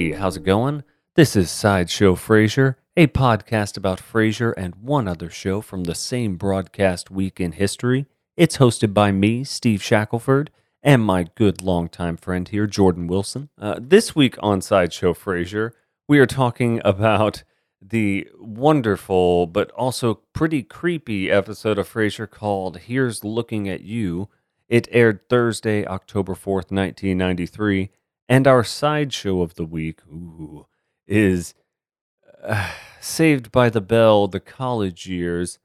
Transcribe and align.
Hey, 0.00 0.12
how's 0.12 0.38
it 0.38 0.44
going? 0.44 0.82
This 1.14 1.36
is 1.36 1.50
Sideshow 1.50 2.14
Frasier, 2.14 2.76
a 2.96 3.06
podcast 3.08 3.76
about 3.76 4.00
Frasier 4.00 4.54
and 4.56 4.74
one 4.76 5.06
other 5.06 5.28
show 5.28 5.60
from 5.60 5.84
the 5.84 5.94
same 5.94 6.36
broadcast 6.36 7.10
week 7.10 7.38
in 7.38 7.52
history. 7.52 8.06
It's 8.34 8.56
hosted 8.56 8.94
by 8.94 9.12
me, 9.12 9.44
Steve 9.44 9.82
Shackelford, 9.82 10.50
and 10.82 11.02
my 11.02 11.26
good 11.34 11.60
longtime 11.60 12.16
friend 12.16 12.48
here, 12.48 12.66
Jordan 12.66 13.08
Wilson. 13.08 13.50
Uh, 13.60 13.74
this 13.78 14.16
week 14.16 14.36
on 14.42 14.62
Sideshow 14.62 15.12
Frasier, 15.12 15.72
we 16.08 16.18
are 16.18 16.24
talking 16.24 16.80
about 16.82 17.42
the 17.82 18.26
wonderful 18.38 19.46
but 19.46 19.70
also 19.72 20.14
pretty 20.32 20.62
creepy 20.62 21.30
episode 21.30 21.76
of 21.76 21.86
Frasier 21.86 22.30
called 22.30 22.78
Here's 22.78 23.22
Looking 23.22 23.68
at 23.68 23.82
You. 23.82 24.30
It 24.66 24.88
aired 24.92 25.28
Thursday, 25.28 25.84
October 25.84 26.32
4th, 26.32 26.72
1993. 26.72 27.90
And 28.30 28.46
our 28.46 28.62
sideshow 28.62 29.42
of 29.42 29.56
the 29.56 29.64
week 29.64 30.02
ooh, 30.06 30.66
is 31.04 31.52
uh, 32.44 32.70
Saved 33.00 33.50
by 33.50 33.70
the 33.70 33.80
Bell, 33.80 34.28
The 34.28 34.38
College 34.38 35.08
Years, 35.08 35.58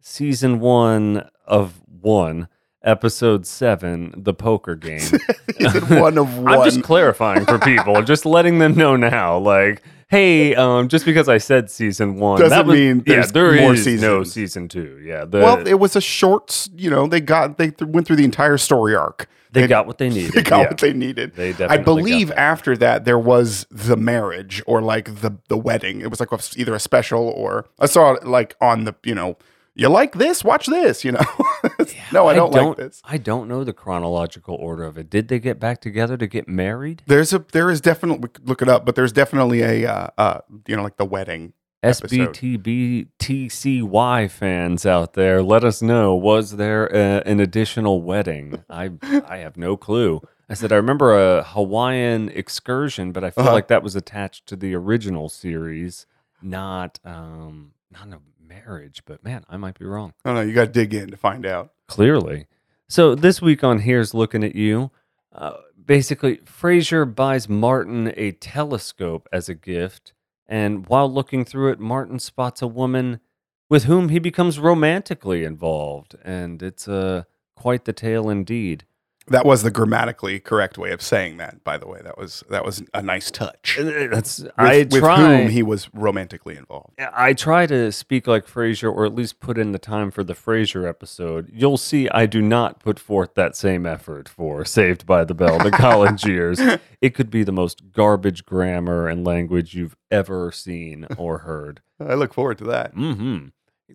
Season 0.00 0.58
1 0.58 1.28
of 1.44 1.82
1, 1.86 2.48
Episode 2.82 3.46
7, 3.46 4.14
The 4.16 4.32
Poker 4.32 4.74
Game. 4.76 5.00
Season 5.00 6.00
one 6.00 6.16
of 6.16 6.38
one. 6.38 6.54
I'm 6.54 6.64
just 6.64 6.82
clarifying 6.82 7.44
for 7.44 7.58
people, 7.58 8.02
just 8.02 8.24
letting 8.24 8.58
them 8.58 8.74
know 8.74 8.96
now. 8.96 9.36
Like, 9.36 9.82
hey, 10.08 10.54
um, 10.54 10.88
just 10.88 11.04
because 11.04 11.28
I 11.28 11.38
said 11.38 11.70
season 11.70 12.16
one 12.16 12.40
Doesn't 12.40 12.56
that 12.56 12.66
was- 12.66 12.78
mean 12.78 13.02
yeah, 13.06 13.14
there's 13.16 13.32
there 13.32 13.52
more 13.60 13.74
is 13.74 13.86
no 14.00 14.24
season 14.24 14.68
two. 14.68 15.00
Yeah, 15.04 15.24
the, 15.24 15.38
well, 15.38 15.66
it 15.66 15.74
was 15.80 15.96
a 15.96 16.00
short. 16.00 16.68
You 16.76 16.90
know, 16.90 17.06
they 17.06 17.20
got 17.20 17.58
they 17.58 17.70
th- 17.70 17.88
went 17.90 18.06
through 18.06 18.16
the 18.16 18.24
entire 18.24 18.58
story 18.58 18.94
arc. 18.94 19.28
they 19.52 19.66
got 19.66 19.86
what 19.86 19.98
they 19.98 20.08
needed. 20.10 20.32
They 20.34 20.42
got 20.42 20.60
yeah. 20.60 20.68
what 20.68 20.78
they 20.78 20.92
needed. 20.92 21.34
They 21.36 21.48
I 21.48 21.52
definitely 21.52 21.76
got 21.78 21.84
believe 21.84 22.28
that. 22.28 22.38
after 22.38 22.76
that 22.76 23.04
there 23.06 23.18
was 23.18 23.66
the 23.70 23.96
marriage 23.96 24.62
or 24.66 24.82
like 24.82 25.20
the 25.22 25.36
the 25.48 25.56
wedding. 25.56 26.00
It 26.00 26.10
was 26.10 26.20
like 26.20 26.28
either 26.56 26.74
a 26.74 26.80
special 26.80 27.28
or 27.28 27.66
I 27.78 27.86
saw 27.86 28.12
it 28.12 28.26
like 28.26 28.56
on 28.60 28.84
the 28.84 28.94
you 29.04 29.14
know 29.14 29.36
you 29.78 29.88
like 29.88 30.12
this 30.14 30.44
watch 30.44 30.66
this 30.66 31.04
you 31.04 31.12
know. 31.12 31.20
no, 32.12 32.26
I 32.26 32.34
don't, 32.34 32.52
like 32.52 32.76
this. 32.76 33.00
I 33.04 33.16
don't 33.16 33.48
know 33.48 33.64
the 33.64 33.72
chronological 33.72 34.54
order 34.56 34.84
of 34.84 34.98
it. 34.98 35.08
Did 35.08 35.28
they 35.28 35.38
get 35.38 35.58
back 35.58 35.80
together 35.80 36.18
to 36.18 36.26
get 36.26 36.46
married? 36.48 37.02
There's 37.06 37.32
a 37.32 37.42
there 37.52 37.70
is 37.70 37.80
definitely 37.80 38.18
we 38.20 38.28
could 38.28 38.46
look 38.48 38.60
it 38.60 38.68
up, 38.68 38.84
but 38.84 38.94
there's 38.96 39.12
definitely 39.12 39.62
a 39.62 39.86
uh, 39.90 40.08
uh 40.18 40.40
you 40.66 40.76
know 40.76 40.82
like 40.82 40.98
the 40.98 41.06
wedding. 41.06 41.54
SBTBTCY 41.84 44.30
fans 44.30 44.86
out 44.86 45.12
there, 45.14 45.42
let 45.42 45.64
us 45.64 45.80
know. 45.82 46.14
Was 46.14 46.56
there 46.56 46.92
uh 46.94 47.20
an 47.24 47.40
additional 47.40 48.02
wedding? 48.02 48.62
I 48.68 48.90
I 49.28 49.38
have 49.38 49.56
no 49.56 49.76
clue. 49.76 50.20
I 50.48 50.54
said 50.54 50.72
I 50.72 50.76
remember 50.76 51.16
a 51.16 51.42
Hawaiian 51.44 52.30
excursion, 52.30 53.12
but 53.12 53.22
I 53.22 53.30
feel 53.30 53.44
Uh-huh. 53.44 53.52
like 53.52 53.68
that 53.68 53.82
was 53.82 53.94
attached 53.94 54.46
to 54.48 54.56
the 54.56 54.74
original 54.74 55.28
series, 55.28 56.06
not 56.42 56.98
um 57.04 57.72
not 57.92 58.08
a 58.08 58.18
marriage. 58.48 59.02
But 59.04 59.22
man, 59.22 59.44
I 59.48 59.56
might 59.56 59.78
be 59.78 59.84
wrong. 59.84 60.14
I 60.24 60.30
don't 60.30 60.34
know. 60.36 60.42
You 60.42 60.54
got 60.54 60.66
to 60.66 60.72
dig 60.72 60.94
in 60.94 61.10
to 61.10 61.16
find 61.16 61.46
out. 61.46 61.72
Clearly. 61.86 62.46
So 62.88 63.14
this 63.14 63.42
week 63.42 63.62
on 63.62 63.80
Here's 63.80 64.14
Looking 64.14 64.42
at 64.42 64.54
You, 64.54 64.90
uh, 65.32 65.54
basically, 65.84 66.38
Frasier 66.38 67.12
buys 67.14 67.48
Martin 67.48 68.12
a 68.16 68.32
telescope 68.32 69.28
as 69.32 69.48
a 69.48 69.54
gift, 69.54 70.12
and 70.46 70.86
while 70.86 71.12
looking 71.12 71.44
through 71.44 71.72
it, 71.72 71.80
Martin 71.80 72.18
spots 72.18 72.62
a 72.62 72.66
woman 72.66 73.20
with 73.68 73.84
whom 73.84 74.08
he 74.08 74.18
becomes 74.18 74.58
romantically 74.58 75.44
involved, 75.44 76.16
and 76.24 76.62
it's 76.62 76.88
uh, 76.88 77.24
quite 77.54 77.84
the 77.84 77.92
tale 77.92 78.30
indeed. 78.30 78.84
That 79.30 79.44
was 79.46 79.62
the 79.62 79.70
grammatically 79.70 80.40
correct 80.40 80.78
way 80.78 80.90
of 80.90 81.00
saying 81.02 81.36
that. 81.38 81.62
By 81.64 81.78
the 81.78 81.86
way, 81.86 82.00
that 82.02 82.16
was 82.18 82.42
that 82.50 82.64
was 82.64 82.82
a 82.94 83.02
nice 83.02 83.30
touch. 83.30 83.78
Uh, 83.78 84.08
That's 84.08 84.40
With, 84.40 84.52
I 84.58 84.78
with 84.78 85.00
try. 85.00 85.16
whom 85.42 85.48
he 85.50 85.62
was 85.62 85.88
romantically 85.94 86.56
involved. 86.56 86.94
I 86.98 87.32
try 87.34 87.66
to 87.66 87.92
speak 87.92 88.26
like 88.26 88.46
Frasier, 88.46 88.92
or 88.92 89.04
at 89.04 89.14
least 89.14 89.40
put 89.40 89.58
in 89.58 89.72
the 89.72 89.78
time 89.78 90.10
for 90.10 90.24
the 90.24 90.34
Frasier 90.34 90.88
episode. 90.88 91.50
You'll 91.52 91.76
see 91.78 92.08
I 92.10 92.26
do 92.26 92.40
not 92.42 92.80
put 92.80 92.98
forth 92.98 93.34
that 93.34 93.56
same 93.56 93.86
effort 93.86 94.28
for 94.28 94.64
Saved 94.64 95.06
by 95.06 95.24
the 95.24 95.34
Bell, 95.34 95.58
the 95.58 95.70
college 95.70 96.24
years. 96.26 96.60
It 97.00 97.14
could 97.14 97.30
be 97.30 97.42
the 97.44 97.52
most 97.52 97.92
garbage 97.92 98.44
grammar 98.44 99.08
and 99.08 99.24
language 99.26 99.74
you've 99.74 99.96
ever 100.10 100.50
seen 100.52 101.06
or 101.16 101.38
heard. 101.38 101.80
I 102.00 102.14
look 102.14 102.32
forward 102.34 102.58
to 102.58 102.64
that. 102.64 102.92
hmm 102.94 103.46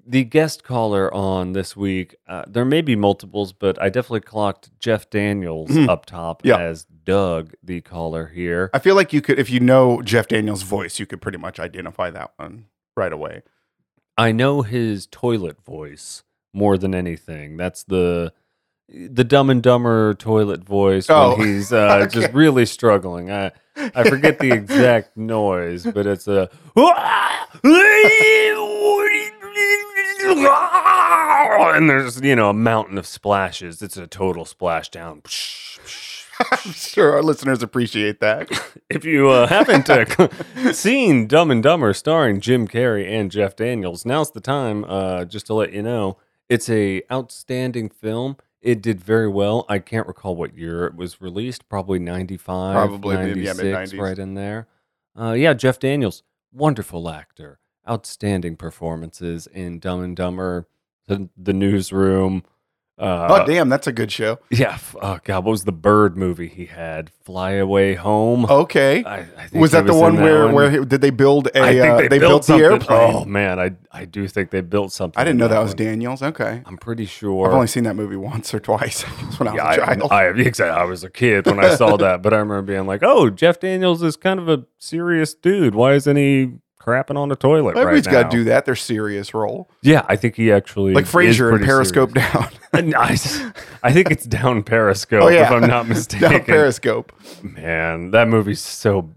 The 0.06 0.24
guest 0.24 0.64
caller 0.64 1.14
on 1.14 1.54
this 1.54 1.78
week, 1.78 2.16
uh, 2.28 2.44
there 2.48 2.66
may 2.66 2.81
be 2.81 2.96
multiples, 2.96 3.54
but 3.54 3.80
I 3.81 3.90
definitely 3.90 4.22
clocked 4.22 4.72
Jeff 4.80 5.08
Daniels 5.09 5.70
Mhm. 5.70 5.88
up 5.88 6.06
top 6.08 6.44
Yeah. 6.44 6.58
as 6.58 6.86
Doug, 6.86 7.54
the 7.62 7.81
caller 7.81 8.28
here. 8.34 8.72
I 8.74 8.80
feel 8.80 8.96
like 8.96 9.14
you 9.14 9.22
could, 9.22 9.38
if 9.38 9.50
you 9.52 9.59
know 9.59 10.02
Jeff 10.02 10.28
Daniels' 10.28 10.64
voice, 10.64 10.98
you 11.00 11.06
could 11.06 11.22
pretty 11.22 11.38
much 11.38 11.59
identify 11.59 12.09
that 12.09 12.31
one 12.38 12.66
right 12.98 13.14
away. 13.14 13.44
I 14.18 14.31
know 14.31 14.62
his 14.64 15.06
toilet 15.08 15.64
voice 15.64 16.24
more 16.54 16.78
than 16.78 16.96
anything. 16.96 17.58
That's 17.58 17.84
the 17.84 18.34
the 18.90 19.24
Dumb 19.24 19.50
and 19.50 19.64
Dumber 19.64 20.14
toilet 20.14 20.64
voice 20.64 21.08
Oh, 21.10 21.38
when 21.38 21.48
he's 21.48 21.72
uh, 21.74 22.02
okay. 22.04 22.14
just 22.22 22.34
really 22.34 22.66
struggling. 22.66 23.31
I 23.31 23.52
I 23.78 24.04
forget 24.10 24.40
the 24.40 24.52
exact 24.54 25.16
noise, 25.18 25.84
but 25.86 26.06
it's 26.06 26.28
a 26.28 26.50
and 31.76 31.90
there's 31.90 32.22
you 32.22 32.36
know 32.36 32.50
a 32.50 32.54
mountain 32.54 32.98
of 32.98 33.06
splashes. 33.06 33.82
It's 33.82 33.98
a 33.98 34.08
total 34.08 34.46
splashdown. 34.46 35.22
I'm 36.40 36.72
sure 36.74 37.14
our 37.14 37.24
listeners 37.24 37.62
appreciate 37.64 38.20
that. 38.20 38.50
If 38.90 39.06
you 39.06 39.30
uh, 39.30 39.48
haven't 39.48 39.90
uh, 39.90 40.72
seen 40.72 41.26
Dumb 41.26 41.50
and 41.50 41.64
Dumber 41.64 41.94
starring 41.94 42.40
Jim 42.40 42.68
Carrey 42.68 43.10
and 43.10 43.32
Jeff 43.32 43.56
Daniels, 43.56 44.06
now's 44.06 44.30
the 44.30 44.40
time. 44.40 44.84
Uh, 44.84 45.26
just 45.26 45.48
to 45.48 45.56
let 45.56 45.74
you 45.74 45.82
know, 45.82 46.18
it's 46.48 46.70
a 46.70 47.02
outstanding 47.12 47.90
film. 47.90 48.38
It 48.62 48.84
did 48.84 49.02
very 49.02 49.28
well. 49.28 49.66
I 49.68 49.80
can't 49.80 50.06
recall 50.06 50.36
what 50.36 50.56
year 50.56 50.86
it 50.86 50.96
was 50.96 51.22
released. 51.22 51.68
Probably 51.70 51.98
ninety 51.98 52.38
five, 52.38 52.76
Probably, 52.76 53.16
maybe, 53.18 53.40
yeah, 53.42 53.54
96, 53.54 53.64
mid-nineties. 53.64 54.00
right 54.00 54.20
in 54.20 54.36
there. 54.36 54.68
Uh, 55.20 55.32
yeah, 55.32 55.54
Jeff 55.54 55.80
Daniels, 55.80 56.22
wonderful 56.52 57.10
actor, 57.10 57.58
outstanding 57.90 58.56
performances 58.56 59.48
in 59.48 59.80
Dumb 59.80 60.02
and 60.02 60.16
Dumber, 60.16 60.68
the, 61.08 61.30
the 61.38 61.54
Newsroom. 61.54 62.44
Uh, 62.96 63.42
oh, 63.42 63.46
damn, 63.48 63.70
that's 63.70 63.88
a 63.88 63.92
good 63.92 64.12
show. 64.12 64.38
yeah. 64.52 64.78
Oh 65.02 65.18
God, 65.24 65.46
what 65.46 65.52
was 65.52 65.64
the 65.64 65.72
bird 65.72 66.16
movie 66.16 66.48
he 66.48 66.68
had? 66.68 67.10
Fly 67.24 67.54
Away 67.54 67.96
Home. 67.96 68.46
Okay. 68.46 69.04
I, 69.04 69.22
I 69.22 69.24
think 69.48 69.62
was 69.62 69.72
that 69.72 69.88
the 69.88 69.96
one 69.96 70.16
that 70.16 70.22
where 70.22 70.46
one. 70.46 70.54
where 70.54 70.72
he, 70.72 70.86
did 70.86 71.02
they 71.02 71.10
build 71.10 71.48
a? 71.48 71.60
I 71.60 71.74
think 71.74 71.86
uh, 71.86 71.98
they, 71.98 72.08
they, 72.08 72.20
built, 72.20 72.46
the 72.46 72.54
airplane. 72.54 73.16
Oh 73.16 73.26
man, 73.26 73.60
I 73.60 73.72
I 73.92 74.06
do 74.06 74.28
think 74.28 74.52
they 74.52 74.62
built 74.62 74.92
something. 74.92 75.20
I 75.20 75.24
didn't 75.24 75.40
know 75.40 75.48
that 75.48 75.60
was 75.60 75.72
one. 75.72 75.78
Daniels. 75.78 76.22
Okay. 76.22 76.62
I'm 76.68 76.78
pretty 76.78 77.08
sure. 77.08 77.48
I've 77.48 77.54
only 77.56 77.66
seen 77.68 77.84
that 77.86 77.96
movie 77.96 78.16
once 78.16 78.54
or 78.54 78.60
twice 78.60 79.02
when 79.40 79.48
I 79.48 79.54
was 79.54 79.58
yeah, 79.58 79.64
a 79.64 79.70
I, 79.70 79.96
child. 79.96 80.12
I, 80.12 80.26
exactly. 80.26 80.80
I 80.80 80.86
was 80.86 81.04
a 81.04 81.10
kid 81.10 81.48
when 81.48 81.60
I 81.60 81.74
saw 81.74 81.98
that, 81.98 82.22
but 82.22 82.32
I 82.32 82.38
remember 82.38 82.62
being 82.62 82.86
like, 82.86 83.02
"Oh, 83.02 83.32
Jeff 83.32 83.60
Daniels 83.60 84.04
is 84.04 84.16
kind 84.16 84.40
of 84.40 84.48
a 84.48 84.66
serious 84.78 85.34
dude. 85.34 85.74
Why 85.74 85.96
isn't 85.96 86.16
he 86.16 86.60
crapping 86.86 87.18
on 87.18 87.30
the 87.30 87.36
toilet 87.36 87.78
Everybody's 87.78 88.06
right 88.08 88.12
got 88.24 88.32
to 88.32 88.38
do 88.38 88.44
that. 88.46 88.66
Their 88.66 88.76
serious 88.76 89.34
role, 89.34 89.70
Yeah, 89.82 90.06
I 90.10 90.16
think 90.16 90.36
he 90.36 90.52
actually 90.52 90.94
like 90.94 91.06
Frasier 91.06 91.54
and 91.56 91.64
Periscope 91.64 92.12
serious. 92.12 92.34
down. 92.34 92.50
Nice. 92.90 93.40
I 93.84 93.92
think 93.94 94.10
it's 94.10 94.26
down 94.26 94.64
Periscope, 94.64 95.24
oh 95.24 95.28
yeah, 95.30 95.46
if 95.46 95.52
I'm 95.52 95.68
not 95.68 95.88
mistaken. 95.88 96.32
down 96.32 96.44
Periscope. 96.44 97.14
Man, 97.44 98.12
that 98.12 98.28
movie's 98.28 98.62
so. 98.62 99.14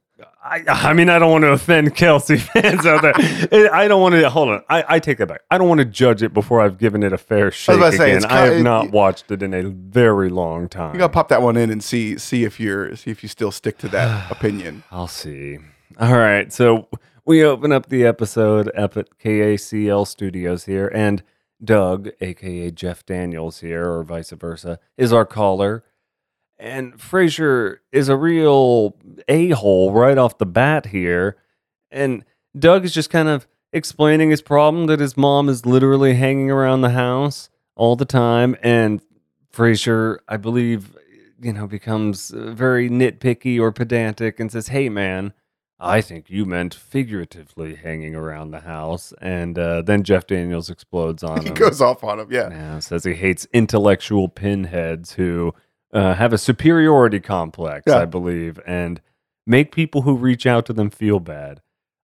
I, 0.49 0.63
I 0.69 0.93
mean, 0.93 1.09
I 1.09 1.19
don't 1.19 1.33
want 1.33 1.43
to 1.43 1.49
offend 1.49 1.97
Kelsey 1.97 2.37
fans 2.37 2.87
out 2.87 3.03
there. 3.03 3.75
I 3.75 3.89
don't 3.89 4.01
want 4.01 4.15
to. 4.15 4.31
Hold 4.31 4.51
on. 4.51 4.63
I, 4.69 4.85
I 4.89 4.99
take 5.01 5.19
that 5.19 5.27
back. 5.27 5.41
I 5.51 5.59
don't 5.59 5.69
want 5.69 5.79
to 5.81 5.85
judge 5.85 6.23
it 6.23 6.33
before 6.33 6.61
I've 6.61 6.79
given 6.79 7.03
it 7.03 7.13
a 7.13 7.19
fair 7.19 7.51
shake 7.51 7.81
say, 7.95 8.13
again. 8.13 8.25
I 8.31 8.41
have 8.47 8.63
not 8.63 8.93
watched 8.93 9.29
it 9.33 9.43
in 9.43 9.53
a 9.53 9.65
very 9.65 10.29
long 10.29 10.69
time. 10.69 10.95
You 10.95 11.01
gotta 11.01 11.13
pop 11.13 11.29
that 11.31 11.43
one 11.43 11.57
in 11.57 11.69
and 11.71 11.83
see 11.83 12.17
see 12.19 12.45
if 12.45 12.61
you're 12.61 12.95
see 12.95 13.11
if 13.11 13.25
you 13.25 13.29
still 13.29 13.51
stick 13.51 13.77
to 13.79 13.89
that 13.89 14.31
opinion. 14.31 14.85
I'll 14.93 15.09
see. 15.09 15.59
All 15.99 16.17
right. 16.17 16.53
So 16.53 16.89
we 17.27 17.43
open 17.45 17.73
up 17.73 17.89
the 17.89 18.07
episode 18.07 18.71
up 18.77 18.97
at 18.97 19.19
KACL 19.19 20.07
Studios 20.07 20.65
here, 20.65 20.91
and 20.95 21.25
Doug, 21.63 22.11
aka 22.21 22.71
Jeff 22.71 23.05
Daniels 23.05 23.61
here, 23.61 23.91
or 23.91 24.05
vice 24.05 24.31
versa, 24.31 24.79
is 24.97 25.13
our 25.13 25.27
caller. 25.27 25.85
And 26.59 26.97
Frasier 26.97 27.79
is 27.93 28.09
a 28.09 28.17
real 28.17 28.97
a 29.29 29.51
hole 29.51 29.93
right 29.93 30.17
off 30.17 30.39
the 30.39 30.47
bat 30.47 30.87
here. 30.87 31.37
And 31.91 32.25
Doug 32.59 32.85
is 32.85 32.95
just 32.95 33.11
kind 33.11 33.29
of 33.29 33.47
explaining 33.73 34.31
his 34.31 34.41
problem 34.41 34.87
that 34.87 35.01
his 35.01 35.17
mom 35.17 35.49
is 35.49 35.67
literally 35.67 36.15
hanging 36.15 36.51
around 36.51 36.81
the 36.81 36.91
house 36.91 37.51
all 37.75 37.97
the 37.97 38.07
time. 38.07 38.57
And 38.63 39.03
Frasier, 39.53 40.19
I 40.29 40.37
believe, 40.37 40.97
you 41.43 41.53
know, 41.53 41.67
becomes 41.67 42.33
uh, 42.33 42.53
very 42.53 42.89
nitpicky 42.89 43.61
or 43.61 43.73
pedantic 43.73 44.41
and 44.41 44.51
says, 44.51 44.69
Hey, 44.69 44.89
man, 44.89 45.35
I 45.79 46.01
think 46.01 46.31
you 46.31 46.47
meant 46.47 46.73
figuratively 46.75 47.75
hanging 47.75 48.15
around 48.15 48.51
the 48.51 48.61
house. 48.61 49.13
And 49.21 49.59
uh, 49.59 49.83
then 49.83 50.03
Jeff 50.05 50.27
Daniels 50.27 50.71
explodes 50.71 51.23
on 51.23 51.39
He 51.43 51.49
him. 51.49 51.55
He 51.55 51.61
goes 51.61 51.81
off 51.83 52.03
on 52.03 52.19
him. 52.21 52.29
Yeah. 52.31 52.49
Yeah, 52.51 52.79
says 52.79 53.05
he 53.05 53.15
hates 53.15 53.47
intellectual 53.53 54.29
pinheads 54.29 55.13
who 55.13 55.53
uh, 55.93 56.15
have 56.15 56.33
a 56.33 56.39
superiority 56.39 57.21
complex, 57.21 57.85
Yeah. 57.87 57.99
I 57.99 58.05
believe. 58.07 58.59
And 58.67 59.01
make 59.47 59.71
people 59.71 60.03
who 60.03 60.17
reach 60.17 60.47
out 60.47 60.65
to 60.67 60.73
them 60.73 60.89
feel 60.91 61.21
bad. 61.21 61.61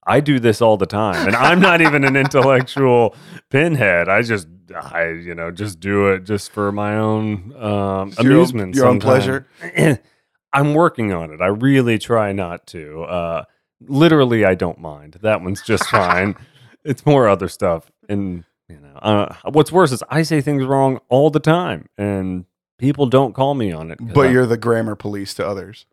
I 0.07 0.19
do 0.21 0.41
this 0.41 0.61
all 0.61 0.77
the 0.77 0.85
time, 0.87 1.29
and 1.29 1.37
I'm 1.37 1.61
not 1.61 1.81
even 1.81 2.03
an 2.05 2.17
intellectual 2.25 3.15
pinhead. 3.51 4.09
I 4.09 4.23
just, 4.23 4.49
I, 4.75 5.11
you 5.11 5.33
know, 5.33 5.53
just 5.53 5.79
do 5.79 6.09
it 6.09 6.25
just 6.25 6.51
for 6.51 6.73
my 6.73 6.97
own 6.99 7.55
um, 7.57 8.09
It's 8.09 8.19
your 8.19 8.33
own- 8.33 8.37
amusement, 8.39 8.75
your 8.75 8.87
own 8.89 9.01
sometime. 9.01 9.47
I'm 10.53 10.75
working 10.75 11.13
on 11.13 11.31
it. 11.33 11.41
I 11.41 11.47
really 11.47 11.99
try 11.99 12.33
not 12.33 12.67
to. 12.69 13.03
Uh, 13.05 13.45
literally, 13.89 14.45
I 14.45 14.55
don't 14.55 14.79
mind. 14.81 15.19
That 15.23 15.41
one's 15.43 15.63
just 15.63 15.87
fine. 15.89 16.37
it's 16.85 17.05
more 17.07 17.29
other 17.29 17.49
stuff, 17.49 17.91
and 18.09 18.45
you 18.69 18.79
know, 18.81 18.95
uh, 18.97 19.35
what's 19.51 19.71
worse 19.73 19.93
is 19.93 20.03
I 20.09 20.23
say 20.23 20.41
things 20.41 20.65
wrong 20.65 21.01
all 21.09 21.31
the 21.31 21.41
time, 21.41 21.89
and 21.99 22.45
people 22.79 23.07
don't 23.07 23.35
call 23.35 23.55
me 23.55 23.73
on 23.73 23.91
it. 23.91 23.99
But 24.01 24.23
I'm- 24.27 24.33
you're 24.33 24.47
the 24.47 24.57
grammar 24.57 24.95
police 24.97 25.35
to 25.35 25.47
others. 25.47 25.87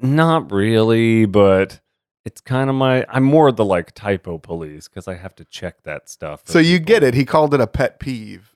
not 0.00 0.50
really, 0.52 1.24
but 1.26 1.80
it's 2.24 2.40
kind 2.40 2.70
of 2.70 2.76
my. 2.76 3.04
I'm 3.08 3.24
more 3.24 3.50
the 3.50 3.64
like 3.64 3.94
typo 3.94 4.38
police 4.38 4.88
because 4.88 5.08
I 5.08 5.14
have 5.14 5.34
to 5.36 5.44
check 5.44 5.82
that 5.82 6.08
stuff. 6.08 6.42
So 6.44 6.58
you 6.60 6.78
get 6.78 7.02
it. 7.02 7.14
He 7.14 7.24
called 7.24 7.52
it 7.54 7.60
a 7.60 7.66
pet 7.66 7.98
peeve. 7.98 8.51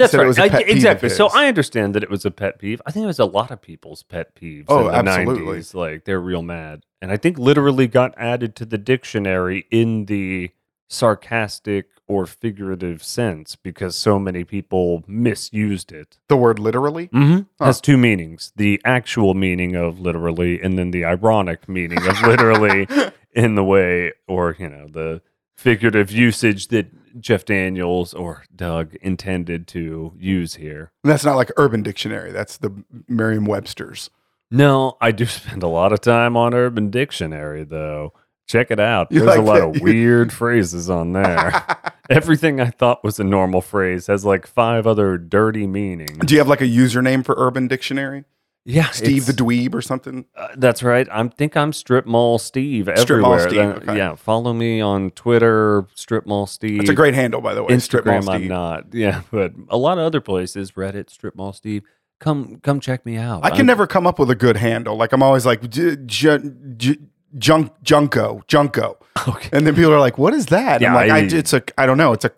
That's 0.00 0.14
right. 0.14 0.38
I- 0.38 0.48
pet 0.48 0.66
peeve 0.66 0.70
of 0.70 0.76
exactly. 0.76 1.08
So. 1.10 1.28
I 1.28 1.46
understand 1.46 1.94
that 1.94 2.02
it 2.02 2.10
was 2.10 2.24
a 2.24 2.30
pet 2.30 2.58
peeve. 2.58 2.80
I 2.86 2.90
think 2.90 3.04
it 3.04 3.06
was 3.06 3.18
a 3.18 3.24
lot 3.24 3.50
of 3.50 3.60
people's 3.60 4.02
pet 4.02 4.34
peeves. 4.34 4.64
Oh, 4.68 4.88
in 4.88 5.04
the 5.04 5.10
absolutely. 5.10 5.58
90s. 5.58 5.74
Like 5.74 6.04
they're 6.04 6.20
real 6.20 6.42
mad, 6.42 6.84
and 7.00 7.12
I 7.12 7.16
think 7.16 7.38
literally 7.38 7.86
got 7.86 8.14
added 8.16 8.56
to 8.56 8.64
the 8.64 8.78
dictionary 8.78 9.66
in 9.70 10.06
the 10.06 10.50
sarcastic 10.88 11.86
or 12.06 12.26
figurative 12.26 13.04
sense 13.04 13.54
because 13.54 13.94
so 13.94 14.18
many 14.18 14.42
people 14.42 15.04
misused 15.06 15.92
it. 15.92 16.18
The 16.26 16.36
word 16.36 16.58
literally. 16.58 17.06
Mm-hmm. 17.08 17.42
Huh. 17.58 17.64
Has 17.66 17.80
two 17.80 17.96
meanings: 17.96 18.52
the 18.56 18.80
actual 18.84 19.34
meaning 19.34 19.76
of 19.76 20.00
literally, 20.00 20.60
and 20.60 20.78
then 20.78 20.90
the 20.90 21.04
ironic 21.04 21.68
meaning 21.68 22.04
of 22.06 22.20
literally, 22.22 22.88
in 23.32 23.54
the 23.54 23.64
way, 23.64 24.12
or 24.26 24.56
you 24.58 24.68
know, 24.68 24.88
the 24.88 25.22
figurative 25.60 26.10
usage 26.10 26.68
that 26.68 26.86
Jeff 27.20 27.44
Daniels 27.44 28.14
or 28.14 28.44
Doug 28.56 28.94
intended 29.02 29.66
to 29.68 30.14
use 30.18 30.54
here. 30.54 30.90
That's 31.04 31.24
not 31.24 31.36
like 31.36 31.50
Urban 31.58 31.82
Dictionary. 31.82 32.32
That's 32.32 32.56
the 32.56 32.82
Merriam 33.06 33.44
Webster's. 33.44 34.08
No, 34.50 34.96
I 35.02 35.12
do 35.12 35.26
spend 35.26 35.62
a 35.62 35.68
lot 35.68 35.92
of 35.92 36.00
time 36.00 36.34
on 36.36 36.54
Urban 36.54 36.90
Dictionary, 36.90 37.64
though. 37.64 38.14
Check 38.48 38.70
it 38.70 38.80
out. 38.80 39.12
You 39.12 39.20
There's 39.20 39.36
a 39.36 39.42
lot 39.42 39.58
that? 39.72 39.76
of 39.76 39.82
weird 39.82 40.32
phrases 40.32 40.88
on 40.88 41.12
there. 41.12 41.64
Everything 42.10 42.58
I 42.60 42.70
thought 42.70 43.04
was 43.04 43.20
a 43.20 43.24
normal 43.24 43.60
phrase 43.60 44.06
has 44.06 44.24
like 44.24 44.46
five 44.46 44.86
other 44.86 45.18
dirty 45.18 45.66
meanings. 45.66 46.18
Do 46.26 46.34
you 46.34 46.40
have 46.40 46.48
like 46.48 46.62
a 46.62 46.66
username 46.66 47.24
for 47.24 47.34
Urban 47.36 47.68
Dictionary? 47.68 48.24
Yeah, 48.66 48.90
Steve 48.90 49.24
the 49.26 49.32
Dweeb 49.32 49.74
or 49.74 49.80
something? 49.80 50.26
Uh, 50.36 50.48
that's 50.56 50.82
right. 50.82 51.08
I 51.10 51.26
think 51.28 51.56
I'm 51.56 51.72
Strip 51.72 52.04
Mall 52.06 52.38
Steve 52.38 52.88
everywhere. 52.88 53.02
Strip 53.02 53.20
Mall. 53.22 53.38
Steve, 53.38 53.58
okay. 53.88 53.96
Yeah, 53.96 54.14
follow 54.16 54.52
me 54.52 54.80
on 54.82 55.12
Twitter, 55.12 55.86
Strip 55.94 56.26
Mall 56.26 56.46
Steve. 56.46 56.80
It's 56.80 56.90
a 56.90 56.94
great 56.94 57.14
handle, 57.14 57.40
by 57.40 57.54
the 57.54 57.62
way. 57.64 57.78
Strip 57.78 58.04
Mall 58.04 58.20
Instagram. 58.20 58.28
I'm 58.34 58.48
not. 58.48 58.84
Yeah, 58.94 59.22
but 59.30 59.52
a 59.70 59.78
lot 59.78 59.96
of 59.98 60.04
other 60.04 60.20
places, 60.20 60.72
Reddit, 60.72 61.08
Strip 61.10 61.36
Mall 61.36 61.52
Steve. 61.54 61.82
Come, 62.18 62.56
come 62.62 62.80
check 62.80 63.06
me 63.06 63.16
out. 63.16 63.42
I 63.44 63.48
can 63.48 63.60
I'm- 63.60 63.66
never 63.66 63.86
come 63.86 64.06
up 64.06 64.18
with 64.18 64.30
a 64.30 64.34
good 64.34 64.58
handle. 64.58 64.94
Like 64.96 65.12
I'm 65.12 65.22
always 65.22 65.46
like 65.46 65.68
j- 65.70 65.96
j- 66.04 66.38
j- 66.76 66.98
junk 67.38 67.72
junko 67.82 68.42
junko, 68.48 68.98
Okay. 69.28 69.48
and 69.52 69.66
then 69.66 69.74
people 69.74 69.92
are 69.92 70.00
like, 70.00 70.18
"What 70.18 70.34
is 70.34 70.46
that?" 70.46 70.80
Yeah, 70.80 70.88
I'm 70.88 70.94
like, 70.94 71.10
I, 71.10 71.18
I- 71.18 71.38
it's 71.38 71.52
a 71.52 71.62
I 71.78 71.86
don't 71.86 71.98
know. 71.98 72.12
It's 72.12 72.24
a 72.24 72.30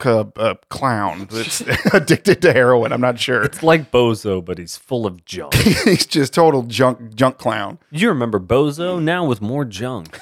clown 0.70 1.26
that's 1.30 1.60
addicted 1.94 2.42
to 2.42 2.52
heroin. 2.52 2.92
I'm 2.92 3.00
not 3.00 3.18
sure. 3.18 3.42
It's 3.42 3.62
like 3.62 3.90
Bozo, 3.90 4.44
but 4.44 4.58
he's 4.58 4.76
full 4.76 5.06
of 5.06 5.24
junk. 5.24 5.54
He's 5.84 6.06
just 6.06 6.34
total 6.34 6.62
junk 6.64 7.14
junk 7.14 7.38
clown. 7.38 7.78
You 7.90 8.08
remember 8.08 8.38
Bozo 8.40 9.00
now 9.02 9.24
with 9.24 9.40
more 9.40 9.64
junk. 9.64 10.18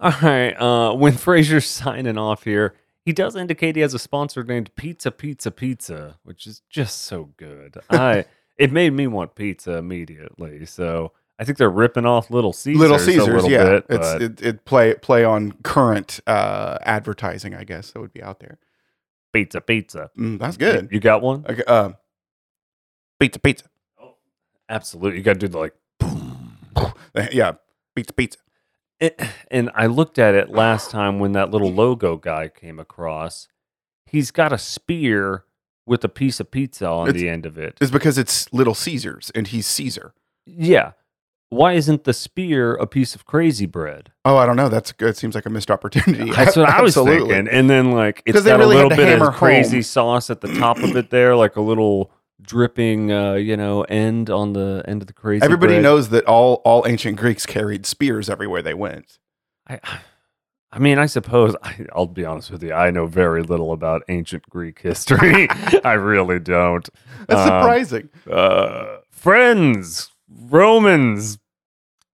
All 0.00 0.12
right. 0.22 0.52
Uh, 0.52 0.92
when 0.94 1.14
Frasier's 1.14 1.66
signing 1.66 2.18
off 2.18 2.44
here, 2.44 2.74
he 3.02 3.12
does 3.12 3.34
indicate 3.34 3.76
he 3.76 3.82
has 3.82 3.94
a 3.94 3.98
sponsor 3.98 4.44
named 4.44 4.70
Pizza 4.76 5.10
Pizza 5.10 5.50
Pizza, 5.50 6.16
which 6.22 6.46
is 6.46 6.60
just 6.68 7.02
so 7.02 7.30
good. 7.38 7.76
I 7.88 8.26
it 8.58 8.72
made 8.72 8.92
me 8.92 9.06
want 9.06 9.34
pizza 9.34 9.72
immediately. 9.78 10.66
So 10.66 11.12
I 11.38 11.44
think 11.44 11.58
they're 11.58 11.68
ripping 11.70 12.06
off 12.06 12.30
Little 12.30 12.52
Caesars. 12.52 12.80
Little 12.80 12.96
a 12.96 13.00
Caesars, 13.00 13.26
little 13.28 13.50
yeah. 13.50 13.64
bit, 13.64 13.86
it's 13.90 14.12
it, 14.14 14.42
it 14.42 14.64
play 14.64 14.94
play 14.94 15.24
on 15.24 15.52
current 15.62 16.20
uh, 16.26 16.78
advertising, 16.82 17.54
I 17.54 17.64
guess 17.64 17.90
that 17.92 18.00
would 18.00 18.12
be 18.12 18.22
out 18.22 18.40
there. 18.40 18.58
pizza 19.32 19.60
pizza. 19.60 20.10
Mm, 20.18 20.38
that's 20.38 20.56
good. 20.56 20.88
You 20.90 20.98
got 21.00 21.20
one? 21.22 21.44
Okay, 21.48 21.62
uh, 21.66 21.90
pizza, 23.20 23.38
pizza. 23.38 23.64
Absolutely. 24.68 25.18
You 25.18 25.24
got 25.24 25.34
to 25.34 25.38
do 25.38 25.48
the 25.48 25.58
like. 25.58 25.74
Boom 26.00 26.56
yeah, 27.32 27.52
pizza, 27.94 28.12
pizza. 28.12 28.38
It, 28.98 29.20
and 29.50 29.70
I 29.74 29.86
looked 29.86 30.18
at 30.18 30.34
it 30.34 30.48
last 30.50 30.90
time 30.90 31.18
when 31.18 31.32
that 31.32 31.50
little 31.50 31.70
logo 31.72 32.16
guy 32.16 32.48
came 32.48 32.78
across. 32.78 33.46
He's 34.06 34.30
got 34.30 34.52
a 34.52 34.58
spear 34.58 35.44
with 35.84 36.02
a 36.02 36.08
piece 36.08 36.40
of 36.40 36.50
pizza 36.50 36.88
on 36.88 37.08
It's- 37.08 37.20
the 37.20 37.28
end 37.28 37.44
of 37.46 37.58
it. 37.58 37.76
It's 37.80 37.90
because 37.90 38.16
it's 38.18 38.50
Little 38.54 38.74
Caesars 38.74 39.30
and 39.34 39.46
he's 39.48 39.66
Caesar. 39.66 40.14
Yeah. 40.46 40.92
Why 41.56 41.72
isn't 41.72 42.04
the 42.04 42.12
spear 42.12 42.74
a 42.74 42.86
piece 42.86 43.14
of 43.14 43.24
crazy 43.24 43.66
bread? 43.66 44.12
Oh, 44.24 44.36
I 44.36 44.46
don't 44.46 44.56
know. 44.56 44.68
That's 44.68 44.92
good. 44.92 45.10
It 45.10 45.16
seems 45.16 45.34
like 45.34 45.46
a 45.46 45.50
missed 45.50 45.70
opportunity. 45.70 46.30
That's 46.34 46.56
what 46.56 46.68
I 46.68 46.80
was 46.82 46.96
Absolutely. 46.96 47.34
thinking. 47.34 47.48
And 47.48 47.68
then 47.70 47.92
like 47.92 48.22
it's 48.26 48.34
'Cause 48.36 48.44
they 48.44 48.50
got 48.50 48.58
really 48.58 48.76
a 48.76 48.78
had 48.80 48.88
little 48.90 48.96
bit 49.04 49.08
hammer 49.08 49.28
of 49.30 49.34
crazy 49.34 49.76
home. 49.78 49.82
sauce 49.82 50.30
at 50.30 50.40
the 50.40 50.48
top 50.54 50.78
of 50.78 50.96
it 50.96 51.10
there, 51.10 51.34
like 51.34 51.56
a 51.56 51.60
little 51.60 52.10
dripping 52.42 53.10
uh, 53.10 53.32
you 53.34 53.56
know, 53.56 53.82
end 53.84 54.28
on 54.30 54.52
the 54.52 54.82
end 54.86 55.02
of 55.02 55.06
the 55.08 55.14
crazy. 55.14 55.42
Everybody 55.44 55.74
bread. 55.74 55.82
knows 55.82 56.10
that 56.10 56.24
all 56.26 56.60
all 56.64 56.86
ancient 56.86 57.16
Greeks 57.16 57.46
carried 57.46 57.86
spears 57.86 58.28
everywhere 58.28 58.62
they 58.62 58.74
went. 58.74 59.18
I, 59.68 59.80
I 60.72 60.78
mean, 60.78 60.98
I 60.98 61.06
suppose 61.06 61.56
I, 61.62 61.86
I'll 61.94 62.06
be 62.06 62.24
honest 62.26 62.50
with 62.50 62.62
you. 62.62 62.72
I 62.74 62.90
know 62.90 63.06
very 63.06 63.42
little 63.42 63.72
about 63.72 64.02
ancient 64.08 64.42
Greek 64.50 64.80
history. 64.80 65.48
I 65.84 65.92
really 65.94 66.38
don't. 66.38 66.86
That's 67.28 67.40
Um, 67.40 67.46
surprising. 67.46 68.08
Uh, 68.30 68.96
friends, 69.10 70.10
Romans, 70.28 71.38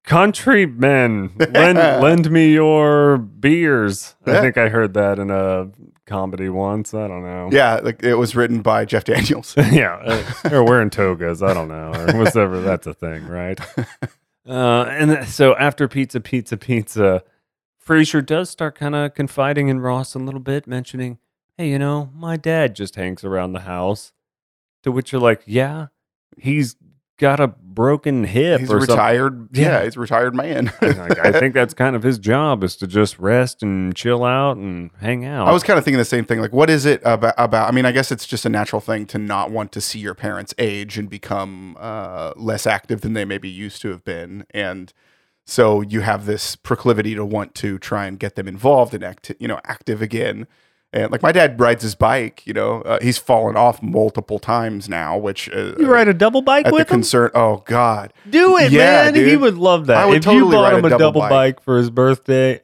countrymen, 0.04 1.32
lend 1.36 1.78
lend 2.02 2.30
me 2.30 2.52
your 2.52 3.18
beers. 3.18 4.14
I 4.26 4.40
think 4.40 4.58
I 4.58 4.68
heard 4.68 4.94
that 4.94 5.18
in 5.18 5.30
a 5.30 5.70
comedy 6.06 6.48
once. 6.48 6.94
I 6.94 7.08
don't 7.08 7.22
know. 7.22 7.48
Yeah, 7.52 7.80
like 7.82 8.02
it 8.02 8.14
was 8.14 8.34
written 8.34 8.62
by 8.62 8.84
Jeff 8.84 9.04
Daniels. 9.04 9.54
yeah, 9.72 10.00
uh, 10.04 10.48
they're 10.48 10.64
wearing 10.64 10.90
togas. 10.90 11.42
I 11.42 11.54
don't 11.54 11.68
know, 11.68 11.92
or 11.92 12.18
whatever. 12.18 12.60
That's 12.60 12.86
a 12.86 12.94
thing, 12.94 13.26
right? 13.26 13.58
Uh, 14.44 14.84
and 14.88 15.28
so 15.28 15.54
after 15.54 15.86
pizza, 15.86 16.20
pizza, 16.20 16.56
pizza, 16.56 17.22
Frasier 17.80 18.26
does 18.26 18.50
start 18.50 18.74
kind 18.76 18.96
of 18.96 19.14
confiding 19.14 19.68
in 19.68 19.78
Roz 19.78 20.16
a 20.16 20.18
little 20.18 20.40
bit, 20.40 20.66
mentioning, 20.66 21.18
"Hey, 21.56 21.70
you 21.70 21.78
know, 21.78 22.10
my 22.12 22.36
dad 22.36 22.74
just 22.74 22.96
hangs 22.96 23.22
around 23.22 23.52
the 23.52 23.60
house." 23.60 24.12
To 24.82 24.90
which 24.90 25.12
you're 25.12 25.20
like, 25.20 25.42
"Yeah, 25.46 25.86
he's 26.36 26.74
got 27.18 27.38
a 27.38 27.54
broken 27.74 28.24
hip 28.24 28.60
He's 28.60 28.70
or 28.70 28.78
a 28.78 28.80
something." 28.80 28.96
retired. 28.96 29.48
Yeah. 29.52 29.62
Yeah. 29.78 29.84
he's 29.84 29.96
a 29.96 30.00
retired 30.00 30.34
man. 30.34 30.72
Like, 30.82 31.18
I 31.18 31.32
think 31.38 31.54
that's 31.54 31.74
kind 31.74 31.94
of 31.96 32.02
his 32.02 32.18
job 32.18 32.62
is 32.64 32.76
to 32.76 32.86
just 32.86 33.18
rest 33.18 33.62
and 33.62 33.94
chill 33.94 34.24
out 34.24 34.56
and 34.56 34.90
hang 35.00 35.24
out. 35.24 35.48
I 35.48 35.52
was 35.52 35.62
kind 35.62 35.78
of 35.78 35.84
thinking 35.84 35.98
the 35.98 36.04
same 36.04 36.24
thing. 36.24 36.40
Like, 36.40 36.52
what 36.52 36.70
is 36.70 36.84
it 36.86 37.00
about? 37.04 37.34
About? 37.38 37.68
I 37.68 37.72
mean, 37.72 37.84
I 37.86 37.92
guess 37.92 38.10
it's 38.12 38.26
just 38.26 38.44
a 38.44 38.48
natural 38.48 38.80
thing 38.80 39.06
to 39.06 39.18
not 39.18 39.50
want 39.50 39.72
to 39.72 39.80
see 39.80 39.98
your 39.98 40.14
parents 40.14 40.54
age 40.58 40.98
and 40.98 41.08
become 41.10 41.76
uh, 41.80 42.32
less 42.36 42.66
active 42.66 43.00
than 43.00 43.12
they 43.14 43.24
maybe 43.24 43.48
used 43.48 43.80
to 43.82 43.88
have 43.90 44.04
been, 44.04 44.44
and 44.50 44.92
so 45.44 45.80
you 45.80 46.02
have 46.02 46.24
this 46.26 46.54
proclivity 46.56 47.14
to 47.16 47.24
want 47.24 47.54
to 47.56 47.78
try 47.78 48.06
and 48.06 48.18
get 48.18 48.36
them 48.36 48.46
involved 48.46 48.94
and 48.94 49.02
act, 49.02 49.32
you 49.40 49.48
know, 49.48 49.60
active 49.64 50.00
again. 50.00 50.46
And 50.94 51.10
like 51.10 51.22
my 51.22 51.32
dad 51.32 51.58
rides 51.58 51.82
his 51.82 51.94
bike, 51.94 52.42
you 52.46 52.52
know, 52.52 52.82
uh, 52.82 52.98
he's 53.00 53.16
fallen 53.16 53.56
off 53.56 53.82
multiple 53.82 54.38
times 54.38 54.88
now, 54.90 55.16
which 55.16 55.48
uh, 55.50 55.74
you 55.78 55.86
ride 55.90 56.06
a 56.08 56.12
double 56.14 56.42
bike 56.42 56.66
at 56.66 56.70
the 56.70 56.74
with 56.74 56.82
him? 56.90 56.96
concern. 56.96 57.30
Oh 57.34 57.62
God, 57.66 58.12
Do 58.28 58.58
it, 58.58 58.70
Yeah, 58.72 59.10
man. 59.10 59.14
He 59.14 59.36
would 59.36 59.56
love 59.56 59.86
that. 59.86 59.96
I 59.96 60.04
would 60.06 60.18
if 60.18 60.24
totally 60.24 60.44
you 60.44 60.50
bought 60.52 60.72
ride 60.72 60.78
him 60.80 60.84
a 60.84 60.90
double 60.90 60.98
double 61.06 61.20
bike. 61.22 61.62
for 61.62 61.78
his 61.78 61.88
birthday, 61.88 62.60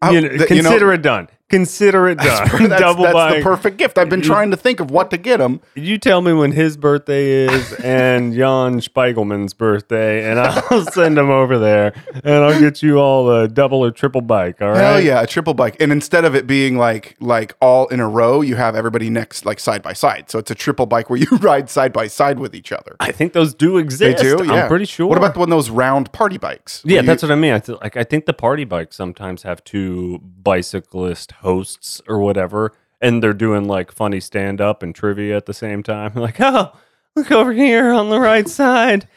I- 0.00 0.10
you 0.10 0.20
know, 0.22 0.28
th- 0.28 0.50
you 0.50 0.62
know- 0.62 0.70
consider 0.70 0.92
it 0.94 1.02
done. 1.02 1.28
Consider 1.50 2.08
it 2.08 2.18
done. 2.18 2.26
that's, 2.48 2.68
that's, 2.68 2.80
double 2.80 3.02
that's 3.02 3.14
bike. 3.14 3.36
the 3.38 3.42
perfect 3.42 3.76
gift. 3.76 3.98
I've 3.98 4.08
been 4.08 4.22
trying 4.22 4.52
to 4.52 4.56
think 4.56 4.78
of 4.78 4.90
what 4.92 5.10
to 5.10 5.18
get 5.18 5.40
him. 5.40 5.60
you 5.74 5.98
tell 5.98 6.22
me 6.22 6.32
when 6.32 6.52
his 6.52 6.76
birthday 6.76 7.26
is 7.26 7.72
and 7.84 8.32
Jan 8.32 8.80
Spiegelman's 8.80 9.52
birthday, 9.52 10.30
and 10.30 10.38
I'll 10.38 10.86
send 10.86 11.18
him 11.18 11.28
over 11.28 11.58
there, 11.58 11.92
and 12.22 12.44
I'll 12.44 12.58
get 12.58 12.82
you 12.82 12.98
all 12.98 13.28
a 13.30 13.48
double 13.48 13.84
or 13.84 13.90
triple 13.90 14.20
bike. 14.20 14.62
All 14.62 14.68
right? 14.68 14.78
Hell 14.78 15.00
yeah, 15.00 15.22
a 15.22 15.26
triple 15.26 15.54
bike. 15.54 15.76
And 15.80 15.90
instead 15.90 16.24
of 16.24 16.36
it 16.36 16.46
being 16.46 16.78
like 16.78 17.16
like 17.18 17.56
all 17.60 17.88
in 17.88 17.98
a 17.98 18.08
row, 18.08 18.42
you 18.42 18.54
have 18.54 18.76
everybody 18.76 19.10
next 19.10 19.44
like 19.44 19.58
side 19.58 19.82
by 19.82 19.92
side. 19.92 20.30
So 20.30 20.38
it's 20.38 20.52
a 20.52 20.54
triple 20.54 20.86
bike 20.86 21.10
where 21.10 21.18
you 21.20 21.26
ride 21.38 21.68
side 21.68 21.92
by 21.92 22.06
side 22.06 22.38
with 22.38 22.54
each 22.54 22.70
other. 22.70 22.94
I 23.00 23.10
think 23.10 23.32
those 23.32 23.54
do 23.54 23.78
exist. 23.78 24.18
They 24.18 24.36
do. 24.36 24.44
Yeah, 24.44 24.62
I'm 24.62 24.68
pretty 24.68 24.84
sure. 24.84 25.08
What 25.08 25.18
about 25.18 25.36
one 25.36 25.48
of 25.48 25.56
those 25.56 25.70
round 25.70 26.12
party 26.12 26.38
bikes? 26.38 26.82
Yeah, 26.84 27.02
that's 27.02 27.24
what 27.24 27.32
I 27.32 27.34
mean. 27.34 27.54
I 27.54 27.58
th- 27.58 27.80
like 27.80 27.96
I 27.96 28.04
think 28.04 28.26
the 28.26 28.32
party 28.32 28.64
bikes 28.64 28.94
sometimes 28.94 29.42
have 29.42 29.64
two 29.64 30.18
bicyclist 30.18 31.32
hosts 31.40 32.00
or 32.08 32.18
whatever, 32.18 32.72
and 33.00 33.22
they're 33.22 33.32
doing 33.32 33.66
like 33.66 33.92
funny 33.92 34.20
stand 34.20 34.60
up 34.60 34.82
and 34.82 34.94
trivia 34.94 35.36
at 35.36 35.46
the 35.46 35.54
same 35.54 35.82
time. 35.82 36.12
Like, 36.20 36.40
oh, 36.40 36.72
look 37.16 37.30
over 37.30 37.52
here 37.52 37.92
on 37.92 38.10
the 38.10 38.20
right 38.20 38.48
side. 38.48 39.08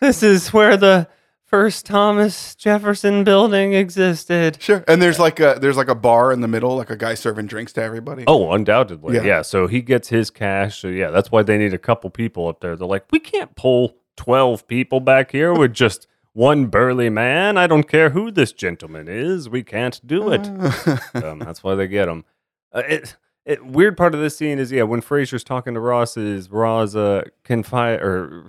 This 0.00 0.22
is 0.22 0.52
where 0.52 0.76
the 0.76 1.08
first 1.52 1.84
Thomas 1.84 2.54
Jefferson 2.54 3.24
building 3.24 3.74
existed. 3.74 4.56
Sure. 4.60 4.82
And 4.88 5.02
there's 5.02 5.18
like 5.18 5.38
a 5.38 5.58
there's 5.60 5.76
like 5.76 5.88
a 5.88 5.94
bar 5.94 6.32
in 6.32 6.40
the 6.40 6.48
middle, 6.48 6.76
like 6.76 6.90
a 6.90 6.96
guy 6.96 7.14
serving 7.14 7.46
drinks 7.46 7.72
to 7.74 7.82
everybody. 7.82 8.24
Oh, 8.26 8.52
undoubtedly. 8.52 9.16
Yeah. 9.16 9.22
Yeah. 9.22 9.42
So 9.42 9.66
he 9.66 9.82
gets 9.82 10.08
his 10.08 10.30
cash. 10.30 10.80
So 10.80 10.88
yeah, 10.88 11.10
that's 11.10 11.30
why 11.30 11.42
they 11.42 11.58
need 11.58 11.74
a 11.74 11.78
couple 11.78 12.08
people 12.10 12.48
up 12.48 12.60
there. 12.60 12.74
They're 12.74 12.88
like, 12.88 13.04
we 13.12 13.20
can't 13.20 13.54
pull 13.54 13.96
12 14.16 14.66
people 14.66 15.00
back 15.00 15.30
here 15.30 15.52
with 15.52 15.74
just 15.74 16.06
one 16.32 16.66
burly 16.66 17.10
man. 17.10 17.58
I 17.58 17.66
don't 17.66 17.88
care 17.88 18.10
who 18.10 18.30
this 18.30 18.52
gentleman 18.52 19.08
is. 19.08 19.48
We 19.48 19.62
can't 19.62 20.04
do 20.06 20.30
it. 20.32 20.46
um, 21.14 21.38
that's 21.40 21.62
why 21.62 21.74
they 21.74 21.86
get 21.86 22.08
him. 22.08 22.24
Uh, 22.72 22.82
it, 22.88 23.16
it, 23.44 23.64
weird 23.66 23.96
part 23.96 24.14
of 24.14 24.20
this 24.20 24.36
scene 24.36 24.58
is 24.58 24.72
yeah, 24.72 24.84
when 24.84 25.02
Frasier's 25.02 25.44
talking 25.44 25.74
to 25.74 25.80
Roz, 25.80 26.16
is 26.16 26.50
Roz 26.50 26.96
uh, 26.96 27.24
confide 27.44 28.00
or 28.00 28.46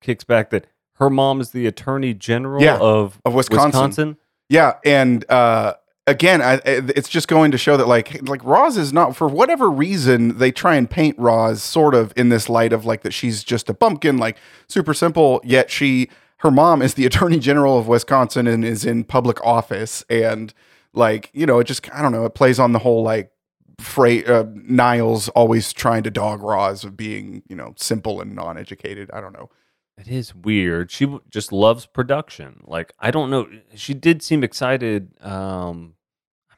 kicks 0.00 0.24
back 0.24 0.50
that 0.50 0.66
her 0.94 1.10
mom 1.10 1.40
is 1.40 1.50
the 1.50 1.66
attorney 1.66 2.14
general 2.14 2.62
Yeah, 2.62 2.78
of, 2.78 3.20
of 3.24 3.34
Wisconsin. 3.34 3.66
Wisconsin. 3.66 4.16
Yeah, 4.48 4.74
and 4.84 5.30
uh, 5.30 5.74
again, 6.06 6.40
I, 6.40 6.60
it's 6.64 7.08
just 7.08 7.28
going 7.28 7.50
to 7.50 7.58
show 7.58 7.76
that 7.76 7.86
like 7.86 8.26
like 8.28 8.42
Roz 8.42 8.76
is 8.76 8.92
not 8.92 9.14
for 9.14 9.28
whatever 9.28 9.70
reason 9.70 10.38
they 10.38 10.50
try 10.50 10.74
and 10.76 10.90
paint 10.90 11.16
Roz 11.18 11.62
sort 11.62 11.94
of 11.94 12.12
in 12.16 12.30
this 12.30 12.48
light 12.48 12.72
of 12.72 12.84
like 12.84 13.02
that 13.02 13.12
she's 13.12 13.44
just 13.44 13.68
a 13.68 13.74
bumpkin, 13.74 14.16
like 14.16 14.38
super 14.66 14.94
simple. 14.94 15.40
Yet 15.44 15.70
she, 15.70 16.08
her 16.38 16.50
mom 16.50 16.82
is 16.82 16.94
the 16.94 17.06
attorney 17.10 17.38
general 17.38 17.78
of 17.78 17.88
Wisconsin 17.88 18.46
and 18.46 18.64
is 18.64 18.84
in 18.84 19.04
public 19.04 19.44
office, 19.44 20.04
and 20.10 20.52
like 20.92 21.30
you 21.32 21.46
know, 21.46 21.58
it 21.58 21.64
just 21.64 21.92
I 21.94 22.02
don't 22.02 22.12
know, 22.12 22.24
it 22.24 22.34
plays 22.34 22.58
on 22.58 22.72
the 22.72 22.80
whole 22.80 23.02
like. 23.02 23.30
Fra- 23.80 24.24
uh, 24.24 24.44
Niles 24.54 25.28
always 25.28 25.72
trying 25.72 26.02
to 26.02 26.10
dog 26.10 26.42
Roz 26.42 26.82
of 26.82 26.96
being, 26.96 27.44
you 27.48 27.54
know, 27.54 27.74
simple 27.76 28.20
and 28.20 28.34
non-educated. 28.34 29.08
I 29.12 29.20
don't 29.20 29.32
know. 29.32 29.50
It 29.96 30.08
is 30.08 30.34
weird. 30.34 30.90
She 30.90 31.06
just 31.30 31.52
loves 31.52 31.86
production. 31.86 32.62
Like 32.66 32.92
I 32.98 33.12
don't 33.12 33.30
know. 33.30 33.48
She 33.76 33.94
did 33.94 34.20
seem 34.22 34.42
excited. 34.42 35.12
Um, 35.20 35.94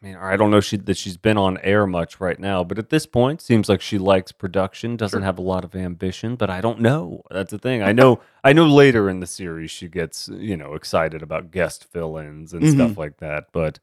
I 0.03 0.07
mean, 0.07 0.17
I 0.17 0.37
don't 0.37 0.51
know 0.51 0.61
she, 0.61 0.79
that 0.79 0.97
she's 0.97 1.19
been 1.19 1.37
on 1.37 1.59
air 1.59 1.87
much 1.87 2.21
right 2.21 2.39
now, 2.39 2.65
but 2.65 2.79
at 2.79 2.89
this 2.89 3.05
point, 3.05 3.43
seems 3.43 3.69
like 3.69 3.83
she 3.83 3.99
likes 3.99 4.33
production. 4.33 4.97
Doesn't 4.97 5.21
Sure. 5.21 5.25
have 5.25 5.39
a 5.39 5.43
lot 5.43 5.63
of 5.63 5.77
ambition, 5.77 6.37
but 6.37 6.49
I 6.49 6.63
don't 6.63 6.81
know. 6.81 7.23
That's 7.31 7.51
the 7.51 7.59
thing. 7.59 7.83
I 7.83 7.93
know. 7.93 8.21
I 8.45 8.55
know 8.55 8.67
later 8.67 9.11
in 9.11 9.21
the 9.21 9.27
series 9.27 9.71
she 9.71 9.89
gets 9.89 10.29
you 10.29 10.57
know 10.57 10.75
excited 10.75 11.23
about 11.23 11.51
guest 11.51 11.85
fill-ins 11.85 12.55
and 12.55 12.67
stuff 12.67 12.93
mm-hmm. 12.93 13.01
like 13.01 13.19
that, 13.19 13.49
but 13.53 13.79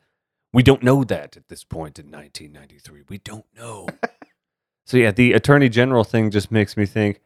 we 0.51 0.63
don't 0.63 0.81
know 0.81 1.03
that 1.03 1.37
at 1.37 1.49
this 1.49 1.63
point 1.63 1.99
in 1.99 2.09
1993. 2.09 3.03
We 3.09 3.19
don't 3.19 3.45
know. 3.55 3.87
so 4.85 4.97
yeah, 4.97 5.11
the 5.11 5.33
attorney 5.33 5.69
general 5.69 6.03
thing 6.03 6.31
just 6.31 6.51
makes 6.51 6.75
me 6.75 6.87
think. 6.87 7.21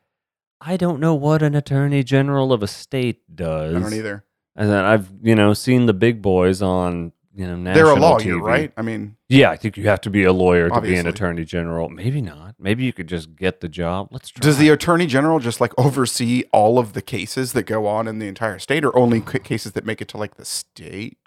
I 0.59 0.75
don't 0.75 0.99
know 0.99 1.15
what 1.15 1.41
an 1.41 1.55
attorney 1.55 2.03
general 2.03 2.51
of 2.51 2.61
a 2.61 2.67
state 2.67 3.21
does. 3.33 3.73
I 3.73 3.79
don't 3.79 3.93
either. 3.93 4.25
And 4.53 4.69
I've 4.69 5.09
you 5.21 5.33
know 5.33 5.53
seen 5.53 5.85
the 5.85 5.93
big 5.93 6.21
boys 6.21 6.61
on 6.61 7.13
you 7.33 7.47
know 7.47 7.55
national 7.55 7.73
They're 7.85 7.93
a 7.95 7.99
lawyer, 7.99 8.19
TV. 8.19 8.41
right? 8.41 8.73
I 8.75 8.81
mean, 8.81 9.15
Yeah, 9.29 9.49
I 9.49 9.57
think 9.57 9.77
you 9.77 9.87
have 9.87 10.01
to 10.01 10.09
be 10.09 10.23
a 10.23 10.33
lawyer 10.33 10.69
to 10.69 10.81
be 10.81 10.95
an 10.95 11.07
attorney 11.07 11.45
general. 11.45 11.89
Maybe 11.89 12.21
not. 12.21 12.55
Maybe 12.59 12.83
you 12.83 12.93
could 12.93 13.07
just 13.07 13.35
get 13.35 13.61
the 13.61 13.69
job. 13.69 14.09
Let's 14.11 14.29
try. 14.29 14.41
Does 14.41 14.57
the 14.57 14.69
attorney 14.69 15.07
general 15.07 15.39
just 15.39 15.61
like 15.61 15.73
oversee 15.77 16.43
all 16.51 16.77
of 16.79 16.93
the 16.93 17.01
cases 17.01 17.53
that 17.53 17.63
go 17.63 17.87
on 17.87 18.07
in 18.07 18.19
the 18.19 18.27
entire 18.27 18.59
state, 18.59 18.83
or 18.83 18.95
only 18.97 19.21
cases 19.21 19.71
that 19.73 19.85
make 19.85 20.01
it 20.01 20.07
to 20.09 20.17
like 20.17 20.35
the 20.35 20.45
state 20.45 21.17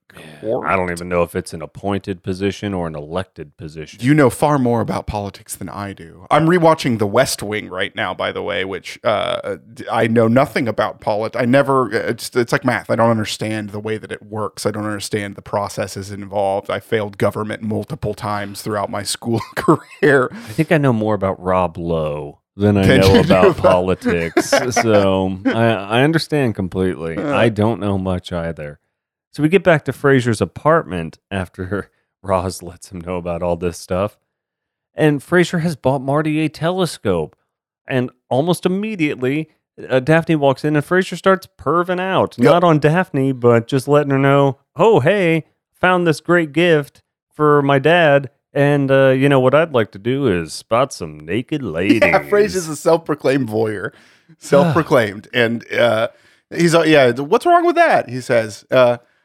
court? 0.41 0.67
I 0.67 0.77
don't 0.77 0.91
even 0.91 1.09
know 1.09 1.23
if 1.23 1.35
it's 1.35 1.53
an 1.53 1.63
appointed 1.63 2.23
position 2.23 2.73
or 2.75 2.87
an 2.87 2.95
elected 2.95 3.57
position. 3.57 4.01
You 4.03 4.15
know 4.15 4.31
far 4.31 4.59
more 4.59 4.81
about 4.81 5.07
politics 5.07 5.55
than 5.57 5.69
I 5.69 5.93
do. 5.93 6.27
I'm 6.31 6.47
rewatching 6.47 6.99
The 6.99 7.07
West 7.07 7.43
Wing 7.43 7.69
right 7.69 7.95
now, 7.95 8.15
by 8.15 8.33
the 8.33 8.43
way, 8.43 8.65
which 8.65 8.99
uh, 9.05 9.57
I 9.91 10.07
know 10.07 10.29
nothing 10.29 10.69
about 10.69 11.01
politics. 11.01 11.41
I 11.41 11.45
never. 11.47 11.93
It's 11.93 12.35
it's 12.35 12.53
like 12.53 12.65
math. 12.65 12.91
I 12.91 12.97
don't 12.97 13.11
understand 13.11 13.71
the 13.71 13.81
way 13.81 13.99
that 13.99 14.13
it 14.13 14.23
works. 14.23 14.67
I 14.67 14.71
don't 14.71 14.85
understand 14.87 15.37
the 15.37 15.43
processes 15.43 16.11
involved. 16.11 16.71
I 16.71 16.81
failed 16.81 17.19
government 17.19 17.63
multiple 17.63 18.15
times 18.15 18.63
throughout 18.63 18.91
my 18.91 19.03
school 19.15 19.41
career. 19.57 20.29
I 20.33 20.37
think 20.53 20.73
I 20.73 20.79
know 20.79 20.93
more 20.93 21.15
about 21.15 21.41
Rob 21.41 21.77
Lowe 21.79 22.41
than 22.57 22.77
I 22.77 22.99
know 22.99 23.19
about 23.21 23.47
about- 23.47 23.57
politics. 23.57 24.51
so 24.71 25.39
I, 25.47 25.65
I 25.73 26.03
understand 26.03 26.55
completely. 26.55 27.17
Uh. 27.17 27.37
I 27.37 27.49
don't 27.49 27.81
know 27.81 27.99
much 27.99 28.33
either. 28.33 28.79
So 29.35 29.43
we 29.43 29.49
get 29.49 29.65
back 29.65 29.85
to 29.87 29.93
Frasier's 29.93 30.41
apartment 30.41 31.19
after 31.29 31.91
Roz 32.23 32.63
lets 32.63 32.93
him 32.93 33.01
know 33.01 33.17
about 33.17 33.43
all 33.43 33.57
this 33.57 33.77
stuff. 33.77 34.17
And 34.95 35.21
Frasier 35.21 35.61
has 35.61 35.75
bought 35.75 36.03
Marty 36.03 36.39
a 36.45 36.49
telescope. 36.49 37.35
And 37.89 38.13
almost 38.31 38.65
immediately, 38.65 39.51
uh, 39.91 39.99
Daphne 39.99 40.37
walks 40.37 40.65
in 40.65 40.77
and 40.77 40.87
Frasier 40.87 41.19
starts 41.19 41.49
perving 41.59 41.99
out. 41.99 42.39
Yep. 42.39 42.45
Not 42.45 42.63
on 42.63 42.79
Daphne, 42.79 43.33
but 43.33 43.67
just 43.67 43.89
letting 43.89 44.13
her 44.13 44.21
know, 44.21 44.59
oh, 44.77 45.01
hey, 45.01 45.47
found 45.73 46.07
this 46.07 46.21
great 46.21 46.53
gift 46.53 47.03
for 47.33 47.61
my 47.61 47.81
dad. 47.81 48.31
And, 48.53 48.89
uh, 48.89 49.09
you 49.09 49.29
know, 49.29 49.41
what 49.41 49.53
I'd 49.53 49.73
like 49.73 49.91
to 49.93 49.99
do 49.99 50.29
is 50.29 50.53
spot 50.53 50.93
some 50.93 51.19
naked 51.19 51.61
ladies. 51.65 52.03
Yeah, 52.03 52.23
Frasier's 52.23 52.69
a 52.69 52.77
self-proclaimed 52.77 53.49
voyeur, 53.49 53.91
self-proclaimed, 54.39 55.27
and 55.35 55.69
uh, 55.73 56.11
he's 56.51 56.73
uh, 56.73 56.83
yeah. 56.83 57.11
What's 57.11 57.47
wrong 57.47 57.67
with 57.67 57.75
that? 57.75 58.09
He 58.09 58.21
says. 58.21 58.65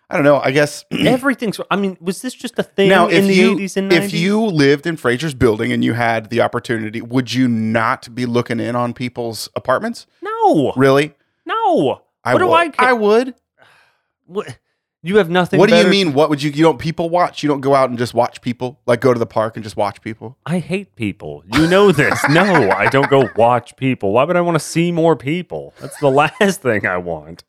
I 0.09 0.15
don't 0.15 0.23
know. 0.23 0.39
I 0.39 0.51
guess 0.51 0.85
Everything's. 0.91 1.59
I 1.69 1.75
mean, 1.75 1.97
was 2.01 2.21
this 2.21 2.33
just 2.33 2.57
a 2.57 2.63
thing 2.63 2.89
now 2.89 3.07
in 3.07 3.27
the 3.27 3.33
you 3.35 3.55
80s 3.57 3.77
and 3.77 3.91
90s? 3.91 3.95
if 4.05 4.13
you 4.13 4.41
lived 4.43 4.87
in 4.87 4.97
Frasier's 4.97 5.33
building 5.35 5.71
and 5.71 5.83
you 5.83 5.93
had 5.93 6.29
the 6.29 6.41
opportunity, 6.41 7.01
would 7.01 7.33
you 7.33 7.47
not 7.47 8.13
be 8.15 8.25
looking 8.25 8.59
in 8.59 8.75
on 8.75 8.93
people's 8.93 9.49
apartments? 9.55 10.07
no, 10.21 10.73
Really? 10.75 11.13
no. 11.45 12.01
I 12.23 12.33
what 12.33 12.39
do. 12.39 12.51
I? 12.51 12.69
Ca- 12.69 12.85
I 12.85 12.93
would. 12.93 13.35
what, 14.25 14.57
you 15.01 15.17
have 15.17 15.29
nothing. 15.29 15.59
What 15.59 15.69
do 15.69 15.75
you 15.77 15.87
mean? 15.87 16.13
What 16.13 16.29
would 16.29 16.43
you? 16.43 16.51
You 16.51 16.63
don't 16.63 16.77
people 16.79 17.09
watch? 17.09 17.41
You 17.43 17.47
don't 17.47 17.61
go 17.61 17.73
out 17.73 17.89
and 17.89 17.97
just 17.97 18.13
watch 18.13 18.41
people? 18.41 18.79
Like 18.85 18.99
go 18.99 19.13
to 19.13 19.19
the 19.19 19.25
park 19.25 19.55
and 19.55 19.63
just 19.63 19.77
watch 19.77 20.01
people? 20.01 20.37
I 20.45 20.59
hate 20.59 20.95
people. 20.95 21.43
You 21.53 21.67
know 21.67 21.91
this. 21.93 22.19
no, 22.29 22.69
I 22.71 22.87
don't 22.89 23.09
go 23.09 23.29
watch 23.37 23.75
people. 23.77 24.11
Why 24.11 24.25
would 24.25 24.35
I 24.35 24.41
want 24.41 24.55
to 24.55 24.59
see 24.59 24.91
more 24.91 25.15
people? 25.15 25.73
That's 25.79 25.97
the 25.99 26.09
last 26.41 26.61
thing 26.61 26.85
I 26.85 26.97
want. 26.97 27.43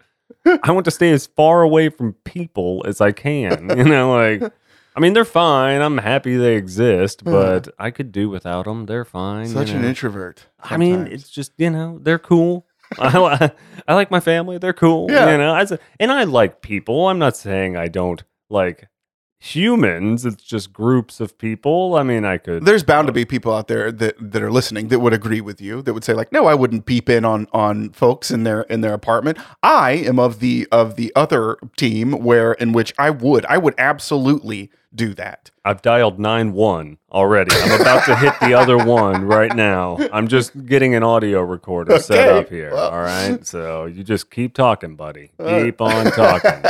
I 0.63 0.73
want 0.73 0.85
to 0.87 0.91
stay 0.91 1.11
as 1.13 1.27
far 1.27 1.63
away 1.63 1.89
from 1.89 2.15
people 2.25 2.85
as 2.87 3.01
I 3.01 3.13
can. 3.13 3.69
You 3.77 3.85
know, 3.85 4.13
like. 4.13 4.53
I 4.97 4.99
mean, 4.99 5.13
they're 5.13 5.25
fine. 5.25 5.81
I'm 5.81 5.99
happy 5.99 6.37
they 6.37 6.57
exist, 6.57 7.23
but 7.25 7.69
I 7.79 7.93
could 7.93 8.11
do 8.11 8.29
without 8.29 8.65
them. 8.65 8.87
They're 8.87 9.05
fine. 9.05 9.47
you 9.47 9.53
Such 9.53 9.71
an 9.71 9.83
know. 9.83 9.89
introvert. 9.89 10.47
I 10.59 10.77
mean, 10.77 10.95
sometimes. 10.97 11.15
it's 11.23 11.31
just 11.31 11.53
you 11.59 11.71
know 11.71 11.99
they're 12.03 12.19
cool. 12.19 12.67
I, 12.99 13.53
I 13.87 13.95
like 13.95 14.11
my 14.11 14.19
family. 14.19 14.59
They're 14.59 14.73
cool. 14.73 15.07
Yeah. 15.09 15.31
You 15.31 15.39
know, 15.39 15.55
as 15.55 15.71
a, 15.71 15.79
and 16.01 16.11
I 16.11 16.25
like 16.25 16.61
people. 16.61 17.09
I'm 17.09 17.21
not 17.21 17.37
saying 17.37 17.77
I 17.77 17.87
don't 17.87 18.23
like 18.49 18.89
humans. 19.43 20.27
It's 20.27 20.43
just 20.45 20.71
groups 20.73 21.19
of 21.19 21.39
people. 21.39 21.95
I 21.97 22.03
mean, 22.03 22.27
I 22.27 22.37
could. 22.37 22.67
there's 22.67 22.85
bound 22.85 23.07
to 23.07 23.13
be 23.13 23.25
people 23.25 23.55
out 23.55 23.69
there 23.69 23.91
that, 23.91 24.15
that 24.21 24.43
are 24.43 24.51
listening 24.53 24.89
that 24.89 25.01
would 25.01 25.15
agree 25.15 25.41
with 25.41 25.63
you 25.63 25.81
that 25.83 25.95
would 25.95 26.05
say 26.05 26.13
like 26.13 26.31
no 26.31 26.45
i 26.47 26.55
wouldn't 26.55 26.85
peep 26.85 27.09
in 27.09 27.25
on 27.25 27.47
on 27.53 27.89
folks 27.91 28.31
in 28.31 28.45
their 28.45 28.63
in 28.63 28.83
their 28.83 28.93
apartment 28.93 29.39
i 29.63 29.93
am 29.93 30.19
of 30.19 30.41
the 30.41 30.69
of 30.71 30.97
the 30.97 31.11
other 31.17 31.57
team 31.79 32.13
where 32.13 32.53
in 32.53 32.73
which 32.73 32.93
i 32.99 33.09
would 33.09 33.47
i 33.47 33.57
would 33.57 33.75
absolutely 33.79 34.71
do 34.95 35.15
that 35.15 35.51
I've 35.65 35.83
dialed 35.83 36.19
nine 36.19 36.53
one 36.53 36.99
already. 37.13 37.55
I'm 37.55 37.81
about 37.81 38.05
to 38.07 38.17
hit 38.17 38.35
the 38.41 38.55
other 38.55 38.77
one 38.85 39.25
right 39.25 39.55
now. 39.55 39.99
I'm 40.13 40.27
just 40.27 40.67
getting 40.67 40.95
an 40.95 41.03
audio 41.03 41.43
recorder 41.43 41.99
set 42.01 42.29
up 42.29 42.49
here. 42.49 42.73
well. 42.73 42.91
all 42.91 43.01
right, 43.03 43.47
so 43.47 43.85
you 43.87 44.03
just 44.03 44.31
keep 44.31 44.55
talking, 44.55 44.97
buddy. 44.97 45.31
Uh. 45.39 45.63
Keep 45.65 45.81
on 45.81 46.07
talking. 46.07 46.63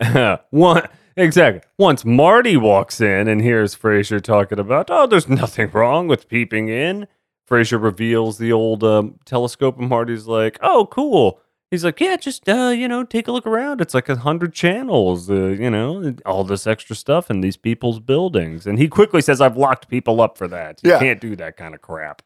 One 0.50 0.86
exactly. 1.16 1.62
Once 1.78 2.04
Marty 2.04 2.56
walks 2.56 3.00
in 3.00 3.28
and 3.28 3.40
hears 3.40 3.74
Frasier 3.76 4.20
talking 4.22 4.58
about, 4.58 4.88
oh, 4.90 5.06
there's 5.06 5.28
nothing 5.28 5.70
wrong 5.70 6.08
with 6.08 6.28
peeping 6.28 6.68
in. 6.68 7.06
Frasier 7.48 7.82
reveals 7.82 8.38
the 8.38 8.52
old 8.52 8.82
um, 8.84 9.18
telescope, 9.24 9.78
and 9.78 9.88
Marty's 9.88 10.26
like, 10.26 10.58
"Oh, 10.62 10.86
cool." 10.90 11.40
He's 11.70 11.84
like, 11.84 12.00
"Yeah, 12.00 12.16
just 12.16 12.48
uh, 12.48 12.68
you 12.68 12.86
know, 12.88 13.02
take 13.04 13.26
a 13.28 13.32
look 13.32 13.46
around. 13.46 13.80
It's 13.80 13.94
like 13.94 14.08
a 14.08 14.16
hundred 14.16 14.54
channels, 14.54 15.28
uh, 15.28 15.34
you 15.48 15.68
know, 15.68 16.14
all 16.24 16.44
this 16.44 16.66
extra 16.66 16.94
stuff 16.96 17.30
in 17.30 17.40
these 17.40 17.56
people's 17.56 17.98
buildings." 18.00 18.66
And 18.66 18.78
he 18.78 18.88
quickly 18.88 19.20
says, 19.20 19.40
"I've 19.40 19.56
locked 19.56 19.88
people 19.88 20.20
up 20.20 20.38
for 20.38 20.46
that. 20.48 20.80
You 20.82 20.92
Yeah. 20.92 20.98
can't 21.00 21.20
do 21.20 21.36
that 21.36 21.56
kind 21.56 21.74
of 21.74 21.82
crap." 21.82 22.22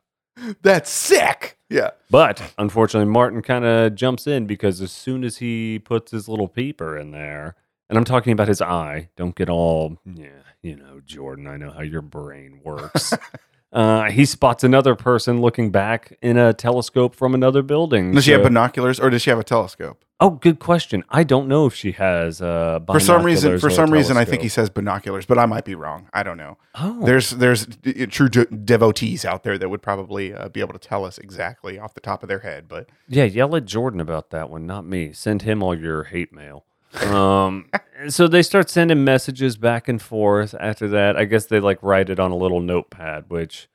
that's 0.60 0.90
sick 0.90 1.56
yeah 1.70 1.92
But 2.10 2.52
unfortunately, 2.58 3.10
Martin 3.10 3.40
kind 3.40 3.64
of 3.64 3.94
jumps 3.94 4.26
in 4.26 4.46
because 4.46 4.82
as 4.82 4.92
soon 4.92 5.24
as 5.24 5.38
he 5.38 5.78
puts 5.78 6.10
his 6.12 6.28
little 6.28 6.46
peeper 6.46 6.98
in 6.98 7.10
there, 7.12 7.54
and 7.88 7.98
I'm 7.98 8.04
talking 8.04 8.32
about 8.32 8.48
his 8.48 8.60
eye, 8.62 9.08
don't 9.16 9.34
get 9.34 9.48
all, 9.48 9.98
yeah, 10.04 10.28
you 10.62 10.76
know, 10.76 11.00
Jordan, 11.04 11.46
I 11.46 11.56
know 11.56 11.70
how 11.70 11.82
your 11.82 12.02
brain 12.02 12.60
works. 12.64 13.12
Uh, 13.72 14.10
he 14.10 14.24
spots 14.24 14.64
another 14.64 14.94
person 14.94 15.40
looking 15.42 15.70
back 15.70 16.16
in 16.22 16.38
a 16.38 16.54
telescope 16.54 17.14
from 17.14 17.34
another 17.34 17.60
building. 17.62 18.12
Does 18.12 18.24
she 18.24 18.30
have 18.30 18.40
So- 18.40 18.44
binoculars 18.44 18.98
or 18.98 19.10
does 19.10 19.20
she 19.20 19.28
have 19.28 19.40
a 19.40 19.44
telescope? 19.44 20.02
oh, 20.20 20.30
good 20.30 20.58
question. 20.60 21.04
I 21.10 21.24
don't 21.24 21.46
know 21.46 21.66
if 21.66 21.74
she 21.74 21.92
has. 21.92 22.40
Uh, 22.40 22.78
For 22.86 23.00
some 23.00 23.22
reason, 23.22 23.50
binoculars 23.50 23.60
for 23.60 23.66
a 23.68 23.70
some 23.72 23.90
reason, 23.92 24.16
I 24.16 24.24
think 24.24 24.40
he 24.40 24.48
telescope. 24.48 24.62
says 24.62 24.70
binoculars, 24.70 25.26
but 25.26 25.36
I 25.38 25.44
might 25.44 25.66
be 25.66 25.74
wrong. 25.74 26.08
I 26.14 26.22
don't 26.22 26.38
know. 26.38 26.56
Oh, 26.76 27.04
There's 27.04 27.30
there's 27.32 27.66
d- 27.66 28.06
true 28.06 28.30
de- 28.30 28.46
devotees 28.46 29.26
out 29.26 29.42
there 29.42 29.58
that 29.58 29.68
would 29.68 29.82
probably 29.82 30.32
uh, 30.32 30.48
be 30.48 30.60
able 30.60 30.72
to 30.72 30.78
tell 30.78 31.04
us 31.04 31.18
exactly 31.18 31.78
off 31.78 31.92
the 31.92 32.00
top 32.00 32.22
of 32.22 32.28
their 32.30 32.38
head. 32.38 32.68
But 32.68 32.88
Yeah, 33.08 33.24
yell 33.24 33.54
at 33.56 33.66
Jordan 33.66 34.00
about 34.00 34.30
that 34.30 34.48
one, 34.48 34.64
not 34.64 34.86
me. 34.86 35.12
Send 35.12 35.42
him 35.42 35.62
all 35.62 35.74
your 35.78 36.04
hate 36.04 36.32
mail. 36.32 36.64
Um, 37.02 37.68
so 38.08 38.28
they 38.28 38.42
start 38.42 38.70
sending 38.70 39.04
messages 39.04 39.56
back 39.56 39.88
and 39.88 40.00
forth. 40.00 40.54
After 40.58 40.88
that, 40.88 41.16
I 41.16 41.24
guess 41.24 41.46
they 41.46 41.60
like 41.60 41.82
write 41.82 42.10
it 42.10 42.20
on 42.20 42.30
a 42.30 42.36
little 42.36 42.60
notepad, 42.60 43.24
which 43.28 43.68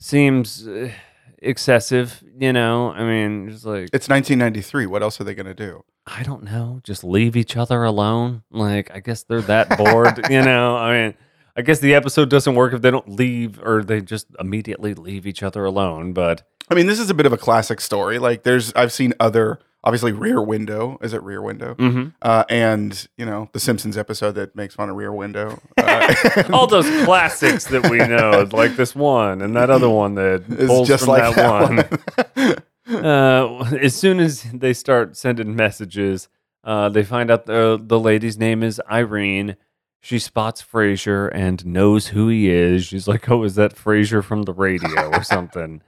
seems 0.00 0.66
uh, 0.66 0.90
excessive. 1.38 2.22
You 2.38 2.52
know, 2.52 2.90
I 2.92 3.04
mean, 3.04 3.50
just 3.50 3.64
like 3.64 3.90
it's 3.92 4.08
1993. 4.08 4.86
What 4.86 5.02
else 5.02 5.20
are 5.20 5.24
they 5.24 5.34
going 5.34 5.46
to 5.46 5.54
do? 5.54 5.84
I 6.06 6.22
don't 6.22 6.44
know, 6.44 6.80
just 6.84 7.02
leave 7.02 7.34
each 7.36 7.56
other 7.56 7.82
alone. 7.82 8.42
Like 8.50 8.90
I 8.94 9.00
guess 9.00 9.22
they're 9.22 9.40
that 9.42 9.76
bored. 9.78 10.20
you 10.30 10.42
know, 10.44 10.76
I 10.76 10.92
mean. 10.92 11.14
I 11.56 11.62
guess 11.62 11.78
the 11.78 11.94
episode 11.94 12.30
doesn't 12.30 12.56
work 12.56 12.72
if 12.72 12.82
they 12.82 12.90
don't 12.90 13.08
leave 13.08 13.60
or 13.62 13.84
they 13.84 14.00
just 14.00 14.26
immediately 14.40 14.92
leave 14.92 15.24
each 15.24 15.40
other 15.40 15.64
alone. 15.64 16.12
But 16.12 16.42
I 16.68 16.74
mean, 16.74 16.86
this 16.86 16.98
is 16.98 17.10
a 17.10 17.14
bit 17.14 17.26
of 17.26 17.32
a 17.32 17.36
classic 17.36 17.80
story. 17.80 18.18
Like, 18.18 18.42
there's 18.42 18.72
I've 18.72 18.92
seen 18.92 19.14
other 19.20 19.60
obviously 19.84 20.10
Rear 20.12 20.42
Window. 20.42 20.98
Is 21.02 21.12
it 21.12 21.22
Rear 21.22 21.40
Window? 21.42 21.74
mhm. 21.76 22.12
Uh, 22.20 22.44
and 22.48 23.06
you 23.16 23.24
know 23.24 23.48
the 23.52 23.60
Simpsons 23.60 23.96
episode 23.96 24.32
that 24.32 24.56
makes 24.56 24.74
fun 24.74 24.90
of 24.90 24.96
Rear 24.96 25.12
Window. 25.12 25.60
Uh, 25.76 26.12
all 26.52 26.66
those 26.66 26.88
classics 27.04 27.66
that 27.66 27.88
we 27.88 27.98
know, 27.98 28.48
like 28.52 28.74
this 28.76 28.94
one 28.96 29.42
and 29.42 29.54
that 29.54 29.70
other 29.70 29.88
one 29.88 30.14
that 30.16 30.42
is 30.48 30.68
pulls 30.68 30.88
just 30.88 31.04
from 31.04 31.12
like 31.12 31.34
that, 31.36 32.34
that, 32.34 32.36
one. 32.36 32.56
one. 32.86 33.04
uh, 33.04 33.64
as 33.80 33.94
soon 33.94 34.18
as 34.18 34.42
they 34.52 34.72
start 34.72 35.16
sending 35.16 35.54
messages, 35.54 36.28
uh, 36.64 36.88
they 36.88 37.04
find 37.04 37.30
out 37.30 37.46
the 37.46 37.80
the 37.80 38.00
lady's 38.00 38.38
name 38.38 38.62
is 38.62 38.80
Irene. 38.90 39.56
She 40.00 40.18
spots 40.18 40.62
Frasier 40.62 41.30
and 41.32 41.64
knows 41.64 42.08
who 42.08 42.28
he 42.28 42.50
is. 42.50 42.84
She's 42.84 43.06
like, 43.08 43.30
"Oh, 43.30 43.42
is 43.44 43.54
that 43.54 43.74
Frasier 43.74 44.22
from 44.22 44.42
the 44.42 44.52
radio 44.52 45.10
or 45.10 45.22
something?" 45.22 45.80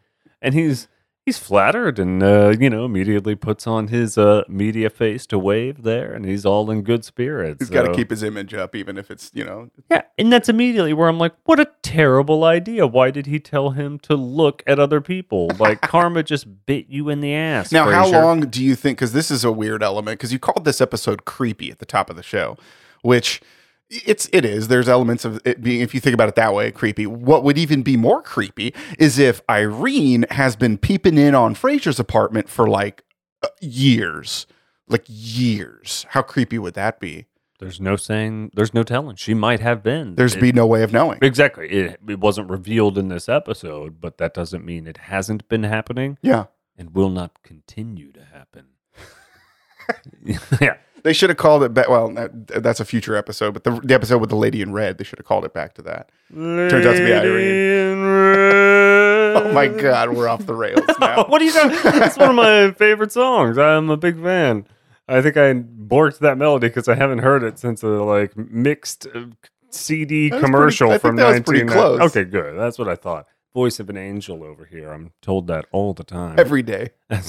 and 0.43 0.55
he's 0.55 0.89
he's 1.27 1.37
flattered 1.39 1.99
and 1.99 2.23
uh, 2.23 2.55
you 2.59 2.71
know 2.71 2.87
immediately 2.87 3.35
puts 3.35 3.67
on 3.67 3.89
his 3.89 4.17
uh, 4.17 4.45
media 4.49 4.89
face 4.89 5.27
to 5.27 5.39
wave 5.39 5.83
there, 5.83 6.15
and 6.15 6.25
he's 6.25 6.47
all 6.47 6.71
in 6.71 6.83
good 6.83 7.05
spirits. 7.05 7.59
He's 7.59 7.69
got 7.69 7.83
to 7.83 7.93
keep 7.93 8.09
his 8.09 8.23
image 8.23 8.55
up, 8.55 8.75
even 8.75 8.97
if 8.97 9.11
it's 9.11 9.31
you 9.35 9.45
know. 9.45 9.69
yeah, 9.91 10.03
and 10.17 10.33
that's 10.33 10.49
immediately 10.49 10.95
where 10.95 11.09
I'm 11.09 11.19
like, 11.19 11.35
what 11.45 11.61
a 11.61 11.69
terrible 11.83 12.45
idea. 12.45 12.87
Why 12.87 13.11
did 13.11 13.27
he 13.27 13.39
tell 13.39 13.71
him 13.71 13.99
to 14.01 14.15
look 14.15 14.63
at 14.67 14.79
other 14.79 15.03
people? 15.03 15.51
Like 15.59 15.81
karma 15.83 16.23
just 16.23 16.65
bit 16.65 16.87
you 16.89 17.11
in 17.11 17.21
the 17.21 17.35
ass. 17.35 17.73
Now, 17.73 17.91
how 17.91 18.09
long 18.11 18.41
do 18.41 18.65
you 18.65 18.75
think? 18.75 18.97
Because 18.97 19.13
this 19.13 19.31
is 19.31 19.45
a 19.45 19.53
weird 19.53 19.83
element. 19.83 20.19
Because 20.19 20.33
you 20.33 20.39
called 20.39 20.65
this 20.65 20.81
episode 20.81 21.27
creepy 21.27 21.71
at 21.71 21.81
the 21.81 21.87
top 21.87 22.09
of 22.09 22.17
the 22.17 22.23
show, 22.23 22.57
which 23.03 23.43
it's 23.91 24.29
it 24.33 24.45
is. 24.45 24.69
There's 24.69 24.89
elements 24.89 25.25
of 25.25 25.41
it 25.45 25.63
being, 25.63 25.81
if 25.81 25.95
you 25.95 26.01
think 26.01 26.15
about 26.15 26.29
it 26.29 26.35
that 26.37 26.55
way, 26.55 26.71
creepy. 26.71 27.07
What 27.07 27.45
would 27.45 27.57
even 27.59 27.83
be 27.83 27.97
more 27.97 28.23
creepy 28.23 28.75
is 28.99 29.19
if 29.19 29.41
Irene 29.49 30.27
has 30.31 30.57
been 30.57 30.77
peeping 30.79 31.19
in 31.19 31.35
on 31.35 31.55
Frasier's 31.55 32.01
apartment 32.01 32.49
for 32.49 32.69
like 32.69 33.05
uh, 33.43 33.49
years, 33.61 34.47
like 34.89 35.05
years. 35.07 36.05
How 36.11 36.23
creepy 36.23 36.59
would 36.59 36.75
that 36.75 36.99
be? 37.01 37.27
There's 37.59 37.81
no 37.81 37.97
saying. 37.97 38.51
There's 38.55 38.75
no 38.75 38.83
telling. 38.83 39.17
She 39.17 39.33
might 39.33 39.61
have 39.61 39.83
been. 39.83 40.15
There's 40.17 40.35
It- 40.35 40.41
be 40.41 40.53
no 40.53 40.67
way 40.67 40.83
of 40.83 40.93
knowing. 40.93 41.19
exactly. 41.23 41.69
It, 41.71 42.01
it 42.09 42.21
wasn't 42.21 42.51
revealed 42.51 42.99
in 42.99 43.09
this 43.09 43.29
episode, 43.29 44.01
but 44.01 44.19
that 44.19 44.35
doesn't 44.35 44.65
mean 44.65 44.87
it 44.87 44.99
hasn't 44.99 45.49
been 45.49 45.63
happening 45.63 46.19
Yeah, 46.21 46.47
and 46.77 46.95
will 46.95 47.09
not 47.09 47.43
continue 47.43 48.13
to 48.13 48.25
happen. 48.25 48.67
yeah. 50.61 50.77
They 51.07 51.13
should 51.13 51.31
have 51.31 51.37
called 51.37 51.63
it 51.63 51.73
back. 51.73 51.89
Well, 51.89 52.09
that, 52.15 52.49
that's 52.49 52.81
a 52.81 52.85
future 52.85 53.15
episode, 53.15 53.55
but 53.55 53.63
the, 53.63 53.79
the 53.85 53.95
episode 53.95 54.19
with 54.19 54.29
the 54.29 54.35
lady 54.35 54.61
in 54.61 54.73
red, 54.73 54.99
they 54.99 55.05
should 55.05 55.21
have 55.21 55.25
called 55.25 55.45
it 55.45 55.55
back 55.55 55.75
to 55.75 55.83
that. 55.83 56.11
Turns 56.35 56.85
out 56.85 56.97
to 56.97 57.05
be 57.05 57.13
Irene. 57.13 58.57
Oh 59.37 59.53
my 59.53 59.69
God, 59.69 60.17
we're 60.17 60.29
off 60.29 60.47
the 60.47 60.55
rails 60.55 60.81
now. 61.01 61.25
what 61.27 61.41
are 61.41 61.45
you 61.45 61.53
doing? 61.53 61.71
It's 61.73 62.17
one 62.17 62.31
of 62.31 62.35
my 62.35 62.73
favorite 62.73 63.13
songs. 63.13 63.57
I'm 63.57 63.89
a 63.91 63.97
big 63.97 64.21
fan. 64.21 64.67
I 65.07 65.21
think 65.23 65.37
I 65.37 65.53
borked 65.53 66.19
that 66.21 66.39
melody 66.39 66.67
because 66.69 66.89
I 66.89 66.95
haven't 66.97 67.19
heard 67.19 67.45
it 67.45 67.59
since 67.59 67.83
a 67.85 67.87
like 67.89 68.37
mixed 68.37 69.07
uh, 69.15 69.27
CD 69.71 70.31
commercial 70.31 70.89
pretty- 70.89 71.01
from 71.01 71.17
that 71.17 71.29
was 71.29 71.41
pretty 71.43 71.65
19 71.65 71.69
close. 71.69 72.01
Okay, 72.01 72.25
good. 72.25 72.59
That's 72.59 72.79
what 72.79 72.89
I 72.89 72.97
thought. 72.97 73.27
Voice 73.55 73.79
of 73.79 73.89
an 73.91 73.97
angel 73.97 74.43
over 74.43 74.65
here. 74.65 74.91
I'm 74.91 75.13
told 75.23 75.47
that 75.47 75.67
all 75.71 75.95
the 75.95 76.03
time. 76.05 76.37
Every 76.39 76.63
day. 76.63 76.91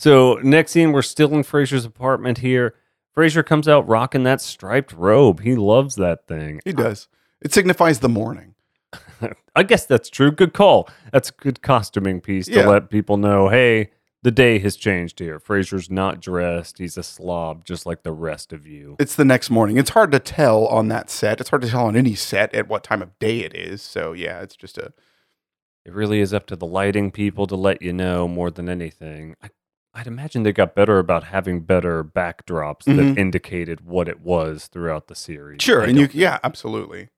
So 0.00 0.34
next 0.44 0.70
scene, 0.70 0.92
we're 0.92 1.02
still 1.02 1.34
in 1.34 1.42
Frasier's 1.42 1.84
apartment 1.84 2.38
here. 2.38 2.76
Frasier 3.18 3.44
comes 3.44 3.66
out 3.66 3.88
rocking 3.88 4.22
that 4.22 4.40
striped 4.40 4.92
robe. 4.92 5.40
He 5.40 5.56
loves 5.56 5.96
that 5.96 6.28
thing. 6.28 6.60
He 6.64 6.72
does. 6.72 7.08
It 7.42 7.52
signifies 7.52 7.98
the 7.98 8.08
morning. 8.08 8.54
I 9.56 9.64
guess 9.64 9.84
that's 9.86 10.08
true. 10.08 10.30
Good 10.30 10.52
call. 10.54 10.88
That's 11.12 11.30
a 11.30 11.32
good 11.32 11.60
costuming 11.60 12.20
piece 12.20 12.46
to 12.46 12.52
Yeah. 12.52 12.68
let 12.68 12.90
people 12.90 13.16
know, 13.16 13.48
hey, 13.48 13.90
the 14.22 14.30
day 14.30 14.60
has 14.60 14.76
changed 14.76 15.18
here. 15.18 15.40
Frasier's 15.40 15.90
not 15.90 16.20
dressed. 16.20 16.78
He's 16.78 16.96
a 16.96 17.02
slob 17.02 17.64
just 17.64 17.86
like 17.86 18.04
the 18.04 18.12
rest 18.12 18.52
of 18.52 18.66
you. 18.68 18.94
It's 19.00 19.16
the 19.16 19.24
next 19.24 19.50
morning. 19.50 19.78
It's 19.78 19.90
hard 19.90 20.12
to 20.12 20.20
tell 20.20 20.66
on 20.66 20.86
that 20.88 21.10
set. 21.10 21.40
It's 21.40 21.50
hard 21.50 21.62
to 21.62 21.68
tell 21.68 21.86
on 21.86 21.96
any 21.96 22.14
set 22.14 22.54
at 22.54 22.68
what 22.68 22.84
time 22.84 23.02
of 23.02 23.18
day 23.18 23.40
it 23.40 23.54
is. 23.54 23.82
So 23.82 24.12
yeah, 24.12 24.40
it's 24.42 24.54
just 24.56 24.78
a 24.78 24.92
It 25.84 25.92
really 25.92 26.20
is 26.20 26.32
up 26.32 26.46
to 26.46 26.56
the 26.56 26.66
lighting 26.66 27.10
people 27.10 27.48
to 27.48 27.56
let 27.56 27.82
you 27.82 27.92
know 27.92 28.28
more 28.28 28.50
than 28.52 28.68
anything. 28.68 29.34
I, 29.42 29.48
I'd 29.94 30.06
imagine 30.06 30.42
they 30.42 30.52
got 30.52 30.74
better 30.74 30.98
about 30.98 31.24
having 31.24 31.60
better 31.60 32.04
backdrops 32.04 32.84
that 32.84 32.92
Mhm. 32.96 33.18
indicated 33.18 33.80
what 33.80 34.08
it 34.08 34.20
was 34.20 34.66
throughout 34.68 35.08
the 35.08 35.14
series. 35.14 35.62
sure. 35.62 35.82
I 35.82 35.86
And 35.88 35.96
you 35.98 36.06
don't- 36.06 36.14
yeah, 36.14 36.38
absolutely. 36.44 37.08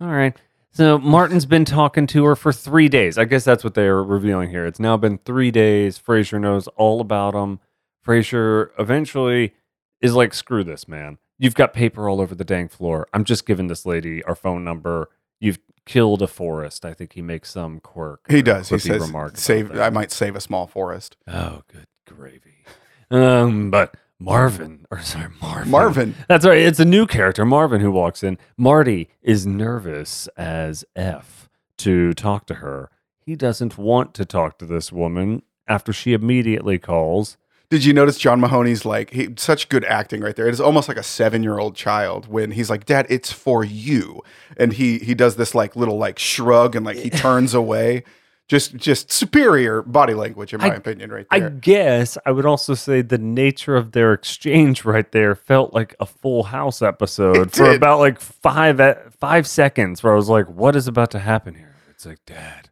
All 0.00 0.08
right. 0.10 0.36
So 0.72 0.98
Martin's 0.98 1.46
been 1.46 1.64
talking 1.64 2.06
to 2.08 2.24
her 2.26 2.36
for 2.36 2.52
three 2.52 2.88
days. 2.88 3.18
I 3.18 3.24
guess 3.24 3.42
that's 3.44 3.64
what 3.64 3.74
they 3.74 3.86
are 3.88 4.04
revealing 4.04 4.50
here. 4.50 4.64
It's 4.66 4.78
now 4.78 4.96
been 4.96 5.18
three 5.18 5.50
days. 5.50 5.98
Frasier 5.98 6.40
knows 6.40 6.68
all 6.76 7.00
about 7.00 7.34
him. 7.34 7.58
Frasier 8.06 8.70
eventually 8.78 9.54
is 10.00 10.14
like, 10.14 10.32
screw 10.32 10.62
this, 10.62 10.86
man. 10.86 11.18
You've 11.38 11.54
got 11.54 11.72
paper 11.72 12.08
all 12.08 12.20
over 12.20 12.34
the 12.34 12.44
dang 12.44 12.68
floor. 12.68 13.08
I'm 13.12 13.24
just 13.24 13.46
giving 13.46 13.66
this 13.66 13.84
lady 13.84 14.22
our 14.24 14.34
phone 14.34 14.62
number. 14.62 15.08
You've 15.40 15.58
killed 15.86 16.22
a 16.22 16.26
forest. 16.26 16.84
I 16.84 16.92
think 16.94 17.14
he 17.14 17.22
makes 17.22 17.50
some 17.50 17.80
quirk. 17.80 18.20
He 18.30 18.42
does. 18.42 18.68
He 18.68 18.78
says 18.78 19.10
save. 19.34 19.76
I 19.78 19.90
might 19.90 20.12
save 20.12 20.36
a 20.36 20.40
small 20.40 20.66
forest. 20.66 21.16
Oh, 21.26 21.62
good 21.72 21.86
gravy. 22.14 22.64
Um, 23.10 23.70
but 23.70 23.96
Marvin, 24.18 24.86
or 24.90 25.00
sorry, 25.00 25.28
Marvin. 25.40 25.70
Marvin. 25.70 26.14
That's 26.28 26.44
right. 26.46 26.58
It's 26.58 26.80
a 26.80 26.84
new 26.84 27.06
character, 27.06 27.44
Marvin, 27.44 27.80
who 27.80 27.90
walks 27.90 28.22
in. 28.22 28.38
Marty 28.56 29.08
is 29.22 29.46
nervous 29.46 30.28
as 30.36 30.84
F 30.94 31.48
to 31.78 32.12
talk 32.12 32.46
to 32.46 32.54
her. 32.54 32.90
He 33.24 33.34
doesn't 33.34 33.78
want 33.78 34.14
to 34.14 34.24
talk 34.24 34.58
to 34.58 34.66
this 34.66 34.92
woman 34.92 35.42
after 35.66 35.92
she 35.92 36.12
immediately 36.12 36.78
calls. 36.78 37.36
Did 37.70 37.84
you 37.84 37.92
notice 37.92 38.18
John 38.18 38.40
Mahoney's 38.40 38.84
like 38.84 39.10
he 39.10 39.28
such 39.36 39.68
good 39.68 39.84
acting 39.84 40.20
right 40.20 40.34
there? 40.34 40.48
It 40.48 40.52
is 40.52 40.60
almost 40.60 40.88
like 40.88 40.96
a 40.96 41.04
seven 41.04 41.44
year 41.44 41.58
old 41.60 41.76
child 41.76 42.26
when 42.26 42.50
he's 42.50 42.68
like, 42.68 42.84
"Dad, 42.84 43.06
it's 43.08 43.32
for 43.32 43.62
you," 43.64 44.22
and 44.56 44.72
he 44.72 44.98
he 44.98 45.14
does 45.14 45.36
this 45.36 45.54
like 45.54 45.76
little 45.76 45.96
like 45.96 46.18
shrug 46.18 46.74
and 46.74 46.84
like 46.84 46.96
he 46.96 47.10
turns 47.10 47.54
away. 47.54 48.02
Just 48.50 48.74
just 48.74 49.12
superior 49.12 49.80
body 49.80 50.12
language 50.12 50.52
in 50.52 50.58
my 50.60 50.72
I- 50.72 50.74
opinion, 50.74 51.12
right 51.12 51.24
there. 51.30 51.46
I 51.46 51.50
guess 51.50 52.18
I 52.26 52.32
would 52.32 52.44
also 52.46 52.74
say 52.74 53.00
the 53.00 53.16
nature 53.16 53.76
of 53.76 53.92
their 53.92 54.12
exchange 54.12 54.84
right 54.84 55.08
there 55.12 55.36
felt 55.36 55.72
like 55.72 55.94
a 56.00 56.06
Full 56.06 56.42
House 56.42 56.82
episode 56.82 57.52
for 57.52 57.70
about 57.70 58.00
like 58.00 58.20
five 58.20 58.80
e- 58.80 59.08
five 59.20 59.46
seconds, 59.46 60.02
where 60.02 60.12
I 60.12 60.16
was 60.16 60.28
like, 60.28 60.48
"What 60.48 60.74
is 60.74 60.88
about 60.88 61.12
to 61.12 61.20
happen 61.20 61.54
here?" 61.54 61.76
It's 61.90 62.04
like, 62.04 62.18
"Dad, 62.26 62.70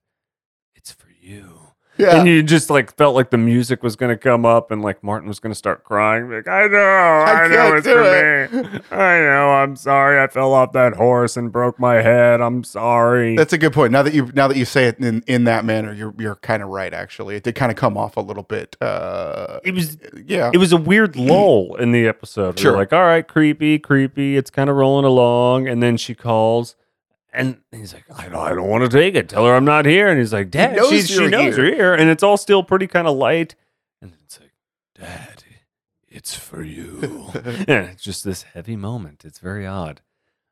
it's 0.74 0.90
for 0.90 1.10
you." 1.20 1.57
Yeah, 1.98 2.20
And 2.20 2.28
you 2.28 2.42
just 2.42 2.70
like 2.70 2.94
felt 2.96 3.16
like 3.16 3.30
the 3.30 3.38
music 3.38 3.82
was 3.82 3.96
going 3.96 4.10
to 4.10 4.16
come 4.16 4.46
up 4.46 4.70
and 4.70 4.80
like 4.82 5.02
Martin 5.02 5.28
was 5.28 5.40
going 5.40 5.50
to 5.50 5.58
start 5.58 5.82
crying. 5.84 6.30
Like, 6.30 6.46
I 6.46 6.68
know, 6.68 6.78
I, 6.78 7.48
know 7.48 7.74
it's 7.74 7.86
do 7.86 7.94
for 7.94 8.62
me. 8.62 8.80
I 8.90 9.18
know, 9.18 9.50
I'm 9.50 9.74
sorry. 9.74 10.20
I 10.20 10.28
fell 10.28 10.52
off 10.54 10.72
that 10.72 10.94
horse 10.94 11.36
and 11.36 11.50
broke 11.50 11.80
my 11.80 11.96
head. 11.96 12.40
I'm 12.40 12.62
sorry. 12.62 13.36
that's 13.36 13.52
a 13.52 13.58
good 13.58 13.72
point. 13.72 13.92
Now 13.92 14.02
that 14.04 14.14
you 14.14 14.30
now 14.34 14.46
that 14.46 14.56
you 14.56 14.64
say 14.64 14.86
it 14.86 15.00
in, 15.00 15.22
in 15.26 15.44
that 15.44 15.64
manner, 15.64 15.92
you're 15.92 16.14
you're 16.16 16.36
kind 16.36 16.62
of 16.62 16.68
right. 16.68 16.94
Actually, 16.94 17.34
it 17.36 17.42
did 17.42 17.56
kind 17.56 17.72
of 17.72 17.76
come 17.76 17.96
off 17.96 18.16
a 18.16 18.20
little 18.20 18.44
bit. 18.44 18.76
Uh, 18.80 19.58
it 19.64 19.74
was 19.74 19.98
yeah, 20.24 20.50
it 20.54 20.58
was 20.58 20.72
a 20.72 20.76
weird 20.76 21.16
lull 21.16 21.74
in 21.76 21.90
the 21.90 22.06
episode. 22.06 22.58
Sure. 22.58 22.68
Sure. 22.68 22.78
like, 22.78 22.92
all 22.92 23.04
right, 23.04 23.26
creepy, 23.26 23.78
creepy. 23.78 24.36
It's 24.36 24.50
kind 24.50 24.68
of 24.70 24.76
rolling 24.76 25.04
along. 25.04 25.68
And 25.68 25.82
then 25.82 25.96
she 25.96 26.14
calls. 26.14 26.76
And 27.32 27.60
he's 27.70 27.92
like, 27.92 28.04
I 28.16 28.28
don't, 28.28 28.36
I 28.36 28.50
don't 28.50 28.68
want 28.68 28.90
to 28.90 28.96
take 28.96 29.14
it. 29.14 29.28
Tell 29.28 29.46
her 29.46 29.54
I'm 29.54 29.64
not 29.64 29.84
here. 29.84 30.08
And 30.08 30.18
he's 30.18 30.32
like, 30.32 30.50
Dad, 30.50 30.76
knows 30.76 30.90
she, 30.90 31.02
she 31.02 31.28
knows 31.28 31.56
here." 31.56 31.66
you're 31.66 31.74
here. 31.74 31.94
And 31.94 32.08
it's 32.08 32.22
all 32.22 32.36
still 32.36 32.62
pretty 32.62 32.86
kind 32.86 33.06
of 33.06 33.16
light. 33.16 33.54
And 34.00 34.12
it's 34.24 34.40
like, 34.40 34.52
Dad, 34.94 35.44
it's 36.08 36.34
for 36.34 36.62
you. 36.62 36.98
yeah, 37.68 37.82
it's 37.82 38.02
just 38.02 38.24
this 38.24 38.42
heavy 38.42 38.76
moment. 38.76 39.24
It's 39.24 39.38
very 39.38 39.66
odd. 39.66 40.00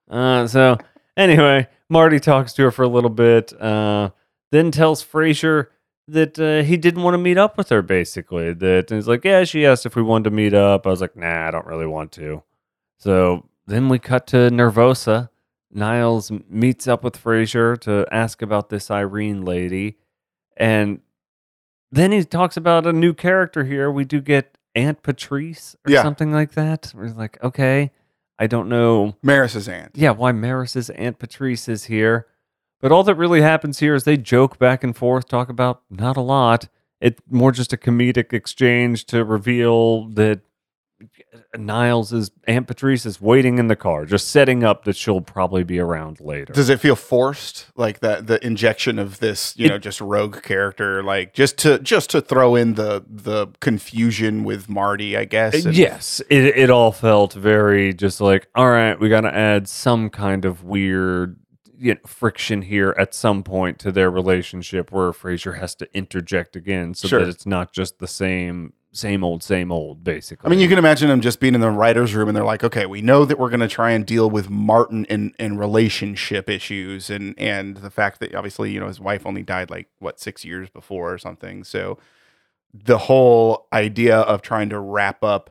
Uh, 0.08 0.46
so 0.46 0.78
anyway, 1.16 1.68
Marty 1.88 2.20
talks 2.20 2.52
to 2.54 2.62
her 2.62 2.70
for 2.70 2.82
a 2.82 2.88
little 2.88 3.10
bit. 3.10 3.52
Uh, 3.60 4.10
then 4.52 4.70
tells 4.70 5.04
Frasier 5.04 5.68
that 6.08 6.38
uh, 6.38 6.62
he 6.62 6.76
didn't 6.76 7.02
want 7.02 7.14
to 7.14 7.18
meet 7.18 7.38
up 7.38 7.58
with 7.58 7.68
her. 7.70 7.82
Basically, 7.82 8.52
that 8.52 8.90
he's 8.90 9.08
like, 9.08 9.24
yeah, 9.24 9.44
she 9.44 9.66
asked 9.66 9.86
if 9.86 9.96
we 9.96 10.02
wanted 10.02 10.30
to 10.30 10.36
meet 10.36 10.54
up. 10.54 10.86
I 10.86 10.90
was 10.90 11.00
like, 11.00 11.16
nah, 11.16 11.48
I 11.48 11.50
don't 11.50 11.66
really 11.66 11.86
want 11.86 12.12
to. 12.12 12.42
So 12.98 13.48
then 13.66 13.88
we 13.88 13.98
cut 13.98 14.26
to 14.28 14.36
Nervosa. 14.50 15.30
Niles 15.76 16.32
meets 16.48 16.88
up 16.88 17.04
with 17.04 17.22
Frasier 17.22 17.78
to 17.82 18.06
ask 18.10 18.42
about 18.42 18.70
this 18.70 18.90
Irene 18.90 19.44
lady, 19.44 19.96
and 20.56 21.00
then 21.92 22.10
he 22.12 22.24
talks 22.24 22.56
about 22.56 22.86
a 22.86 22.92
new 22.92 23.14
character 23.14 23.64
here. 23.64 23.90
We 23.90 24.04
do 24.04 24.20
get 24.20 24.56
Aunt 24.74 25.02
Patrice 25.02 25.76
or 25.86 25.92
Yeah. 25.92 26.02
something 26.02 26.32
like 26.32 26.52
that. 26.52 26.92
We're 26.94 27.08
like, 27.08 27.42
okay, 27.44 27.92
I 28.38 28.46
don't 28.46 28.68
know 28.68 29.14
Maris's 29.22 29.68
aunt. 29.68 29.92
yeah, 29.94 30.10
why 30.10 30.32
Maris's 30.32 30.90
Aunt 30.90 31.18
Patrice 31.18 31.68
is 31.68 31.84
here. 31.84 32.26
But 32.80 32.92
all 32.92 33.02
that 33.04 33.14
really 33.14 33.40
happens 33.40 33.78
here 33.78 33.94
is 33.94 34.04
they 34.04 34.18
joke 34.18 34.58
back 34.58 34.84
and 34.84 34.94
forth, 34.94 35.28
talk 35.28 35.48
about 35.48 35.82
not 35.88 36.16
a 36.16 36.20
lot. 36.20 36.68
It's 37.00 37.20
more 37.30 37.52
just 37.52 37.72
a 37.72 37.76
comedic 37.78 38.32
exchange 38.34 39.06
to 39.06 39.24
reveal 39.24 40.08
that 40.10 40.40
Niles' 41.56 42.12
is 42.12 42.30
Aunt 42.46 42.66
Patrice 42.66 43.06
is 43.06 43.20
waiting 43.20 43.58
in 43.58 43.68
the 43.68 43.76
car, 43.76 44.04
just 44.04 44.28
setting 44.28 44.64
up 44.64 44.84
that 44.84 44.96
she'll 44.96 45.20
probably 45.20 45.64
be 45.64 45.78
around 45.78 46.20
later. 46.20 46.52
Does 46.52 46.68
it 46.68 46.80
feel 46.80 46.96
forced, 46.96 47.66
like 47.76 48.00
that 48.00 48.26
the 48.26 48.44
injection 48.44 48.98
of 48.98 49.18
this, 49.20 49.54
you 49.56 49.66
It- 49.66 49.68
know, 49.70 49.78
just 49.78 50.00
rogue 50.00 50.42
character, 50.42 51.02
like 51.02 51.32
just 51.34 51.58
to 51.58 51.78
just 51.78 52.10
to 52.10 52.20
throw 52.20 52.54
in 52.56 52.74
the 52.74 53.04
the 53.08 53.48
confusion 53.60 54.44
with 54.44 54.68
Marty, 54.68 55.16
I 55.16 55.24
guess. 55.24 55.54
Uh, 55.64 55.68
and- 55.68 55.76
yes, 55.76 56.20
it, 56.30 56.44
it 56.56 56.70
all 56.70 56.92
felt 56.92 57.32
very 57.32 57.92
just 57.94 58.20
like, 58.20 58.48
all 58.54 58.68
right, 58.70 58.98
we 58.98 59.08
got 59.08 59.22
to 59.22 59.34
add 59.34 59.68
some 59.68 60.10
kind 60.10 60.44
of 60.44 60.64
weird 60.64 61.36
you 61.78 61.92
know, 61.92 62.00
friction 62.06 62.62
here 62.62 62.94
at 62.98 63.14
some 63.14 63.42
point 63.42 63.78
to 63.78 63.92
their 63.92 64.10
relationship 64.10 64.90
where 64.90 65.10
Frasier 65.12 65.58
has 65.58 65.74
to 65.74 65.86
interject 65.94 66.56
again 66.56 66.94
so 66.94 67.06
Sure. 67.06 67.20
that 67.20 67.28
it's 67.28 67.44
not 67.44 67.70
just 67.74 67.98
the 67.98 68.06
same, 68.06 68.72
same 68.96 69.22
old, 69.22 69.42
same 69.42 69.70
old, 69.70 70.02
basically. 70.02 70.46
I 70.46 70.50
mean, 70.50 70.58
you 70.58 70.68
can 70.68 70.78
imagine 70.78 71.08
them 71.08 71.20
just 71.20 71.40
being 71.40 71.54
in 71.54 71.60
the 71.60 71.70
writers' 71.70 72.14
room, 72.14 72.28
and 72.28 72.36
they're 72.36 72.44
like, 72.44 72.64
"Okay, 72.64 72.86
we 72.86 73.02
know 73.02 73.24
that 73.24 73.38
we're 73.38 73.50
going 73.50 73.60
to 73.60 73.68
try 73.68 73.90
and 73.90 74.06
deal 74.06 74.30
with 74.30 74.50
Martin 74.50 75.06
and 75.08 75.34
and 75.38 75.58
relationship 75.58 76.48
issues, 76.48 77.10
and 77.10 77.34
and 77.38 77.78
the 77.78 77.90
fact 77.90 78.20
that 78.20 78.34
obviously, 78.34 78.72
you 78.72 78.80
know, 78.80 78.88
his 78.88 79.00
wife 79.00 79.26
only 79.26 79.42
died 79.42 79.70
like 79.70 79.88
what 79.98 80.20
six 80.20 80.44
years 80.44 80.70
before 80.70 81.12
or 81.12 81.18
something. 81.18 81.64
So, 81.64 81.98
the 82.72 82.98
whole 82.98 83.68
idea 83.72 84.18
of 84.18 84.42
trying 84.42 84.68
to 84.70 84.78
wrap 84.78 85.22
up 85.22 85.50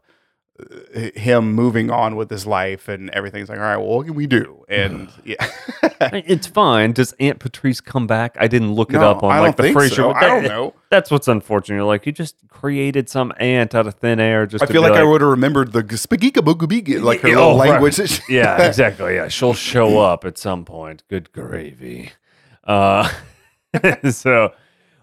him 1.15 1.53
moving 1.53 1.91
on 1.91 2.15
with 2.15 2.29
his 2.29 2.47
life 2.47 2.87
and 2.87 3.09
everything's 3.09 3.49
like, 3.49 3.57
all 3.57 3.65
right, 3.65 3.77
well, 3.77 3.97
what 3.97 4.05
can 4.05 4.15
we 4.15 4.25
do? 4.25 4.63
And 4.69 5.09
yeah, 5.25 5.35
it's 6.01 6.47
fine. 6.47 6.93
Does 6.93 7.13
Aunt 7.19 7.39
Patrice 7.39 7.81
come 7.81 8.07
back? 8.07 8.37
I 8.39 8.47
didn't 8.47 8.73
look 8.73 8.91
it 8.91 8.99
No, 8.99 9.11
up 9.11 9.23
on 9.23 9.31
I 9.31 9.39
like 9.39 9.57
the 9.57 9.63
Frasier. 9.63 9.95
so. 9.95 10.13
I 10.13 10.27
don't 10.27 10.43
know. 10.43 10.73
That's 10.89 11.11
what's 11.11 11.27
unfortunate. 11.27 11.75
You're 11.75 11.85
like 11.85 12.05
you 12.05 12.13
just 12.13 12.47
created 12.47 13.09
some 13.09 13.33
aunt 13.37 13.75
out 13.75 13.85
of 13.85 13.95
thin 13.95 14.21
air. 14.21 14.45
Just 14.45 14.63
I 14.63 14.67
feel 14.67 14.81
be 14.81 14.89
like, 14.89 14.97
I 14.97 15.03
would 15.03 15.19
have 15.19 15.29
remembered 15.29 15.73
the 15.73 15.83
spagika 15.83 16.41
boogaboogie, 16.41 17.01
like 17.01 17.19
her 17.21 17.29
oh, 17.35 17.57
right. 17.57 17.71
language. 17.71 17.97
that 17.97 18.21
yeah, 18.29 18.65
exactly. 18.65 19.15
Yeah, 19.15 19.27
she'll 19.27 19.53
show 19.53 19.99
up 19.99 20.23
at 20.23 20.37
some 20.37 20.63
point. 20.63 21.03
Good 21.09 21.33
gravy. 21.33 22.13
Uh, 22.63 23.11
so 24.09 24.53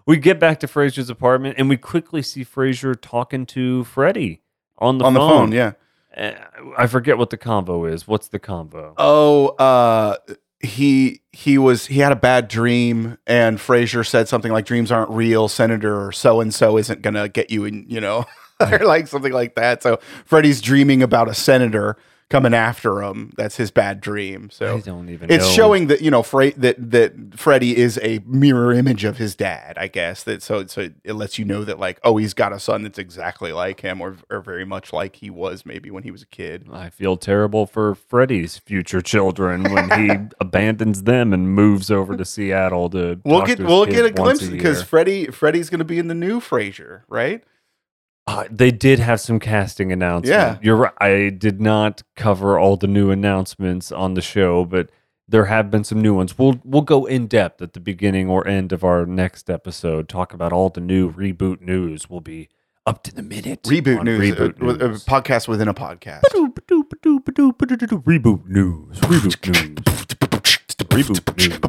we 0.07 0.17
get 0.17 0.39
back 0.39 0.59
to 0.61 0.67
Frasier's 0.67 1.11
apartment, 1.11 1.55
and 1.59 1.69
we 1.69 1.77
quickly 1.77 2.23
see 2.23 2.43
Frasier 2.43 2.95
talking 2.99 3.45
to 3.47 3.83
Freddie 3.83 4.42
on 4.77 4.97
the 4.97 5.05
on 5.05 5.13
the 5.13 5.19
phone. 5.19 5.29
phone. 5.29 5.51
Yeah. 5.51 5.73
Uh, 6.15 6.33
I 6.77 6.87
forget 6.87 7.17
what 7.17 7.29
the 7.29 7.37
combo 7.37 7.85
is. 7.85 8.07
What's 8.07 8.27
the 8.27 8.39
combo? 8.39 8.93
Oh, 8.97 9.47
uh, 9.49 10.17
he 10.59 11.21
he 11.31 11.57
was 11.57 11.87
he 11.87 11.99
had 11.99 12.11
a 12.11 12.15
bad 12.17 12.47
dream, 12.47 13.17
and 13.27 13.57
Frasier 13.57 14.07
said 14.07 14.27
something 14.27 14.51
like, 14.51 14.65
"Dreams 14.65 14.91
aren't 14.91 15.09
real, 15.09 15.47
Senator 15.47 16.11
so 16.11 16.39
and 16.39 16.53
so 16.53 16.77
isn't 16.77 17.01
gonna 17.01 17.27
get 17.29 17.49
you 17.49 17.65
in," 17.65 17.85
you 17.87 17.99
know, 17.99 18.25
or 18.59 18.79
like 18.79 19.07
something 19.07 19.33
like 19.33 19.55
that. 19.55 19.83
So 19.83 19.99
Freddie's 20.25 20.61
dreaming 20.61 21.03
about 21.03 21.29
a 21.29 21.33
senator 21.33 21.97
coming 22.29 22.53
after 22.53 23.01
him. 23.03 23.31
That's 23.37 23.57
his 23.57 23.69
bad 23.71 24.01
dream. 24.01 24.45
I 24.51 24.53
So 24.53 24.79
don't 24.79 25.09
even. 25.09 25.31
it's 25.31 25.45
know. 25.45 25.51
showing 25.51 25.87
that 25.87 26.01
you 26.01 26.09
know 26.11 26.23
Fra- 26.23 26.53
that 26.59 26.91
that 26.91 27.13
Freddie 27.39 27.77
is 27.77 27.99
a 28.01 28.19
mirror 28.25 28.73
image 28.73 29.03
of 29.03 29.17
his 29.17 29.35
dad. 29.35 29.77
I 29.77 29.87
guess 29.87 30.23
that 30.23 30.41
so 30.41 30.65
so 30.67 30.89
it 31.03 31.13
lets 31.13 31.37
you 31.37 31.45
know 31.45 31.63
that 31.63 31.79
like 31.79 31.99
oh 32.03 32.17
he's 32.17 32.33
got 32.33 32.53
a 32.53 32.59
son 32.59 32.83
that's 32.83 32.97
exactly 32.99 33.51
like 33.51 33.81
him 33.81 34.01
or 34.01 34.17
or 34.29 34.41
very 34.41 34.65
much 34.65 34.91
like 34.93 35.17
he 35.17 35.29
was 35.29 35.65
maybe 35.65 35.91
when 35.91 36.03
he 36.03 36.11
was 36.11 36.21
a 36.23 36.27
kid. 36.27 36.67
I 36.71 36.89
feel 36.89 37.17
terrible 37.17 37.65
for 37.65 37.95
Freddie's 37.95 38.57
future 38.57 39.01
children 39.01 39.71
when 39.71 39.89
he 39.99 40.15
abandons 40.39 41.03
them 41.03 41.33
and 41.33 41.53
moves 41.53 41.91
over 41.91 42.17
to 42.17 42.25
Seattle 42.25 42.89
to. 42.91 43.19
We'll 43.23 43.45
get 43.45 43.57
to 43.57 43.65
we'll 43.65 43.85
get 43.85 44.05
a 44.05 44.11
glimpse 44.11 44.47
because 44.47 44.77
year. 44.79 44.85
Freddie 44.85 45.25
Freddie's 45.27 45.69
going 45.69 45.79
to 45.79 45.85
be 45.85 45.99
in 45.99 46.07
the 46.07 46.15
new 46.15 46.39
Frasier, 46.39 47.01
right? 47.07 47.43
Uh, 48.25 48.45
they 48.49 48.71
did 48.71 48.99
have 48.99 49.19
some 49.19 49.39
casting 49.39 49.91
announcements. 49.91 50.29
Yeah. 50.29 50.57
You're 50.61 50.77
right. 50.77 50.93
I 50.99 51.29
did 51.29 51.59
not 51.59 52.03
cover 52.15 52.57
all 52.57 52.77
the 52.77 52.87
new 52.87 53.11
announcements 53.11 53.91
on 53.91 54.13
the 54.13 54.21
show, 54.21 54.63
but 54.63 54.89
there 55.27 55.45
have 55.45 55.69
been 55.69 55.83
some 55.83 56.01
new 56.01 56.13
ones. 56.13 56.37
We'll 56.37 56.59
we'll 56.63 56.83
go 56.83 57.05
in 57.05 57.27
depth 57.27 57.61
at 57.61 57.73
the 57.73 57.79
beginning 57.81 58.29
or 58.29 58.47
end 58.47 58.71
of 58.71 58.83
our 58.83 59.05
next 59.05 59.49
episode. 59.49 60.07
Talk 60.07 60.33
about 60.33 60.53
all 60.53 60.69
the 60.69 60.79
new 60.81 61.11
reboot 61.11 61.61
news. 61.61 62.09
We'll 62.09 62.21
be 62.21 62.47
up 62.85 63.03
to 63.03 63.13
the 63.13 63.23
minute. 63.23 63.63
Reboot 63.63 64.03
news, 64.03 64.35
Reboot 64.35 64.61
uh, 64.61 64.85
uh, 64.85 64.87
news. 64.87 65.03
podcast 65.05 65.47
within 65.49 65.67
a 65.67 65.73
podcast. 65.73 66.21
Reboot 66.33 66.67
news. 67.05 67.63
Reboot 68.03 68.47
news. 68.47 68.99
Reboot 68.99 71.37
news. 71.37 71.59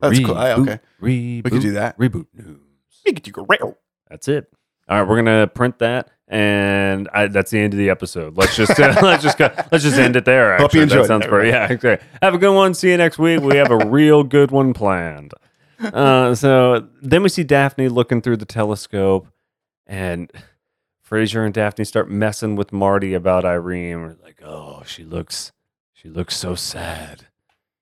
That's 0.00 0.20
cool. 0.20 0.34
Reboot- 0.34 0.58
okay, 0.58 0.78
Reboot, 1.00 1.44
we 1.44 1.50
could 1.50 1.62
do 1.62 1.72
that. 1.72 1.98
Reboot 1.98 2.26
news. 2.34 2.60
Make 3.04 3.26
it 3.26 3.30
go 3.32 3.46
rail. 3.48 3.78
That's 4.08 4.28
it. 4.28 4.52
All 4.88 5.00
right, 5.00 5.08
we're 5.08 5.16
gonna 5.16 5.46
print 5.48 5.78
that, 5.80 6.10
and 6.28 7.08
I, 7.12 7.26
that's 7.26 7.50
the 7.50 7.58
end 7.58 7.74
of 7.74 7.78
the 7.78 7.90
episode. 7.90 8.36
Let's 8.36 8.54
just 8.56 8.78
let's 8.78 9.22
just 9.22 9.36
go, 9.36 9.50
let's 9.72 9.82
just 9.82 9.98
end 9.98 10.14
it 10.16 10.24
there. 10.24 10.56
Hope 10.58 10.74
you 10.74 10.82
enjoyed 10.82 11.02
That 11.02 11.06
sounds 11.08 11.26
great. 11.26 11.48
Yeah, 11.48 11.68
okay. 11.72 11.98
Have 12.22 12.34
a 12.34 12.38
good 12.38 12.54
one. 12.54 12.72
See 12.74 12.90
you 12.90 12.96
next 12.96 13.18
week. 13.18 13.40
We 13.40 13.56
have 13.56 13.70
a 13.70 13.86
real 13.86 14.22
good 14.22 14.50
one 14.50 14.72
planned. 14.74 15.32
Uh, 15.78 16.34
so 16.34 16.88
then 17.02 17.22
we 17.22 17.28
see 17.28 17.44
Daphne 17.44 17.90
looking 17.90 18.22
through 18.22 18.38
the 18.38 18.46
telescope, 18.46 19.28
and 19.86 20.32
Frasier 21.06 21.44
and 21.44 21.52
Daphne 21.52 21.84
start 21.84 22.10
messing 22.10 22.56
with 22.56 22.72
Marty 22.72 23.12
about 23.12 23.44
Irene. 23.44 24.00
We're 24.00 24.16
like, 24.22 24.40
oh, 24.42 24.82
she 24.86 25.04
looks, 25.04 25.52
she 25.92 26.08
looks 26.08 26.34
so 26.34 26.54
sad. 26.54 27.26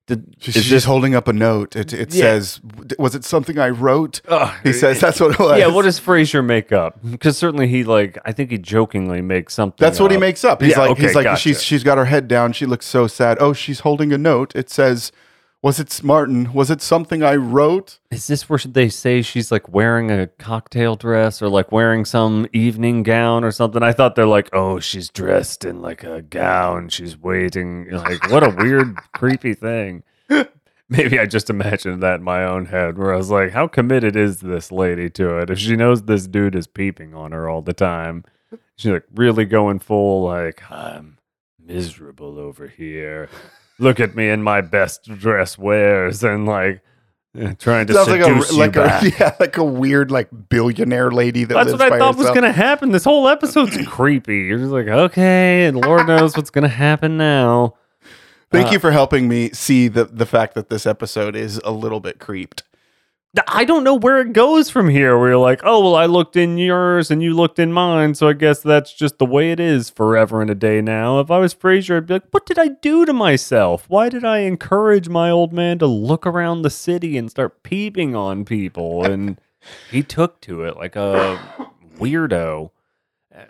Did, 0.06 0.36
She's, 0.38 0.54
she's 0.54 0.68
this- 0.70 0.84
holding 0.84 1.14
up 1.14 1.28
a 1.28 1.32
note. 1.32 1.74
It, 1.74 1.94
it 1.94 2.12
Yeah. 2.12 2.24
says, 2.24 2.60
"Was 2.98 3.14
it 3.14 3.24
something 3.24 3.58
I 3.58 3.70
wrote?" 3.70 4.20
Ugh, 4.28 4.54
He 4.62 4.74
says 4.74 5.00
that's 5.00 5.18
what 5.18 5.32
it 5.32 5.38
was. 5.38 5.58
Yeah, 5.58 5.68
what 5.68 5.82
does 5.84 5.98
Frasier 5.98 6.44
make 6.44 6.72
up? 6.72 6.98
Because 7.10 7.38
certainly 7.38 7.68
he 7.68 7.84
like 7.84 8.18
I 8.26 8.32
think 8.32 8.50
he 8.50 8.58
jokingly 8.58 9.22
makes 9.22 9.54
something. 9.54 9.82
That's 9.82 9.98
what 9.98 10.10
he 10.10 10.18
makes 10.18 10.44
up. 10.44 10.60
He's 10.60 10.72
Yeah, 10.72 10.80
like, 10.80 10.90
okay, 10.90 11.02
he's 11.04 11.14
like, 11.14 11.24
gotcha. 11.24 11.40
she's 11.40 11.62
she's 11.62 11.82
got 11.82 11.96
her 11.96 12.04
head 12.04 12.28
down. 12.28 12.52
She 12.52 12.66
looks 12.66 12.84
so 12.84 13.06
sad. 13.06 13.38
Oh, 13.40 13.54
she's 13.54 13.80
holding 13.80 14.12
a 14.12 14.18
note. 14.18 14.52
It 14.54 14.68
says, 14.68 15.10
"Was 15.64 15.80
it 15.80 16.04
Martin? 16.04 16.52
Was 16.52 16.70
it 16.70 16.82
something 16.82 17.22
I 17.22 17.36
wrote?" 17.36 17.98
Is 18.10 18.26
this 18.26 18.50
where 18.50 18.58
they 18.58 18.90
say 18.90 19.22
she's 19.22 19.50
like 19.50 19.66
wearing 19.66 20.10
a 20.10 20.26
cocktail 20.26 20.94
dress 20.94 21.40
or 21.40 21.48
like 21.48 21.72
wearing 21.72 22.04
some 22.04 22.46
evening 22.52 23.02
gown 23.02 23.44
or 23.44 23.50
something? 23.50 23.82
I 23.82 23.92
thought 23.92 24.14
they're 24.14 24.26
like, 24.26 24.50
oh, 24.52 24.78
she's 24.78 25.08
dressed 25.08 25.64
in 25.64 25.80
like 25.80 26.04
a 26.04 26.20
gown. 26.20 26.90
She's 26.90 27.16
waiting. 27.16 27.88
Like, 27.90 28.30
what 28.30 28.42
a 28.42 28.54
weird, 28.54 28.94
creepy 29.14 29.54
thing. 29.54 30.02
Maybe 30.90 31.18
I 31.18 31.24
just 31.24 31.48
imagined 31.48 32.02
that 32.02 32.16
in 32.16 32.22
my 32.22 32.44
own 32.44 32.66
head 32.66 32.98
where 32.98 33.14
I 33.14 33.16
was 33.16 33.30
like, 33.30 33.52
how 33.52 33.66
committed 33.66 34.16
is 34.16 34.40
this 34.40 34.70
lady 34.70 35.08
to 35.10 35.38
it? 35.38 35.48
If 35.48 35.58
she 35.58 35.76
knows 35.76 36.02
this 36.02 36.26
dude 36.26 36.54
is 36.54 36.66
peeping 36.66 37.14
on 37.14 37.32
her 37.32 37.48
all 37.48 37.62
the 37.62 37.72
time, 37.72 38.22
she's 38.76 38.92
like 38.92 39.06
really 39.14 39.46
going 39.46 39.78
full, 39.78 40.24
like, 40.24 40.70
I'm 40.70 41.16
miserable 41.58 42.38
over 42.38 42.68
here. 42.68 43.30
Look 43.78 44.00
at 44.00 44.14
me 44.14 44.28
in 44.28 44.42
my 44.42 44.60
best 44.60 45.04
dress 45.04 45.58
wears 45.58 46.22
and 46.22 46.46
like 46.46 46.82
eh, 47.36 47.54
trying 47.58 47.86
to 47.88 47.92
Sounds 47.94 48.08
like 48.08 48.20
a 48.20 48.24
seduce 48.24 48.52
you 48.52 48.58
like 48.58 48.76
a 48.76 48.82
back. 48.84 49.02
yeah, 49.18 49.34
like 49.40 49.56
a 49.56 49.64
weird 49.64 50.10
like 50.10 50.28
billionaire 50.48 51.10
lady 51.10 51.44
that 51.44 51.54
That's 51.54 51.72
what 51.72 51.82
I 51.82 51.98
thought 51.98 52.16
was 52.16 52.28
going 52.28 52.42
to 52.42 52.52
happen. 52.52 52.92
This 52.92 53.04
whole 53.04 53.28
episode's 53.28 53.76
creepy. 53.86 54.38
You're 54.42 54.58
just 54.58 54.70
like, 54.70 54.86
okay, 54.86 55.66
and 55.66 55.84
Lord 55.84 56.06
knows 56.06 56.36
what's 56.36 56.50
going 56.50 56.62
to 56.62 56.68
happen 56.68 57.16
now. 57.16 57.74
Thank 58.52 58.68
Uh, 58.68 58.72
you 58.72 58.78
for 58.78 58.92
helping 58.92 59.26
me 59.28 59.50
see 59.50 59.88
the 59.88 60.04
the 60.04 60.26
fact 60.26 60.54
that 60.54 60.68
this 60.68 60.86
episode 60.86 61.34
is 61.34 61.60
a 61.64 61.72
little 61.72 61.98
bit 62.00 62.20
creeped. 62.20 62.62
I 63.48 63.64
don't 63.64 63.82
know 63.82 63.94
where 63.96 64.20
it 64.20 64.32
goes 64.32 64.70
from 64.70 64.88
here. 64.88 65.18
Where 65.18 65.30
you're 65.30 65.38
like, 65.38 65.60
oh, 65.64 65.80
well, 65.82 65.96
I 65.96 66.06
looked 66.06 66.36
in 66.36 66.56
yours 66.56 67.10
and 67.10 67.22
you 67.22 67.34
looked 67.34 67.58
in 67.58 67.72
mine. 67.72 68.14
So 68.14 68.28
I 68.28 68.32
guess 68.32 68.60
that's 68.60 68.92
just 68.92 69.18
the 69.18 69.26
way 69.26 69.50
it 69.50 69.58
is 69.58 69.90
forever 69.90 70.40
and 70.40 70.50
a 70.50 70.54
day 70.54 70.80
now. 70.80 71.18
If 71.20 71.30
I 71.30 71.38
was 71.38 71.54
Frasier, 71.54 71.96
I'd 71.96 72.06
be 72.06 72.14
like, 72.14 72.28
what 72.30 72.46
did 72.46 72.58
I 72.58 72.68
do 72.68 73.04
to 73.04 73.12
myself? 73.12 73.86
Why 73.88 74.08
did 74.08 74.24
I 74.24 74.38
encourage 74.38 75.08
my 75.08 75.30
old 75.30 75.52
man 75.52 75.78
to 75.80 75.86
look 75.86 76.26
around 76.26 76.62
the 76.62 76.70
city 76.70 77.16
and 77.16 77.30
start 77.30 77.62
peeping 77.62 78.14
on 78.14 78.44
people? 78.44 79.04
And 79.14 79.40
he 79.90 80.02
took 80.02 80.40
to 80.42 80.64
it 80.64 80.76
like 80.76 80.94
a 80.94 81.40
weirdo. 81.98 82.70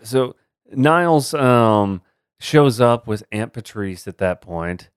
So 0.02 0.36
Niles 0.72 1.34
um, 1.34 2.02
shows 2.40 2.80
up 2.80 3.06
with 3.06 3.24
Aunt 3.32 3.52
Patrice 3.52 4.06
at 4.06 4.18
that 4.18 4.40
point, 4.40 4.90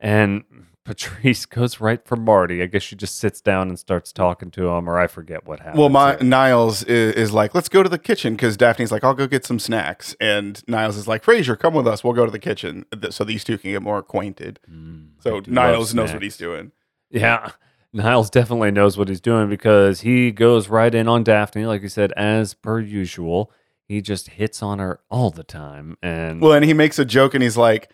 and 0.00 0.44
Patrice 0.86 1.44
goes 1.46 1.80
right 1.80 2.02
for 2.06 2.16
Marty. 2.16 2.62
I 2.62 2.66
guess 2.66 2.82
she 2.82 2.94
just 2.96 3.18
sits 3.18 3.40
down 3.40 3.68
and 3.68 3.78
starts 3.78 4.12
talking 4.12 4.50
to 4.52 4.68
him, 4.68 4.88
or 4.88 4.98
I 4.98 5.06
forget 5.08 5.46
what 5.46 5.58
happens. 5.60 5.78
Well, 5.78 5.88
my. 5.88 6.16
Niles 6.20 6.82
is, 6.84 7.14
is 7.14 7.32
like, 7.32 7.54
let's 7.54 7.68
go 7.68 7.82
to 7.82 7.88
the 7.88 7.98
kitchen 7.98 8.34
because 8.34 8.56
Daphne's 8.56 8.92
like, 8.92 9.02
I'll 9.04 9.14
go 9.14 9.26
get 9.26 9.44
some 9.44 9.58
snacks, 9.58 10.14
and 10.20 10.62
Niles 10.68 10.96
is 10.96 11.08
like, 11.08 11.24
Frasier, 11.24 11.58
come 11.58 11.74
with 11.74 11.86
us. 11.86 12.02
We'll 12.04 12.12
go 12.14 12.24
to 12.24 12.30
the 12.30 12.38
kitchen 12.38 12.86
so 13.10 13.24
these 13.24 13.44
two 13.44 13.58
can 13.58 13.72
get 13.72 13.82
more 13.82 13.98
acquainted. 13.98 14.60
Mm, 14.70 15.08
So 15.18 15.42
Niles 15.46 15.92
knows 15.94 16.12
what 16.12 16.22
he's 16.22 16.36
doing. 16.36 16.72
Yeah. 17.10 17.50
Niles 17.92 18.28
definitely 18.30 18.70
knows 18.72 18.98
what 18.98 19.08
he's 19.08 19.20
doing 19.22 19.48
because 19.48 20.02
he 20.02 20.30
goes 20.30 20.68
right 20.68 20.94
in 20.94 21.08
on 21.08 21.24
Daphne, 21.24 21.64
like 21.64 21.80
you 21.82 21.88
said, 21.88 22.12
as 22.12 22.52
per 22.52 22.78
usual. 22.78 23.50
He 23.88 24.02
just 24.02 24.28
hits 24.30 24.62
on 24.62 24.80
her 24.80 25.00
all 25.08 25.30
the 25.30 25.44
time. 25.44 25.96
And 26.02 26.40
Well, 26.42 26.52
and 26.52 26.64
he 26.64 26.74
makes 26.74 26.98
a 26.98 27.04
joke, 27.04 27.32
and 27.34 27.42
he's 27.42 27.56
like, 27.56 27.90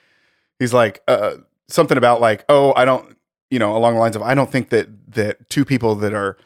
he's 0.58 0.72
like, 0.74 1.02
uh, 1.06 1.36
something 1.68 1.98
about 1.98 2.20
like, 2.20 2.44
oh, 2.48 2.72
I 2.74 2.84
don't, 2.84 3.16
you 3.50 3.58
know, 3.58 3.76
along 3.76 3.94
the 3.94 4.00
lines 4.00 4.16
of, 4.16 4.22
I 4.22 4.34
don't 4.34 4.50
think 4.50 4.70
that 4.70 4.88
that 5.14 5.48
two 5.48 5.64
people 5.64 5.94
that 5.96 6.14
are 6.14 6.36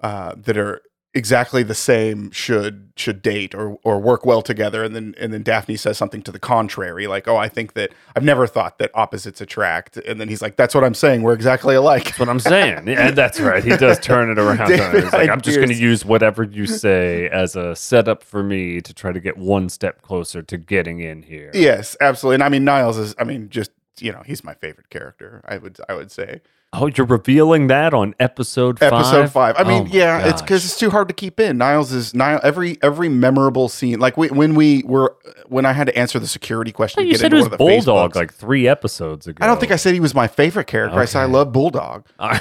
uh, 0.00 0.34
that 0.36 0.56
are 0.56 0.82
exactly 1.16 1.62
the 1.62 1.74
same 1.74 2.30
should 2.30 2.92
should 2.94 3.22
date 3.22 3.54
or 3.54 3.78
or 3.82 3.98
work 3.98 4.26
well 4.26 4.42
together. 4.42 4.84
And 4.84 4.94
then 4.94 5.14
and 5.18 5.32
then 5.32 5.42
Daphne 5.42 5.76
says 5.76 5.96
something 5.96 6.22
to 6.22 6.30
the 6.30 6.38
contrary, 6.38 7.06
like, 7.06 7.26
oh, 7.26 7.36
I 7.36 7.48
think 7.48 7.72
that 7.72 7.92
I've 8.14 8.22
never 8.22 8.46
thought 8.46 8.78
that 8.78 8.90
opposites 8.94 9.40
attract. 9.40 9.96
And 9.96 10.20
then 10.20 10.28
he's 10.28 10.42
like, 10.42 10.56
that's 10.56 10.74
what 10.74 10.84
I'm 10.84 10.94
saying. 10.94 11.22
We're 11.22 11.32
exactly 11.32 11.74
alike. 11.74 12.04
that's 12.04 12.18
what 12.18 12.28
I'm 12.28 12.38
saying. 12.38 12.86
Yeah, 12.86 13.10
that's 13.12 13.40
right. 13.40 13.64
He 13.64 13.76
does 13.76 13.98
turn 13.98 14.30
it 14.30 14.38
around. 14.38 14.68
David 14.68 15.04
He's 15.04 15.12
like, 15.12 15.30
I'm 15.30 15.40
just 15.40 15.56
going 15.56 15.70
to 15.70 15.74
use 15.74 16.04
whatever 16.04 16.42
you 16.44 16.66
say 16.66 17.28
as 17.30 17.56
a 17.56 17.74
setup 17.74 18.22
for 18.22 18.42
me 18.42 18.82
to 18.82 18.92
try 18.92 19.10
to 19.10 19.20
get 19.20 19.38
one 19.38 19.70
step 19.70 20.02
closer 20.02 20.42
to 20.42 20.58
getting 20.58 21.00
in 21.00 21.22
here. 21.22 21.50
yes, 21.54 21.96
absolutely. 22.00 22.34
And 22.34 22.42
I 22.44 22.50
mean, 22.50 22.64
Niles 22.64 22.98
is, 22.98 23.14
I 23.18 23.24
mean, 23.24 23.48
just 23.48 23.70
you 24.00 24.12
know, 24.12 24.22
he's 24.24 24.44
my 24.44 24.54
favorite 24.54 24.90
character. 24.90 25.42
I 25.46 25.58
would 25.58 25.78
I 25.88 25.94
would 25.94 26.10
say. 26.12 26.42
Oh, 26.72 26.88
you're 26.88 27.06
revealing 27.06 27.68
that 27.68 27.94
on 27.94 28.14
episode 28.20 28.78
five? 28.80 28.92
episode 28.92 29.30
five. 29.30 29.56
I 29.56 29.62
Oh 29.62 29.64
mean, 29.64 29.84
my 29.84 29.90
yeah, 29.90 30.28
it's 30.28 30.42
because 30.42 30.64
it's 30.64 30.76
too 30.78 30.90
hard 30.90 31.08
to 31.08 31.14
keep 31.14 31.40
in. 31.40 31.56
Niles 31.56 31.90
is 31.92 32.12
Niles. 32.12 32.40
Every 32.44 32.76
every 32.82 33.08
memorable 33.08 33.68
scene, 33.70 33.98
like 33.98 34.16
we, 34.18 34.28
when 34.28 34.54
we 34.54 34.82
were 34.82 35.16
when 35.46 35.64
I 35.64 35.72
had 35.72 35.86
to 35.86 35.96
answer 35.98 36.18
the 36.18 36.26
security 36.26 36.72
question. 36.72 37.00
Oh, 37.00 37.02
to 37.04 37.06
you 37.06 37.12
get 37.14 37.20
said 37.20 37.26
into 37.26 37.36
it 37.36 37.38
was 37.38 37.44
one 37.44 37.52
of 37.54 37.58
the 37.58 37.64
Bulldog 37.64 38.10
Facebooks. 38.12 38.16
like 38.16 38.34
three 38.34 38.68
episodes 38.68 39.26
ago. 39.26 39.42
I 39.42 39.46
don't 39.46 39.58
think 39.58 39.72
I 39.72 39.76
said 39.76 39.94
he 39.94 40.00
was 40.00 40.14
my 40.14 40.26
favorite 40.26 40.66
character. 40.66 40.98
I 40.98 41.06
said 41.06 41.20
I 41.22 41.24
love 41.26 41.50
Bulldog. 41.52 42.04
I 42.18 42.36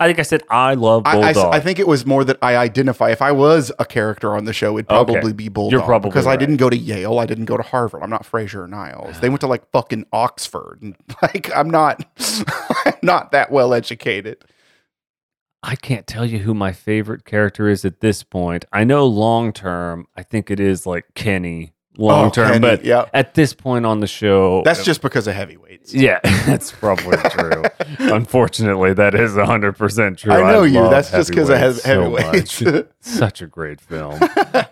think 0.00 0.18
I 0.18 0.22
said 0.22 0.42
I 0.50 0.74
love 0.74 1.02
I, 1.06 1.18
I 1.20 1.32
Bulldog. 1.34 1.54
I 1.54 1.60
think 1.60 1.78
it 1.78 1.86
was 1.86 2.04
more 2.04 2.24
that 2.24 2.38
I 2.42 2.56
identify. 2.56 3.10
If 3.10 3.22
I 3.22 3.30
was 3.30 3.70
a 3.78 3.84
character 3.84 4.34
on 4.34 4.44
the 4.44 4.52
show, 4.54 4.76
it'd 4.78 4.88
probably 4.88 5.18
Okay. 5.18 5.32
be 5.32 5.48
Bulldog. 5.50 5.72
You're 5.72 5.82
probably 5.82 6.10
because 6.10 6.26
I 6.26 6.34
didn't 6.36 6.56
go 6.56 6.68
to 6.70 6.76
Yale. 6.76 7.18
I 7.20 7.26
didn't 7.26 7.44
go 7.44 7.56
to 7.56 7.62
Harvard. 7.62 8.02
I'm 8.02 8.10
not 8.10 8.24
Frasier 8.24 8.64
or 8.64 8.66
Niles. 8.66 9.20
They 9.20 9.28
went 9.28 9.42
to 9.42 9.46
like 9.46 9.70
fucking 9.70 10.06
Oxford. 10.12 10.78
And 10.82 10.96
like 11.22 11.54
I'm 11.54 11.70
not, 11.70 12.02
I'm 12.86 12.94
not 13.02 13.30
that 13.32 13.52
well 13.52 13.57
educated. 13.72 14.38
I 15.62 15.74
can't 15.74 16.06
tell 16.06 16.24
you 16.24 16.38
who 16.38 16.54
my 16.54 16.72
favorite 16.72 17.24
character 17.24 17.68
is 17.68 17.84
at 17.84 18.00
this 18.00 18.22
point. 18.22 18.64
I 18.72 18.84
know 18.84 19.06
long 19.06 19.52
term, 19.52 20.06
I 20.16 20.22
think 20.22 20.50
it 20.50 20.60
is 20.60 20.86
like 20.86 21.04
Kenny 21.14 21.72
oh, 21.98 22.04
long 22.04 22.30
term, 22.30 22.52
Oh, 22.52 22.60
but 22.60 22.84
yeah. 22.84 23.06
at 23.12 23.34
this 23.34 23.54
point 23.54 23.84
on 23.84 23.98
the 23.98 24.06
show, 24.06 24.62
That's 24.64 24.80
uh, 24.80 24.84
just 24.84 25.02
because 25.02 25.26
of 25.26 25.34
heavyweights. 25.34 25.92
yeah, 25.92 26.20
that's 26.46 26.70
probably 26.70 27.16
true. 27.30 27.64
Unfortunately, 27.98 28.92
that 28.94 29.16
is 29.16 29.34
hundred 29.34 29.72
percent 29.76 30.18
true. 30.18 30.32
I 30.32 30.52
know 30.52 30.62
you. 30.62 30.78
love 30.80 30.90
That's 30.92 31.10
just 31.10 31.32
'cause 31.34 31.48
of 31.48 31.58
heav- 31.58 31.80
so 31.80 32.14
Heavyweights. 32.14 32.62
Such 33.08 33.40
a 33.42 33.46
great 33.46 33.80
film. 33.80 34.18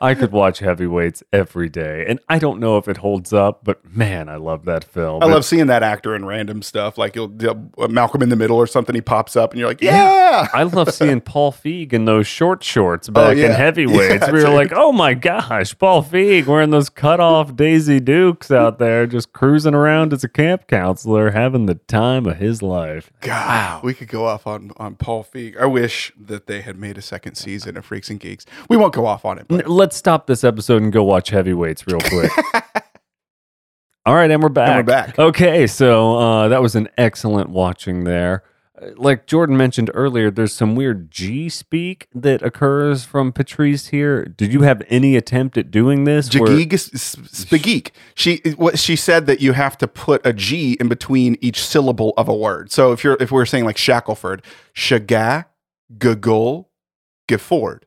I 0.01 0.15
could 0.15 0.33
watch 0.33 0.59
Heavyweights 0.61 1.23
every 1.33 1.69
day, 1.69 2.05
and 2.09 2.21
I 2.29 2.39
don't 2.39 2.61
know 2.61 2.77
if 2.79 2.89
it 2.89 2.99
holds 2.99 3.33
up, 3.33 3.61
but 3.65 3.85
man, 3.95 4.29
I 4.29 4.37
love 4.37 4.65
that 4.67 4.85
film. 4.85 5.23
I 5.23 5.27
It- 5.27 5.31
love 5.31 5.45
seeing 5.45 5.67
that 5.69 5.83
actor 5.83 6.15
in 6.15 6.25
random 6.25 6.63
stuff. 6.63 6.99
Like 6.99 7.15
you'll 7.17 7.33
uh, 7.79 7.89
Malcolm 7.89 8.23
in 8.23 8.29
the 8.29 8.37
Middle 8.37 8.57
or 8.57 8.67
something. 8.67 8.95
He 8.95 9.01
pops 9.01 9.37
up 9.37 9.53
and 9.53 9.59
you're 9.61 9.69
like, 9.69 9.81
yeah. 9.83 10.49
I 10.53 10.63
love 10.65 10.93
seeing 10.95 11.21
Paul 11.21 11.53
Feig 11.53 11.93
in 11.93 12.05
those 12.05 12.27
short 12.27 12.63
shorts 12.63 13.09
back 13.09 13.37
in 13.37 13.45
Oh, 13.45 13.49
yeah. 13.49 13.53
heavyweights. 13.57 14.27
Yeah, 14.27 14.33
we 14.33 14.39
were 14.41 14.47
dude. 14.47 14.55
like, 14.55 14.73
oh 14.75 14.93
my 14.93 15.15
gosh, 15.15 15.77
Paul 15.79 16.03
Feig 16.03 16.47
wearing 16.47 16.71
those 16.71 16.89
cut 16.89 17.21
off 17.21 17.57
Daisy 17.57 18.01
Dukes 18.01 18.51
out 18.51 18.79
there, 18.79 19.07
just 19.07 19.33
cruising 19.33 19.75
around 19.75 20.13
as 20.13 20.25
a 20.25 20.29
camp 20.29 20.67
counselor, 20.67 21.31
having 21.31 21.67
the 21.67 21.75
time 21.77 22.27
of 22.27 22.37
his 22.37 22.63
life. 22.63 23.11
God, 23.21 23.83
we 23.83 23.95
could 23.95 24.09
go 24.09 24.25
off 24.27 24.47
on 24.47 24.73
on 24.77 24.97
Paul 24.97 25.25
Feig. 25.25 25.57
I 25.61 25.67
wish 25.67 26.13
that 26.19 26.47
they 26.47 26.61
had 26.61 26.77
made 26.77 26.99
a 26.99 27.03
second 27.03 27.37
season 27.37 27.77
of 27.77 27.85
Freaks 27.87 28.11
and 28.11 28.21
Geeks. 28.27 28.45
We 28.69 28.77
won't 28.77 28.93
go 28.93 29.07
off 29.07 29.25
on 29.25 29.39
it. 29.39 29.47
But 29.49 29.69
Let's 29.69 29.97
stop 29.97 30.27
this 30.27 30.43
episode 30.45 30.83
and 30.83 30.93
go 30.93 31.05
watch 31.05 31.31
heavyweights 31.31 31.87
real 31.87 32.01
quick. 32.01 32.31
All 34.07 34.15
right, 34.15 34.31
and 34.31 34.43
we're 34.43 34.49
back. 34.49 34.77
we're 34.77 34.83
back. 34.85 35.19
Okay, 35.19 35.67
so 35.67 36.17
uh, 36.17 36.49
that 36.49 36.63
was 36.63 36.75
an 36.77 36.89
excellent 36.97 37.51
watching 37.51 38.05
there. 38.05 38.45
Uh, 38.81 38.91
Like 38.97 39.27
Jordan 39.27 39.57
mentioned 39.57 39.91
earlier, 39.95 40.31
there's 40.31 40.53
some 40.55 40.77
weird 40.77 41.11
G 41.11 41.49
speak 41.49 42.07
that 42.15 42.41
occurs 42.43 43.05
from 43.05 43.33
Patrice 43.33 43.89
here. 43.89 44.25
Did 44.25 44.53
you 44.53 44.61
have 44.63 44.83
any 44.89 45.17
attempt 45.17 45.59
at 45.59 45.73
doing 45.73 46.05
this? 46.05 46.29
Jageek, 46.29 46.69
Spageek. 46.71 47.91
She 48.15 48.37
what 48.57 48.79
she 48.79 48.95
said 48.95 49.27
that 49.27 49.41
you 49.41 49.53
have 49.55 49.77
to 49.79 49.89
put 49.89 50.25
a 50.25 50.33
G 50.33 50.77
in 50.79 50.87
between 50.89 51.37
each 51.41 51.61
syllable 51.65 52.13
of 52.17 52.29
a 52.29 52.35
word. 52.35 52.71
So 52.71 52.93
if 52.93 53.03
you're 53.03 53.17
if 53.19 53.33
we're 53.33 53.47
saying 53.47 53.65
like 53.65 53.77
Shackelford, 53.77 54.43
Shaga, 54.73 55.47
Gagul, 55.99 56.67
Gifford, 57.27 57.86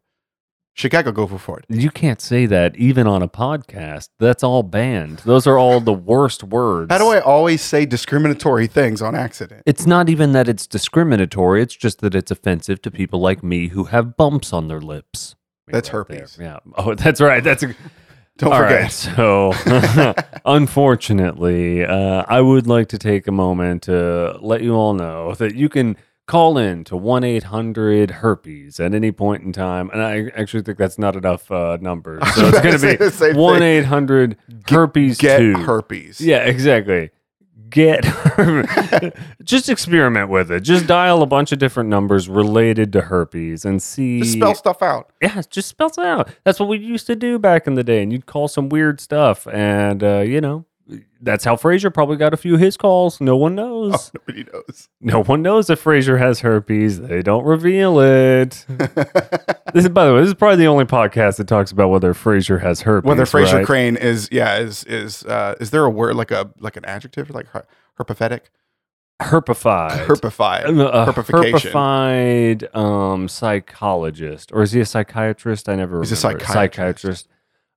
Chicago 0.80 1.12
go 1.12 1.28
for 1.28 1.38
Ford. 1.38 1.66
You 1.68 1.92
can't 1.92 2.22
say 2.22 2.46
that 2.46 2.74
even 2.78 3.06
on 3.06 3.22
a 3.22 3.28
podcast. 3.28 4.08
That's 4.18 4.44
all 4.44 4.64
banned. 4.64 5.20
Those 5.26 5.46
are 5.46 5.58
all 5.58 5.82
the 5.82 5.92
worst 5.92 6.42
words. 6.42 6.90
How 6.90 6.98
do 6.98 7.10
I 7.10 7.20
always 7.20 7.62
say 7.62 7.86
discriminatory 7.86 8.66
things 8.68 9.02
on 9.02 9.14
accident? 9.14 9.64
It's 9.66 9.86
not 9.86 10.08
even 10.08 10.32
that 10.32 10.48
it's 10.48 10.66
discriminatory. 10.66 11.62
It's 11.62 11.76
just 11.76 12.00
that 12.00 12.16
it's 12.16 12.32
offensive 12.32 12.82
to 12.84 12.92
people 12.92 13.20
like 13.20 13.44
me 13.44 13.68
who 13.68 13.84
have 13.86 14.16
bumps 14.16 14.54
on 14.54 14.70
their 14.70 14.80
lips. 14.80 15.36
That's 15.68 15.92
Right 15.94 16.08
there. 16.08 16.20
herpes. 16.20 16.38
Yeah. 16.40 16.60
Oh, 16.78 16.96
that's 17.04 17.20
right. 17.20 17.44
That's 17.44 17.62
a. 17.64 17.76
Don't 18.38 18.54
All 18.54 18.60
forget. 18.62 18.82
right, 18.84 18.90
so, 18.90 20.14
unfortunately, 20.46 21.84
uh, 21.84 22.24
I 22.28 22.40
would 22.40 22.68
like 22.68 22.88
to 22.90 22.98
take 22.98 23.28
a 23.28 23.34
moment 23.34 23.84
to 23.84 24.38
let 24.40 24.62
you 24.62 24.76
all 24.76 24.94
know 24.94 25.34
that 25.36 25.56
you 25.56 25.68
can 25.68 25.98
call 26.30 26.60
in 26.60 26.84
to 26.84 26.96
1 26.96 27.24
800 27.24 28.12
herpes 28.12 28.80
at 28.80 28.94
any 28.94 29.12
point 29.12 29.44
in 29.44 29.52
time. 29.52 29.90
And 29.90 30.02
I 30.02 30.28
actually 30.40 30.62
think 30.62 30.78
that's 30.78 31.00
not 31.00 31.16
enough 31.16 31.52
uh, 31.52 31.78
numbers. 31.82 32.24
So 32.36 32.48
it's 32.48 32.60
going 32.62 32.74
to 32.74 32.80
say 32.80 32.96
the 32.96 33.12
same 33.12 33.34
be 33.34 33.40
1 33.40 33.62
800 33.64 34.38
herpes 34.70 35.18
Get 35.18 35.40
2. 35.40 35.54
herpes. 35.56 36.22
Yeah, 36.22 36.44
exactly. 36.46 37.10
Get 37.70 38.04
just 39.44 39.70
experiment 39.70 40.30
with 40.30 40.52
it. 40.52 40.62
Just 40.62 40.88
dial 40.88 41.22
a 41.22 41.26
bunch 41.26 41.52
of 41.52 41.60
different 41.60 41.90
numbers 41.90 42.30
related 42.30 42.94
to 42.94 43.02
herpes 43.02 43.66
and 43.66 43.82
see. 43.82 44.20
Just 44.20 44.34
spell 44.34 44.56
stuff 44.56 44.82
out. 44.82 45.12
Yeah, 45.22 45.42
just 45.50 45.68
spells 45.68 45.98
it 45.98 46.06
out. 46.06 46.30
That's 46.46 46.60
what 46.60 46.70
we 46.70 46.78
used 46.78 47.08
to 47.08 47.16
do 47.16 47.38
back 47.38 47.68
in 47.68 47.74
the 47.76 47.84
day, 47.84 48.02
and 48.02 48.12
you'd 48.12 48.26
call 48.26 48.48
some 48.48 48.70
weird 48.70 49.00
stuff, 49.02 49.48
and 49.48 50.04
uh, 50.04 50.20
you 50.20 50.42
know, 50.42 50.66
that's 51.22 51.44
how 51.44 51.56
Frasier 51.56 51.94
probably 51.94 52.18
got 52.18 52.34
a 52.34 52.38
few 52.38 52.56
of 52.56 52.60
his 52.60 52.78
calls. 52.78 53.20
No 53.22 53.36
one 53.36 53.56
knows. 53.56 53.94
Oh, 53.94 54.20
nobody 54.20 54.50
knows. 54.52 54.90
No 55.02 55.24
one 55.24 55.42
knows 55.42 55.70
if 55.70 55.84
Frasier 55.84 56.20
has 56.20 56.40
herpes. 56.42 57.00
They 57.00 57.22
don't 57.22 57.44
reveal 57.46 58.00
it. 58.00 58.66
this 59.74 59.86
is, 59.86 59.90
by 59.90 60.06
the 60.06 60.14
way, 60.14 60.22
this 60.22 60.30
is 60.30 60.34
probably 60.34 60.58
the 60.58 60.68
only 60.68 60.86
podcast 60.86 61.38
that 61.38 61.48
talks 61.48 61.72
about 61.72 61.90
whether 61.90 62.14
Frasier 62.14 62.62
has 62.62 62.82
herpes. 62.82 63.08
Whether 63.08 63.26
Frasier 63.26 63.54
right? 63.54 63.66
Crane 63.66 63.98
is 63.98 64.30
yeah 64.32 64.58
is 64.58 64.84
is 64.86 65.24
uh, 65.26 65.56
is 65.60 65.72
there 65.72 65.86
a 65.86 65.90
word 65.90 66.16
like 66.16 66.32
a 66.32 66.52
like 66.60 66.78
an 66.78 66.86
adjective 66.86 67.30
like 67.30 67.48
her, 67.48 67.66
herpaphetic 68.00 68.42
herpified. 69.22 70.06
herpified 70.06 70.64
a 70.66 71.12
herpification. 71.12 71.72
herpified 71.72 72.76
um, 72.76 73.28
psychologist, 73.28 74.52
or 74.54 74.62
is 74.64 74.72
he 74.72 74.80
a 74.80 74.86
psychiatrist? 74.86 75.68
I 75.70 75.76
never. 75.76 76.00
He's 76.00 76.12
a 76.12 76.16
psychiatrist. 76.16 76.54
Psychiatrist. 76.54 77.28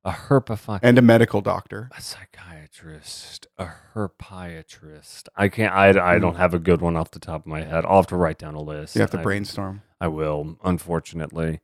A 0.04 0.10
herpified. 0.10 0.80
and 0.82 0.98
a 0.98 1.02
medical 1.02 1.40
doctor. 1.40 1.88
A 1.96 2.00
psychiatrist, 2.00 2.51
a 3.58 3.68
herpiatrist. 3.94 5.28
I 5.36 5.48
can't. 5.48 5.74
I, 5.74 6.14
I 6.14 6.18
don't 6.18 6.32
hmm. 6.32 6.38
have 6.38 6.54
a 6.54 6.58
good 6.58 6.80
one 6.80 6.96
off 6.96 7.10
the 7.10 7.18
top 7.18 7.42
of 7.42 7.46
my 7.46 7.62
head. 7.62 7.84
I'll 7.84 7.96
have 7.96 8.06
to 8.08 8.16
write 8.16 8.38
down 8.38 8.54
a 8.54 8.62
list. 8.62 8.94
You 8.96 9.02
have 9.02 9.10
to 9.10 9.20
I- 9.20 9.22
brainstorm. 9.22 9.82
I 10.00 10.08
will, 10.08 10.56
unfortunately. 10.64 11.60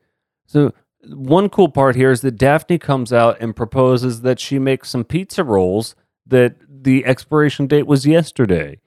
So 0.46 0.72
one 1.02 1.48
cool 1.48 1.70
part 1.70 1.96
here 1.96 2.10
is 2.10 2.20
that 2.20 2.36
Daphne 2.36 2.78
comes 2.78 3.12
out 3.12 3.36
and 3.40 3.56
proposes 3.56 4.20
that 4.20 4.38
she 4.38 4.58
make 4.58 4.84
some 4.84 5.04
pizza 5.04 5.42
rolls 5.42 5.96
that 6.26 6.56
the 6.68 7.04
expiration 7.04 7.66
date 7.66 7.86
was 7.86 8.06
yesterday. 8.06 8.78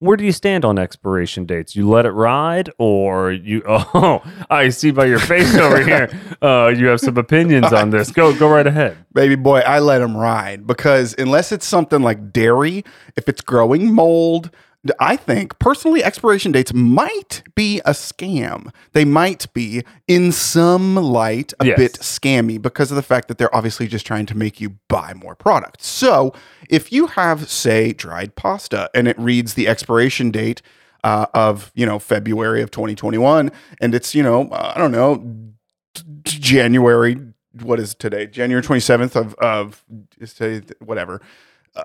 Where 0.00 0.16
do 0.16 0.24
you 0.24 0.32
stand 0.32 0.64
on 0.64 0.78
expiration 0.78 1.44
dates? 1.44 1.76
You 1.76 1.86
let 1.88 2.06
it 2.06 2.12
ride, 2.12 2.70
or 2.78 3.32
you? 3.32 3.62
Oh, 3.68 4.22
I 4.48 4.70
see 4.70 4.90
by 4.92 5.04
your 5.04 5.18
face 5.18 5.54
over 5.54 5.82
here. 5.84 6.08
Uh, 6.40 6.72
you 6.74 6.86
have 6.86 7.00
some 7.00 7.18
opinions 7.18 7.70
on 7.72 7.90
this. 7.90 8.10
Go, 8.10 8.34
go 8.36 8.48
right 8.48 8.66
ahead. 8.66 8.96
Baby 9.12 9.34
boy, 9.34 9.58
I 9.60 9.78
let 9.80 9.98
them 9.98 10.16
ride 10.16 10.66
because 10.66 11.14
unless 11.18 11.52
it's 11.52 11.66
something 11.66 12.00
like 12.02 12.32
dairy, 12.32 12.82
if 13.16 13.28
it's 13.28 13.42
growing 13.42 13.92
mold, 13.92 14.50
I 14.98 15.16
think 15.16 15.58
personally 15.58 16.02
expiration 16.02 16.52
dates 16.52 16.72
might 16.72 17.42
be 17.54 17.80
a 17.80 17.90
scam. 17.90 18.72
They 18.92 19.04
might 19.04 19.52
be 19.52 19.82
in 20.08 20.32
some 20.32 20.94
light 20.96 21.52
a 21.60 21.66
Yes. 21.66 21.76
bit 21.76 21.92
scammy 21.94 22.60
because 22.60 22.90
of 22.90 22.96
the 22.96 23.02
fact 23.02 23.28
that 23.28 23.36
they're 23.36 23.54
obviously 23.54 23.86
just 23.86 24.06
trying 24.06 24.24
to 24.26 24.36
make 24.36 24.58
you 24.58 24.76
buy 24.88 25.12
more 25.14 25.34
product. 25.34 25.82
So, 25.82 26.32
if 26.70 26.90
you 26.92 27.08
have 27.08 27.50
say 27.50 27.92
dried 27.92 28.36
pasta 28.36 28.88
and 28.94 29.06
it 29.06 29.18
reads 29.18 29.52
the 29.52 29.68
expiration 29.68 30.30
date 30.30 30.62
uh, 31.04 31.26
of 31.34 31.72
you 31.74 31.84
know 31.84 31.98
February 31.98 32.62
of 32.62 32.70
2021, 32.70 33.50
and 33.82 33.94
it's 33.94 34.14
you 34.14 34.22
know 34.22 34.48
I 34.50 34.78
don't 34.78 34.92
know 34.92 35.22
January. 36.24 37.16
What 37.62 37.80
is 37.80 37.94
today? 37.94 38.26
January 38.26 38.62
27th 38.62 39.16
of 39.16 39.34
of 39.34 39.84
is 40.18 40.32
today 40.32 40.66
whatever 40.78 41.20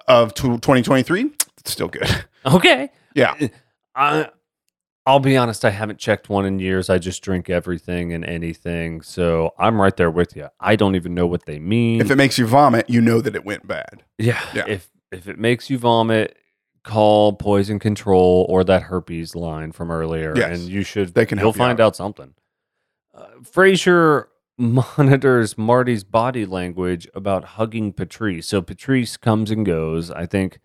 of 0.07 0.33
2023. 0.33 1.31
It's 1.59 1.71
still 1.71 1.87
good. 1.87 2.25
Okay. 2.45 2.89
Yeah. 3.15 3.35
I 3.95 4.29
I'll 5.07 5.19
be 5.19 5.37
honest, 5.37 5.63
I 5.63 5.69
haven't 5.69 5.99
checked 5.99 6.29
one 6.29 6.45
in 6.45 6.57
years. 6.59 6.89
I 6.89 6.97
just 6.97 7.21
drink 7.21 7.47
everything 7.49 8.11
and 8.11 8.25
anything. 8.25 9.01
So 9.01 9.53
I'm 9.59 9.79
right 9.79 9.95
there 9.95 10.09
with 10.09 10.35
you. 10.35 10.47
I 10.59 10.75
don't 10.75 10.95
even 10.95 11.13
know 11.13 11.27
what 11.27 11.45
they 11.45 11.59
mean. 11.59 12.01
If 12.01 12.09
it 12.09 12.15
makes 12.15 12.39
you 12.39 12.47
vomit, 12.47 12.89
you 12.89 13.01
know 13.01 13.21
that 13.21 13.35
it 13.35 13.45
went 13.45 13.67
bad. 13.67 14.03
yeah, 14.17 14.41
Yeah. 14.53 14.65
If 14.67 14.89
if 15.11 15.27
it 15.29 15.37
makes 15.37 15.69
you 15.69 15.77
vomit, 15.77 16.35
call 16.83 17.33
poison 17.33 17.77
control 17.79 18.45
or 18.49 18.63
that 18.63 18.81
herpes 18.83 19.35
line 19.35 19.71
from 19.71 19.91
earlier, 19.91 20.33
Yes. 20.35 20.59
and 20.59 20.69
you 20.69 20.81
should. 20.83 21.13
They 21.13 21.25
can 21.25 21.37
You'll 21.37 21.45
help 21.47 21.55
you 21.55 21.59
find 21.59 21.79
out, 21.79 21.95
something. 21.95 22.33
Uh, 23.13 23.27
Frasier 23.43 24.25
monitors 24.57 25.57
Marty's 25.57 26.03
body 26.03 26.45
language 26.45 27.07
about 27.13 27.43
hugging 27.43 27.93
Patrice. 27.93 28.47
So 28.47 28.61
Patrice 28.61 29.17
comes 29.17 29.51
and 29.51 29.65
goes. 29.65 30.09
I 30.11 30.25
think. 30.25 30.59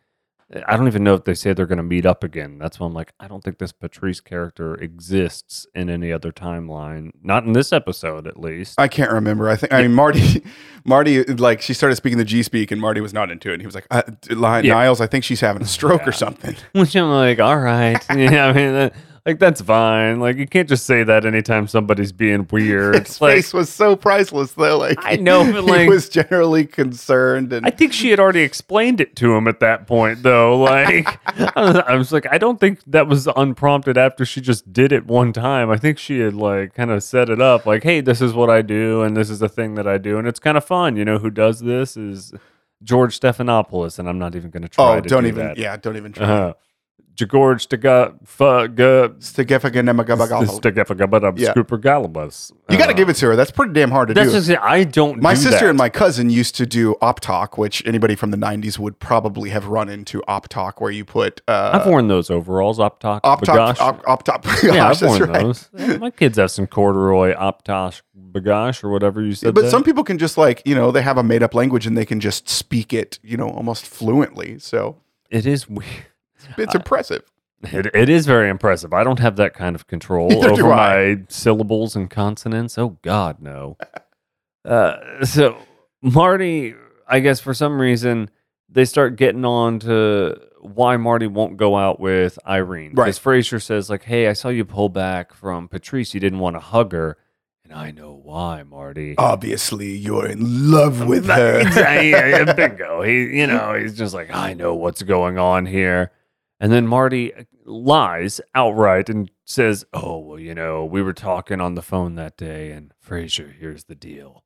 I 0.67 0.77
don't 0.77 0.89
even 0.89 1.05
know 1.05 1.15
if 1.15 1.25
they 1.25 1.35
say 1.35 1.53
they're 1.53 1.67
going 1.67 1.77
to 1.77 1.85
meet 1.85 2.05
up 2.05 2.25
again. 2.25 2.59
That's 2.59 2.81
why 2.81 2.87
I'm 2.89 2.93
like, 2.93 3.13
I 3.21 3.29
don't 3.29 3.43
think 3.45 3.59
this 3.59 3.71
Patrice 3.71 4.21
character 4.21 4.75
exists 4.75 5.67
in 5.77 5.89
any 5.89 6.11
other 6.13 6.33
timeline. 6.33 7.13
Not 7.23 7.45
in 7.45 7.53
this 7.53 7.73
episode, 7.73 8.27
at 8.27 8.37
least. 8.39 8.79
I 8.81 8.89
can't 8.89 9.13
remember. 9.13 9.49
I 9.49 9.55
think 9.55 9.73
I 9.73 9.83
mean 9.83 9.95
Marty. 9.95 10.43
Marty 10.85 11.23
like 11.25 11.61
she 11.61 11.73
started 11.73 11.95
speaking 11.97 12.19
the 12.19 12.25
G 12.25 12.43
speak, 12.43 12.71
and 12.73 12.81
Marty 12.81 13.01
was 13.01 13.13
not 13.13 13.31
into 13.31 13.51
it. 13.51 13.55
And 13.55 13.63
he 13.63 13.67
was 13.67 13.75
like, 13.77 13.87
uh, 13.93 14.03
Li- 14.31 14.67
Yeah. 14.67 14.75
"Niles, 14.75 15.01
I 15.01 15.07
think 15.07 15.23
she's 15.25 15.41
having 15.41 15.63
a 15.63 15.67
stroke 15.67 16.01
Yeah. 16.03 16.09
or 16.09 16.13
something." 16.13 16.57
Which 16.73 16.97
I'm 16.97 17.11
like, 17.11 17.39
all 17.39 17.59
right. 17.59 18.05
Yeah, 18.17 18.47
I 18.47 18.53
mean, 18.53 18.73
that, 18.73 18.95
like, 19.27 19.39
that's 19.39 19.61
fine. 19.61 20.19
Like, 20.21 20.37
you 20.37 20.47
can't 20.47 20.69
just 20.69 20.87
say 20.87 21.03
that 21.03 21.27
anytime 21.27 21.69
somebody's 21.69 22.13
being 22.13 22.47
weird. 22.51 23.07
His 23.07 23.21
like, 23.21 23.35
face 23.35 23.53
was 23.53 23.69
so 23.69 23.97
priceless, 23.97 24.53
though. 24.53 24.79
Like 24.79 24.99
I 25.01 25.17
know, 25.17 25.45
but, 25.51 25.79
he 25.81 25.89
was 25.89 26.09
generally 26.09 26.65
concerned, 26.67 27.53
and 27.53 27.67
I 27.67 27.71
think 27.71 27.93
she 27.93 28.11
had 28.11 28.19
already 28.19 28.41
explained 28.41 29.01
it 29.01 29.17
to 29.17 29.35
him 29.35 29.47
at 29.47 29.61
that 29.61 29.87
point, 29.87 30.23
though. 30.23 30.59
Like, 30.59 31.19
I 31.57 31.61
was, 31.61 31.77
I 31.77 31.95
was 31.97 32.13
like, 32.13 32.27
I 32.31 32.39
don't 32.39 32.59
think 32.59 32.81
that 32.87 33.09
was 33.09 33.29
unprompted 33.37 33.99
after 33.99 34.25
she 34.25 34.41
just 34.41 34.73
did 34.73 34.93
it 34.93 35.07
one 35.07 35.33
time. 35.33 35.71
I 35.71 35.77
think 35.77 35.99
she 35.99 36.21
had, 36.21 36.35
like, 36.35 36.75
kind 36.75 36.91
of 36.91 37.03
set 37.03 37.29
it 37.29 37.41
up, 37.41 37.67
like, 37.67 37.83
hey, 37.83 38.01
this 38.01 38.21
is 38.21 38.33
what 38.33 38.49
I 38.51 38.63
do, 38.63 39.03
and 39.03 39.17
this 39.17 39.29
is 39.29 39.39
the 39.39 39.49
thing 39.49 39.75
that 39.75 39.87
I 39.87 39.99
do, 39.99 40.19
and 40.19 40.27
it's 40.27 40.41
kind 40.41 40.57
of 40.57 40.65
fun. 40.65 40.97
You 40.97 41.05
know, 41.05 41.19
who 41.19 41.31
does 41.31 41.61
this 41.61 41.97
is 41.97 42.33
George 42.83 43.19
Stephanopoulos, 43.19 43.99
and 43.99 44.09
I'm 44.09 44.19
not 44.19 44.35
even 44.35 44.51
going 44.51 44.63
to 44.63 44.69
try 44.69 44.97
oh, 44.97 45.01
don't 45.01 45.25
do 45.25 45.29
even 45.29 45.47
that. 45.47 45.59
yeah, 45.59 45.77
don't 45.77 45.97
even 45.97 46.13
try. 46.13 46.25
Uh-huh. 46.25 46.55
George. 47.17 47.67
Yeah. 51.41 51.53
Galibus. 51.81 52.53
You 52.69 52.79
got 52.79 52.87
to 52.87 52.95
give 52.95 53.09
it 53.09 53.15
to 53.17 53.27
her. 53.27 53.37
That's 53.37 53.51
pretty 53.51 53.73
damn 53.73 53.91
hard 53.91 54.09
to 54.09 54.15
That's 54.15 54.31
do. 54.31 54.37
just 54.37 54.51
it. 54.51 54.59
I 54.61 54.85
don't. 54.85 55.21
my 55.21 55.35
do 55.35 55.41
sister 55.41 55.67
that. 55.67 55.69
and 55.71 55.79
my 55.79 55.89
cousin 55.89 56.31
used 56.31 56.55
to 56.57 56.67
do 56.67 56.95
op 57.01 57.21
talk, 57.21 57.59
which 57.59 57.85
anybody 57.87 58.15
from 58.15 58.31
the 58.31 58.37
'90s 58.37 58.79
would 58.79 58.99
probably 58.99 59.51
have 59.51 59.67
run 59.67 59.89
into 59.89 60.23
op 60.29 60.49
talk, 60.49 60.81
where 60.81 60.91
you 60.91 61.05
put 61.05 61.41
uh, 61.49 61.73
I've 61.75 61.87
worn 61.87 62.09
those 62.09 62.31
overalls, 62.31 62.79
Optok, 62.79 63.21
op 63.25 63.43
talk, 63.43 63.81
op, 63.81 64.27
yeah, 64.63 64.89
I've 64.89 65.03
worn 65.03 65.23
right. 65.23 65.43
those. 65.43 65.69
My 65.99 66.11
kids 66.11 66.39
have 66.39 66.51
some 66.51 66.67
corduroy 66.67 67.35
Optosh 67.35 68.03
Bagash 68.33 68.85
or 68.85 68.91
whatever 68.91 69.23
you 69.23 69.35
said. 69.35 69.55
but 69.55 69.63
that. 69.63 69.71
some 69.71 69.83
people 69.83 70.05
can 70.05 70.19
just 70.19 70.39
like 70.39 70.63
you 70.65 70.75
know 70.75 70.91
they 70.91 71.03
have 71.03 71.19
a 71.19 71.23
made 71.23 71.43
up 71.43 71.55
language 71.55 71.87
and 71.87 71.97
they 71.97 72.07
can 72.07 72.21
just 72.21 72.49
speak 72.49 72.93
it 72.93 73.19
you 73.23 73.37
know 73.37 73.49
almost 73.51 73.87
fluently. 73.87 74.59
So 74.59 74.99
it 75.31 75.47
is 75.47 75.69
weird. 75.69 76.07
It's 76.57 76.75
impressive. 76.75 77.23
It, 77.63 77.87
it 77.95 78.09
is 78.09 78.25
very 78.27 78.49
impressive. 78.49 78.93
I 78.95 79.05
don't 79.05 79.19
have 79.19 79.37
that 79.37 79.55
kind 79.55 79.77
of 79.77 79.87
control 79.87 80.29
Neither 80.31 80.51
over 80.53 80.69
my 80.69 81.23
syllables 81.29 81.95
and 81.95 82.09
consonants. 82.09 82.79
Oh 82.79 82.99
God, 83.03 83.41
no. 83.41 83.77
uh, 84.65 85.25
so 85.25 85.57
Marty, 86.01 86.75
I 87.07 87.21
guess 87.21 87.41
for 87.41 87.53
some 87.53 87.81
reason 87.81 88.31
they 88.69 88.85
start 88.85 89.17
getting 89.17 89.45
on 89.45 89.81
to 89.81 90.41
why 90.61 90.97
Marty 90.97 91.27
won't 91.27 91.57
go 91.57 91.77
out 91.77 92.01
with 92.01 92.39
Irene. 92.47 92.93
Right. 92.95 93.07
Because 93.07 93.19
Frasier 93.19 93.63
says 93.63 93.91
like, 93.91 94.05
"Hey, 94.05 94.29
I 94.29 94.33
saw 94.33 94.49
you 94.49 94.65
pull 94.65 94.89
back 94.89 95.35
from 95.35 95.69
Patrice. 95.69 96.15
You 96.15 96.21
didn't 96.21 96.39
want 96.39 96.57
to 96.57 96.61
hug 96.61 96.93
her." 96.93 97.19
And 97.71 97.79
I 97.79 97.93
know 97.93 98.13
why, 98.13 98.63
Marty. 98.65 99.15
Obviously, 99.17 99.93
you're 99.97 100.27
in 100.27 100.71
love 100.71 101.07
with 101.07 101.27
her. 101.27 101.61
Exactly. 101.61 102.55
bingo. 102.57 103.03
He, 103.03 103.39
you 103.39 103.47
know, 103.47 103.75
he's 103.75 103.97
just 103.97 104.13
like, 104.13 104.35
I 104.35 104.55
know 104.55 104.75
what's 104.75 105.03
going 105.03 105.39
on 105.39 105.67
here. 105.67 106.11
And 106.61 106.71
then 106.71 106.87
Marty 106.87 107.33
lies 107.65 108.41
outright 108.55 109.09
and 109.09 109.31
says, 109.45 109.85
"Oh, 109.95 110.19
well, 110.19 110.39
you 110.39 110.55
know, 110.55 110.85
we 110.85 111.01
were 111.03 111.15
talking 111.15 111.61
on 111.61 111.75
the 111.75 111.83
phone 111.83 112.15
that 112.17 112.37
day, 112.37 112.71
and 112.73 112.93
Frasier, 113.05 113.53
here's 113.59 113.85
the 113.85 113.95
deal. 113.95 114.45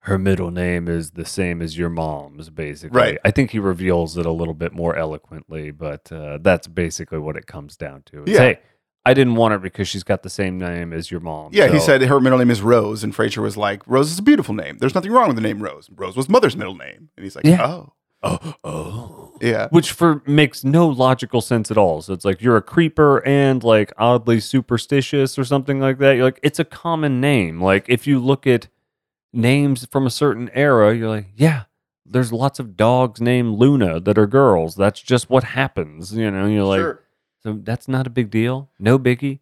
Her 0.00 0.18
middle 0.18 0.50
name 0.50 0.86
is 0.86 1.12
the 1.12 1.24
same 1.24 1.60
as 1.60 1.76
your 1.76 1.88
mom's, 1.88 2.48
basically. 2.50 2.96
Right. 2.96 3.18
I 3.24 3.32
think 3.32 3.50
he 3.50 3.58
reveals 3.58 4.16
it 4.16 4.24
a 4.24 4.30
little 4.30 4.54
bit 4.54 4.72
more 4.72 4.94
eloquently, 4.94 5.72
but 5.72 6.12
uh, 6.12 6.38
that's 6.40 6.68
basically 6.68 7.18
what 7.18 7.36
it 7.36 7.46
comes 7.48 7.76
down 7.76 8.02
to. 8.06 8.22
Is, 8.22 8.30
Yeah. 8.34 8.38
Hey, 8.38 8.58
I 9.04 9.14
didn't 9.14 9.34
want 9.36 9.52
her 9.52 9.58
because 9.58 9.88
she's 9.88 10.02
got 10.04 10.22
the 10.22 10.30
same 10.30 10.58
name 10.58 10.92
as 10.92 11.10
your 11.10 11.20
mom. 11.20 11.50
Yeah, 11.52 11.68
he 11.68 11.78
said 11.80 12.02
her 12.02 12.20
middle 12.20 12.38
name 12.38 12.50
is 12.50 12.62
Rose, 12.62 13.02
and 13.04 13.14
Frasier 13.14 13.42
was 13.42 13.56
like, 13.56 13.82
"Rose 13.86 14.10
is 14.10 14.18
a 14.18 14.22
beautiful 14.22 14.54
name. 14.54 14.78
There's 14.78 14.94
nothing 14.96 15.12
wrong 15.12 15.28
with 15.28 15.36
the 15.36 15.42
name 15.42 15.60
Rose. 15.62 15.88
Rose 15.94 16.16
was 16.16 16.28
mother's 16.28 16.56
middle 16.56 16.74
name." 16.74 17.10
And 17.16 17.24
he's 17.24 17.34
like, 17.36 17.44
Yeah. 17.44 17.64
"Oh, 17.66 17.92
Oh, 18.22 18.54
oh. 18.64 19.38
yeah, 19.40 19.68
which 19.70 19.92
for 19.92 20.22
makes 20.26 20.64
no 20.64 20.88
logical 20.88 21.40
sense 21.40 21.70
at 21.70 21.78
all. 21.78 22.02
So 22.02 22.12
it's 22.12 22.24
like 22.24 22.40
you're 22.40 22.56
a 22.56 22.62
creeper 22.62 23.24
and 23.26 23.62
like 23.62 23.92
oddly 23.98 24.40
superstitious 24.40 25.38
or 25.38 25.44
something 25.44 25.80
like 25.80 25.98
that. 25.98 26.16
You're 26.16 26.24
like 26.24 26.40
it's 26.42 26.58
a 26.58 26.64
common 26.64 27.20
name. 27.20 27.60
Like 27.60 27.86
if 27.88 28.06
you 28.06 28.18
look 28.18 28.46
at 28.46 28.68
names 29.32 29.86
from 29.90 30.06
a 30.06 30.10
certain 30.10 30.50
era, 30.54 30.96
you're 30.96 31.08
like, 31.08 31.26
yeah, 31.36 31.64
there's 32.04 32.32
lots 32.32 32.58
of 32.58 32.76
dogs 32.76 33.20
named 33.20 33.58
Luna 33.58 34.00
that 34.00 34.18
are 34.18 34.26
girls. 34.26 34.74
That's 34.74 35.00
just 35.00 35.30
what 35.30 35.44
happens. 35.44 36.12
You 36.12 36.30
know, 36.30 36.46
you're 36.46 36.64
like, 36.64 36.80
sure." 36.80 37.02
so 37.42 37.60
that's 37.62 37.88
not 37.88 38.06
a 38.06 38.10
big 38.10 38.30
deal. 38.30 38.70
No 38.78 38.98
biggie. 38.98 39.40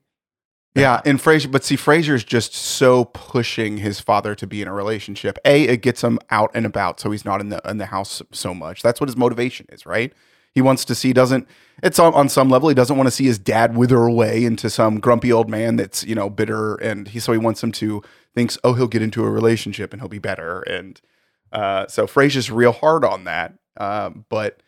Yeah, 0.75 1.01
and 1.05 1.21
Frasier, 1.21 1.53
but 1.53 1.63
see, 1.63 1.77
Frasier's 1.77 2.25
just 2.25 2.53
so 2.53 3.05
pushing 3.05 3.77
his 3.79 4.01
father 4.01 4.35
to 4.35 4.47
be 4.47 4.61
in 4.61 4.67
a 4.67 4.73
relationship. 4.73 5.39
A, 5.45 5.63
it 5.63 5.83
gets 5.83 6.03
him 6.03 6.19
out 6.31 6.51
and 6.53 6.67
about, 6.67 6.99
so 6.99 7.13
he's 7.13 7.25
not 7.25 7.41
in 7.41 7.49
the 7.51 7.61
in 7.65 7.79
the 7.79 7.87
house 7.87 8.23
so 8.33 8.53
much. 8.55 8.83
That's 8.83 9.01
what 9.01 9.09
his 9.09 9.17
motivation 9.17 9.67
is, 9.71 9.87
right? 9.87 10.13
He 10.53 10.61
wants 10.61 10.85
to 10.87 10.95
see 10.97 11.13
doesn't. 11.13 11.47
It's 11.83 12.01
on, 12.01 12.13
on 12.15 12.29
some 12.29 12.49
level 12.49 12.69
he 12.69 12.75
doesn't 12.75 12.97
want 12.97 13.07
to 13.07 13.13
see 13.13 13.25
his 13.25 13.39
dad 13.39 13.77
wither 13.77 14.03
away 14.03 14.45
into 14.45 14.69
some 14.69 14.99
grumpy 14.99 15.33
old 15.33 15.49
man 15.49 15.77
that's 15.77 16.05
you 16.05 16.17
know 16.17 16.29
bitter, 16.29 16.75
and 16.77 17.07
he 17.07 17.21
so 17.21 17.31
he 17.31 17.39
wants 17.39 17.63
him 17.63 17.71
to 17.73 18.03
thinks 18.35 18.59
oh 18.65 18.73
he'll 18.75 18.89
get 18.89 19.03
into 19.03 19.25
a 19.25 19.31
relationship 19.31 19.93
and 19.93 20.03
he'll 20.03 20.09
be 20.09 20.19
better, 20.19 20.63
and 20.63 21.01
uh, 21.53 21.87
so 21.87 22.07
Frasier's 22.09 22.51
real 22.51 22.73
hard 22.73 23.05
on 23.05 23.25
that. 23.25 23.55
Um, 23.77 24.25
but 24.29 24.61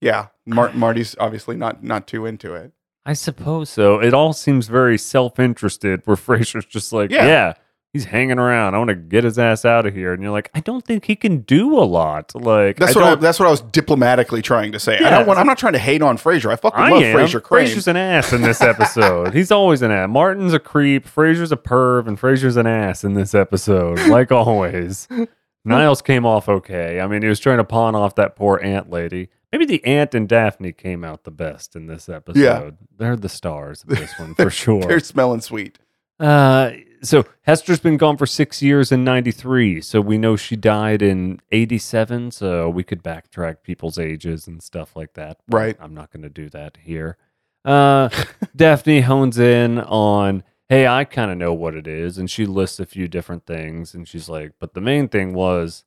yeah, 0.00 0.28
Mar- 0.46 0.72
Marty's 0.74 1.16
obviously 1.18 1.56
not 1.56 1.82
not 1.82 2.06
too 2.06 2.26
into 2.26 2.54
it. 2.54 2.72
I 3.08 3.14
suppose 3.14 3.70
so. 3.70 4.00
It 4.00 4.12
all 4.12 4.34
seems 4.34 4.68
very 4.68 4.98
self-interested. 4.98 6.02
Where 6.04 6.16
Frasier's 6.26 6.66
just 6.66 6.92
like, 6.92 7.10
Yeah. 7.10 7.24
yeah, 7.26 7.54
he's 7.94 8.04
hanging 8.04 8.38
around. 8.38 8.74
I 8.74 8.78
want 8.78 8.88
to 8.88 8.94
get 8.94 9.24
his 9.24 9.38
ass 9.38 9.64
out 9.64 9.86
of 9.86 9.94
here. 9.94 10.12
And 10.12 10.22
you're 10.22 10.30
like, 10.30 10.50
I 10.54 10.60
don't 10.60 10.84
think 10.84 11.06
he 11.06 11.16
can 11.16 11.38
do 11.38 11.78
a 11.78 11.84
lot. 11.84 12.34
Like 12.34 12.76
That's 12.76 12.94
I 12.94 13.00
what 13.00 13.08
I, 13.08 13.14
that's 13.14 13.40
what 13.40 13.46
I 13.48 13.50
was 13.50 13.62
diplomatically 13.62 14.42
trying 14.42 14.72
to 14.72 14.78
say. 14.78 14.98
I 14.98 15.08
don't 15.08 15.26
want. 15.26 15.38
I'm 15.38 15.46
not 15.46 15.56
trying 15.56 15.72
to 15.72 15.78
hate 15.78 16.02
on 16.02 16.18
Frasier. 16.18 16.52
I 16.52 16.56
fucking 16.56 16.78
I 16.78 16.90
love 16.90 17.02
am. 17.02 17.16
Frasier 17.16 17.42
Crane. 17.42 17.66
Frasier's 17.66 17.88
an 17.88 17.96
ass 17.96 18.34
in 18.34 18.42
this 18.42 18.60
episode. 18.60 19.32
He's 19.32 19.50
always 19.50 19.80
an 19.80 19.90
ass. 19.90 20.08
Martin's 20.10 20.52
a 20.52 20.58
creep. 20.60 21.06
Frasier's 21.06 21.50
a 21.50 21.56
perv, 21.56 22.06
and 22.08 22.20
Frasier's 22.20 22.58
an 22.58 22.66
ass 22.66 23.04
in 23.04 23.14
this 23.14 23.34
episode, 23.34 23.98
like 24.08 24.30
always. 24.30 25.08
Niles 25.64 26.00
came 26.00 26.24
off 26.24 26.48
okay. 26.48 27.00
I 27.00 27.06
mean, 27.06 27.20
he 27.22 27.28
was 27.28 27.40
trying 27.40 27.58
to 27.58 27.64
pawn 27.64 27.94
off 27.94 28.14
that 28.14 28.36
poor 28.36 28.60
aunt 28.62 28.90
lady. 28.90 29.28
Maybe 29.52 29.64
the 29.64 29.84
aunt 29.84 30.14
and 30.14 30.28
Daphne 30.28 30.72
came 30.72 31.04
out 31.04 31.24
the 31.24 31.30
best 31.30 31.74
in 31.74 31.86
this 31.86 32.08
episode. 32.08 32.38
Yeah. 32.40 32.70
They're 32.98 33.16
the 33.16 33.28
stars 33.28 33.82
of 33.82 33.90
this 33.90 34.18
one 34.18 34.34
for 34.34 34.50
sure. 34.50 34.82
They're 34.82 35.00
smelling 35.00 35.40
sweet. 35.40 35.78
Uh, 36.20 36.72
so 37.02 37.24
Hester's 37.42 37.80
been 37.80 37.96
gone 37.96 38.16
for 38.16 38.26
six 38.26 38.60
years 38.60 38.92
in 38.92 39.04
'93. 39.04 39.80
So 39.80 40.00
we 40.00 40.18
know 40.18 40.36
she 40.36 40.56
died 40.56 41.00
in 41.00 41.40
'87. 41.50 42.32
So 42.32 42.68
we 42.68 42.82
could 42.82 43.02
backtrack 43.02 43.62
people's 43.62 43.98
ages 43.98 44.46
and 44.46 44.62
stuff 44.62 44.96
like 44.96 45.14
that. 45.14 45.38
Right. 45.48 45.76
I'm 45.80 45.94
not 45.94 46.10
going 46.12 46.24
to 46.24 46.28
do 46.28 46.50
that 46.50 46.76
here. 46.82 47.16
Uh, 47.64 48.08
Daphne 48.56 49.00
hones 49.02 49.38
in 49.38 49.78
on, 49.78 50.42
hey, 50.68 50.86
I 50.86 51.04
kind 51.04 51.30
of 51.30 51.38
know 51.38 51.52
what 51.52 51.74
it 51.74 51.86
is, 51.86 52.18
and 52.18 52.30
she 52.30 52.46
lists 52.46 52.80
a 52.80 52.86
few 52.86 53.08
different 53.08 53.46
things, 53.46 53.94
and 53.94 54.06
she's 54.06 54.28
like, 54.28 54.52
but 54.58 54.74
the 54.74 54.80
main 54.80 55.08
thing 55.08 55.32
was. 55.32 55.84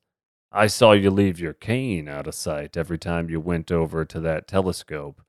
I 0.52 0.66
saw 0.66 0.92
you 0.92 1.10
leave 1.10 1.40
your 1.40 1.52
cane 1.54 2.08
out 2.08 2.26
of 2.26 2.34
sight 2.34 2.76
every 2.76 2.98
time 2.98 3.30
you 3.30 3.40
went 3.40 3.72
over 3.72 4.04
to 4.04 4.20
that 4.20 4.46
telescope. 4.46 5.22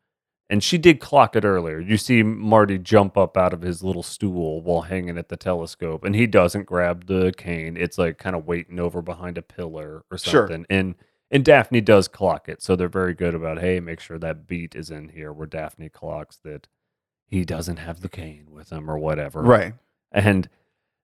And 0.50 0.62
she 0.64 0.78
did 0.78 1.00
clock 1.00 1.36
it 1.36 1.46
earlier. 1.46 1.80
You 1.80 1.98
see 1.98 2.22
Marty 2.22 2.78
jump 2.78 3.18
up 3.18 3.38
out 3.38 3.54
of 3.54 3.62
his 3.62 3.82
little 3.82 4.04
stool 4.04 4.62
while 4.62 4.82
hanging 4.82 5.18
at 5.18 5.30
the 5.30 5.38
telescope, 5.38 6.04
and 6.04 6.14
he 6.14 6.28
doesn't 6.28 6.66
grab 6.66 7.08
the 7.08 7.34
cane. 7.36 7.78
It's 7.78 7.98
like 7.98 8.18
kind 8.18 8.36
of 8.36 8.46
waiting 8.46 8.80
over 8.80 9.02
behind 9.02 9.38
a 9.38 9.42
pillar 9.42 10.04
or 10.12 10.18
Sure. 10.18 10.48
something. 10.48 10.66
And 10.70 10.96
and 11.32 11.44
Daphne 11.44 11.82
does 11.82 12.08
clock 12.08 12.48
it, 12.48 12.62
so 12.62 12.76
they're 12.76 12.88
very 12.88 13.16
good 13.16 13.34
about 13.34 13.60
hey, 13.60 13.80
make 13.80 14.00
sure 14.00 14.20
that 14.20 14.46
beat 14.46 14.76
is 14.76 14.92
in 14.92 15.10
here 15.10 15.34
where 15.34 15.48
Daphne 15.48 15.90
clocks 15.90 16.38
that 16.44 16.68
he 17.26 17.44
doesn't 17.44 17.78
have 17.78 18.02
the 18.02 18.10
cane 18.10 18.48
with 18.52 18.72
him 18.72 18.88
or 18.92 19.00
whatever. 19.00 19.42
Right. 19.42 19.74
And 20.12 20.48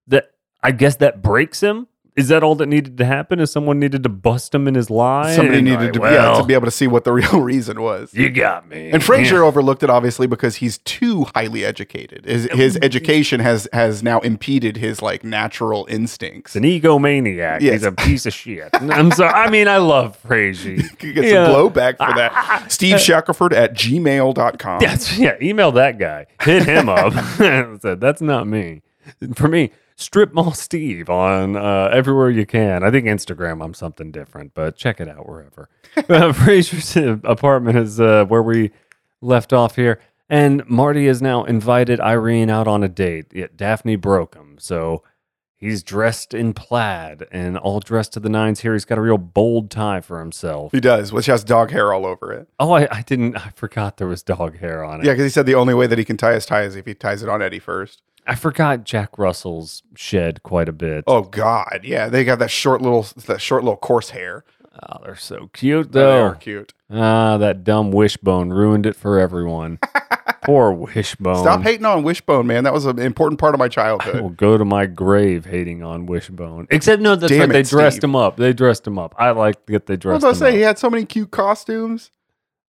that 0.06 0.34
I 0.62 0.72
guess 0.74 0.98
that 0.98 1.24
breaks 1.24 1.62
him. 1.62 1.88
Is 2.20 2.28
that 2.28 2.44
all 2.44 2.56
that 2.56 2.66
needed 2.66 2.98
to 2.98 3.06
happen? 3.06 3.40
Is 3.40 3.50
someone 3.52 3.80
needed 3.80 4.04
to 4.04 4.10
bust 4.10 4.54
him 4.54 4.68
in 4.68 4.76
his 4.76 4.90
lie? 4.90 5.34
Somebody 5.36 5.60
And, 5.60 5.66
needed 5.68 5.84
like, 5.84 5.94
to, 5.94 6.00
well, 6.02 6.34
yeah, 6.34 6.42
to 6.42 6.46
be 6.46 6.54
able 6.54 6.66
to 6.66 6.72
see 6.72 6.86
what 6.88 7.06
the 7.06 7.14
real 7.20 7.40
reason 7.42 7.82
was. 7.82 8.14
You 8.14 8.30
got 8.30 8.68
me. 8.68 8.92
And 8.92 9.02
Frasier 9.02 9.42
overlooked 9.42 9.84
it 9.84 9.90
obviously 9.90 10.28
because 10.28 10.58
he's 10.58 10.80
too 10.80 11.26
highly 11.34 11.64
educated. 11.64 12.26
His, 12.26 12.50
his 12.52 12.78
education 12.82 13.40
has 13.40 13.68
has 13.72 14.04
now 14.04 14.20
impeded 14.20 14.76
his 14.78 15.02
like 15.02 15.24
natural 15.24 15.88
instincts. 15.90 16.56
An 16.58 16.64
egomaniac. 16.64 17.62
Yes. 17.62 17.74
He's 17.74 17.84
a 17.84 17.92
piece 17.94 18.26
of 18.26 18.34
shit. 18.34 18.70
I'm 18.74 19.12
sorry. 19.12 19.32
I 19.34 19.50
mean, 19.50 19.68
I 19.70 19.78
love 19.78 20.22
Frasier. 20.24 20.84
You 21.02 21.14
get 21.14 21.24
Yeah. 21.24 21.46
some 21.46 21.54
blowback 21.56 21.98
for 21.98 22.14
that. 22.16 22.70
Steve 22.72 23.00
Shackelford 23.00 23.54
at 23.54 23.74
gmail.com. 23.76 24.80
That's 24.82 25.18
yeah. 25.18 25.36
Email 25.42 25.72
that 25.72 25.98
guy. 25.98 26.26
Hit 26.42 26.64
him 26.64 26.90
up. 26.90 27.14
That's 27.82 28.22
not 28.22 28.46
me. 28.48 28.82
For 29.36 29.48
me, 29.48 29.72
strip 30.00 30.34
mall 30.34 30.54
Steve 30.54 31.10
on 31.10 31.56
uh, 31.56 31.90
everywhere 31.92 32.30
you 32.30 32.46
can. 32.46 32.84
I 32.84 32.92
think 32.92 33.06
Instagram. 33.06 33.64
I'm 33.64 33.74
something 33.74 34.12
different, 34.12 34.54
but 34.54 34.76
check 34.76 35.00
it 35.00 35.08
out 35.08 35.28
wherever. 35.28 35.70
uh, 35.98 36.02
Frasier's 36.34 37.22
apartment 37.24 37.78
is 37.78 38.00
uh, 38.00 38.26
where 38.26 38.44
we 38.44 38.72
left 39.22 39.54
off 39.54 39.76
here, 39.76 40.00
and 40.30 40.68
Marty 40.68 41.08
has 41.08 41.22
now 41.22 41.44
invited 41.44 42.00
Irene 42.00 42.50
out 42.50 42.68
on 42.68 42.84
a 42.84 42.90
date. 42.90 43.28
Yet 43.34 43.58
Daphne 43.58 43.96
broke 43.96 44.36
him, 44.36 44.58
so. 44.60 45.04
He's 45.62 45.84
dressed 45.84 46.34
in 46.34 46.54
plaid 46.54 47.28
and 47.34 47.58
all 47.58 47.82
dressed 47.82 48.14
to 48.14 48.22
the 48.22 48.30
nines 48.30 48.62
here. 48.62 48.72
He's 48.72 48.86
got 48.86 48.98
a 48.98 49.02
real 49.02 49.18
bold 49.18 49.70
tie 49.70 50.00
for 50.00 50.22
himself. 50.22 50.72
He 50.72 50.80
does, 50.80 51.12
which 51.12 51.26
has 51.26 51.44
dog 51.44 51.72
hair 51.72 51.92
all 51.92 52.06
over 52.06 52.32
it. 52.32 52.48
Oh, 52.62 52.72
I, 52.72 52.88
I 52.90 53.02
didn't. 53.02 53.36
I 53.36 53.50
forgot 53.50 53.98
there 53.98 54.08
was 54.08 54.24
dog 54.24 54.60
hair 54.60 54.86
on 54.86 55.02
it. 55.02 55.06
Yeah, 55.06 55.12
because 55.12 55.26
he 55.26 55.30
said 55.30 55.46
the 55.46 55.56
only 55.56 55.74
way 55.74 55.86
that 55.86 55.98
he 55.98 56.06
can 56.06 56.16
tie 56.16 56.36
his 56.36 56.46
tie 56.46 56.62
is 56.62 56.78
if 56.78 56.86
he 56.86 56.94
ties 56.94 57.24
it 57.24 57.28
on 57.28 57.42
Eddie 57.42 57.60
first. 57.60 58.04
I 58.30 58.36
forgot 58.36 58.84
Jack 58.84 59.18
Russell's 59.18 59.82
shed 59.96 60.44
quite 60.44 60.70
a 60.70 60.74
bit. 60.74 61.04
Oh 61.08 61.24
God, 61.24 61.82
yeah, 61.84 62.08
they 62.10 62.24
got 62.24 62.40
that 62.40 62.52
short 62.52 62.82
little 62.82 63.04
that 63.26 63.42
short 63.42 63.64
little 63.64 63.78
coarse 63.78 64.12
hair. 64.12 64.44
Oh, 64.82 64.98
they're 65.04 65.16
so 65.16 65.50
cute 65.54 65.92
They 65.92 66.02
are 66.04 66.32
though. 66.34 66.36
cute. 66.36 66.74
Ah, 66.92 67.38
that 67.38 67.64
dumb 67.64 67.92
wishbone 67.92 68.50
ruined 68.52 68.86
it 68.86 68.96
for 68.96 69.20
everyone. 69.20 69.80
Poor 70.44 70.72
wishbone. 70.72 71.38
Stop 71.44 71.62
hating 71.64 71.86
on 71.86 72.02
Wishbone, 72.04 72.48
man. 72.48 72.64
That 72.64 72.74
was 72.74 72.86
an 72.86 72.98
important 72.98 73.40
part 73.40 73.54
of 73.54 73.60
my 73.60 73.66
I 73.66 73.68
will 73.68 74.00
childhood. 74.00 74.38
go 74.38 74.58
to 74.58 74.64
my 74.66 74.86
grave 74.86 75.46
hating 75.46 75.84
on 75.84 76.06
Wishbone. 76.06 76.66
Except 76.72 77.02
no, 77.02 77.16
that's 77.16 77.30
Damn 77.32 77.42
right. 77.42 77.50
They 77.52 77.64
dressed 77.64 77.98
Steve. 77.98 78.06
him 78.06 78.16
up. 78.16 78.38
They 78.38 78.54
dressed 78.54 78.88
him 78.88 78.98
up. 78.98 79.14
I 79.18 79.32
like 79.32 79.64
that 79.68 79.86
they 79.86 79.98
dressed. 79.98 80.24
Him 80.24 80.26
up. 80.26 80.28
I 80.28 80.30
was 80.30 80.40
gonna 80.40 80.52
say 80.52 80.58
he 80.58 80.64
had 80.64 80.80
so 80.80 80.90
many 80.90 81.06
cute 81.06 81.30
costumes. 81.32 82.10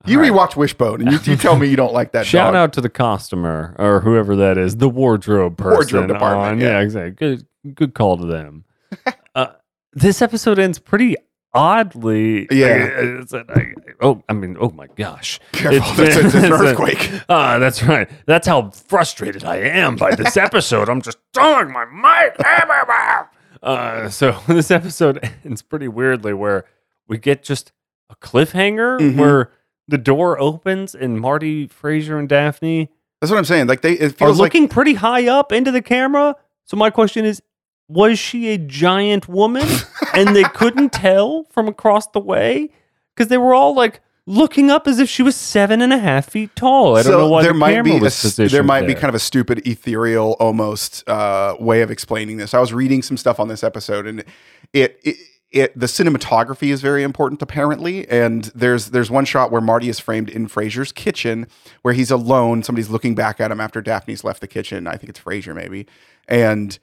You 0.06 0.20
right. 0.22 0.32
rewatch 0.32 0.56
Wishbone, 0.56 1.02
and 1.02 1.12
you, 1.12 1.20
you 1.34 1.38
tell 1.38 1.58
me 1.58 1.68
you 1.68 1.76
don't 1.76 1.94
like 1.94 2.14
that. 2.14 2.26
Shout 2.26 2.54
dog. 2.54 2.56
out 2.56 2.74
to 2.74 2.82
the 2.82 2.90
costumer 2.90 3.76
or 3.78 4.00
whoever 4.00 4.36
that 4.38 4.58
is, 4.58 4.78
the 4.78 4.88
wardrobe 4.90 5.58
person. 5.58 5.74
Wardrobe 5.98 6.08
department, 6.08 6.52
on- 6.54 6.60
yeah. 6.62 6.78
yeah, 6.78 6.80
exactly. 6.80 7.12
Good, 7.12 7.76
good 7.76 7.94
call 7.94 8.18
to 8.18 8.26
them. 8.26 8.64
uh, 9.36 9.48
this 9.94 10.22
episode 10.22 10.58
ends 10.58 10.80
pretty 10.80 11.18
oddly. 11.54 12.48
Yeah. 12.50 12.76
It's 13.22 13.34
a- 13.34 13.44
I- 13.50 13.74
oh, 14.02 14.24
I 14.30 14.34
mean, 14.34 14.56
oh 14.60 14.70
my 14.70 14.88
gosh. 14.96 15.40
Careful, 15.52 15.78
It's- 15.78 15.98
that's, 15.98 16.16
it's 16.26 16.34
an 16.36 16.46
it's 16.54 16.62
earthquake. 16.62 17.12
Ah, 17.30 17.60
that's 17.60 17.84
right. 17.84 18.10
That's 18.26 18.48
how 18.48 18.70
frustrated 18.70 19.44
I 19.44 19.58
am 19.58 19.96
by 19.98 20.16
this 20.16 20.38
episode. 20.38 20.88
I'm 20.90 21.02
just 21.02 21.18
throwing 21.34 21.72
my 21.74 21.86
mic 21.86 22.36
everywhere. 22.46 23.30
Uh, 23.62 24.08
so 24.10 24.40
this 24.48 24.72
episode 24.72 25.20
ends 25.44 25.62
pretty 25.62 25.90
weirdly, 25.90 26.34
where 26.34 26.64
we 27.08 27.18
get 27.18 27.44
just 27.44 27.74
a 28.10 28.16
cliffhanger 28.16 29.00
Mhm. 29.00 29.18
where 29.18 29.52
the 29.90 29.98
door 29.98 30.40
opens 30.40 30.94
and 30.96 31.20
Marty, 31.20 31.68
Frasier, 31.68 32.20
and 32.20 32.30
Daphne 32.30 32.90
That's 33.20 33.32
what 33.32 33.38
I'm 33.38 33.46
saying. 33.46 33.68
Like 33.68 33.82
they, 33.82 33.94
it 33.94 34.14
are 34.14 34.16
feels 34.16 34.40
like 34.40 34.54
looking 34.54 34.68
pretty 34.68 34.94
high 34.94 35.28
up 35.28 35.52
into 35.52 35.72
the 35.72 35.82
camera. 35.82 36.36
So 36.66 36.78
my 36.78 36.90
question 36.90 37.26
is, 37.26 37.42
was 37.88 38.20
she 38.20 38.50
a 38.50 38.58
giant 38.58 39.28
woman 39.28 39.68
and 40.14 40.36
they 40.36 40.44
couldn't 40.44 40.94
tell 40.94 41.46
from 41.46 41.68
across 41.68 42.08
the 42.08 42.20
way 42.20 42.70
because 43.16 43.30
they 43.30 43.38
were 43.38 43.54
all 43.54 43.74
like 43.74 44.02
looking 44.28 44.70
up 44.70 44.88
as 44.88 45.00
if 45.00 45.10
she 45.10 45.24
was 45.24 45.36
seven 45.36 45.82
and 45.82 45.92
a 45.92 45.98
half 45.98 46.30
feet 46.30 46.56
tall. 46.56 46.96
I 46.96 47.02
don't 47.02 47.14
know 47.14 47.28
why 47.28 47.42
there 47.42 47.52
the 47.52 47.58
might 47.58 47.72
camera 47.72 47.84
be 47.84 47.98
a, 47.98 48.00
was 48.00 48.14
s- 48.14 48.22
positioned 48.22 48.56
there 48.56 48.64
might 48.64 48.86
be 48.86 48.94
kind 48.94 49.10
of 49.10 49.16
a 49.16 49.20
stupid 49.20 49.66
ethereal 49.68 50.36
almost 50.40 51.08
uh, 51.10 51.56
way 51.60 51.82
of 51.82 51.90
explaining 51.90 52.38
this. 52.38 52.54
I 52.54 52.60
was 52.60 52.72
reading 52.72 53.02
some 53.02 53.18
stuff 53.18 53.40
on 53.40 53.48
this 53.48 53.64
episode, 53.64 54.06
and 54.06 54.24
it, 54.72 55.00
it 55.04 55.18
it 55.52 55.78
the 55.78 55.88
cinematography 55.88 56.70
is 56.70 56.82
very 56.82 57.04
important 57.04 57.42
apparently. 57.42 58.08
And 58.08 58.46
there's 58.56 58.92
there's 58.92 59.10
one 59.10 59.26
shot 59.26 59.52
where 59.52 59.62
Marty 59.62 59.90
is 59.90 60.00
framed 60.00 60.30
in 60.30 60.48
Frasier's 60.48 60.92
kitchen, 60.92 61.48
where 61.82 61.94
he's 61.94 62.12
alone. 62.12 62.64
Somebody's 62.64 62.90
looking 62.90 63.16
back 63.16 63.40
at 63.40 63.52
him 63.52 63.60
after 63.60 63.82
Daphne's 63.82 64.24
left 64.24 64.42
the 64.42 64.48
kitchen. 64.48 64.88
I 64.88 64.96
think 64.98 65.10
it's 65.10 65.20
Frasier 65.20 65.56
maybe, 65.56 65.88
and 66.28 66.78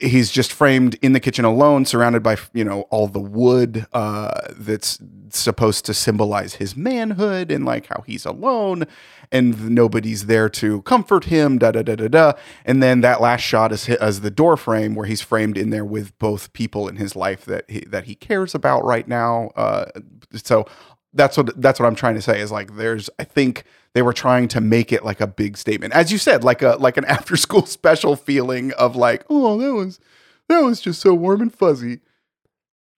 he's 0.00 0.30
just 0.30 0.52
framed 0.52 0.96
in 1.02 1.12
the 1.12 1.20
kitchen 1.20 1.44
alone 1.44 1.84
surrounded 1.84 2.22
by 2.22 2.36
you 2.52 2.64
know 2.64 2.82
all 2.90 3.06
the 3.06 3.20
wood 3.20 3.86
uh, 3.92 4.40
that's 4.56 4.98
supposed 5.30 5.84
to 5.84 5.94
symbolize 5.94 6.54
his 6.54 6.76
manhood 6.76 7.50
and 7.50 7.64
like 7.64 7.86
how 7.86 8.02
he's 8.06 8.24
alone 8.24 8.84
and 9.32 9.70
nobody's 9.70 10.26
there 10.26 10.48
to 10.48 10.82
comfort 10.82 11.24
him 11.24 11.58
da 11.58 11.72
da 11.72 11.82
da 11.82 11.96
da 11.96 12.08
da. 12.08 12.32
And 12.64 12.82
then 12.82 13.00
that 13.00 13.20
last 13.20 13.40
shot 13.40 13.72
is 13.72 13.88
as 13.88 14.20
the 14.20 14.30
door 14.30 14.56
frame 14.56 14.94
where 14.94 15.06
he's 15.06 15.22
framed 15.22 15.58
in 15.58 15.70
there 15.70 15.84
with 15.84 16.16
both 16.18 16.52
people 16.52 16.88
in 16.88 16.96
his 16.96 17.16
life 17.16 17.44
that 17.46 17.68
he, 17.68 17.80
that 17.80 18.04
he 18.04 18.14
cares 18.14 18.54
about 18.54 18.84
right 18.84 19.08
now 19.08 19.50
uh, 19.56 19.86
so 20.32 20.64
that's 21.12 21.36
what 21.36 21.60
that's 21.60 21.78
what 21.78 21.86
I'm 21.86 21.94
trying 21.94 22.14
to 22.14 22.22
say 22.22 22.40
is 22.40 22.50
like 22.50 22.76
there's 22.76 23.10
I 23.18 23.24
think 23.24 23.64
they 23.94 24.02
were 24.02 24.12
trying 24.12 24.48
to 24.48 24.60
make 24.60 24.92
it 24.92 25.04
like 25.04 25.20
a 25.20 25.26
big 25.26 25.56
statement 25.56 25.92
as 25.94 26.10
you 26.12 26.18
said 26.18 26.44
like 26.44 26.62
a 26.62 26.76
like 26.76 26.96
an 26.96 27.04
after 27.08 27.36
school 27.36 27.64
special 27.66 28.16
feeling 28.16 28.72
of 28.72 28.96
like 28.96 29.24
oh 29.30 29.58
that 29.58 29.72
was 29.72 30.00
that 30.48 30.60
was 30.60 30.80
just 30.80 31.00
so 31.00 31.14
warm 31.14 31.40
and 31.40 31.54
fuzzy 31.54 32.00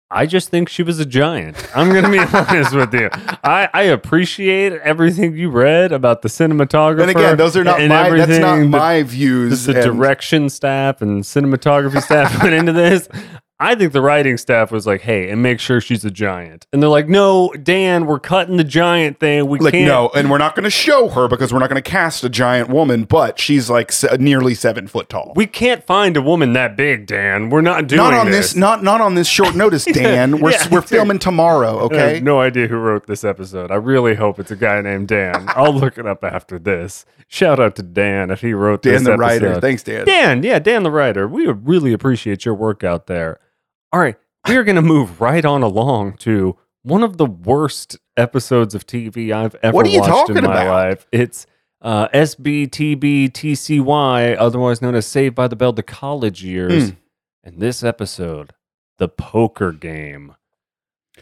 I 0.09 0.27
just 0.27 0.51
think 0.51 0.69
she 0.69 0.85
was 0.85 1.01
a 1.01 1.05
giant. 1.05 1.57
I'm 1.77 1.91
going 1.91 2.05
to 2.05 2.11
be 2.11 2.19
honest 2.33 2.73
with 2.73 2.95
you. 2.95 3.11
I, 3.43 3.69
I 3.75 3.83
appreciate 3.83 4.73
everything 4.75 5.37
you 5.37 5.51
read 5.51 5.91
about 5.91 6.23
the 6.23 6.29
cinematographer. 6.29 7.01
and 7.03 7.11
again 7.11 7.37
those 7.37 7.57
are 7.57 7.65
not 7.65 7.81
my 7.81 8.11
that's 8.11 8.39
not 8.39 8.59
my 8.61 8.99
the, 8.99 9.05
views 9.05 9.65
the 9.65 9.75
and- 9.75 9.83
direction 9.83 10.49
staff 10.49 11.03
and 11.03 11.25
cinematography 11.25 12.01
staff 12.01 12.41
went 12.43 12.55
into 12.55 12.73
this. 12.73 13.09
I 13.59 13.75
think 13.75 13.95
the 13.95 14.03
writing 14.03 14.37
staff 14.37 14.71
was 14.71 14.87
like, 14.87 15.01
"Hey, 15.01 15.31
and 15.31 15.43
make 15.43 15.61
sure 15.61 15.81
she's 15.81 16.05
a 16.05 16.11
giant." 16.11 16.67
And 16.75 16.83
they're 16.83 16.91
like, 16.91 17.09
"No, 17.09 17.51
Dan, 17.63 18.05
we're 18.05 18.19
cutting 18.21 18.59
the 18.59 18.65
giant 18.65 19.19
thing. 19.19 19.47
We 19.47 19.59
like 19.59 19.73
can't." 19.73 19.87
no 19.87 20.11
and 20.15 20.31
we're 20.31 20.37
not 20.37 20.55
going 20.55 20.65
to 20.65 20.71
show 20.71 21.09
her 21.09 21.27
because 21.27 21.53
we're 21.55 21.61
not 21.61 21.71
going 21.71 21.83
to 21.83 21.91
cast 21.91 22.23
a 22.23 22.29
giant 22.29 22.69
woman 22.69 23.05
but 23.05 23.39
she's 23.41 23.71
like 23.71 23.91
se- 23.93 24.19
nearly 24.21 24.55
seven 24.55 24.87
foot 24.87 25.09
tall 25.09 25.33
We 25.37 25.47
can't 25.47 25.83
find 25.85 26.17
a 26.19 26.23
woman 26.23 26.53
that 26.53 26.77
big, 26.77 27.07
Dan. 27.07 27.49
We're 27.49 27.63
not 27.63 27.87
doing 27.87 28.03
not 28.03 28.13
on 28.13 28.27
this. 28.31 28.49
this 28.53 28.57
not 28.57 28.83
not 28.83 29.01
on 29.01 29.15
this 29.15 29.27
short 29.29 29.55
notice 29.55 29.85
dan 29.93 30.39
we're, 30.41 30.51
Yeah. 30.51 30.69
we're 30.71 30.83
filming 30.83 31.19
tomorrow 31.19 31.79
Okay. 31.87 31.97
I 32.03 32.15
have 32.15 32.23
no 32.23 32.41
idea 32.41 32.67
who 32.69 32.77
wrote 32.77 33.07
this 33.07 33.25
episode. 33.25 33.71
I 33.71 33.77
really 33.77 34.17
hope 34.17 34.39
it's 34.39 34.51
a 34.51 34.57
guy 34.57 34.81
named 34.83 35.09
Dan. 35.09 35.47
I'll 35.49 35.73
look 35.75 35.97
it 35.97 36.07
up 36.07 36.23
after 36.25 36.59
this. 36.59 37.07
Shout 37.29 37.59
out 37.59 37.75
to 37.77 37.83
Dan 37.83 38.31
if 38.31 38.41
he 38.43 38.53
wrote 38.53 38.83
dan 38.83 38.93
this 38.95 39.03
the 39.05 39.17
writer 39.17 39.61
thanks 39.61 39.83
dan 39.83 40.05
Dan, 40.05 40.43
yeah, 40.43 40.59
Dan 40.59 40.83
the 40.83 40.91
writer. 40.91 41.27
We 41.27 41.47
would 41.47 41.67
really 41.67 41.93
appreciate 41.95 42.45
your 42.45 42.55
work 42.55 42.85
out 42.85 43.07
there. 43.07 43.41
All 43.93 44.01
right, 44.01 44.17
we 44.49 44.57
are 44.57 44.65
going 44.65 44.77
to 44.77 44.83
move 44.83 45.21
right 45.21 45.45
on 45.45 45.63
along 45.63 46.15
to 46.19 46.57
one 46.83 47.03
of 47.03 47.17
the 47.19 47.27
worst 47.27 47.99
episodes 48.17 48.75
of 48.75 48.87
TV 48.87 49.33
I've 49.33 49.55
ever 49.63 49.75
What 49.75 49.85
are 49.87 49.91
you 49.91 50.01
watched 50.01 50.11
talking 50.13 50.37
in 50.39 50.45
my 50.45 50.63
about? 50.63 50.89
life. 50.89 51.07
It's 51.13 51.47
uh, 51.83 52.09
SBTBTCY, 52.09 54.37
otherwise 54.39 54.81
known 54.83 54.95
as 54.95 55.07
Saved 55.07 55.35
by 55.35 55.49
the 55.49 55.57
Bell, 55.57 55.73
the 55.73 55.83
college 55.83 56.43
years. 56.45 56.91
Hmm. 56.91 56.97
And 57.45 57.61
this 57.61 57.83
episode, 57.85 58.53
the 58.99 59.09
poker 59.09 59.73
game. 59.73 60.35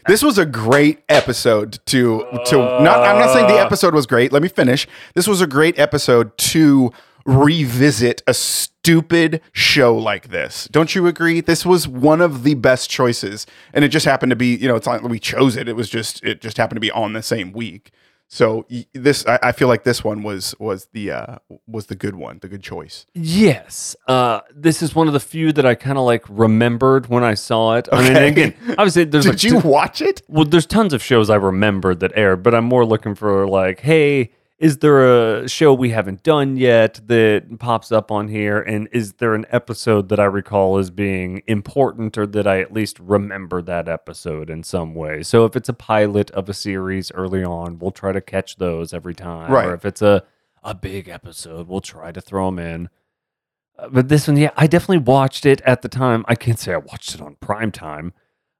This 0.07 0.21
was 0.23 0.37
a 0.37 0.45
great 0.45 0.99
episode 1.07 1.79
to 1.85 2.25
to 2.47 2.57
not 2.57 2.99
I'm 3.01 3.17
not 3.19 3.31
saying 3.33 3.47
the 3.47 3.59
Uh. 3.59 3.65
episode 3.65 3.93
was 3.93 4.05
great. 4.05 4.33
Let 4.33 4.41
me 4.41 4.49
finish. 4.49 4.87
This 5.13 5.25
was 5.27 5.39
a 5.39 5.47
great 5.47 5.79
episode 5.79 6.37
to 6.37 6.91
revisit 7.25 8.21
a 8.27 8.33
stupid 8.33 9.41
show 9.51 9.95
like 9.95 10.29
this. 10.29 10.67
Don't 10.71 10.93
you 10.93 11.07
agree? 11.07 11.41
This 11.41 11.65
was 11.65 11.87
one 11.87 12.21
of 12.21 12.43
the 12.43 12.53
best 12.53 12.89
choices 12.89 13.47
and 13.73 13.83
it 13.83 13.89
just 13.89 14.05
happened 14.05 14.29
to 14.29 14.35
be, 14.35 14.55
you 14.55 14.67
know, 14.67 14.75
it's 14.75 14.85
not 14.85 15.01
like 15.01 15.11
we 15.11 15.19
chose 15.19 15.55
it. 15.55 15.67
It 15.67 15.75
was 15.75 15.89
just 15.89 16.23
it 16.23 16.41
just 16.41 16.57
happened 16.57 16.77
to 16.77 16.81
be 16.81 16.91
on 16.91 17.13
the 17.13 17.23
same 17.23 17.51
week. 17.51 17.91
So 18.27 18.65
this 18.93 19.25
I, 19.27 19.39
I 19.43 19.51
feel 19.51 19.67
like 19.67 19.83
this 19.83 20.03
one 20.03 20.23
was 20.23 20.55
was 20.59 20.87
the 20.93 21.11
uh 21.11 21.37
was 21.67 21.87
the 21.87 21.95
good 21.95 22.15
one, 22.15 22.39
the 22.41 22.47
good 22.47 22.63
choice. 22.63 23.05
Yes. 23.13 23.95
Uh, 24.07 24.41
this 24.53 24.81
is 24.81 24.95
one 24.95 25.07
of 25.07 25.13
the 25.13 25.19
few 25.19 25.51
that 25.53 25.65
I 25.65 25.75
kind 25.75 25.97
of 25.97 26.05
like 26.05 26.23
remembered 26.27 27.07
when 27.07 27.23
I 27.23 27.35
saw 27.35 27.75
it. 27.75 27.87
I 27.91 28.01
mean, 28.01 28.17
again, 28.17 28.55
obviously, 28.69 29.03
there's 29.05 29.25
Did 29.25 29.33
like 29.33 29.43
you 29.43 29.59
watch 29.59 30.01
it? 30.01 30.23
Well, 30.27 30.45
there's 30.45 30.65
tons 30.65 30.91
of 30.93 31.03
shows 31.03 31.29
I 31.29 31.35
remembered 31.35 31.99
that 31.99 32.13
aired, 32.15 32.41
but 32.41 32.55
I'm 32.55 32.65
more 32.65 32.85
looking 32.85 33.13
for 33.13 33.47
like, 33.47 33.81
hey, 33.81 34.31
is 34.65 34.77
there 34.79 35.43
a 35.43 35.47
show 35.47 35.73
we 35.73 35.91
haven't 35.91 36.23
done 36.23 36.57
yet 36.57 36.99
that 37.05 37.59
pops 37.59 37.91
up 37.91 38.11
on 38.11 38.27
here? 38.27 38.59
And 38.59 38.89
is 38.91 39.13
there 39.13 39.35
an 39.35 39.45
episode 39.49 40.09
that 40.09 40.19
I 40.19 40.25
recall 40.25 40.77
as 40.77 40.89
being 40.89 41.43
important 41.45 42.17
or 42.17 42.25
that 42.25 42.47
I 42.47 42.61
at 42.61 42.73
least 42.73 42.99
remember 42.99 43.61
that 43.61 43.87
episode 43.87 44.49
in 44.49 44.63
some 44.63 44.95
way? 44.95 45.21
So 45.21 45.45
if 45.45 45.55
it's 45.55 45.69
a 45.69 45.73
pilot 45.73 46.31
of 46.31 46.49
a 46.49 46.53
series 46.53 47.11
early 47.11 47.43
on, 47.43 47.77
we'll 47.77 47.91
try 47.91 48.11
to 48.11 48.21
catch 48.21 48.55
those 48.55 48.93
every 48.93 49.13
time. 49.13 49.51
Right. 49.51 49.67
Or 49.67 49.75
if 49.75 49.85
it's 49.85 50.01
a 50.01 50.23
a 50.65 50.73
big 50.73 51.07
episode. 51.07 51.67
We'll 51.67 51.79
try 51.79 52.11
to 52.11 52.19
throw 52.19 52.47
them 52.47 52.59
in. 52.59 52.89
Uh, 53.77 53.87
but 53.89 54.09
this 54.09 54.27
one, 54.27 54.35
yeah, 54.35 54.49
I 54.57 54.67
definitely 54.67 54.97
watched 54.97 55.45
it 55.45 55.61
at 55.61 55.83
the 55.83 55.89
time. 55.89 56.25
I 56.27 56.35
can't 56.35 56.59
say 56.59 56.73
I 56.73 56.77
watched 56.77 57.13
it 57.13 57.21
on 57.21 57.35
prime 57.35 57.71
time. 57.71 58.13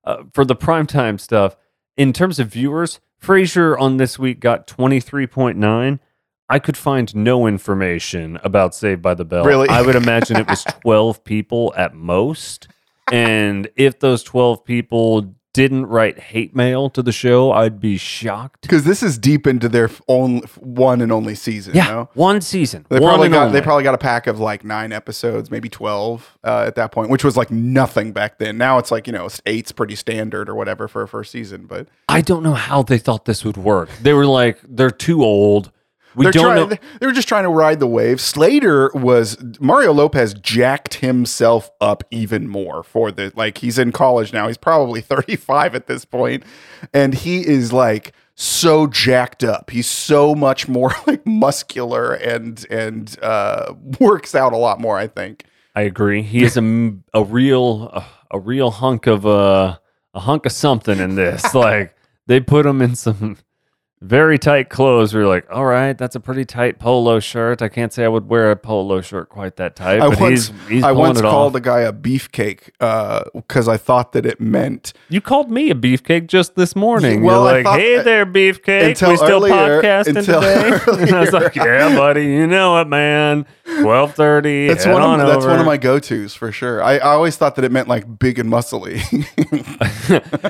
Uh, 0.04 0.24
for 0.34 0.46
the 0.46 0.56
prime 0.56 0.86
time 0.86 1.18
stuff, 1.18 1.58
in 1.98 2.14
terms 2.14 2.38
of 2.38 2.50
viewers, 2.50 3.00
Frasier 3.26 3.76
on 3.80 3.98
this 3.98 4.20
week 4.20 4.40
got 4.40 4.68
23.9. 4.68 6.00
I 6.48 6.60
could 6.60 6.78
find 6.78 7.16
no 7.16 7.48
information 7.48 8.38
about 8.44 8.76
Saved 8.76 9.02
by 9.02 9.16
the 9.16 9.26
Bell. 9.26 9.44
Really? 9.44 9.68
I 9.68 9.82
would 9.82 9.96
imagine 9.96 10.38
it 10.38 10.48
was 10.48 10.64
12 10.84 11.24
people 11.24 11.74
at 11.76 11.96
most. 11.96 12.68
And 13.12 13.68
if 13.76 14.00
those 14.00 14.22
12 14.22 14.64
people 14.64 15.34
didn't 15.56 15.86
write 15.86 16.20
hate 16.20 16.54
mail 16.54 16.90
to 16.90 17.02
the 17.02 17.14
show, 17.14 17.54
I'd 17.54 17.80
be 17.80 17.96
shocked. 17.96 18.62
Because 18.64 18.84
this 18.84 19.02
is 19.02 19.18
deep 19.18 19.48
into 19.48 19.70
their 19.70 19.90
own 20.10 20.42
one 20.60 21.00
and 21.00 21.14
only 21.14 21.34
season. 21.34 21.74
Yeah, 21.74 21.86
You 21.86 21.92
know? 21.94 22.10
one 22.14 22.42
season. 22.42 22.86
They 22.90 23.00
one 23.00 23.12
probably 23.12 23.30
got 23.30 23.48
only. 23.48 23.60
they 23.60 23.64
probably 23.64 23.86
got 23.86 23.96
a 23.96 23.98
pack 23.98 24.28
of 24.28 24.38
like 24.38 24.66
nine 24.66 24.92
episodes, 24.92 25.50
maybe 25.50 25.70
twelve 25.70 26.38
uh, 26.44 26.66
at 26.68 26.76
that 26.76 26.92
point, 26.92 27.10
which 27.10 27.24
was 27.24 27.38
like 27.38 27.50
nothing 27.52 28.12
back 28.12 28.38
then. 28.38 28.58
Now 28.58 28.78
it's 28.80 28.92
like 28.92 29.08
you 29.08 29.14
know 29.14 29.30
eight's 29.46 29.72
pretty 29.72 29.96
standard 29.96 30.50
or 30.50 30.56
whatever 30.56 30.90
for 30.90 31.02
a 31.04 31.08
first 31.08 31.32
season, 31.32 31.66
but 31.68 31.88
I 32.10 32.20
don't 32.20 32.44
know 32.44 32.54
how 32.54 32.84
they 32.84 32.98
thought 32.98 33.24
this 33.24 33.46
would 33.46 33.58
work. 33.58 33.90
They 34.02 34.14
were 34.14 34.26
like, 34.26 34.60
they're 34.68 34.92
too 34.92 35.24
old. 35.24 35.72
We 36.16 36.26
they're 36.26 36.32
don't 36.32 36.44
trying. 36.56 36.70
know. 36.70 36.78
They 37.00 37.06
were 37.06 37.12
just 37.12 37.28
trying 37.28 37.44
to 37.44 37.50
ride 37.50 37.80
the 37.80 37.88
wave. 37.88 38.22
Slater 38.22 38.90
was 38.94 39.38
Mario 39.60 39.92
Lopez 39.94 40.34
jacked 40.34 40.96
himself 40.96 41.70
up 41.82 42.04
even 42.12 42.48
more 42.48 42.84
for 42.84 43.12
the 43.12 43.32
like. 43.36 43.58
He's 43.60 43.78
in 43.78 43.92
college 43.92 44.32
now. 44.34 44.48
He's 44.48 44.58
probably 44.58 45.02
thirty 45.02 45.36
five 45.36 45.76
at 45.76 45.88
this 45.88 46.06
point, 46.06 46.44
and 46.94 47.14
he 47.14 47.46
is 47.46 47.74
like 47.74 48.14
so 48.36 48.88
jacked 48.88 49.44
up. 49.44 49.70
He's 49.70 49.88
so 49.88 50.36
much 50.36 50.68
more 50.68 50.92
like 51.08 51.26
muscular 51.26 52.14
and 52.14 52.66
and 52.70 53.18
uh, 53.22 53.74
works 54.00 54.36
out 54.36 54.54
a 54.54 54.58
lot 54.58 54.80
more. 54.80 54.98
I 54.98 55.08
think. 55.08 55.46
I 55.76 55.82
agree. 55.82 56.22
He 56.22 56.44
is 56.44 56.56
a, 56.56 56.94
a 57.14 57.24
real 57.24 57.90
a, 57.90 58.06
a 58.32 58.40
real 58.40 58.72
hunk 58.72 59.08
of 59.08 59.26
uh, 59.26 59.78
a 60.14 60.20
hunk 60.22 60.46
of 60.46 60.54
something 60.54 61.00
in 61.00 61.16
this. 61.16 61.54
like 61.54 61.94
they 62.28 62.40
put 62.40 62.66
him 62.66 62.82
in 62.82 62.96
some 62.96 63.38
very 64.06 64.38
tight 64.38 64.70
clothes. 64.70 65.14
We 65.14 65.22
are 65.22 65.28
like, 65.28 65.48
all 65.52 65.66
right, 65.66 65.98
that's 65.98 66.16
a 66.16 66.20
pretty 66.20 66.46
tight 66.46 66.80
polo 66.80 67.20
shirt. 67.20 67.62
I 67.62 67.70
can't 67.70 67.92
say 67.92 68.06
I 68.06 68.08
would 68.08 68.30
wear 68.30 68.52
a 68.52 68.56
polo 68.56 69.02
shirt 69.02 69.30
quite 69.30 69.56
that 69.58 69.76
tight, 69.76 70.00
I 70.02 70.10
but 70.10 70.20
once, 70.20 70.48
he's 70.50 70.68
he's 70.70 70.84
I 70.84 70.92
once 70.92 71.22
called 71.22 71.56
off. 71.56 71.60
a 71.60 71.62
guy 71.62 71.80
a 71.82 71.92
beefcake 71.92 72.70
because 73.34 73.68
I 73.68 73.78
thought 73.78 74.12
that 74.14 74.26
it 74.26 74.40
meant 74.40 74.94
You 75.10 75.22
called 75.22 75.50
me 75.50 75.72
a 75.72 75.76
beefcake 75.76 76.28
just 76.28 76.56
this 76.56 76.76
morning. 76.76 77.24
well, 77.24 77.44
You're 77.46 77.60
I 77.60 77.62
like, 77.64 77.80
hey 77.80 78.02
there, 78.04 78.26
beefcake. 78.26 78.90
until 78.90 79.10
we 79.10 79.18
still 79.18 79.30
earlier- 79.46 79.82
podcasting 79.82 80.18
until 80.18 80.42
today. 80.42 80.80
and 81.08 81.16
I 81.16 81.20
was 81.22 81.34
like, 81.34 81.56
yeah, 81.56 81.96
buddy, 81.96 82.26
you 82.26 82.48
know 82.48 82.80
it, 82.82 82.88
man. 82.88 83.46
Twelve 83.82 84.14
thirty. 84.14 84.68
that's 84.68 84.86
one 84.86 85.02
of 85.02 85.18
my, 85.18 85.26
that's 85.26 85.46
one 85.46 85.60
of 85.60 85.66
my 85.66 85.78
go 85.78 85.98
tos 86.00 86.36
for 86.36 86.52
sure. 86.52 86.84
I, 86.84 86.98
I 86.98 87.14
always 87.14 87.36
thought 87.36 87.56
that 87.56 87.66
it 87.66 87.72
meant 87.72 87.88
like 87.88 88.20
big 88.20 88.38
and 88.38 88.50
muscly. 88.50 89.00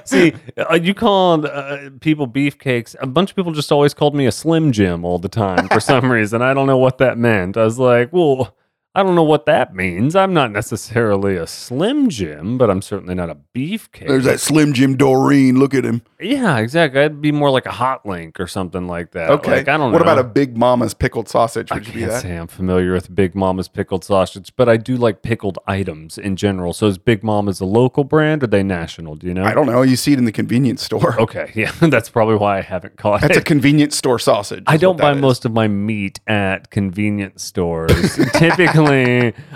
See, 0.07 0.33
uh, 0.57 0.75
you 0.75 0.93
called 0.93 1.45
uh, 1.45 1.91
people 2.01 2.27
beefcakes. 2.27 2.95
A 2.99 3.07
bunch 3.07 3.29
of 3.29 3.35
people 3.35 3.44
just 3.51 3.71
always 3.71 3.93
called 3.93 4.15
me 4.15 4.25
a 4.25 4.31
Slim 4.31 4.71
Jim 4.71 5.03
all 5.05 5.19
the 5.19 5.29
time 5.29 5.67
for 5.69 5.79
some 5.79 6.11
reason. 6.11 6.41
I 6.41 6.53
don't 6.53 6.67
know 6.67 6.77
what 6.77 6.97
that 6.99 7.17
meant. 7.17 7.57
I 7.57 7.63
was 7.63 7.79
like, 7.79 8.11
well, 8.13 8.55
I 8.95 9.03
don't 9.03 9.15
know 9.15 9.23
what 9.23 9.45
that 9.45 9.75
means. 9.75 10.15
I'm 10.15 10.33
not 10.33 10.51
necessarily 10.51 11.35
a 11.35 11.45
Slim 11.45 12.09
Jim, 12.09 12.57
but 12.57 12.69
I'm 12.69 12.81
certainly 12.81 13.13
not 13.13 13.29
a 13.29 13.37
beefcake. 13.53 14.07
There's 14.07 14.23
that 14.23 14.39
Slim 14.39 14.71
Jim 14.73 14.95
Doreen. 14.95 15.59
Look 15.59 15.73
at 15.73 15.83
him. 15.83 16.01
Yeah, 16.19 16.57
exactly. 16.59 17.01
I'd 17.01 17.21
be 17.21 17.33
more 17.33 17.49
like 17.49 17.65
a 17.65 17.71
hot 17.71 18.05
link 18.05 18.39
or 18.39 18.47
something 18.47 18.87
like 18.87 19.11
that. 19.11 19.29
Okay. 19.31 19.51
Like, 19.51 19.67
I 19.67 19.75
don't 19.77 19.91
what 19.91 19.99
know. 19.99 20.03
about 20.03 20.19
a 20.19 20.23
Big 20.23 20.55
Mama's 20.55 20.93
pickled 20.93 21.27
sausage? 21.27 21.71
I 21.71 21.75
Would 21.75 21.87
you 21.87 21.93
can't 21.93 22.11
that? 22.11 22.21
say 22.21 22.35
I'm 22.37 22.47
familiar 22.47 22.93
with 22.93 23.13
Big 23.13 23.35
Mama's 23.35 23.67
pickled 23.67 24.05
sausage, 24.05 24.53
but 24.55 24.69
I 24.69 24.77
do 24.77 24.95
like 24.95 25.21
pickled 25.21 25.59
items 25.67 26.17
in 26.17 26.37
general. 26.37 26.71
So 26.71 26.87
is 26.87 26.97
Big 26.97 27.21
Mama's 27.21 27.59
a 27.59 27.65
local 27.65 28.05
brand 28.05 28.43
or 28.43 28.45
are 28.45 28.47
they 28.47 28.63
national? 28.63 29.15
Do 29.15 29.27
you 29.27 29.33
know? 29.33 29.43
I 29.43 29.53
don't 29.53 29.65
know. 29.65 29.81
You 29.81 29.97
see 29.97 30.13
it 30.13 30.19
in 30.19 30.25
the 30.25 30.31
convenience 30.31 30.81
store. 30.81 31.15
Okay, 31.25 31.51
yeah, 31.55 31.71
that's 31.81 32.09
probably 32.09 32.35
why 32.35 32.59
I 32.59 32.61
haven't 32.61 32.97
caught 32.97 33.21
That's 33.21 33.31
it. 33.31 33.35
That's 33.35 33.41
a 33.41 33.43
convenience 33.43 33.97
store 33.97 34.19
sausage. 34.19 34.63
I 34.67 34.77
don't 34.77 34.97
buy 34.97 35.13
is. 35.13 35.21
most 35.21 35.43
of 35.43 35.53
my 35.53 35.67
meat 35.67 36.19
at 36.27 36.69
convenience 36.69 37.41
stores. 37.43 38.15
Typically, 38.33 38.84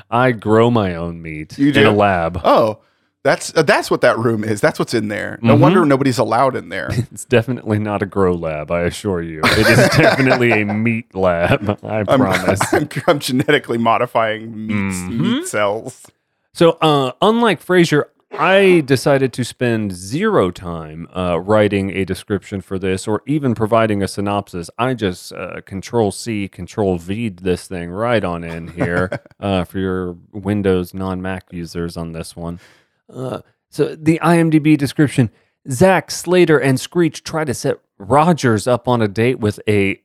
I 0.09 0.31
grow 0.31 0.69
my 0.71 0.95
own 0.95 1.21
meat 1.21 1.57
You 1.57 1.67
in 1.69 1.73
do? 1.73 1.89
a 1.89 1.91
lab. 1.91 2.39
Oh, 2.43 2.79
that's 3.23 3.55
uh, 3.55 3.63
that's 3.63 3.91
what 3.91 4.01
that 4.01 4.17
room 4.17 4.43
is. 4.43 4.61
That's 4.61 4.79
what's 4.79 4.93
in 4.93 5.09
there. 5.09 5.39
No 5.41 5.55
Mhm. 5.55 5.59
wonder 5.59 5.85
nobody's 5.85 6.17
allowed 6.17 6.55
in 6.55 6.69
there. 6.69 6.89
It's 7.11 7.25
definitely 7.25 7.77
not 7.79 8.01
a 8.01 8.05
grow 8.05 8.33
lab, 8.33 8.71
I 8.71 8.81
assure 8.83 9.21
you. 9.21 9.41
It 9.43 9.67
is 9.67 9.77
definitely 9.97 10.61
a 10.61 10.65
meat 10.65 11.13
lab, 11.13 11.79
I 11.83 11.99
I'm, 11.99 12.05
promise. 12.05 12.73
I'm, 12.73 12.87
I'm 13.07 13.19
genetically 13.19 13.77
modifying 13.77 14.67
meat, 14.67 14.75
Mhm. 14.75 15.19
meat 15.19 15.47
cells. 15.47 16.07
So, 16.53 16.77
uh, 16.81 17.11
unlike 17.21 17.63
Frasier, 17.63 18.05
I 18.31 18.83
decided 18.85 19.33
to 19.33 19.43
spend 19.43 19.91
zero 19.91 20.51
time 20.51 21.07
uh, 21.15 21.39
writing 21.39 21.89
a 21.91 22.05
description 22.05 22.61
for 22.61 22.77
this 22.77 23.07
or 23.07 23.23
even 23.25 23.55
providing 23.55 24.03
a 24.03 24.07
synopsis. 24.07 24.69
I 24.77 24.93
just 24.93 25.33
uh, 25.33 25.61
Control 25.61 26.11
C, 26.11 26.47
Control 26.47 26.97
V 26.97 27.29
this 27.29 27.67
thing 27.67 27.89
right 27.89 28.23
on 28.23 28.43
in 28.43 28.67
here 28.69 29.09
uh, 29.39 29.63
for 29.63 29.79
your 29.79 30.15
Windows 30.31 30.93
non 30.93 31.21
Mac 31.21 31.51
users 31.51 31.97
on 31.97 32.11
this 32.11 32.35
one. 32.35 32.59
Uh, 33.11 33.41
so, 33.71 33.95
the 33.95 34.19
IMDb 34.23 34.77
description 34.77 35.31
Zach, 35.69 36.11
Slater, 36.11 36.59
and 36.59 36.79
Screech 36.79 37.23
try 37.23 37.43
to 37.43 37.53
set 37.53 37.79
Rogers 37.97 38.67
up 38.67 38.87
on 38.87 39.01
a 39.01 39.07
date 39.07 39.39
with 39.39 39.59
a 39.67 40.01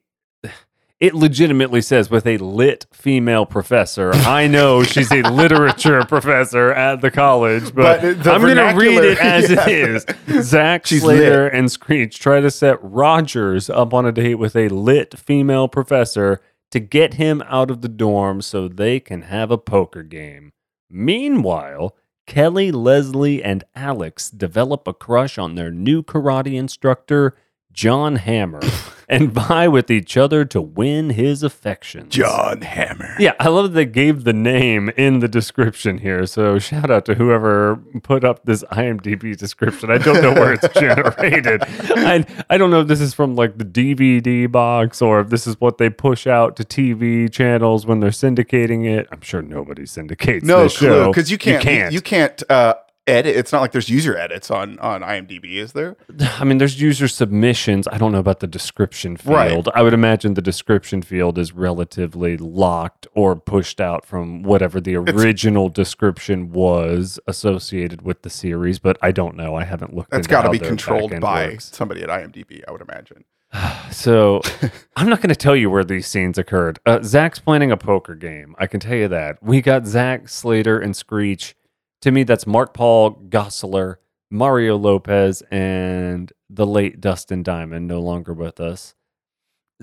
it 0.99 1.13
legitimately 1.13 1.81
says 1.81 2.09
with 2.09 2.25
a 2.25 2.37
lit 2.37 2.85
female 2.91 3.45
professor. 3.45 4.13
I 4.13 4.47
know 4.47 4.83
she's 4.83 5.11
a 5.11 5.23
literature 5.23 6.03
professor 6.07 6.71
at 6.71 7.01
the 7.01 7.11
college, 7.11 7.75
but, 7.75 8.01
But 8.01 8.27
I'm 8.27 8.41
going 8.41 8.55
to 8.55 8.73
read 8.75 9.03
it 9.03 9.19
as 9.19 9.49
yeah. 9.51 9.67
it 9.67 10.05
is. 10.29 10.49
Zach 10.49 10.85
She's 10.85 11.01
Slater 11.01 11.47
and 11.47 11.69
Screech 11.71 12.19
try 12.19 12.39
to 12.39 12.49
set 12.49 12.79
Rogers 12.81 13.69
up 13.69 13.93
on 13.93 14.05
a 14.05 14.11
date 14.11 14.35
with 14.35 14.55
a 14.55 14.69
lit 14.69 15.19
female 15.19 15.67
professor 15.67 16.41
to 16.71 16.79
get 16.79 17.15
him 17.15 17.43
out 17.47 17.69
of 17.69 17.81
the 17.81 17.89
dorm 17.89 18.41
so 18.41 18.67
they 18.67 18.99
can 18.99 19.23
have 19.23 19.51
a 19.51 19.57
poker 19.57 20.03
game. 20.03 20.53
Meanwhile, 20.89 21.95
Kelly, 22.25 22.71
Leslie, 22.71 23.43
and 23.43 23.63
Alex 23.75 24.29
develop 24.29 24.87
a 24.87 24.93
crush 24.93 25.37
on 25.37 25.55
their 25.55 25.71
new 25.71 26.01
karate 26.01 26.55
instructor, 26.55 27.35
John 27.75 28.15
Hammer, 28.15 28.61
and 29.09 29.31
vie 29.31 29.67
with 29.67 29.91
each 29.91 30.15
other 30.17 30.45
to 30.45 30.61
win 30.61 31.11
his 31.11 31.43
affections. 31.43 32.13
John 32.13 32.61
Hammer. 32.61 33.15
Yeah, 33.19 33.33
I 33.39 33.49
love 33.49 33.65
that 33.65 33.75
they 33.75 33.85
gave 33.85 34.23
the 34.23 34.33
name 34.33 34.89
in 34.97 35.19
the 35.19 35.27
description 35.27 35.97
here. 35.99 36.25
So 36.25 36.57
shout 36.57 36.89
out 36.89 37.05
to 37.05 37.15
whoever 37.15 37.75
put 38.01 38.23
up 38.23 38.45
this 38.45 38.63
IMDb 38.71 39.37
description. 39.37 39.91
I 39.91 39.97
don't 39.97 40.21
know 40.23 40.33
where 40.33 40.53
it's 40.53 40.67
generated. 40.79 41.61
I, 41.67 42.25
I 42.49 42.57
don't 42.57 42.71
know 42.71 42.81
if 42.81 42.87
this 42.87 43.01
is 43.01 43.13
from 43.13 43.35
like 43.35 43.57
the 43.57 43.65
DVD 43.65 44.49
box 44.51 45.01
or 45.01 45.19
if 45.19 45.29
this 45.29 45.45
is 45.45 45.59
what 45.59 45.77
they 45.77 45.89
push 45.89 46.25
out 46.25 46.55
to 46.55 46.63
TV 46.63 47.31
channels 47.31 47.85
when 47.85 47.99
they're 47.99 48.09
syndicating 48.09 48.85
it. 48.85 49.07
I'm 49.11 49.21
sure 49.21 49.41
nobody 49.41 49.85
syndicates 49.85 50.45
No 50.45 50.63
this 50.63 50.77
clue 50.77 50.87
show. 50.87 51.11
because 51.11 51.29
you 51.29 51.37
can't. 51.37 51.63
You 51.63 51.69
can't. 51.69 51.93
You 51.93 52.01
can't, 52.01 52.43
uh, 52.49 52.75
edit. 53.07 53.35
It's 53.35 53.51
not 53.51 53.61
like 53.61 53.71
there's 53.71 53.89
user 53.89 54.17
edits 54.17 54.49
on 54.51 54.79
on 54.79 55.01
IMDb, 55.01 55.55
is 55.55 55.73
there? 55.73 55.95
I 56.39 56.43
mean, 56.43 56.57
there's 56.57 56.81
user 56.81 57.07
submissions. 57.07 57.87
I 57.87 57.97
don't 57.97 58.11
know 58.11 58.19
about 58.19 58.39
the 58.39 58.47
description 58.47 59.17
field. 59.17 59.67
Right. 59.67 59.75
I 59.75 59.81
would 59.81 59.93
imagine 59.93 60.33
the 60.33 60.41
description 60.41 61.01
field 61.01 61.37
is 61.37 61.53
relatively 61.53 62.37
locked 62.37 63.07
or 63.13 63.35
pushed 63.35 63.79
out 63.79 64.05
from 64.05 64.43
whatever 64.43 64.79
the 64.79 64.95
original 64.95 65.69
description 65.69 66.51
was 66.51 67.19
associated 67.27 68.01
with 68.01 68.21
the 68.23 68.29
series, 68.29 68.79
but 68.79 68.97
I 69.01 69.11
don't 69.11 69.35
know. 69.35 69.55
I 69.55 69.63
haven't 69.63 69.93
looked. 69.93 70.11
That's 70.11 70.27
got 70.27 70.43
to 70.43 70.49
be 70.49 70.59
controlled 70.59 71.19
by 71.19 71.47
works. 71.47 71.71
somebody 71.75 72.03
at 72.03 72.09
IMDb, 72.09 72.63
I 72.67 72.71
would 72.71 72.81
imagine. 72.81 73.25
So 73.91 74.41
I'm 74.97 75.07
not 75.07 75.21
going 75.21 75.29
to 75.29 75.35
tell 75.35 75.55
you 75.55 75.69
where 75.69 75.85
these 75.85 76.05
scenes 76.05 76.37
occurred. 76.37 76.79
Uh, 76.85 77.01
Zach's 77.01 77.39
planning 77.39 77.71
a 77.71 77.77
poker 77.77 78.13
game. 78.13 78.53
I 78.59 78.67
can 78.67 78.81
tell 78.81 78.95
you 78.97 79.07
that. 79.07 79.41
We 79.41 79.61
got 79.61 79.85
Zach, 79.85 80.27
Slater, 80.27 80.77
and 80.77 80.93
Screech. 80.95 81.55
To 82.01 82.11
me, 82.11 82.23
that's 82.23 82.45
Mark 82.45 82.73
Paul 82.73 83.15
Gosselaar, 83.29 83.95
Mario 84.29 84.77
Lopez, 84.77 85.41
and 85.51 86.31
the 86.49 86.65
late 86.67 87.01
Dustin 87.01 87.41
Diamond, 87.43 87.87
no 87.87 87.99
longer 87.99 88.33
with 88.33 88.59
us. 88.59 88.95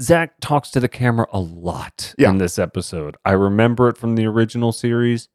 Zach 0.00 0.34
talks 0.40 0.70
to 0.70 0.80
the 0.80 0.88
camera 0.88 1.26
a 1.32 1.40
lot 1.40 2.14
Yeah. 2.16 2.30
in 2.30 2.38
this 2.38 2.58
episode. 2.58 3.16
I 3.24 3.32
remember 3.32 3.88
it 3.88 3.98
from 3.98 4.14
the 4.14 4.26
original 4.26 4.72
series. 4.72 5.28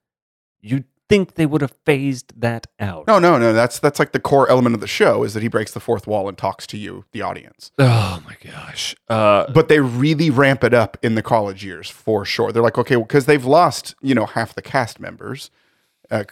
You'd 0.61 0.86
think 1.09 1.36
they 1.36 1.45
would 1.45 1.61
have 1.61 1.73
phased 1.86 2.34
that 2.41 2.67
out. 2.80 3.07
No, 3.07 3.19
no, 3.19 3.38
no. 3.38 3.53
That's 3.53 3.80
that's 3.80 3.99
like 3.99 4.11
the 4.13 4.19
core 4.19 4.49
element 4.49 4.73
of 4.75 4.82
the 4.82 4.88
show 4.88 5.23
is 5.23 5.34
that 5.36 5.43
he 5.43 5.47
breaks 5.47 5.71
the 5.71 5.80
fourth 5.80 6.07
wall 6.07 6.28
and 6.28 6.38
talks 6.38 6.65
to 6.67 6.78
you, 6.78 7.05
the 7.11 7.21
audience. 7.21 7.71
Oh 7.78 8.21
my 8.25 8.36
gosh. 8.43 8.95
Uh, 9.07 9.45
But 9.53 9.67
they 9.69 9.80
really 9.80 10.30
ramp 10.30 10.63
it 10.63 10.73
up 10.73 10.97
in 11.03 11.15
the 11.15 11.21
college 11.21 11.63
years 11.63 11.89
for 11.89 12.25
sure. 12.25 12.51
They're 12.51 12.63
like, 12.63 12.78
okay, 12.80 12.95
because 12.95 13.25
they've 13.25 13.45
lost, 13.45 13.95
you 14.01 14.15
know, 14.15 14.25
half 14.25 14.53
the 14.55 14.61
cast 14.61 14.99
members. 14.99 15.49
Uh, 16.10 16.24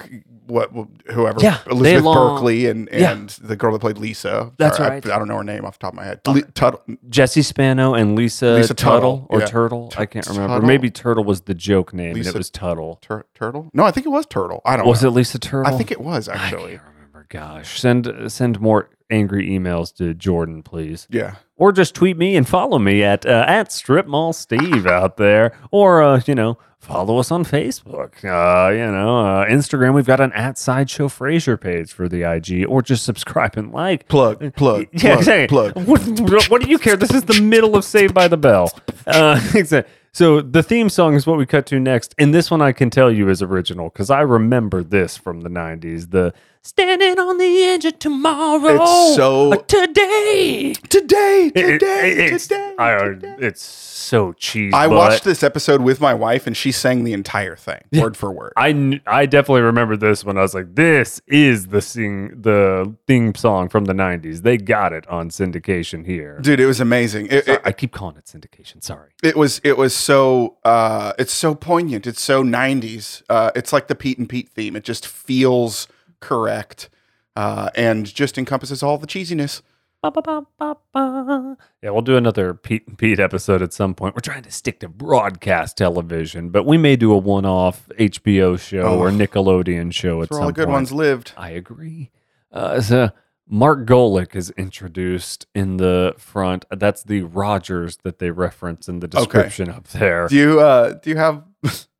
what 0.47 0.71
whoever 1.11 1.39
Yeah, 1.41 1.57
Elizabeth 1.69 2.03
long- 2.03 2.35
Berkley 2.35 2.67
and 2.67 2.87
Yeah. 2.91 3.11
and 3.11 3.29
the 3.29 3.55
girl 3.55 3.73
that 3.73 3.79
played 3.79 3.97
Lisa. 3.97 4.51
That's 4.57 4.77
Sorry, 4.77 4.89
I- 4.89 4.93
right. 4.93 5.05
I, 5.09 5.17
don't 5.19 5.27
know 5.27 5.37
her 5.37 5.43
name 5.43 5.65
off 5.65 5.79
the 5.79 5.83
top 5.83 5.93
of 5.93 5.97
my 5.97 6.05
head. 6.05 6.21
Le- 6.27 6.41
Tuttle. 6.43 6.81
Jesse 7.09 7.41
Spano 7.41 7.93
and 7.93 8.15
Lisa, 8.15 8.53
Lisa 8.53 8.73
Tuttle, 8.73 8.99
Tuttle, 9.19 9.27
or 9.29 9.39
yeah. 9.39 9.45
Turtle. 9.45 9.93
I 9.97 10.05
can't 10.05 10.25
remember. 10.27 10.47
Tuttle? 10.55 10.67
Maybe 10.67 10.89
Turtle 10.91 11.23
was 11.23 11.41
the 11.41 11.53
joke 11.53 11.93
name 11.93 12.15
and 12.15 12.25
it 12.25 12.33
was 12.33 12.49
Tuttle. 12.49 12.99
Tur- 13.01 13.25
Turtle? 13.33 13.69
No, 13.73 13.83
I 13.83 13.91
think 13.91 14.05
it 14.05 14.09
was 14.09 14.25
Turtle. 14.25 14.61
I 14.65 14.77
don't 14.77 14.87
Was 14.87 15.01
know. 15.03 15.09
it 15.09 15.11
Lisa 15.11 15.39
Turtle? 15.39 15.73
I 15.73 15.77
think 15.77 15.91
it 15.91 15.99
was 16.01 16.29
I 16.29 16.35
actually. 16.35 16.71
can't 16.77 16.81
remember. 16.95 17.25
Gosh, 17.29 17.79
send 17.79 18.31
send 18.31 18.61
more 18.61 18.89
angry 19.09 19.47
emails 19.49 19.93
to 19.97 20.13
Jordan, 20.13 20.63
please. 20.63 21.07
Yeah. 21.09 21.35
or 21.57 21.71
just 21.71 21.95
tweet 21.95 22.17
me 22.17 22.35
and 22.35 22.47
follow 22.47 22.79
me 22.79 23.03
at 23.03 23.25
uh, 23.25 23.45
at 23.47 23.71
Strip 23.71 24.07
Mall 24.07 24.33
Steve 24.33 24.85
out 24.87 25.17
there, 25.17 25.55
or 25.71 26.01
uh, 26.01 26.21
you 26.25 26.35
know 26.35 26.57
follow 26.79 27.17
us 27.17 27.31
on 27.31 27.43
Facebook. 27.43 28.23
Uh, 28.23 28.71
you 28.71 28.85
know, 28.91 29.19
uh, 29.25 29.45
Instagram. 29.47 29.93
We've 29.95 30.05
got 30.05 30.19
an 30.19 30.31
at 30.33 30.57
Sideshow 30.57 31.07
Frasier 31.07 31.59
page 31.59 31.91
for 31.93 32.07
the 32.07 32.23
IG, 32.23 32.65
or 32.67 32.81
just 32.81 33.03
subscribe 33.05 33.57
and 33.57 33.71
like. 33.71 34.07
Plug, 34.07 34.53
plug, 34.55 34.87
Yeah, 34.91 34.99
plug, 35.15 35.17
exactly. 35.19 35.47
plug. 35.47 35.87
What, 35.87 36.49
what 36.49 36.61
do 36.61 36.69
you 36.69 36.77
care? 36.77 36.95
This 36.95 37.11
is 37.11 37.23
the 37.23 37.41
middle 37.41 37.75
of 37.75 37.83
Saved 37.85 38.13
by 38.13 38.27
the 38.27 38.37
Bell. 38.37 38.71
Uh, 39.07 39.41
exactly. 39.55 39.91
So 40.13 40.39
the 40.41 40.63
theme 40.63 40.87
song 40.89 41.13
is 41.15 41.27
what 41.27 41.37
we 41.37 41.45
cut 41.45 41.65
to 41.67 41.79
next, 41.79 42.15
and 42.17 42.33
this 42.33 42.49
one 42.49 42.61
I 42.61 42.71
can 42.71 42.89
tell 42.89 43.11
you 43.11 43.27
is 43.29 43.41
original 43.41 43.89
because 43.89 44.09
I 44.09 44.21
remember 44.21 44.81
this 44.83 45.17
from 45.17 45.41
the 45.41 45.49
'90s. 45.49 46.11
The 46.11 46.33
"Standing 46.65 47.19
on 47.19 47.37
the 47.37 47.63
Edge 47.63 47.85
of 47.85 47.99
Tomorrow." 47.99 48.81
It's 48.81 49.15
so- 49.15 49.53
uh, 49.53 49.57
today. 49.57 50.73
Today, 50.89 51.51
It- 51.53 51.61
today, 51.79 52.11
it's, 52.11 52.47
today. 52.47 52.73
I- 52.79 52.97
today. 53.03 53.35
it's 53.39 53.61
so 53.63 54.33
cheesy. 54.33 54.73
I 54.73 54.87
watched 54.87 55.23
this 55.23 55.43
episode 55.43 55.81
with 55.81 56.01
my 56.01 56.13
wife, 56.13 56.47
and 56.47 56.55
she 56.57 56.71
sang 56.71 57.03
the 57.03 57.13
entire 57.13 57.55
thing, 57.55 57.81
word 57.93 58.17
for 58.17 58.31
word. 58.31 58.53
I 58.57 58.99
I 59.05 59.25
definitely 59.25 59.61
remember 59.61 59.95
this 59.95 60.23
when 60.25 60.37
I 60.37 60.41
was 60.41 60.53
like, 60.55 60.73
"This 60.75 61.21
is 61.27 61.67
the 61.67 61.81
sing 61.81 62.41
the 62.41 62.95
theme 63.07 63.35
song 63.35 63.69
from 63.69 63.85
the 63.85 63.93
'90s." 63.93 64.41
They 64.41 64.57
got 64.57 64.91
it 64.93 65.07
on 65.07 65.29
syndication 65.29 66.05
here. 66.05 66.39
Dude, 66.41 66.59
it 66.59 66.65
was 66.65 66.79
amazing. 66.79 67.27
It, 67.29 67.45
Sorry, 67.45 67.57
it, 67.57 67.61
I 67.65 67.71
keep 67.71 67.91
calling 67.93 68.17
it 68.17 68.25
syndication. 68.25 68.83
Sorry. 68.83 69.09
it 69.23 69.35
was 69.37 69.61
it 69.63 69.77
was 69.77 69.95
so 69.95 70.57
uh, 70.65 71.13
it's 71.19 71.33
so 71.33 71.53
poignant. 71.55 72.07
It's 72.07 72.21
so 72.21 72.43
'90s. 72.43 73.21
Uh, 73.29 73.51
it's 73.55 73.71
like 73.71 73.87
the 73.87 73.95
Pete 73.95 74.17
and 74.17 74.27
Pete 74.27 74.49
theme. 74.49 74.75
It 74.75 74.83
just 74.83 75.05
feels 75.07 75.87
correct 76.19 76.89
uh, 77.35 77.69
and 77.75 78.05
just 78.05 78.37
encompasses 78.37 78.81
all 78.83 78.97
the 78.97 79.07
cheesiness. 79.07 79.61
Ba, 80.01 80.11
ba, 80.11 80.21
ba, 80.21 80.45
ba, 80.59 80.77
ba. 80.93 81.57
Yeah, 81.81 81.89
we'll 81.89 82.03
do 82.03 82.15
another 82.15 82.53
Pete 82.53 82.87
and 82.87 82.95
Pete 82.95 83.19
episode 83.19 83.63
at 83.63 83.73
some 83.73 83.95
point. 83.95 84.13
We're 84.13 84.19
trying 84.21 84.43
to 84.43 84.51
stick 84.51 84.79
to 84.81 84.87
broadcast 84.89 85.77
television, 85.77 86.49
but 86.49 86.63
we 86.65 86.77
may 86.77 86.95
do 86.95 87.11
a 87.11 87.17
one-off 87.17 87.89
HBO 87.97 88.59
show 88.59 88.81
Oh. 88.83 88.99
or 88.99 89.09
Nickelodeon 89.09 89.91
show 89.91 90.21
at 90.21 90.29
That's 90.29 90.31
where 90.31 90.37
some 90.37 90.43
all 90.43 90.47
the 90.49 90.53
good 90.53 90.65
point. 90.65 90.73
ones 90.73 90.91
lived. 90.91 91.31
I 91.35 91.49
agree. 91.51 92.11
Uh, 92.51 92.81
so 92.81 93.09
Mark 93.47 93.87
Golic 93.87 94.35
is 94.35 94.51
introduced 94.51 95.47
in 95.55 95.77
the 95.77 96.13
front. 96.19 96.65
That's 96.69 97.01
the 97.01 97.23
Rogers 97.23 97.97
that 98.03 98.19
they 98.19 98.29
reference 98.29 98.87
in 98.87 98.99
the 98.99 99.07
description 99.07 99.69
up 99.69 99.87
there. 99.87 100.27
Do 100.27 100.35
you 100.35 100.59
uh, 100.59 100.93
do 101.01 101.09
you 101.09 101.17
have 101.17 101.43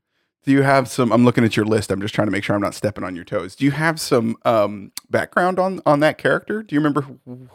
do 0.46 0.52
you 0.52 0.62
have 0.62 0.88
some? 0.88 1.12
I'm 1.12 1.26
looking 1.26 1.44
at 1.44 1.56
your 1.58 1.66
list. 1.66 1.92
I'm 1.92 2.02
just 2.02 2.14
trying 2.16 2.28
to 2.28 2.32
make 2.32 2.44
sure 2.44 2.56
I'm 2.56 2.62
not 2.62 2.74
stepping 2.76 3.04
on 3.04 3.16
your 3.16 3.26
toes. 3.26 3.56
Do 3.56 3.66
you 3.66 3.72
have 3.72 4.00
some 4.00 4.38
um, 4.46 4.92
background 5.10 5.60
on 5.60 5.82
on 5.86 6.00
that 6.02 6.18
character? 6.18 6.64
Do 6.64 6.76
you 6.76 6.80
remember 6.80 7.02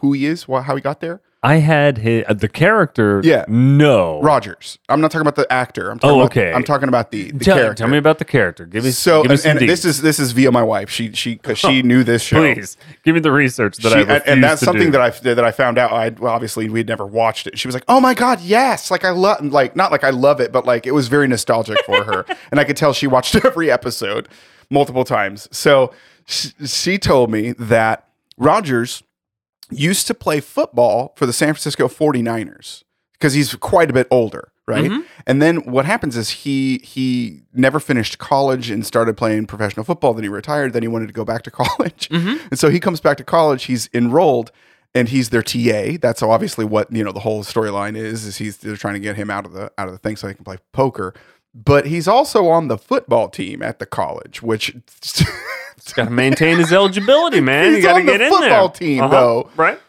who- 0.00 0.12
he 0.12 0.26
is? 0.26 0.44
Wh- 0.44 0.62
how 0.64 0.74
he 0.76 0.82
got 0.82 1.00
there? 1.00 1.20
I 1.42 1.56
had 1.56 1.96
his, 1.96 2.24
uh, 2.28 2.34
the 2.34 2.50
character. 2.50 3.22
Yeah. 3.24 3.46
No. 3.48 4.20
Rogers. 4.20 4.78
I'm 4.90 5.00
not 5.00 5.10
talking 5.10 5.22
about 5.26 5.36
the 5.36 5.50
actor. 5.50 5.90
I'm 5.90 5.98
talking 5.98 6.16
Oh, 6.16 6.20
about, 6.20 6.32
okay. 6.32 6.52
I'm 6.52 6.62
talking 6.64 6.88
about 6.88 7.10
the, 7.12 7.30
the 7.30 7.44
Tell, 7.46 7.56
character. 7.56 7.74
tell 7.82 7.88
me 7.88 7.96
about 7.96 8.18
the 8.18 8.26
character. 8.26 8.66
Give 8.66 8.84
me 8.84 8.90
so 8.90 9.22
Give 9.22 9.30
me 9.30 9.32
and, 9.32 9.40
some 9.40 9.50
and 9.56 9.60
this 9.68 9.86
is 9.86 10.02
this 10.02 10.18
is 10.18 10.32
via 10.32 10.52
my 10.52 10.62
wife. 10.62 10.90
She 10.90 11.12
she 11.12 11.36
because 11.36 11.56
she 11.56 11.80
knew 11.80 12.04
this 12.04 12.22
show. 12.22 12.40
Please 12.52 12.76
give 13.04 13.14
me 13.14 13.22
the 13.22 13.32
research 13.32 13.78
that 13.78 13.88
She- 13.92 13.98
I 13.98 14.16
and, 14.16 14.22
and 14.26 14.44
that's 14.44 14.60
something 14.60 14.86
do. 14.86 14.90
that 14.92 15.00
I 15.00 15.10
that 15.34 15.42
I 15.42 15.50
found 15.50 15.78
out. 15.78 15.92
I 15.92 16.10
well, 16.10 16.32
obviously 16.34 16.68
we'd 16.68 16.88
never 16.88 17.06
watched 17.06 17.46
it. 17.46 17.58
She 17.58 17.66
was 17.68 17.74
like, 17.74 17.84
"Oh 17.88 18.00
my 18.00 18.12
god, 18.12 18.40
yes!" 18.42 18.90
Like 18.90 19.06
I 19.06 19.10
love, 19.10 19.42
like 19.42 19.74
not 19.74 19.90
like 19.90 20.04
I 20.04 20.10
love 20.10 20.40
it, 20.40 20.52
but 20.52 20.66
like 20.66 20.86
it 20.86 20.92
was 20.92 21.08
very 21.08 21.26
nostalgic 21.26 21.78
for 21.86 22.04
her, 22.04 22.26
and 22.50 22.60
I 22.60 22.64
could 22.64 22.76
tell 22.76 22.92
she 22.92 23.06
watched 23.06 23.34
every 23.46 23.70
episode 23.70 24.28
multiple 24.68 25.04
times. 25.04 25.48
So 25.52 25.92
she, 26.26 26.50
she 26.66 26.98
told 26.98 27.30
me 27.30 27.52
that 27.52 28.06
Rogers 28.36 29.02
used 29.70 30.06
to 30.08 30.14
play 30.14 30.40
football 30.40 31.12
for 31.16 31.26
the 31.26 31.32
San 31.32 31.48
Francisco 31.54 31.88
49ers 31.88 32.82
because 33.12 33.34
he's 33.34 33.54
quite 33.54 33.90
a 33.90 33.92
bit 33.92 34.06
older, 34.10 34.50
right? 34.66 34.84
Mm-hmm. 34.90 35.00
And 35.26 35.40
then 35.42 35.56
what 35.70 35.84
happens 35.84 36.16
is 36.16 36.30
he 36.30 36.78
he 36.78 37.42
never 37.52 37.78
finished 37.80 38.18
college 38.18 38.70
and 38.70 38.84
started 38.86 39.16
playing 39.16 39.46
professional 39.46 39.84
football. 39.84 40.14
Then 40.14 40.22
he 40.24 40.28
retired. 40.28 40.72
Then 40.72 40.82
he 40.82 40.88
wanted 40.88 41.06
to 41.08 41.12
go 41.12 41.24
back 41.24 41.42
to 41.42 41.50
college, 41.62 42.08
Mm-hmm. 42.08 42.46
and 42.50 42.58
so 42.58 42.68
he 42.70 42.80
comes 42.80 43.00
back 43.00 43.16
to 43.18 43.24
college. 43.24 43.64
He's 43.64 43.88
enrolled, 43.94 44.50
and 44.94 45.08
he's 45.08 45.28
their 45.30 45.42
TA. 45.42 45.98
That's 46.00 46.22
obviously 46.22 46.64
what 46.64 46.90
you 46.92 47.04
know 47.04 47.12
the 47.12 47.20
whole 47.20 47.44
storyline 47.44 47.96
is. 47.96 48.24
Is 48.24 48.38
he's 48.38 48.56
they're 48.58 48.76
trying 48.76 48.94
to 48.94 49.00
get 49.00 49.16
him 49.16 49.30
out 49.30 49.44
of 49.46 49.52
the 49.52 49.70
out 49.78 49.86
of 49.88 49.92
the 49.92 49.98
thing 49.98 50.16
so 50.16 50.28
he 50.28 50.34
can 50.34 50.44
play 50.44 50.58
poker. 50.72 51.14
But 51.54 51.86
he's 51.86 52.06
also 52.06 52.46
on 52.48 52.68
the 52.68 52.78
football 52.78 53.28
team 53.28 53.62
at 53.62 53.78
the 53.80 53.86
college, 53.86 54.40
which 54.42 54.74
he's 55.02 55.92
got 55.94 56.04
to 56.04 56.10
maintain 56.10 56.58
his 56.58 56.72
eligibility, 56.72 57.40
man. 57.40 57.66
He's 57.74 57.78
you 57.78 57.82
got 57.82 57.98
to 57.98 58.04
get 58.04 58.20
in 58.20 58.30
there. 58.30 58.40
football 58.40 58.68
team, 58.70 59.02
Uh-huh. 59.02 59.10
though. 59.20 59.50
right? 59.56 59.80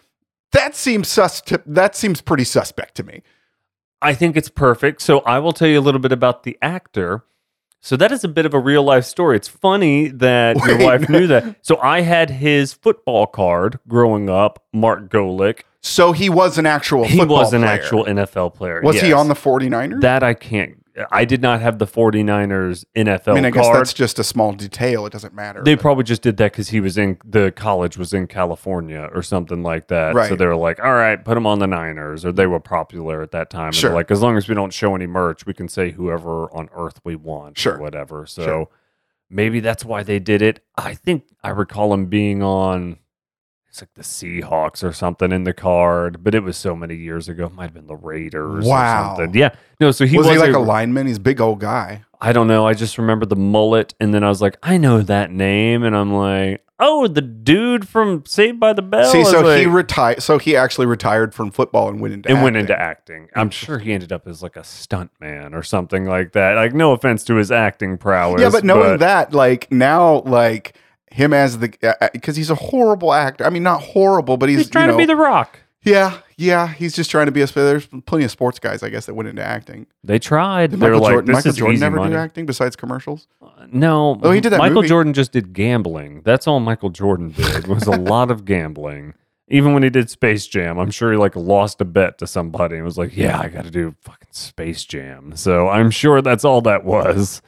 that 0.53 0.75
seems 0.75 1.07
sus. 1.07 1.39
To, 1.41 1.61
that 1.65 1.95
seems 1.95 2.19
pretty 2.19 2.43
suspect 2.43 2.95
to 2.95 3.03
me. 3.03 3.21
I 4.01 4.13
think 4.13 4.35
it's 4.35 4.49
perfect. 4.49 5.01
So 5.01 5.19
I 5.19 5.39
will 5.39 5.53
tell 5.53 5.67
you 5.67 5.79
a 5.79 5.81
little 5.81 6.01
bit 6.01 6.11
about 6.11 6.43
the 6.43 6.57
actor. 6.61 7.23
So 7.79 7.95
that 7.95 8.11
is 8.11 8.23
a 8.23 8.27
bit 8.27 8.45
of 8.45 8.53
a 8.53 8.59
real 8.59 8.83
life 8.83 9.05
story. 9.05 9.37
It's 9.37 9.47
funny 9.47 10.07
that 10.09 10.57
your 10.65 10.77
wife 10.83 11.07
knew 11.09 11.25
that. 11.27 11.57
So 11.61 11.77
I 11.77 12.01
had 12.01 12.29
his 12.31 12.73
football 12.73 13.27
card 13.27 13.79
growing 13.87 14.29
up, 14.29 14.63
Mark 14.73 15.09
Golic. 15.09 15.61
So 15.81 16.11
he 16.11 16.29
was 16.29 16.57
an 16.57 16.65
actual 16.65 17.05
He 17.05 17.23
was 17.23 17.53
an 17.53 17.61
player. 17.61 17.71
actual 17.71 18.05
NFL 18.05 18.53
player. 18.55 18.81
Was 18.83 18.99
he 18.99 19.13
on 19.13 19.29
the 19.29 19.33
49ers? 19.35 20.01
That 20.01 20.21
I 20.23 20.33
can't. 20.33 20.80
I 21.11 21.25
did 21.25 21.41
not 21.41 21.61
have 21.61 21.79
the 21.79 21.87
49ers 21.87 22.85
NFL 22.95 23.27
I 23.31 23.33
mean, 23.35 23.45
I 23.45 23.49
guess 23.51 23.65
card. 23.65 23.77
that's 23.79 23.93
just 23.93 24.19
a 24.19 24.23
small 24.23 24.51
detail. 24.53 25.05
It 25.05 25.13
doesn't 25.13 25.33
matter. 25.33 25.63
They 25.63 25.75
but- 25.75 25.81
probably 25.81 26.03
just 26.03 26.21
did 26.21 26.37
that 26.37 26.51
because 26.51 26.69
he 26.69 26.79
was 26.79 26.97
in 26.97 27.17
the 27.25 27.51
college 27.51 27.97
was 27.97 28.13
in 28.13 28.27
California 28.27 29.09
or 29.13 29.21
something 29.23 29.63
like 29.63 29.87
that. 29.87 30.13
So 30.27 30.35
they 30.35 30.45
were 30.45 30.55
like, 30.55 30.79
"All 30.83 30.93
right, 30.93 31.23
put 31.23 31.37
him 31.37 31.47
on 31.47 31.59
the 31.59 31.67
Niners," 31.67 32.25
or 32.25 32.31
they 32.31 32.47
were 32.47 32.59
popular 32.59 33.21
at 33.21 33.31
that 33.31 33.49
time. 33.49 33.67
And 33.67 33.75
Sure. 33.75 33.93
like 33.93 34.11
as 34.11 34.21
long 34.21 34.37
as 34.37 34.47
we 34.49 34.55
don't 34.55 34.73
show 34.73 34.95
any 34.95 35.07
merch, 35.07 35.45
we 35.45 35.53
can 35.53 35.67
say 35.69 35.91
whoever 35.91 36.45
on 36.55 36.69
earth 36.75 36.99
we 37.03 37.15
want, 37.15 37.57
Sure. 37.57 37.75
or 37.77 37.79
whatever. 37.81 38.25
So 38.25 38.43
Sure. 38.43 38.67
maybe 39.29 39.59
that's 39.59 39.85
why 39.85 40.03
they 40.03 40.19
did 40.19 40.41
it. 40.41 40.59
I 40.77 40.93
think 40.93 41.23
I 41.43 41.49
recall 41.49 41.93
him 41.93 42.05
being 42.07 42.43
on. 42.43 42.97
It's 43.71 43.81
like 43.81 43.93
the 43.93 44.01
Seahawks 44.01 44.83
or 44.83 44.91
something 44.91 45.31
in 45.31 45.45
the 45.45 45.53
card, 45.53 46.25
but 46.25 46.35
it 46.35 46.41
was 46.41 46.57
so 46.57 46.75
many 46.75 46.93
years 46.93 47.29
ago. 47.29 47.45
It 47.45 47.53
might 47.53 47.63
have 47.63 47.73
been 47.73 47.87
the 47.87 47.95
Raiders. 47.95 48.65
Wow. 48.65 49.13
Or 49.13 49.15
something. 49.15 49.39
Yeah. 49.39 49.55
No. 49.79 49.91
So 49.91 50.05
he 50.05 50.17
was 50.17 50.27
he 50.27 50.37
like 50.37 50.53
a 50.53 50.57
a 50.57 50.59
lineman? 50.59 51.07
He's 51.07 51.15
a 51.15 51.21
big 51.21 51.39
old 51.39 51.61
guy. 51.61 52.03
I 52.19 52.33
don't 52.33 52.47
know. 52.47 52.67
I 52.67 52.73
just 52.73 52.97
remember 52.97 53.25
the 53.25 53.37
mullet, 53.37 53.93
and 54.01 54.13
then 54.13 54.25
I 54.25 54.29
was 54.29 54.41
like, 54.41 54.57
I 54.61 54.75
know 54.75 55.01
that 55.03 55.31
name, 55.31 55.83
and 55.83 55.95
I'm 55.95 56.13
like, 56.13 56.65
oh, 56.81 57.07
the 57.07 57.21
dude 57.21 57.87
from 57.87 58.25
Saved 58.25 58.59
by 58.59 58.73
the 58.73 58.81
Bell. 58.81 59.09
See, 59.09 59.19
was 59.19 59.31
so 59.31 59.55
he 59.55 59.67
retired. 59.67 60.21
So 60.21 60.37
he 60.37 60.57
actually 60.57 60.87
retired 60.87 61.33
from 61.33 61.49
football 61.49 61.87
and 61.87 62.01
went 62.01 62.13
into 62.13 62.27
and 62.29 62.43
went 62.43 62.57
acting. 62.57 62.71
into 62.71 62.81
acting. 62.81 63.29
I'm 63.35 63.49
sure 63.51 63.79
he 63.79 63.93
ended 63.93 64.11
up 64.11 64.27
as 64.27 64.43
like 64.43 64.57
a 64.57 64.65
stunt 64.65 65.11
man 65.21 65.53
or 65.53 65.63
something 65.63 66.03
like 66.03 66.33
that. 66.33 66.55
Like, 66.55 66.73
no 66.73 66.91
offense 66.91 67.23
to 67.23 67.35
his 67.35 67.51
acting 67.51 67.97
prowess. 67.97 68.41
Yeah, 68.41 68.49
but 68.49 68.65
knowing 68.65 68.97
that, 68.97 69.33
like 69.33 69.71
now, 69.71 70.23
like 70.23 70.75
him 71.11 71.33
as 71.33 71.59
the 71.59 71.73
uh, 71.83 71.93
uh, 72.01 72.09
because 72.13 72.35
he's 72.35 72.49
a 72.49 72.55
horrible 72.55 73.13
actor. 73.13 73.45
I 73.45 73.49
mean, 73.49 73.63
not 73.63 73.81
horrible, 73.81 74.37
but 74.37 74.49
he's, 74.49 74.59
he's 74.59 74.69
trying 74.69 74.85
you 74.85 74.91
know, 74.93 74.97
to 74.97 75.01
be 75.01 75.05
the 75.05 75.15
Rock. 75.15 75.59
yeah, 75.83 76.19
yeah. 76.37 76.67
He's 76.67 76.95
just 76.95 77.11
trying 77.11 77.25
to 77.27 77.31
be 77.31 77.41
a. 77.41 77.47
There's 77.47 77.87
plenty 78.05 78.23
of 78.25 78.31
sports 78.31 78.59
guys, 78.59 78.83
I 78.83 78.89
guess, 78.89 79.05
that 79.07 79.13
went 79.13 79.29
into 79.29 79.43
acting. 79.43 79.87
They 80.03 80.19
tried. 80.19 80.71
Did 80.71 80.79
They 80.79 80.89
were 80.89 80.93
Michael 80.93 81.01
like, 81.03 81.11
Jordan, 81.13 81.33
Michael 81.33 81.51
Jordan 81.53 81.79
never 81.79 81.95
money. 81.97 82.11
do 82.11 82.17
acting 82.17 82.45
besides 82.45 82.75
commercials? 82.75 83.27
No. 83.71 84.19
Oh, 84.23 84.31
he 84.31 84.41
did 84.41 84.51
that 84.51 84.57
Michael 84.59 84.75
movie. 84.75 84.87
Jordan 84.87 85.13
just 85.13 85.31
did 85.31 85.53
gambling. 85.53 86.21
That's 86.23 86.47
all 86.47 86.59
Michael 86.59 86.89
Jordan 86.89 87.31
did 87.31 87.67
was 87.67 87.87
a 87.87 87.91
lot 87.97 88.31
of 88.31 88.45
gambling. 88.45 89.13
Even 89.49 89.73
when 89.73 89.83
he 89.83 89.89
did 89.89 90.09
Space 90.09 90.47
Jam, 90.47 90.77
I'm 90.79 90.91
sure 90.91 91.11
he 91.11 91.17
like 91.17 91.35
lost 91.35 91.81
a 91.81 91.85
bet 91.85 92.17
to 92.19 92.27
somebody 92.27 92.77
and 92.77 92.85
was 92.85 92.97
like, 92.97 93.17
"Yeah, 93.17 93.37
I 93.37 93.49
got 93.49 93.65
to 93.65 93.69
do 93.71 93.93
fucking 93.99 94.29
Space 94.31 94.85
Jam." 94.85 95.35
So 95.35 95.67
I'm 95.67 95.91
sure 95.91 96.21
that's 96.21 96.45
all 96.45 96.61
that 96.61 96.85
was. 96.85 97.41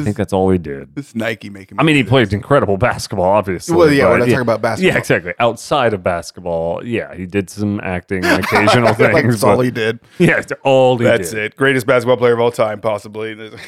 I 0.00 0.04
think 0.04 0.16
that's 0.16 0.32
all 0.32 0.50
he 0.50 0.58
did. 0.58 0.94
This 0.94 1.14
Nike 1.14 1.50
making. 1.50 1.78
I 1.80 1.82
mean, 1.82 1.96
he 1.96 2.04
played 2.04 2.32
incredible 2.32 2.76
basketball, 2.76 3.26
obviously. 3.30 3.76
Well, 3.76 3.92
yeah, 3.92 4.04
but 4.04 4.10
we're 4.10 4.18
not 4.18 4.24
talking 4.26 4.40
about 4.40 4.62
basketball. 4.62 4.92
Yeah, 4.92 4.98
exactly. 4.98 5.34
Outside 5.38 5.94
of 5.94 6.02
basketball, 6.02 6.84
yeah, 6.84 7.14
he 7.14 7.26
did 7.26 7.50
some 7.50 7.80
acting, 7.82 8.24
occasional 8.24 8.94
things. 8.94 9.12
like 9.14 9.26
that's 9.26 9.42
all 9.44 9.60
he 9.60 9.70
did. 9.70 10.00
yeah, 10.18 10.38
it's 10.38 10.52
all 10.64 10.98
he 10.98 11.04
That's 11.04 11.30
did. 11.30 11.38
it. 11.52 11.56
Greatest 11.56 11.86
basketball 11.86 12.16
player 12.16 12.34
of 12.34 12.40
all 12.40 12.52
time, 12.52 12.80
possibly. 12.80 13.50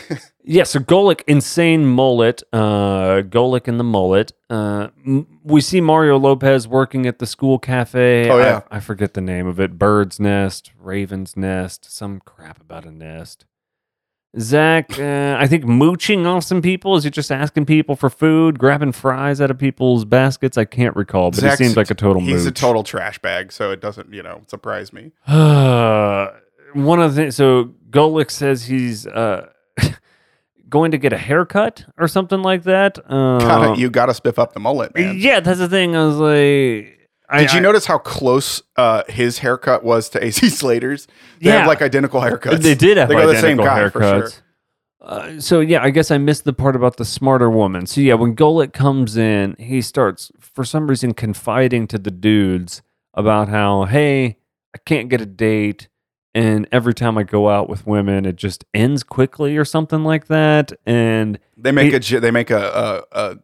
Yeah, 0.46 0.64
so 0.64 0.78
Golic, 0.78 1.22
insane 1.26 1.86
mullet. 1.86 2.42
Uh, 2.52 3.22
Golic 3.22 3.66
and 3.66 3.80
the 3.80 3.84
mullet. 3.84 4.32
Uh, 4.50 4.88
m- 5.06 5.26
we 5.42 5.62
see 5.62 5.80
Mario 5.80 6.18
Lopez 6.18 6.68
working 6.68 7.06
at 7.06 7.18
the 7.18 7.24
school 7.26 7.58
cafe. 7.58 8.28
Oh, 8.28 8.36
yeah. 8.36 8.60
I, 8.70 8.76
I 8.76 8.80
forget 8.80 9.14
the 9.14 9.22
name 9.22 9.46
of 9.46 9.58
it. 9.58 9.78
Bird's 9.78 10.20
Nest, 10.20 10.70
Raven's 10.78 11.34
Nest, 11.34 11.90
some 11.90 12.20
crap 12.20 12.60
about 12.60 12.84
a 12.84 12.90
nest. 12.90 13.46
Zach, 14.38 14.98
uh, 14.98 15.36
I 15.38 15.46
think 15.46 15.64
mooching 15.64 16.26
off 16.26 16.42
some 16.44 16.60
people. 16.60 16.96
Is 16.96 17.04
he 17.04 17.10
just 17.10 17.30
asking 17.30 17.66
people 17.66 17.94
for 17.94 18.10
food, 18.10 18.58
grabbing 18.58 18.92
fries 18.92 19.40
out 19.40 19.50
of 19.50 19.58
people's 19.58 20.04
baskets? 20.04 20.58
I 20.58 20.64
can't 20.64 20.96
recall, 20.96 21.30
but 21.30 21.40
Zach's- 21.40 21.58
he 21.60 21.64
seems 21.66 21.76
like 21.76 21.90
a 21.90 21.94
total 21.94 22.20
He's 22.20 22.44
a 22.46 22.50
total 22.50 22.82
trash 22.82 23.18
bag, 23.20 23.52
so 23.52 23.70
it 23.70 23.80
doesn't, 23.80 24.12
you 24.12 24.22
know, 24.22 24.42
surprise 24.48 24.92
me. 24.92 25.12
One 25.26 27.00
of 27.00 27.14
the 27.14 27.22
things, 27.22 27.36
so 27.36 27.70
Golic 27.90 28.30
says 28.32 28.64
he's 28.64 29.06
uh, 29.06 29.48
going 30.68 30.90
to 30.90 30.98
get 30.98 31.12
a 31.12 31.18
haircut 31.18 31.84
or 31.96 32.08
something 32.08 32.42
like 32.42 32.64
that. 32.64 32.98
Um, 33.10 33.38
Gotta, 33.38 33.80
you 33.80 33.90
got 33.90 34.06
to 34.06 34.12
spiff 34.12 34.38
up 34.40 34.52
the 34.54 34.60
mullet, 34.60 34.92
man. 34.94 35.16
yeah, 35.18 35.38
that's 35.38 35.60
the 35.60 35.68
thing. 35.68 35.94
I 35.94 36.04
was 36.04 36.16
like, 36.16 37.03
I, 37.34 37.40
Did 37.42 37.52
you 37.52 37.58
I- 37.58 37.62
notice 37.62 37.86
how 37.86 37.98
close 37.98 38.62
uh, 38.76 39.02
his 39.08 39.38
haircut 39.38 39.84
was 39.84 40.08
to 40.10 40.24
AC 40.24 40.48
Slater's? 40.50 41.06
They 41.40 41.50
Yeah. 41.50 41.58
have 41.58 41.66
like 41.66 41.82
identical 41.82 42.20
haircuts. 42.20 42.60
They 42.62 42.74
did 42.74 42.96
have 42.96 43.08
They 43.08 43.14
go 43.14 43.26
the 43.26 43.34
same 43.40 43.60
identical 43.60 43.64
guy 43.64 43.88
for 43.90 44.02
sure. 44.02 44.22
haircuts. 44.22 44.40
Uh, 45.00 45.38
so 45.40 45.60
yeah, 45.60 45.82
I 45.82 45.90
guess 45.90 46.10
I 46.10 46.16
missed 46.18 46.44
the 46.44 46.54
part 46.54 46.74
about 46.76 46.96
the 46.96 47.04
smarter 47.04 47.50
woman. 47.50 47.84
So 47.86 48.00
yeah, 48.00 48.14
when 48.14 48.34
Golic 48.34 48.72
comes 48.72 49.16
in, 49.18 49.54
he 49.58 49.82
starts 49.82 50.32
for 50.40 50.64
some 50.64 50.86
reason 50.86 51.12
confiding 51.12 51.86
to 51.88 51.98
the 51.98 52.10
dudes 52.10 52.80
about 53.12 53.48
how, 53.48 53.84
hey, 53.84 54.38
I 54.74 54.78
can't 54.86 55.08
get 55.10 55.20
a 55.20 55.26
date, 55.26 55.88
and 56.34 56.66
every 56.72 56.94
time 56.94 57.18
I 57.18 57.22
go 57.22 57.48
out 57.50 57.68
with 57.68 57.86
women, 57.86 58.24
it 58.24 58.36
just 58.36 58.64
ends 58.72 59.02
quickly 59.04 59.56
or 59.58 59.64
something 59.64 60.02
like 60.04 60.26
that. 60.28 60.72
And 60.86 61.38
They 61.56 61.70
make 61.70 61.90
He- 62.02 62.16
a 62.16 62.20
they 62.20 62.30
make 62.30 62.50
a 62.50 63.04
a, 63.12 63.20
a, 63.30 63.36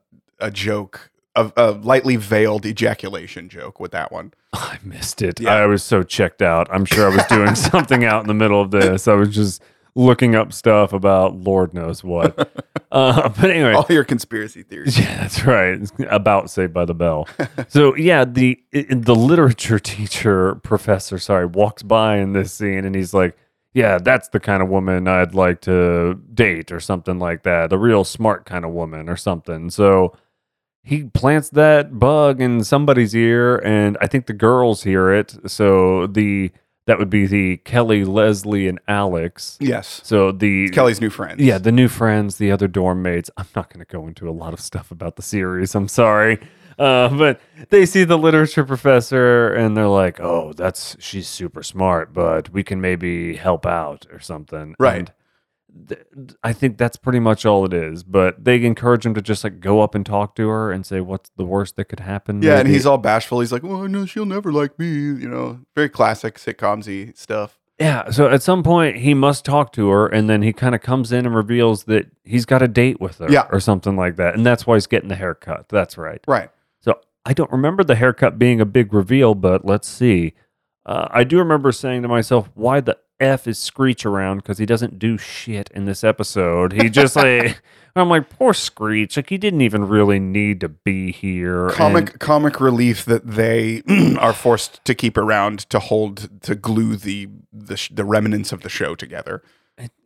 a 0.46 0.50
joke, 0.50 1.09
a, 1.36 1.52
a 1.56 1.70
lightly 1.72 2.16
veiled 2.16 2.66
ejaculation 2.66 3.48
joke 3.48 3.78
with 3.80 3.92
that 3.92 4.10
one. 4.12 4.32
I 4.52 4.78
missed 4.82 5.22
it. 5.22 5.40
Yeah. 5.40 5.54
I 5.54 5.66
was 5.66 5.82
so 5.82 6.02
checked 6.02 6.42
out. 6.42 6.68
I'm 6.72 6.84
sure 6.84 7.10
I 7.10 7.14
was 7.14 7.26
doing 7.26 7.54
something 7.70 8.04
out 8.04 8.22
in 8.22 8.28
the 8.28 8.34
middle 8.34 8.60
of 8.60 8.70
this. 8.70 9.06
I 9.08 9.14
was 9.14 9.34
just 9.34 9.62
looking 9.94 10.34
up 10.36 10.52
stuff 10.52 10.92
about 10.92 11.36
Lord 11.36 11.74
knows 11.74 12.02
what. 12.04 12.64
Uh, 12.92 13.28
but 13.28 13.52
anyway, 13.52 13.72
All 13.72 13.86
your 13.88 14.02
conspiracy 14.02 14.64
theories. 14.64 14.98
Yeah, 14.98 15.18
that's 15.18 15.44
right. 15.44 15.80
It's 15.80 15.92
about 16.08 16.50
Saved 16.50 16.74
by 16.74 16.84
the 16.84 16.92
Bell. 16.92 17.28
so 17.68 17.94
yeah, 17.94 18.24
the 18.24 18.60
the 18.72 19.14
literature 19.14 19.78
teacher 19.78 20.56
professor, 20.56 21.16
sorry, 21.16 21.46
walks 21.46 21.84
by 21.84 22.16
in 22.16 22.32
this 22.32 22.52
scene 22.52 22.84
and 22.84 22.96
he's 22.96 23.14
like, 23.14 23.36
"Yeah, 23.74 23.98
that's 23.98 24.30
the 24.30 24.40
kind 24.40 24.60
of 24.60 24.68
woman 24.70 25.06
I'd 25.06 25.36
like 25.36 25.60
to 25.60 26.14
date 26.34 26.72
or 26.72 26.80
something 26.80 27.20
like 27.20 27.44
that. 27.44 27.72
A 27.72 27.78
real 27.78 28.02
smart 28.02 28.44
kind 28.44 28.64
of 28.64 28.72
woman 28.72 29.08
or 29.08 29.16
something." 29.16 29.70
So 29.70 30.16
he 30.82 31.04
plants 31.04 31.50
that 31.50 31.98
bug 31.98 32.40
in 32.40 32.64
somebody's 32.64 33.14
ear 33.14 33.56
and 33.58 33.96
I 34.00 34.06
think 34.06 34.26
the 34.26 34.32
girls 34.32 34.82
hear 34.82 35.10
it. 35.12 35.36
So 35.46 36.06
the 36.06 36.50
that 36.86 36.98
would 36.98 37.10
be 37.10 37.26
the 37.26 37.58
Kelly, 37.58 38.04
Leslie 38.04 38.66
and 38.66 38.80
Alex. 38.88 39.56
Yes, 39.60 40.00
So 40.02 40.32
the 40.32 40.70
Kelly's 40.70 41.00
new 41.00 41.10
friends. 41.10 41.40
yeah, 41.40 41.58
the 41.58 41.70
new 41.70 41.86
friends, 41.88 42.38
the 42.38 42.50
other 42.50 42.66
dorm 42.66 43.02
mates. 43.02 43.30
I'm 43.36 43.46
not 43.54 43.72
going 43.72 43.84
to 43.84 43.90
go 43.90 44.08
into 44.08 44.28
a 44.28 44.32
lot 44.32 44.52
of 44.54 44.60
stuff 44.60 44.90
about 44.90 45.14
the 45.16 45.22
series. 45.22 45.74
I'm 45.74 45.86
sorry. 45.88 46.40
Uh, 46.78 47.10
but 47.10 47.40
they 47.68 47.84
see 47.84 48.04
the 48.04 48.16
literature 48.16 48.64
professor 48.64 49.52
and 49.52 49.76
they're 49.76 49.86
like, 49.86 50.18
oh, 50.18 50.52
that's 50.56 50.96
she's 50.98 51.28
super 51.28 51.62
smart, 51.62 52.12
but 52.14 52.48
we 52.50 52.64
can 52.64 52.80
maybe 52.80 53.36
help 53.36 53.66
out 53.66 54.06
or 54.10 54.18
something. 54.18 54.74
Right. 54.78 55.00
And 55.00 55.12
I 56.42 56.52
think 56.52 56.78
that's 56.78 56.96
pretty 56.96 57.20
much 57.20 57.44
all 57.46 57.64
it 57.64 57.72
is. 57.72 58.02
But 58.02 58.44
they 58.44 58.64
encourage 58.64 59.04
him 59.06 59.14
to 59.14 59.22
just 59.22 59.44
like 59.44 59.60
go 59.60 59.80
up 59.80 59.94
and 59.94 60.04
talk 60.04 60.34
to 60.36 60.48
her 60.48 60.70
and 60.72 60.84
say, 60.84 61.00
what's 61.00 61.30
the 61.36 61.44
worst 61.44 61.76
that 61.76 61.86
could 61.86 62.00
happen? 62.00 62.42
yeah, 62.42 62.58
and 62.58 62.68
he's 62.68 62.86
all 62.86 62.98
bashful. 62.98 63.40
He's 63.40 63.52
like, 63.52 63.62
"Well, 63.62 63.86
no, 63.88 64.06
she'll 64.06 64.26
never 64.26 64.52
like 64.52 64.78
me." 64.78 64.86
You 64.88 65.28
know, 65.28 65.60
very 65.74 65.88
classic 65.88 66.36
sitcomsy 66.38 67.16
stuff. 67.16 67.58
Yeah, 67.78 68.10
so 68.10 68.28
at 68.28 68.42
some 68.42 68.62
point 68.62 68.96
he 68.98 69.14
must 69.14 69.44
talk 69.44 69.72
to 69.72 69.88
her, 69.88 70.06
and 70.06 70.28
then 70.28 70.42
he 70.42 70.52
kind 70.52 70.74
of 70.74 70.82
comes 70.82 71.12
in 71.12 71.24
and 71.24 71.34
reveals 71.34 71.84
that 71.84 72.06
he's 72.24 72.44
got 72.44 72.60
a 72.60 72.68
date 72.68 73.00
with 73.00 73.18
her, 73.18 73.30
Yeah. 73.30 73.46
or 73.50 73.58
something 73.58 73.96
like 73.96 74.16
that, 74.16 74.34
and 74.34 74.44
that's 74.44 74.66
why 74.66 74.76
he's 74.76 74.86
getting 74.86 75.08
the 75.08 75.16
haircut. 75.16 75.68
That's 75.70 75.96
right. 75.96 76.20
Right. 76.28 76.50
So 76.80 76.98
I 77.24 77.32
don't 77.32 77.50
remember 77.50 77.82
the 77.82 77.94
haircut 77.94 78.38
being 78.38 78.60
a 78.60 78.66
big 78.66 78.92
reveal, 78.92 79.34
but 79.34 79.64
let's 79.64 79.88
see. 79.88 80.34
Uh, 80.84 81.08
I 81.10 81.24
do 81.24 81.38
remember 81.38 81.72
saying 81.72 82.02
to 82.02 82.08
myself, 82.08 82.50
"Why 82.54 82.80
the 82.80 82.98
f 83.20 83.46
is 83.46 83.58
Screech 83.58 84.04
around?" 84.04 84.38
Because 84.38 84.58
he 84.58 84.66
doesn't 84.66 84.98
do 84.98 85.16
shit 85.18 85.70
in 85.74 85.84
this 85.84 86.02
episode. 86.02 86.72
He 86.72 86.88
just 86.90 87.14
like 87.16 87.62
I'm 87.96 88.08
like 88.08 88.30
poor 88.30 88.54
Screech. 88.54 89.16
Like 89.16 89.28
he 89.28 89.38
didn't 89.38 89.60
even 89.60 89.86
really 89.86 90.18
need 90.18 90.60
to 90.60 90.68
be 90.68 91.12
here. 91.12 91.70
Comic 91.70 92.10
and- 92.10 92.20
comic 92.20 92.60
relief 92.60 93.04
that 93.04 93.26
they 93.26 93.82
are 94.18 94.32
forced 94.32 94.84
to 94.84 94.94
keep 94.94 95.16
around 95.16 95.60
to 95.70 95.78
hold 95.78 96.42
to 96.42 96.54
glue 96.54 96.96
the 96.96 97.28
the, 97.52 97.76
sh- 97.76 97.90
the 97.92 98.04
remnants 98.04 98.52
of 98.52 98.62
the 98.62 98.68
show 98.68 98.94
together. 98.94 99.42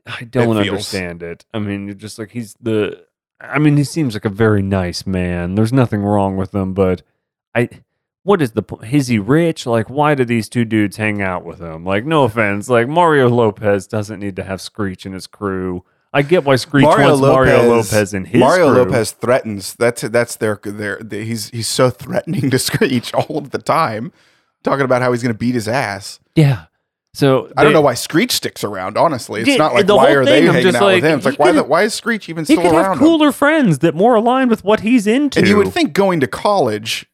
I 0.07 0.25
don't 0.25 0.55
feels. 0.55 0.69
understand 0.69 1.23
it. 1.23 1.45
I 1.55 1.59
mean, 1.59 1.87
you're 1.87 1.95
just 1.95 2.19
like 2.19 2.31
he's 2.31 2.55
the. 2.61 3.07
I 3.41 3.59
mean, 3.59 3.77
he 3.77 3.85
seems 3.85 4.15
like 4.15 4.25
a 4.25 4.31
very 4.31 4.62
nice 4.62 5.07
man. 5.07 5.55
There's 5.55 5.73
nothing 5.73 6.03
wrong 6.03 6.37
with 6.37 6.55
him, 6.55 6.75
but 6.75 7.03
I. 7.55 7.69
What 8.25 8.43
is 8.43 8.53
the? 8.53 8.62
Is 8.91 9.07
he 9.09 9.18
rich? 9.18 9.66
Like, 9.66 9.89
why 9.89 10.14
do 10.14 10.25
these 10.25 10.49
two 10.49 10.64
dudes 10.64 10.97
hang 10.97 11.22
out 11.22 11.45
with 11.45 11.61
him? 11.61 11.85
Like, 11.85 12.05
no 12.05 12.25
offense, 12.25 12.68
like 12.68 12.89
Mario 12.89 13.29
Lopez 13.29 13.87
doesn't 13.87 14.18
need 14.18 14.35
to 14.37 14.45
have 14.45 14.61
Screech 14.61 15.07
in 15.07 15.12
his 15.12 15.27
crew. 15.27 15.85
I 16.12 16.22
get 16.22 16.45
why 16.45 16.57
Screech 16.57 16.85
wants 16.87 17.20
Mario 17.20 17.62
Lopez 17.68 18.14
in 18.14 18.25
his 18.25 18.41
Mario 18.41 18.72
crew. 18.72 18.85
Lopez 18.85 19.12
threatens. 19.12 19.75
That's 19.75 20.03
that's 20.03 20.37
their 20.37 20.59
their. 20.64 21.01
he's 21.11 21.51
he's 21.51 21.68
so 21.68 21.91
threatening 21.91 22.51
to 22.51 22.59
Screech 22.70 23.12
all 23.14 23.37
of 23.39 23.51
the 23.51 23.59
time, 23.59 24.11
talking 24.62 24.85
about 24.85 25.03
how 25.03 25.12
he's 25.12 25.22
going 25.22 25.35
to 25.35 25.39
beat 25.39 25.55
his 25.55 25.68
ass. 25.68 26.18
Yeah. 26.35 26.66
So 27.12 27.53
I 27.57 27.62
don't 27.62 27.72
know 27.72 27.81
why 27.81 27.95
Screech 27.95 28.33
sticks 28.33 28.64
around. 28.64 28.97
Honestly, 28.97 29.41
it's 29.43 29.49
Yeah, 29.51 29.57
not 29.57 29.72
like 29.75 29.87
why 29.89 30.12
are 30.12 30.25
thing, 30.25 30.45
they 30.45 30.49
I'm 30.49 30.55
hanging 30.55 30.75
out 30.75 30.83
like, 30.83 30.95
with 31.03 31.05
him? 31.05 31.16
It's 31.18 31.27
like 31.27 31.39
why 31.39 31.49
could- 31.53 31.57
the, 31.59 31.64
why 31.64 31.83
is 31.85 31.95
Screech 31.95 32.29
even 32.29 32.45
He 32.45 32.57
could 32.57 32.64
around? 32.66 32.75
have 32.75 32.93
him? 32.95 32.99
cooler 32.99 33.31
friends 33.31 33.81
that 33.81 33.95
more 33.95 34.14
aligned 34.16 34.51
with 34.51 34.64
what 34.64 34.81
he's 34.81 35.07
into. 35.07 35.39
And 35.39 35.47
you 35.47 35.57
would 35.59 35.72
think 35.72 35.93
going 35.93 36.18
to 36.20 36.27
college, 36.27 37.07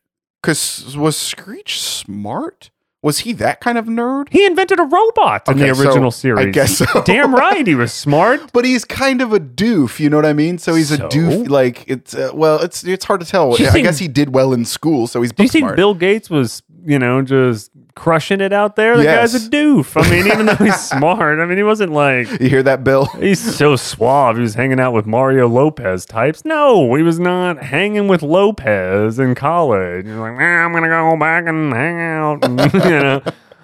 because 0.43 0.97
was 0.97 1.17
Screech 1.17 1.81
smart? 1.81 2.71
Was 3.03 3.21
he 3.21 3.33
that 3.35 3.61
kind 3.63 3.79
of 3.79 3.87
nerd? 3.87 4.29
he 4.31 4.45
invented 4.45 4.79
a 4.79 4.83
robot 4.83 5.49
in 5.49 5.55
Okay, 5.55 5.71
the 5.71 5.75
so 5.75 5.83
original 5.87 6.11
series. 6.11 6.47
I 6.47 6.51
guess 6.51 6.77
so. 6.77 6.85
Damn 7.07 7.35
right, 7.35 7.67
he 7.67 7.75
was 7.75 7.95
smart. 7.95 8.41
But 8.53 8.67
he's 8.67 8.85
kind 8.85 9.23
of 9.23 9.33
a 9.33 9.41
doof, 9.41 9.99
you 10.01 10.11
know 10.11 10.17
what 10.19 10.27
I 10.27 10.35
mean? 10.35 10.59
So 10.59 10.75
he's 10.75 10.91
So? 10.91 11.07
a 11.07 11.09
doof. 11.09 11.49
Like 11.49 11.85
it's 11.89 12.15
uh, 12.15 12.31
well, 12.35 12.61
it's 12.61 12.85
it's 12.85 13.07
hard 13.07 13.21
to 13.21 13.27
tell. 13.27 13.55
I 13.55 13.71
think- 13.71 13.85
guess 13.87 13.99
he 13.99 14.07
did 14.09 14.35
well 14.35 14.53
in 14.53 14.67
school, 14.67 15.07
so 15.07 15.23
he's 15.23 15.33
Do 15.33 15.45
you 15.45 15.49
think 15.49 15.63
smart. 15.63 15.77
Bill 15.77 15.95
Gates 15.95 16.29
was, 16.29 16.63
you 16.85 16.99
know, 16.99 17.23
just 17.23 17.71
crushing 17.95 18.41
it 18.41 18.53
out 18.53 18.77
there? 18.77 18.97
The 18.97 19.05
guy's 19.05 19.35
a 19.35 19.51
doof. 19.51 20.01
I 20.03 20.09
mean, 20.11 20.27
even 20.27 20.47
though 20.47 20.55
he's 20.57 20.81
smart, 20.89 21.39
I 21.39 21.45
mean, 21.47 21.57
he 21.59 21.63
wasn't 21.63 21.93
like 21.93 22.29
you 22.41 22.49
hear 22.49 22.63
that, 22.63 22.83
Bill? 22.85 23.07
he's 23.19 23.41
so 23.57 23.77
suave. 23.77 24.37
He 24.37 24.43
was 24.43 24.55
hanging 24.55 24.81
out 24.81 24.93
with 24.93 25.07
Mario 25.07 25.49
Lopez 25.49 26.05
types. 26.07 26.45
No, 26.45 26.95
he 26.95 27.03
was 27.03 27.19
not 27.19 27.63
hanging 27.63 28.09
with 28.09 28.23
Lopez 28.23 29.19
in 29.19 29.35
college. 29.35 30.05
He 30.07 30.11
was 30.11 30.21
like, 30.21 30.39
"Nah, 30.39 30.65
I'm 30.65 30.73
gonna 30.73 30.89
go 30.89 31.17
back 31.17 31.47
and 31.47 31.73
hang 31.73 32.01
out. 32.01 32.45
And, 32.45 32.59
you 32.75 32.81
know, 33.01 33.23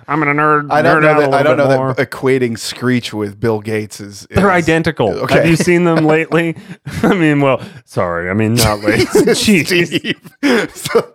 I'm 0.09 0.19
gonna 0.21 0.35
nerd. 0.35 0.71
I 0.71 0.83
don't 0.83 1.03
nerd 1.03 1.03
know 1.03 1.21
that. 1.23 1.35
I 1.35 1.43
don't 1.43 1.57
know 1.57 1.69
more. 1.77 1.95
that 1.95 2.11
equating 2.11 2.59
Screech 2.59 3.13
with 3.13 3.41
Bill 3.41 3.61
Gates 3.61 4.01
is. 4.01 4.23
is 4.23 4.37
They're 4.37 4.51
identical. 4.53 5.09
Okay. 5.11 5.35
Have 5.37 5.47
you 5.47 5.57
seen 5.57 5.85
them 5.85 6.05
lately? 6.05 6.57
I 7.03 7.15
mean, 7.15 7.41
well, 7.41 7.61
sorry. 7.85 8.31
I 8.31 8.35
mean, 8.35 8.55
not 8.55 8.81
lately. 8.81 9.05
Jeez. 9.35 10.71
So- 10.77 11.13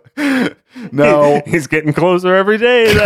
no. 0.92 1.42
He's 1.46 1.66
getting 1.66 1.92
closer 1.92 2.34
every 2.34 2.58
day. 2.58 2.92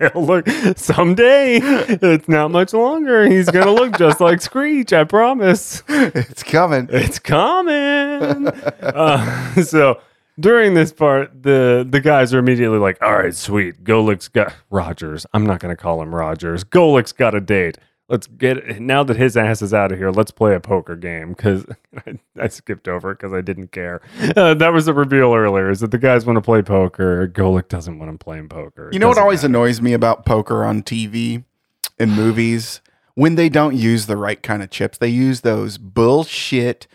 Look 0.14 0.48
someday. 0.76 1.58
It's 1.62 2.28
not 2.28 2.50
much 2.50 2.72
longer. 2.72 3.28
He's 3.28 3.50
gonna 3.50 3.72
look 3.72 3.98
just 3.98 4.20
like 4.20 4.40
Screech. 4.40 4.92
I 4.92 5.04
promise. 5.04 5.82
it's 5.88 6.42
coming. 6.42 6.88
It's 6.90 7.18
coming. 7.18 8.48
Uh, 8.48 9.54
so 9.62 10.00
during 10.40 10.74
this 10.74 10.92
part, 10.92 11.42
the 11.42 11.86
the 11.88 12.00
guys 12.00 12.32
are 12.32 12.38
immediately 12.38 12.78
like, 12.78 13.02
"All 13.02 13.12
right, 13.12 13.34
sweet. 13.34 13.84
Golic's 13.84 14.28
got 14.28 14.54
Rogers. 14.70 15.26
I'm 15.34 15.44
not 15.44 15.60
gonna 15.60 15.76
call 15.76 16.00
him 16.02 16.14
Rogers. 16.14 16.64
Golic's 16.64 17.12
got 17.12 17.34
a 17.34 17.40
date. 17.40 17.76
Let's 18.08 18.26
get 18.26 18.80
now 18.80 19.02
that 19.04 19.16
his 19.16 19.36
ass 19.36 19.62
is 19.62 19.72
out 19.72 19.90
of 19.92 19.98
here. 19.98 20.10
Let's 20.10 20.30
play 20.32 20.54
a 20.54 20.60
poker 20.60 20.96
game 20.96 21.30
because 21.32 21.64
I, 22.06 22.18
I 22.38 22.48
skipped 22.48 22.86
over 22.88 23.12
it 23.12 23.18
because 23.18 23.32
I 23.32 23.40
didn't 23.40 23.72
care. 23.72 24.02
Uh, 24.36 24.54
that 24.54 24.72
was 24.72 24.86
a 24.88 24.92
reveal 24.92 25.32
earlier. 25.34 25.70
Is 25.70 25.80
that 25.80 25.92
the 25.92 25.98
guys 25.98 26.26
want 26.26 26.36
to 26.36 26.42
play 26.42 26.60
poker? 26.62 27.26
Golic 27.28 27.68
doesn't 27.68 27.98
want 27.98 28.10
him 28.10 28.18
playing 28.18 28.48
poker. 28.48 28.88
It 28.88 28.94
You 28.94 28.98
know 29.00 29.08
what 29.08 29.18
always 29.18 29.42
matter. 29.42 29.46
annoys 29.52 29.80
me 29.80 29.92
about 29.94 30.26
poker 30.26 30.64
on 30.64 30.82
TV 30.82 31.44
and 31.98 32.12
movies? 32.14 32.80
When 33.14 33.34
they 33.36 33.48
don't 33.48 33.76
use 33.76 34.06
the 34.06 34.16
right 34.16 34.42
kind 34.42 34.62
of 34.62 34.70
chips. 34.70 34.98
They 34.98 35.08
use 35.08 35.42
those 35.42 35.78
bullshit, 35.78 36.86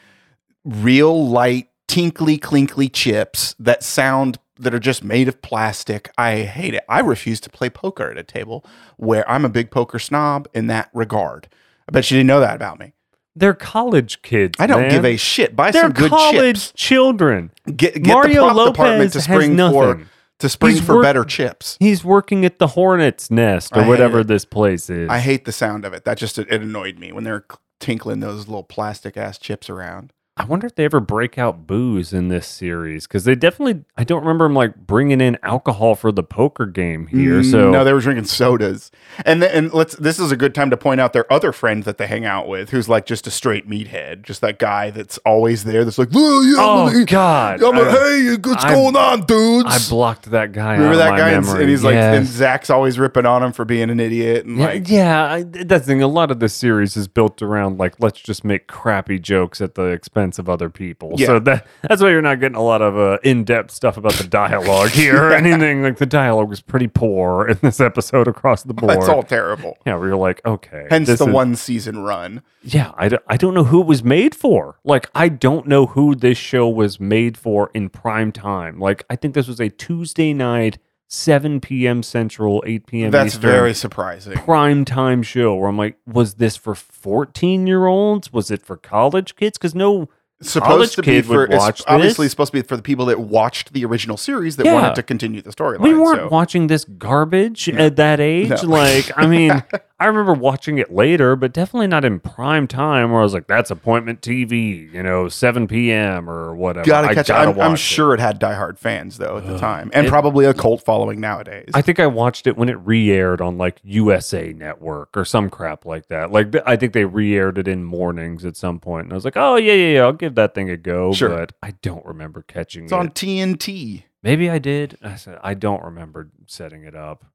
real 0.66 1.28
light, 1.28 1.70
tinkly, 1.88 2.38
clinkly 2.38 2.92
chips 2.92 3.56
that 3.60 3.84
sound 3.84 4.38
that 4.60 4.74
are 4.74 4.80
just 4.80 5.04
made 5.04 5.28
of 5.28 5.42
plastic. 5.42 6.10
I 6.18 6.42
hate 6.42 6.74
it. 6.74 6.84
I 6.90 7.00
refuse 7.00 7.40
to 7.42 7.50
play 7.50 7.70
poker 7.70 8.10
at 8.12 8.18
a 8.18 8.24
table 8.24 8.66
where 8.98 9.30
I'm 9.30 9.46
a 9.46 9.50
big 9.50 9.72
poker 9.72 10.00
snob 10.00 10.48
in 10.54 10.68
that 10.68 10.90
regard. 10.94 11.48
I 11.88 11.92
bet 11.92 12.10
you 12.12 12.18
didn't 12.18 12.28
know 12.28 12.40
that 12.40 12.56
about 12.56 12.80
me. 12.80 12.94
They're 13.36 13.54
college 13.54 14.22
kids. 14.24 14.56
I 14.60 14.66
don't 14.68 14.82
man. 14.82 14.92
give 14.92 15.06
a 15.06 15.16
shit. 15.16 15.56
Buy 15.56 15.70
They're 15.72 15.84
some 15.84 15.92
good 15.92 16.10
college 16.10 16.56
chips. 16.56 16.74
children. 16.76 17.52
Get, 17.68 17.94
get 18.02 18.08
Mario 18.08 18.48
the 18.48 18.54
prop 18.54 18.68
department 18.74 19.00
Lopez 19.00 19.12
to 19.12 19.18
has 19.20 19.24
spring 19.26 19.50
for 19.52 19.56
nothing. 19.56 20.06
to 20.40 20.50
spring 20.50 20.74
He's 20.76 20.84
for 20.84 20.96
work- 20.96 21.04
better 21.04 21.24
chips. 21.24 21.78
He's 21.80 22.04
working 22.04 22.46
at 22.46 22.58
the 22.58 22.68
Hornet's 22.68 23.30
Nest 23.30 23.76
or 23.78 23.84
hate 23.84 23.90
whatever 23.90 24.24
this 24.24 24.44
place 24.44 24.90
is. 24.90 25.08
I 25.10 25.20
hate 25.20 25.46
the 25.46 25.52
sound 25.52 25.86
of 25.86 25.94
it. 25.94 26.04
That 26.04 26.18
just 26.18 26.40
it, 26.40 26.48
it 26.52 26.62
annoyed 26.64 26.98
me 26.98 27.12
when 27.12 27.24
they're 27.26 27.46
tinkling 27.80 28.22
those 28.22 28.48
little 28.48 28.64
plastic 28.64 29.16
ass 29.18 29.38
chips 29.38 29.70
around. 29.70 30.12
I 30.40 30.46
wonder 30.46 30.68
if 30.68 30.76
they 30.76 30.86
ever 30.86 31.00
break 31.00 31.40
out 31.40 31.66
booze 31.66 32.14
in 32.14 32.28
this 32.28 32.46
series 32.46 33.08
because 33.08 33.24
they 33.24 33.34
definitely. 33.34 33.84
I 33.98 34.04
don't 34.04 34.20
remember 34.22 34.46
them 34.46 34.54
like 34.54 34.76
bringing 34.76 35.20
in 35.20 35.36
alcohol 35.42 35.96
for 35.96 36.12
the 36.12 36.22
poker 36.22 36.68
game 36.68 37.08
here. 37.08 37.40
Mm, 37.42 37.52
So 37.52 37.72
no, 37.72 37.84
they 37.84 37.92
were 37.92 38.00
drinking 38.00 38.26
sodas. 38.26 38.92
And 39.26 39.42
then, 39.42 39.50
and 39.52 39.74
let's 39.74 39.96
this 39.96 40.20
is 40.20 40.32
a 40.32 40.38
good 40.38 40.54
time 40.54 40.70
to 40.70 40.78
point 40.78 41.02
out 41.02 41.12
their 41.14 41.32
other 41.34 41.52
friend 41.52 41.84
that 41.86 41.98
they 41.98 42.06
hang 42.06 42.24
out 42.24 42.48
with, 42.48 42.70
who's 42.70 42.88
like 42.88 43.08
just 43.08 43.26
a 43.26 43.32
straight 43.32 43.68
meathead, 43.68 44.22
just 44.22 44.42
that 44.42 44.60
guy 44.60 44.92
that's 44.92 45.18
always 45.20 45.64
there. 45.64 45.84
That's 45.84 45.98
like, 45.98 46.10
oh, 46.14 46.42
yeah, 46.44 46.62
I'm 46.94 47.02
oh 47.02 47.06
God, 47.06 47.64
I'm 47.64 47.76
like, 47.76 47.98
hey, 47.98 48.36
what's 48.44 48.64
I- 48.64 48.74
going 48.76 48.96
on, 48.96 49.22
dudes? 49.26 49.66
I 49.68 49.90
blocked 49.90 50.30
that 50.30 50.52
guy. 50.52 50.74
Remember 50.76 50.98
that 50.98 51.18
guy? 51.18 51.32
And, 51.32 51.48
and 51.48 51.68
he's 51.68 51.84
like, 51.84 51.96
and 51.96 52.28
Zach's 52.28 52.70
always 52.70 53.00
ripping 53.00 53.26
on 53.26 53.42
him 53.42 53.54
for 53.54 53.66
being 53.66 53.90
an 53.90 54.00
idiot. 54.00 54.46
And 54.46 54.60
Yeah, 54.60 54.66
like, 54.68 54.88
yeah, 54.88 55.24
I, 55.34 55.44
that's 55.44 55.88
the 55.88 55.94
thing. 55.94 56.04
A 56.04 56.08
lot 56.08 56.30
of 56.30 56.40
the 56.40 56.50
series 56.50 56.96
is 56.96 57.08
built 57.08 57.42
around 57.42 57.80
like 57.80 58.00
let's 58.00 58.20
just 58.20 58.44
make 58.44 58.68
crappy 58.68 59.18
jokes 59.18 59.62
at 59.62 59.74
the 59.74 59.86
expense 59.86 60.27
of 60.38 60.50
other 60.50 60.70
people. 60.70 61.14
Yeah. 61.18 61.28
So 61.28 61.40
that 61.40 61.66
that's 61.82 62.02
why 62.02 62.10
you're 62.10 62.22
not 62.22 62.40
getting 62.40 62.56
a 62.58 62.62
lot 62.64 62.82
of 62.82 62.98
uh, 62.98 63.18
in-depth 63.24 63.72
stuff 63.72 63.98
about 63.98 64.14
the 64.14 64.26
dialogue 64.28 64.90
here 64.90 65.24
or 65.28 65.32
anything. 65.34 65.82
Like 65.84 65.98
the 65.98 66.06
dialogue 66.06 66.50
was 66.50 66.62
pretty 66.62 66.88
poor 66.88 67.48
in 67.48 67.58
this 67.62 67.80
episode 67.80 68.28
across 68.28 68.64
the 68.64 68.74
board. 68.74 68.98
It's 68.98 69.08
all 69.08 69.24
terrible. 69.24 69.78
yeah, 69.86 69.96
where 69.96 70.10
you're 70.10 70.18
like, 70.18 70.42
okay, 70.46 70.88
Hence 70.90 71.08
the 71.08 71.14
is- 71.14 71.22
one 71.22 71.56
season 71.56 72.00
run. 72.04 72.44
Yeah, 72.64 72.92
I, 72.98 73.08
don't- 73.08 73.24
I 73.28 73.38
don't 73.38 73.54
know 73.54 73.64
who 73.64 73.80
it 73.82 73.88
was 73.88 74.04
made 74.04 74.36
for. 74.36 74.78
Like, 74.84 75.10
I 75.16 75.30
don't 75.30 75.68
know 75.68 75.86
who 75.86 76.16
this 76.16 76.38
show 76.38 76.68
was 76.68 77.00
made 77.00 77.38
for 77.38 77.72
in 77.74 77.88
prime 77.90 78.34
time. 78.34 78.78
Like, 78.80 79.06
I 79.10 79.16
think 79.16 79.36
this 79.36 79.48
was 79.48 79.62
a 79.62 79.70
Tuesday 79.70 80.34
night, 80.34 80.78
7 81.08 81.62
p.m. 81.62 82.04
Central, 82.04 82.62
8 82.68 82.86
p.m. 82.88 83.12
That's 83.12 83.36
Eastern 83.36 83.42
very 83.50 83.74
surprising. 83.74 84.34
prime 84.34 84.84
time 84.84 85.24
show 85.24 85.56
where 85.56 85.70
I'm 85.70 85.78
like, 85.78 85.98
was 86.06 86.34
this 86.36 86.58
for 86.58 86.76
14 86.76 87.66
year 87.68 87.86
olds? 87.86 88.34
Was 88.34 88.52
it 88.52 88.62
for 88.62 88.76
college 88.76 89.38
kids? 89.38 89.58
Because 89.58 89.74
no, 89.74 90.10
supposed 90.42 90.96
to 90.96 91.02
be 91.02 91.06
kid 91.08 91.26
for 91.26 91.40
would 91.48 91.54
it's 91.54 91.84
obviously 91.88 92.26
this. 92.26 92.32
supposed 92.32 92.52
to 92.54 92.58
be 92.62 92.68
for 92.68 92.76
the 92.78 92.84
people 92.84 93.06
that 93.08 93.20
watched 93.20 93.74
the 93.74 93.84
original 93.86 94.18
series 94.18 94.56
that 94.58 94.66
Yeah. 94.66 94.74
wanted 94.74 94.96
to 94.96 95.04
continue 95.04 95.42
the 95.42 95.50
storyline. 95.52 95.80
we 95.80 95.94
weren't 95.96 96.20
so- 96.22 96.28
watching 96.30 96.68
this 96.68 96.84
garbage 96.86 97.68
at 97.70 97.96
that 97.96 98.20
age. 98.20 98.50
No. 98.50 98.70
Like, 98.70 99.12
I 99.18 99.26
mean, 99.26 99.64
I 100.00 100.06
remember 100.06 100.34
watching 100.34 100.78
it 100.78 100.94
later, 100.94 101.36
but 101.36 101.52
definitely 101.54 101.88
not 101.88 102.06
in 102.06 102.20
prime 102.20 102.68
time 102.68 103.10
where 103.12 103.20
I 103.22 103.24
was 103.24 103.34
like, 103.34 103.48
that's 103.48 103.72
appointment 103.72 104.22
TV, 104.22 104.94
you 104.94 105.02
know, 105.02 105.28
7 105.28 105.68
p.m. 105.68 106.30
or 106.30 106.54
whatever. 106.56 106.86
Gotta 106.86 107.08
I 107.08 107.14
catch 107.16 107.26
it. 107.30 107.34
gotta 107.34 107.50
I'm, 107.50 107.60
I'm 107.60 107.72
watch 107.72 107.80
it. 107.80 107.84
sure 107.84 108.14
it 108.14 108.20
had 108.20 108.40
diehard 108.40 108.78
fans 108.78 109.18
though 109.18 109.38
at 109.38 109.48
the 109.48 109.58
time, 109.58 109.90
and 109.94 110.06
It- 110.06 110.10
probably 110.10 110.46
a 110.46 110.54
cult 110.54 110.84
following 110.86 111.20
nowadays. 111.20 111.70
I 111.74 111.82
think 111.82 112.00
I 112.00 112.06
watched 112.06 112.46
it 112.46 112.56
when 112.58 112.70
it 112.70 112.76
re-aired 112.76 113.42
on 113.42 113.58
like 113.58 113.80
USA 113.84 114.54
Network 114.54 115.18
or 115.18 115.26
some 115.26 115.50
crap 115.50 115.84
like 115.84 116.08
that. 116.10 116.32
Like 116.32 116.54
I 116.68 116.76
think 116.76 116.94
they 116.94 117.06
re-aired 117.06 117.58
it 117.58 117.68
in 117.68 117.84
mornings 117.84 118.46
at 118.46 118.56
some 118.56 118.80
point, 118.80 119.06
and 119.06 119.14
I 119.14 119.16
was 119.16 119.26
like, 119.26 119.36
"Oh 119.38 119.56
yeah, 119.56 119.74
yeah, 119.74 119.94
yeah, 119.96 120.02
I'll 120.02 120.14
give 120.14 120.36
that 120.36 120.54
thing 120.54 120.70
a 120.70 120.78
go." 120.78 121.12
Sure. 121.14 121.30
But 121.30 121.54
I 121.64 121.72
don't 121.82 122.06
remember 122.06 122.44
catching 122.44 122.84
it's 122.84 122.92
it. 122.92 122.96
It's 122.96 123.00
on 123.00 123.10
TNT. 123.10 124.04
Maybe 124.22 124.48
I 124.50 124.60
did. 124.60 124.98
I 125.02 125.16
said 125.16 125.40
I 125.42 125.56
don't 125.56 125.84
remember 125.84 126.30
setting 126.46 126.84
it 126.84 126.96
up. 126.96 127.26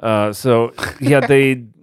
Uh, 0.00 0.32
so 0.32 0.72
yeah, 1.00 1.20
they. 1.20 1.64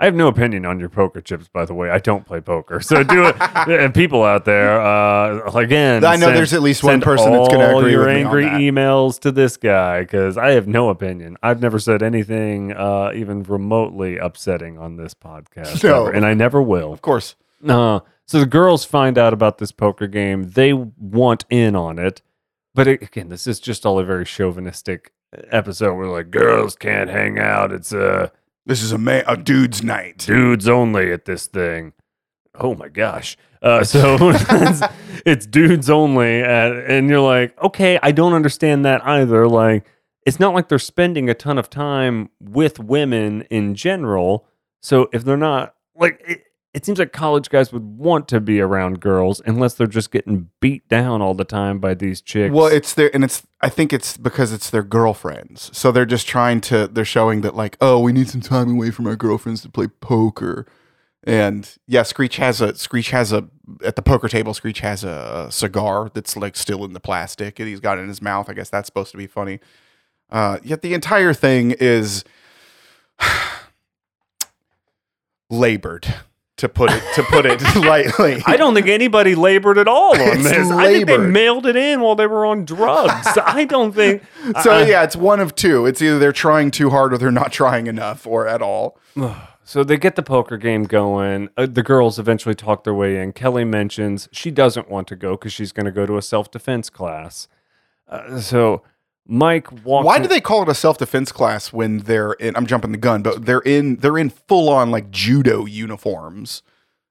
I 0.00 0.04
have 0.04 0.14
no 0.14 0.28
opinion 0.28 0.64
on 0.64 0.78
your 0.78 0.90
poker 0.90 1.20
chips, 1.20 1.48
by 1.48 1.64
the 1.64 1.74
way. 1.74 1.90
I 1.90 1.98
don't 1.98 2.24
play 2.24 2.40
poker, 2.40 2.80
so 2.80 3.02
do 3.02 3.24
it. 3.26 3.34
and 3.40 3.92
people 3.92 4.22
out 4.22 4.44
there, 4.44 4.80
uh, 4.80 5.40
again, 5.56 6.04
I 6.04 6.14
know 6.14 6.26
send- 6.26 6.36
there's 6.36 6.52
at 6.54 6.62
least 6.62 6.84
one 6.84 7.00
person 7.00 7.32
that's 7.32 7.48
going 7.48 7.58
to 7.68 7.76
agree 7.76 7.90
your 7.90 8.06
with 8.06 8.14
me 8.14 8.20
on 8.22 8.26
angry 8.26 8.44
that. 8.44 8.60
emails 8.60 9.18
to 9.22 9.32
this 9.32 9.56
guy 9.56 10.02
because 10.02 10.38
I 10.38 10.50
have 10.50 10.68
no 10.68 10.90
opinion. 10.90 11.36
I've 11.42 11.60
never 11.60 11.80
said 11.80 12.04
anything 12.04 12.72
uh, 12.74 13.10
even 13.12 13.42
remotely 13.42 14.18
upsetting 14.18 14.78
on 14.78 14.94
this 14.94 15.14
podcast, 15.14 15.82
No. 15.82 16.06
ever, 16.06 16.12
and 16.14 16.24
I 16.24 16.32
never 16.32 16.62
will. 16.62 16.92
Of 16.92 17.02
course, 17.02 17.34
Uh, 17.68 17.98
so 18.24 18.38
the 18.38 18.46
girls 18.46 18.84
find 18.84 19.18
out 19.18 19.32
about 19.32 19.58
this 19.58 19.72
poker 19.72 20.06
game. 20.06 20.50
They 20.50 20.72
want 20.74 21.44
in 21.50 21.74
on 21.74 21.98
it. 21.98 22.22
But 22.72 22.86
it, 22.86 23.02
again, 23.02 23.30
this 23.30 23.48
is 23.48 23.58
just 23.58 23.84
all 23.84 23.98
a 23.98 24.04
very 24.04 24.24
chauvinistic 24.24 25.10
episode 25.50 25.94
where 25.94 26.06
like 26.06 26.30
girls 26.30 26.76
can't 26.76 27.10
hang 27.10 27.38
out. 27.38 27.72
It's 27.72 27.92
a 27.92 28.32
this 28.66 28.82
is 28.82 28.92
a 28.92 28.98
man, 28.98 29.24
a 29.26 29.36
dude's 29.36 29.82
night. 29.82 30.18
dudes 30.18 30.68
only 30.68 31.10
at 31.12 31.24
this 31.24 31.46
thing. 31.46 31.94
Oh 32.54 32.74
my 32.74 32.88
gosh. 32.88 33.36
Uh, 33.62 33.82
so 33.82 34.16
it's, 34.20 34.82
it's 35.24 35.46
dudes 35.46 35.88
only. 35.88 36.42
At, 36.42 36.72
and 36.72 37.08
you're 37.08 37.20
like, 37.20 37.60
okay, 37.62 37.98
I 38.02 38.12
don't 38.12 38.34
understand 38.34 38.84
that 38.84 39.04
either. 39.06 39.48
Like, 39.48 39.86
it's 40.26 40.38
not 40.38 40.54
like 40.54 40.68
they're 40.68 40.78
spending 40.78 41.30
a 41.30 41.34
ton 41.34 41.56
of 41.56 41.70
time 41.70 42.28
with 42.40 42.78
women 42.78 43.42
in 43.42 43.74
general. 43.74 44.46
So 44.80 45.08
if 45.12 45.24
they're 45.24 45.36
not, 45.36 45.74
like, 45.96 46.22
it, 46.26 46.42
it 46.74 46.84
seems 46.84 46.98
like 46.98 47.12
college 47.12 47.48
guys 47.48 47.72
would 47.72 47.82
want 47.82 48.28
to 48.28 48.40
be 48.40 48.60
around 48.60 49.00
girls 49.00 49.40
unless 49.46 49.74
they're 49.74 49.86
just 49.86 50.10
getting 50.10 50.50
beat 50.60 50.86
down 50.88 51.22
all 51.22 51.34
the 51.34 51.44
time 51.44 51.78
by 51.78 51.94
these 51.94 52.20
chicks. 52.20 52.52
Well, 52.52 52.66
it's 52.66 52.94
their, 52.94 53.14
and 53.14 53.24
it's. 53.24 53.46
I 53.60 53.68
think 53.68 53.92
it's 53.92 54.16
because 54.16 54.52
it's 54.52 54.70
their 54.70 54.82
girlfriends. 54.82 55.76
So 55.76 55.90
they're 55.90 56.06
just 56.06 56.26
trying 56.26 56.60
to. 56.62 56.86
They're 56.86 57.04
showing 57.04 57.40
that 57.40 57.56
like, 57.56 57.76
oh, 57.80 57.98
we 58.00 58.12
need 58.12 58.28
some 58.28 58.40
time 58.42 58.70
away 58.72 58.90
from 58.90 59.06
our 59.06 59.16
girlfriends 59.16 59.62
to 59.62 59.70
play 59.70 59.88
poker. 59.88 60.66
And 61.24 61.68
yeah, 61.86 62.04
Screech 62.04 62.36
has 62.36 62.60
a 62.60 62.74
Screech 62.76 63.10
has 63.10 63.32
a 63.32 63.48
at 63.84 63.96
the 63.96 64.02
poker 64.02 64.28
table. 64.28 64.54
Screech 64.54 64.80
has 64.80 65.04
a 65.04 65.48
cigar 65.50 66.10
that's 66.14 66.36
like 66.36 66.56
still 66.56 66.84
in 66.84 66.92
the 66.92 67.00
plastic, 67.00 67.58
and 67.58 67.68
he's 67.68 67.80
got 67.80 67.98
it 67.98 68.02
in 68.02 68.08
his 68.08 68.22
mouth. 68.22 68.48
I 68.48 68.52
guess 68.52 68.70
that's 68.70 68.86
supposed 68.86 69.10
to 69.12 69.16
be 69.16 69.26
funny. 69.26 69.58
Uh, 70.30 70.58
yet 70.62 70.82
the 70.82 70.94
entire 70.94 71.32
thing 71.32 71.72
is 71.72 72.24
labored, 75.50 76.14
to 76.58 76.68
put 76.68 76.90
it 76.92 77.02
to 77.14 77.22
put 77.24 77.46
it 77.46 77.60
lightly. 77.76 78.42
I 78.46 78.56
don't 78.56 78.74
think 78.74 78.86
anybody 78.88 79.34
labored 79.34 79.78
at 79.78 79.88
all 79.88 80.12
on 80.14 80.20
It's 80.20 80.42
this. 80.44 80.70
I 80.70 80.86
think 80.92 81.06
they 81.06 81.16
mailed 81.18 81.66
it 81.66 81.76
in 81.76 82.00
while 82.00 82.14
they 82.14 82.26
were 82.26 82.44
on 82.46 82.64
drugs. 82.64 83.26
I 83.44 83.64
don't 83.64 83.92
think. 83.94 84.22
So 84.62 84.72
I- 84.72 84.86
yeah, 84.86 85.02
it's 85.04 85.16
one 85.16 85.40
of 85.40 85.54
two. 85.54 85.86
It's 85.86 86.02
either 86.02 86.18
they're 86.18 86.32
trying 86.32 86.70
too 86.70 86.90
hard 86.90 87.12
or 87.14 87.18
they're 87.18 87.30
not 87.30 87.52
trying 87.52 87.86
enough 87.86 88.26
or 88.26 88.46
at 88.46 88.60
all. 88.62 88.98
So 89.64 89.84
they 89.84 89.98
get 89.98 90.16
the 90.16 90.22
poker 90.22 90.56
game 90.56 90.84
going. 90.84 91.50
Uh, 91.54 91.66
the 91.66 91.82
girls 91.82 92.18
eventually 92.18 92.54
talk 92.54 92.84
their 92.84 92.94
way 92.94 93.20
in. 93.20 93.34
Kelly 93.34 93.66
mentions 93.66 94.26
she 94.32 94.50
doesn't 94.50 94.88
want 94.88 95.06
to 95.08 95.14
go 95.14 95.32
because 95.32 95.52
she's 95.52 95.72
going 95.72 95.84
to 95.84 95.92
go 95.92 96.06
to 96.06 96.16
a 96.16 96.22
self 96.22 96.50
defense 96.50 96.88
class. 96.88 97.48
Uh, 98.08 98.40
so 98.40 98.82
Mike 99.30 99.84
walks. 99.84 100.06
Why 100.06 100.18
do 100.18 100.26
they 100.26 100.40
call 100.40 100.62
it 100.62 100.68
a 100.70 100.74
self 100.74 100.96
defense 100.96 101.30
class 101.30 101.72
when 101.72 101.98
they're 101.98 102.32
in? 102.32 102.56
I'm 102.56 102.66
jumping 102.66 102.92
the 102.92 102.98
gun, 102.98 103.22
but 103.22 103.44
they're 103.44 103.60
in 103.60 103.96
they're 103.96 104.16
in 104.18 104.30
full 104.30 104.70
on 104.70 104.90
like 104.90 105.10
judo 105.10 105.66
uniforms. 105.66 106.62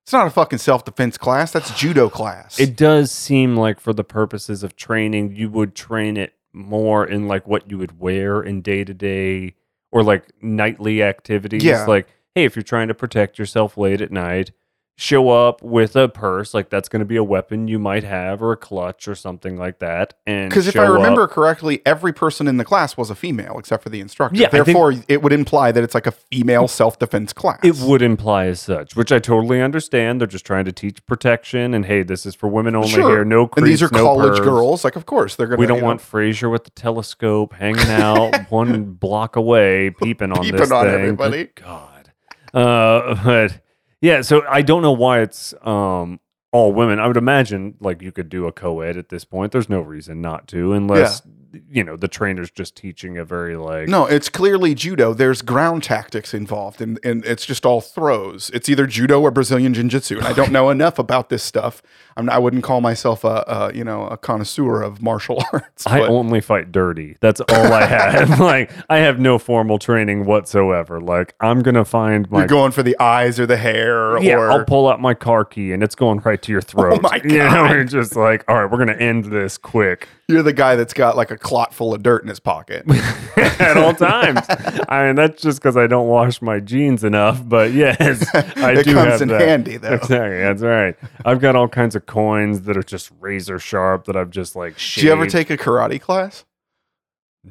It's 0.04 0.14
not 0.14 0.26
a 0.26 0.32
fucking 0.32 0.60
self 0.60 0.84
defense 0.84 1.18
class. 1.18 1.52
That's 1.52 1.78
judo 1.80 2.10
class. 2.10 2.60
It 2.60 2.76
does 2.76 3.12
seem 3.12 3.56
like 3.56 3.80
for 3.80 3.94
the 3.94 4.04
purposes 4.04 4.64
of 4.64 4.76
training, 4.76 5.36
you 5.36 5.50
would 5.50 5.76
train 5.76 6.18
it 6.18 6.34
more 6.54 7.06
in 7.06 7.28
like 7.28 7.48
what 7.48 7.70
you 7.70 7.78
would 7.78 8.00
wear 8.00 8.42
in 8.42 8.62
day 8.62 8.84
to 8.84 8.94
day 8.96 9.54
or 9.92 10.04
like 10.04 10.26
nightly 10.42 11.04
activities. 11.04 11.64
Yeah. 11.64 11.86
Like, 11.86 12.08
hey, 12.34 12.46
if 12.46 12.56
you're 12.56 12.64
trying 12.64 12.88
to 12.88 12.96
protect 12.96 13.38
yourself 13.38 13.78
late 13.78 14.02
at 14.02 14.12
night, 14.12 14.52
show 15.00 15.30
up 15.30 15.62
with 15.62 15.96
a 15.96 16.10
purse, 16.10 16.56
like 16.56 16.72
that's 16.72 16.90
going 16.90 17.02
to 17.02 17.06
be 17.06 17.18
a 17.18 17.24
weapon 17.24 17.68
you 17.68 17.78
might 17.78 18.04
have 18.04 18.42
or 18.42 18.52
a 18.52 18.58
clutch 18.58 19.08
or 19.08 19.14
something 19.14 19.56
like 19.56 19.78
that. 19.78 20.16
And 20.26 20.50
because 20.50 20.68
if 20.68 20.76
I 20.76 20.88
remember 20.88 21.26
up- 21.26 21.30
correctly, 21.30 21.84
every 21.86 22.12
person 22.12 22.48
in 22.48 22.58
the 22.58 22.66
class 22.66 22.98
was 22.98 23.12
a 23.12 23.16
female 23.16 23.60
except 23.60 23.84
for 23.84 23.90
the 23.90 24.02
instructor. 24.02 24.36
Yeah, 24.40 24.48
I 24.48 24.50
think- 24.50 24.66
Therefore, 24.66 24.96
it 25.08 25.22
would 25.22 25.34
imply 25.34 25.72
that 25.72 25.84
it's 25.84 25.94
like 25.94 26.08
a 26.08 26.12
female 26.12 26.68
self 26.68 26.98
defense 26.98 27.32
class. 27.32 27.60
It 27.64 27.76
would 27.76 28.02
imply 28.02 28.48
as 28.48 28.60
such, 28.60 28.96
which 28.96 29.12
I 29.12 29.20
totally 29.20 29.62
understand. 29.62 30.20
They're 30.20 30.28
just 30.28 30.48
trying 30.48 30.66
to 30.66 30.72
teach 30.72 31.06
protection, 31.06 31.76
and 31.76 31.86
hey, 31.86 32.02
this 32.02 32.26
is 32.26 32.34
for 32.34 32.48
women 32.50 32.76
only 32.76 32.90
Sure. 32.90 33.08
here. 33.10 33.24
No, 33.26 33.48
and 33.56 33.68
these 33.68 33.84
are 33.84 33.90
no 33.94 34.04
college 34.04 34.40
pervs. 34.40 34.44
girls. 34.44 34.84
Like, 34.84 34.96
of 34.96 35.06
course 35.06 35.36
they're 35.36 35.46
gonna. 35.46 35.60
We 35.60 35.68
don't 35.68 35.78
know, 35.80 35.86
want 35.86 36.02
Frasier 36.02 36.52
with 36.52 36.64
the 36.64 36.72
telescope 36.72 37.54
hanging 37.54 37.88
out 37.92 38.36
one 38.50 38.86
block 38.94 39.36
away, 39.36 39.92
peeping 39.92 40.32
on 40.32 40.42
Peeping 40.42 40.60
this 40.60 40.72
on 40.72 40.86
thing. 40.86 40.94
everybody. 40.96 41.44
Good 41.44 41.56
God. 41.64 42.12
Uh, 42.52 43.16
but 43.24 43.60
yeah, 44.02 44.22
so 44.22 44.44
I 44.48 44.62
don't 44.62 44.82
know 44.82 44.92
why 44.92 45.22
it's 45.22 45.54
um 45.62 46.20
all 46.52 46.72
women. 46.74 47.00
I 47.00 47.08
would 47.08 47.18
imagine 47.18 47.76
like 47.80 48.02
you 48.02 48.12
could 48.12 48.30
do 48.30 48.48
a 48.48 48.52
co-ed 48.52 48.98
at 48.98 49.10
this 49.10 49.26
point. 49.26 49.52
There's 49.52 49.70
no 49.70 49.82
reason 49.82 50.22
not 50.22 50.48
to, 50.50 50.74
unless 50.74 51.22
you 51.70 51.84
know 51.84 51.96
the 51.96 52.08
trainer's 52.08 52.52
just 52.52 52.76
teaching 52.76 53.18
a 53.18 53.26
very 53.26 53.56
like 53.56 53.88
No, 53.88 54.06
it's 54.06 54.30
clearly 54.30 54.76
judo. 54.76 55.14
There's 55.14 55.42
ground 55.42 55.84
tactics 55.84 56.34
involved, 56.34 56.82
and, 56.82 57.00
and 57.04 57.26
it's 57.26 57.46
just 57.46 57.66
all 57.66 57.82
throws. 57.82 58.50
It's 58.54 58.70
either 58.70 58.86
judo 58.88 59.22
or 59.22 59.32
Brazilian 59.32 59.74
jiu-jitsu, 59.74 60.18
and 60.18 60.28
I 60.28 60.34
don't 60.34 60.52
know 60.52 60.70
enough 60.70 61.00
about 61.00 61.30
this 61.30 61.44
stuff. 61.44 61.82
I'm 62.16 62.30
I 62.30 62.38
wouldn't 62.40 62.64
call 62.64 62.82
myself 62.82 63.24
a, 63.24 63.44
a 63.48 63.72
you 63.74 63.84
know 63.84 64.08
a 64.08 64.18
connoisseur 64.18 64.82
of 64.82 65.02
martial 65.02 65.44
arts. 65.54 65.86
I 65.88 66.02
only 66.02 66.42
fight 66.42 66.72
dirty. 66.72 67.18
That's 67.22 67.42
all 67.42 67.74
I 67.74 67.86
have. 67.86 68.40
like 68.40 68.72
I 68.90 68.98
have 68.98 69.20
no 69.20 69.38
formal 69.40 69.80
training 69.80 70.26
whatsoever. 70.26 71.00
Like 71.00 71.36
I'm 71.40 71.62
gonna 71.62 71.86
find 71.86 72.30
my 72.30 72.40
you're 72.40 72.48
going 72.48 72.72
for 72.72 72.84
the 72.84 72.98
eyes 73.00 73.40
or 73.40 73.46
the 73.46 73.58
hair, 73.58 74.22
Yeah, 74.22 74.36
or 74.38 74.52
I'll 74.52 74.66
pull 74.66 74.88
out 74.88 75.00
my 75.00 75.14
car 75.14 75.46
key 75.46 75.72
and 75.72 75.84
it's 75.84 75.96
going 75.96 76.20
right 76.20 76.42
to 76.42 76.52
your 76.52 76.62
oh 76.62 76.68
throat. 76.68 77.00
Oh 77.00 77.02
my 77.10 77.22
You 77.28 77.40
know, 77.40 77.50
God. 77.50 77.72
we're 77.72 77.84
just 77.84 78.16
like, 78.16 78.44
all 78.48 78.56
right, 78.56 78.72
we're 78.72 78.78
gonna 78.80 78.94
end 78.94 79.26
this 79.26 79.58
quick. 79.58 80.08
You're 80.28 80.44
the 80.44 80.54
guy 80.54 80.76
that's 80.76 80.94
got 80.94 81.16
like 81.16 81.32
a 81.32 81.38
clot 81.38 81.74
full 81.74 81.94
of 81.94 82.04
dirt 82.04 82.22
in 82.22 82.28
his 82.28 82.40
pocket. 82.40 82.86
at 83.60 83.78
all 83.78 83.94
times. 83.94 84.42
I 84.90 85.06
mean, 85.06 85.16
that's 85.16 85.42
just 85.42 85.60
because 85.60 85.78
I 85.78 85.88
don't 85.88 86.08
wash 86.08 86.42
my 86.42 86.60
jeans 86.60 87.04
enough. 87.04 87.48
But 87.48 87.72
yes, 87.72 88.26
I 88.34 88.74
it 88.74 88.84
do 88.84 88.94
comes 88.94 89.12
have 89.12 89.22
in 89.22 89.28
that. 89.30 89.42
handy 89.42 89.78
though. 89.78 89.94
Exactly, 89.94 90.40
that's 90.40 90.62
right. 90.62 90.96
I've 91.26 91.40
got 91.40 91.56
all 91.56 91.68
kinds 91.68 91.96
of 91.96 92.06
coins 92.06 92.62
that 92.64 92.78
are 92.78 92.84
just 92.84 93.12
razor 93.20 93.60
sharp 93.60 94.06
that 94.06 94.16
I've 94.16 94.30
just 94.30 94.56
like. 94.56 94.78
Did 94.78 95.04
you 95.04 95.12
ever 95.12 95.28
take 95.28 95.50
a 95.50 95.58
karate 95.58 96.00
class? 96.02 96.46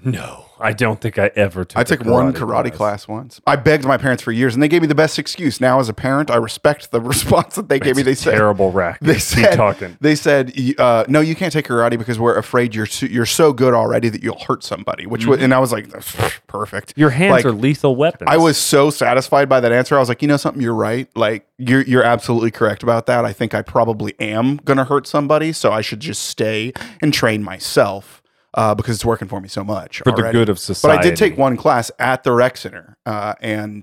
No, 0.05 0.47
I 0.59 0.72
don't 0.72 1.01
think 1.01 1.18
I 1.18 1.30
ever 1.36 1.64
took. 1.64 1.78
I 1.78 1.84
took 1.84 2.05
one 2.05 2.32
karate 2.32 2.72
class. 2.72 3.07
once. 3.07 3.40
I 3.47 3.57
begged 3.57 3.84
my 3.84 3.97
parents 3.97 4.22
for 4.22 4.32
years, 4.32 4.55
and 4.55 4.62
they 4.62 4.68
gave 4.68 4.82
me 4.82 4.88
the 4.88 4.94
best 4.94 5.18
excuse. 5.18 5.61
Now, 5.61 5.80
as 5.80 5.88
a 5.88 5.94
parent, 5.94 6.30
I 6.30 6.36
respect 6.36 6.90
the 6.90 7.01
response 7.14 7.57
that 7.57 7.68
they 7.68 7.78
gave 7.78 7.97
me. 7.97 8.03
They 8.03 8.14
said, 8.14 8.32
terrible 8.32 8.72
racket. 8.72 9.07
they 9.07 9.14
Keep 9.14 9.22
said, 9.22 9.57
talking. 9.57 9.97
they 10.01 10.14
said, 10.14 10.53
uh, 10.78 11.05
no, 11.09 11.20
you 11.20 11.34
can't 11.34 11.53
take 11.53 11.66
karate 11.66 11.99
because 11.99 12.18
we're 12.18 12.36
afraid 12.36 12.74
you're 12.74 12.86
so, 12.86 13.07
you're 13.07 13.26
so 13.26 13.53
good 13.53 13.74
already 13.74 14.09
that 14.09 14.22
you'll 14.22 14.38
hurt 14.38 14.64
somebody. 14.64 15.07
Which 15.07 15.26
was, 15.26 15.42
and 15.42 15.53
I 15.53 15.59
was 15.59 15.72
like, 15.72 15.88
perfect. 16.47 16.94
Your 16.97 17.11
hands 17.11 17.32
like, 17.32 17.44
are 17.44 17.53
lethal 17.53 17.97
weapons. 17.97 18.28
I 18.30 18.36
was 18.36 18.57
so 18.57 18.90
satisfied 18.90 19.49
by 19.49 19.61
that 19.61 19.72
answer. 19.72 19.97
I 19.97 20.01
was 20.01 20.09
like, 20.09 20.22
you 20.22 20.28
know 20.28 20.36
something, 20.36 20.62
you're 20.62 20.74
right. 20.74 21.09
Like 21.16 21.47
you're 21.59 21.82
you're 21.82 22.03
absolutely 22.03 22.51
correct 22.51 22.82
about 22.82 23.07
that. 23.07 23.24
I 23.24 23.32
think 23.32 23.55
I 23.55 23.62
probably 23.62 24.14
am 24.20 24.57
gonna 24.59 24.84
hurt 24.84 25.07
somebody, 25.07 25.53
so 25.53 25.72
I 25.72 25.80
should 25.80 26.01
just 26.01 26.24
stay 26.24 26.72
and 27.03 27.12
train 27.12 27.42
myself 27.42 28.16
uh, 28.57 28.74
because 28.74 28.96
it's 28.96 29.04
working 29.04 29.28
for 29.28 29.40
me 29.40 29.48
so 29.48 29.62
much 29.62 29.98
for 29.98 30.12
the 30.12 30.30
good 30.32 30.48
of 30.48 30.59
society. 30.59 30.96
But. 30.96 31.07
I 31.07 31.11
did 31.11 31.16
take 31.16 31.36
one 31.36 31.57
class 31.57 31.90
at 31.98 32.24
the 32.24 32.32
rec 32.32 32.57
center, 32.57 32.96
uh, 33.07 33.34
and 33.40 33.82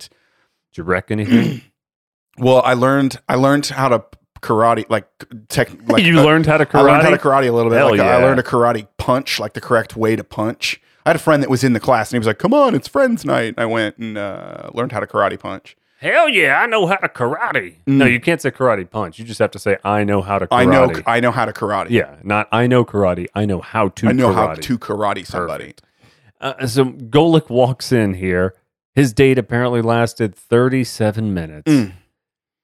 Did 0.71 0.77
you 0.77 0.83
wreck 0.83 1.11
anything? 1.11 1.61
well, 2.37 2.61
I 2.65 2.73
learned 2.73 3.19
I 3.29 3.35
learned 3.35 3.67
how 3.67 3.89
to 3.89 4.03
karate 4.41 4.89
like 4.89 5.07
tech. 5.47 5.69
Like, 5.87 6.03
you 6.03 6.19
uh, 6.19 6.23
learned 6.23 6.47
how 6.47 6.57
to 6.57 6.65
karate. 6.65 6.79
I 6.79 6.81
learned 6.81 7.03
how 7.03 7.09
to 7.11 7.17
karate 7.17 7.47
a 7.47 7.51
little 7.51 7.69
bit. 7.69 7.77
Hell 7.77 7.91
like 7.91 7.99
I 7.99 8.17
learned 8.17 8.39
a 8.39 8.43
karate 8.43 8.87
punch, 8.97 9.39
like 9.39 9.53
the 9.53 9.61
correct 9.61 9.95
way 9.95 10.15
to 10.15 10.23
punch. 10.23 10.81
I 11.05 11.09
had 11.09 11.15
a 11.17 11.19
friend 11.19 11.43
that 11.43 11.49
was 11.49 11.63
in 11.63 11.73
the 11.73 11.79
class, 11.79 12.09
and 12.09 12.15
he 12.15 12.19
was 12.19 12.27
like, 12.27 12.39
"Come 12.39 12.53
on, 12.53 12.73
it's 12.75 12.87
friends 12.87 13.25
night." 13.25 13.55
And 13.55 13.59
I 13.59 13.65
went 13.65 13.97
and 13.97 14.17
uh, 14.17 14.69
learned 14.73 14.91
how 14.91 14.99
to 14.99 15.07
karate 15.07 15.39
punch. 15.39 15.75
Hell 16.03 16.27
yeah, 16.27 16.59
I 16.59 16.65
know 16.65 16.85
how 16.85 16.97
to 16.97 17.07
karate. 17.07 17.75
No, 17.87 18.03
you 18.05 18.19
can't 18.19 18.41
say 18.41 18.51
karate 18.51 18.89
punch. 18.89 19.17
You 19.17 19.23
just 19.23 19.39
have 19.39 19.51
to 19.51 19.59
say 19.59 19.77
I 19.85 20.03
know 20.03 20.21
how 20.21 20.37
to 20.37 20.47
karate. 20.47 20.49
Mm. 20.49 20.57
I 20.57 20.65
know 20.65 21.01
I 21.07 21.19
know 21.21 21.31
how 21.31 21.45
to 21.45 21.53
karate. 21.53 21.91
Yeah, 21.91 22.17
not 22.23 22.49
I 22.51 22.67
know 22.67 22.83
karate. 22.83 23.27
I 23.33 23.45
know 23.45 23.61
how 23.61 23.87
to. 23.87 24.09
I 24.09 24.11
know 24.11 24.29
karate. 24.29 24.35
how 24.35 24.53
to 24.55 24.77
karate 24.77 25.25
somebody. 25.25 25.75
Uh, 26.41 26.67
so 26.67 26.83
Golic 26.85 27.49
walks 27.49 27.93
in 27.93 28.15
here. 28.15 28.53
His 28.93 29.13
date 29.13 29.37
apparently 29.39 29.81
lasted 29.81 30.35
37 30.35 31.33
minutes. 31.33 31.71
Mm. 31.71 31.93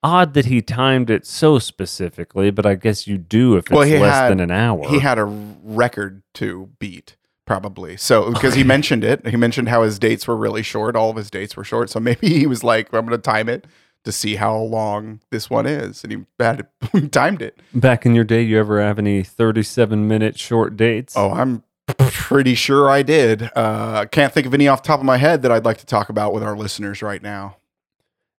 Odd 0.03 0.33
that 0.33 0.45
he 0.45 0.61
timed 0.61 1.09
it 1.09 1.25
so 1.25 1.59
specifically, 1.59 2.51
but 2.51 2.65
I 2.65 2.75
guess 2.75 3.07
you 3.07 3.17
do 3.17 3.55
if 3.55 3.67
it's 3.67 3.71
Well, 3.71 3.87
less 3.87 4.13
had- 4.15 4.31
than 4.31 4.41
an 4.41 4.51
hour. 4.51 4.87
He 4.89 4.99
had 4.99 5.17
a 5.17 5.23
record 5.25 6.23
to 6.35 6.69
beat, 6.77 7.15
probably. 7.49 7.97
So 7.97 8.31
because 8.31 8.53
he 8.53 8.63
mentioned 8.63 9.03
it, 9.03 9.25
he 9.27 9.35
mentioned 9.35 9.69
how 9.69 9.81
his 9.81 9.97
dates 9.97 10.27
were 10.27 10.35
really 10.35 10.61
short. 10.61 10.95
All 10.95 11.09
of 11.09 11.15
his 11.15 11.31
dates 11.31 11.57
were 11.57 11.63
short. 11.63 11.89
So 11.89 11.99
maybe 11.99 12.29
he 12.29 12.45
was 12.45 12.63
like, 12.63 12.93
"I'm 12.93 13.07
going 13.07 13.09
to 13.09 13.17
time 13.17 13.49
it 13.49 13.65
to 14.03 14.11
see 14.11 14.35
how 14.35 14.55
long 14.55 15.19
this 15.31 15.49
one 15.49 15.65
is," 15.65 16.03
and 16.03 16.13
he 16.13 16.25
had 16.39 16.67
he 16.91 17.07
timed 17.09 17.41
it. 17.41 17.59
Back 17.73 18.05
in 18.05 18.13
your 18.13 18.23
day, 18.23 18.43
you 18.43 18.59
ever 18.59 18.79
have 18.79 18.99
any 18.99 19.23
37 19.23 20.07
minute 20.07 20.37
short 20.37 20.77
dates? 20.77 21.17
Oh, 21.17 21.31
I'm 21.31 21.63
pretty 21.97 22.53
sure 22.53 22.87
I 22.87 23.01
did. 23.01 23.49
Uh, 23.55 24.05
can't 24.05 24.31
think 24.31 24.45
of 24.45 24.53
any 24.53 24.67
off 24.67 24.83
the 24.83 24.87
top 24.87 24.99
of 24.99 25.05
my 25.07 25.17
head 25.17 25.41
that 25.41 25.51
I'd 25.51 25.65
like 25.65 25.77
to 25.77 25.87
talk 25.87 26.09
about 26.09 26.35
with 26.35 26.43
our 26.43 26.55
listeners 26.55 27.01
right 27.01 27.23
now. 27.23 27.57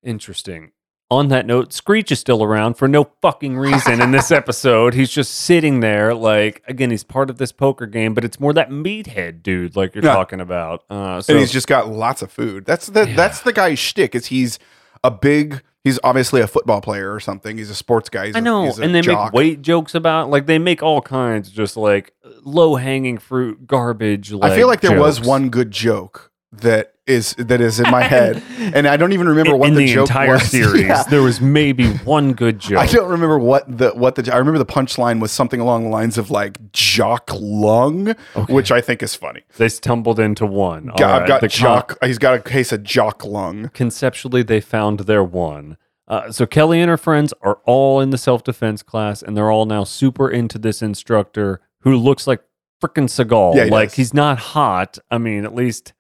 Interesting. 0.04 0.72
On 1.12 1.30
that 1.30 1.48
note, 1.48 1.74
Screech 1.74 2.12
is 2.12 2.20
still 2.20 2.44
around 2.44 2.76
for 2.76 2.88
no 2.88 3.10
fucking 3.22 3.58
reason 3.58 4.00
in 4.00 4.12
this 4.12 4.30
episode. 4.42 4.94
He's 4.94 5.10
just 5.10 5.34
sitting 5.34 5.80
there, 5.80 6.14
like 6.14 6.62
again, 6.68 6.92
he's 6.92 7.04
part 7.04 7.32
of 7.32 7.40
this 7.40 7.52
poker 7.52 7.88
game, 7.88 8.14
but 8.14 8.24
it's 8.24 8.40
more 8.40 8.54
that 8.54 8.70
meathead 8.70 9.42
dude, 9.42 9.76
like 9.76 9.96
you're 9.96 10.04
Yeah. 10.04 10.14
talking 10.14 10.40
about. 10.40 10.84
Uh, 10.88 11.20
so 11.20 11.34
and 11.34 11.40
he's 11.40 11.52
just 11.52 11.68
got 11.68 11.88
lots 11.88 12.22
of 12.22 12.32
food. 12.32 12.64
That's 12.66 12.86
the 12.88 13.06
that's 13.06 13.42
the 13.42 13.52
guy's 13.54 13.80
shtick. 13.80 14.14
Is 14.14 14.28
he's 14.28 14.60
a 15.04 15.10
big. 15.10 15.64
He's 15.84 15.98
obviously 16.04 16.42
a 16.42 16.48
football 16.48 16.82
player 16.82 17.12
or 17.12 17.22
something. 17.22 17.58
He's 17.58 17.70
a 17.70 17.76
sports 17.76 18.10
guy. 18.10 18.28
He's 18.28 18.36
I 18.36 18.42
know, 18.42 18.66
and 18.80 18.94
they 18.94 19.02
make 19.02 19.32
weight 19.34 19.62
jokes 19.64 19.96
about 19.96 20.30
like 20.30 20.46
they 20.46 20.60
make 20.60 20.84
all 20.84 21.02
kinds, 21.02 21.50
just 21.50 21.76
like 21.78 22.14
low 22.44 22.76
hanging 22.76 23.18
fruit, 23.18 23.66
garbage. 23.66 24.32
Like, 24.32 24.52
I 24.52 24.56
feel 24.56 24.68
like 24.68 24.82
there 24.82 25.00
was 25.00 25.18
jokes. 25.18 25.28
one 25.28 25.50
good 25.50 25.72
joke 25.72 26.32
that 26.52 26.94
is 27.10 27.34
that 27.38 27.60
is 27.62 27.80
in 27.80 27.90
my 27.90 28.04
head, 28.16 28.42
and 28.60 28.88
I 28.88 28.96
don't 28.98 29.12
even 29.14 29.28
remember 29.28 29.54
in, 29.54 29.60
what 29.60 29.70
in 29.70 29.76
the, 29.76 29.86
the, 29.88 29.94
joke 29.94 30.10
entire 30.10 30.34
was. 30.34 30.44
series. 30.50 30.84
Yeah. 30.84 31.04
There 31.04 31.22
was 31.24 31.42
maybe 31.42 31.88
one 32.00 32.34
good 32.34 32.60
joke. 32.60 32.80
I 32.80 32.86
don't 32.86 33.10
remember 33.10 33.40
what 33.40 33.66
the 33.78 33.90
what 33.92 34.16
the 34.16 34.34
I 34.34 34.38
remember 34.38 34.60
the 34.60 34.66
punchline 34.66 35.20
was 35.20 35.32
something 35.32 35.60
along 35.60 35.86
the 35.86 35.90
lines 35.90 36.18
of 36.18 36.30
like 36.32 36.72
jock 36.72 37.30
lung, 37.34 38.14
which 38.48 38.72
I 38.72 38.82
think 38.82 39.02
is 39.04 39.16
funny. 39.16 39.42
They 39.58 39.70
stumbled 39.70 40.20
into 40.20 40.46
one. 40.46 40.90
All 40.92 40.98
Got- 40.98 41.22
I've 41.24 41.28
got 41.28 41.42
the 41.42 41.48
jock. 41.48 41.98
he's 42.04 42.18
got 42.20 42.36
a 42.36 42.42
case 42.42 42.72
of 42.72 42.84
jock 42.84 43.26
lung. 43.26 43.70
conceptually 43.74 44.44
they 44.44 44.62
found 44.62 45.02
their 45.02 45.24
one. 45.24 45.78
Uh, 46.08 46.32
so 46.32 46.46
Kelly 46.48 46.82
and 46.82 46.90
her 46.90 46.98
friends 46.98 47.34
are 47.42 47.60
all 47.66 48.00
in 48.02 48.10
the 48.10 48.18
self 48.18 48.44
defense 48.44 48.82
class, 48.82 49.22
and 49.22 49.38
they're 49.38 49.52
all 49.52 49.66
now 49.66 49.84
super 49.84 50.30
into 50.30 50.58
this 50.58 50.82
instructor 50.82 51.62
who 51.82 51.96
looks 51.96 52.26
like 52.26 52.42
freaking 52.82 53.06
Seagal. 53.08 53.56
Yeah, 53.56 53.66
he 53.66 53.70
like 53.70 53.90
does. 53.90 53.96
he's 53.96 54.14
not 54.14 54.40
hot. 54.40 54.98
I 55.12 55.18
mean, 55.20 55.46
at 55.46 55.54
least 55.54 55.90
I 55.90 55.94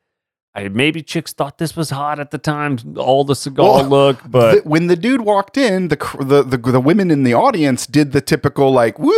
maybe 0.68 1.02
chicks 1.02 1.32
thought 1.34 1.58
this 1.58 1.76
was 1.76 1.90
hot 1.92 2.20
at 2.20 2.32
the 2.32 2.38
time. 2.38 2.78
All 2.98 3.24
the 3.24 3.34
Seagal 3.34 3.58
Well, 3.58 3.84
look, 3.86 4.20
but 4.28 4.64
The- 4.64 4.70
when 4.70 4.88
the 4.88 4.96
dude 4.96 5.22
walked 5.22 5.58
in, 5.58 5.88
the, 5.88 5.98
the 6.20 6.44
the 6.44 6.58
the 6.58 6.80
women 6.80 7.10
in 7.12 7.24
the 7.24 7.34
audience 7.34 7.88
did 7.88 8.12
the 8.12 8.22
typical 8.22 8.72
like 8.72 9.00
woo. 9.00 9.14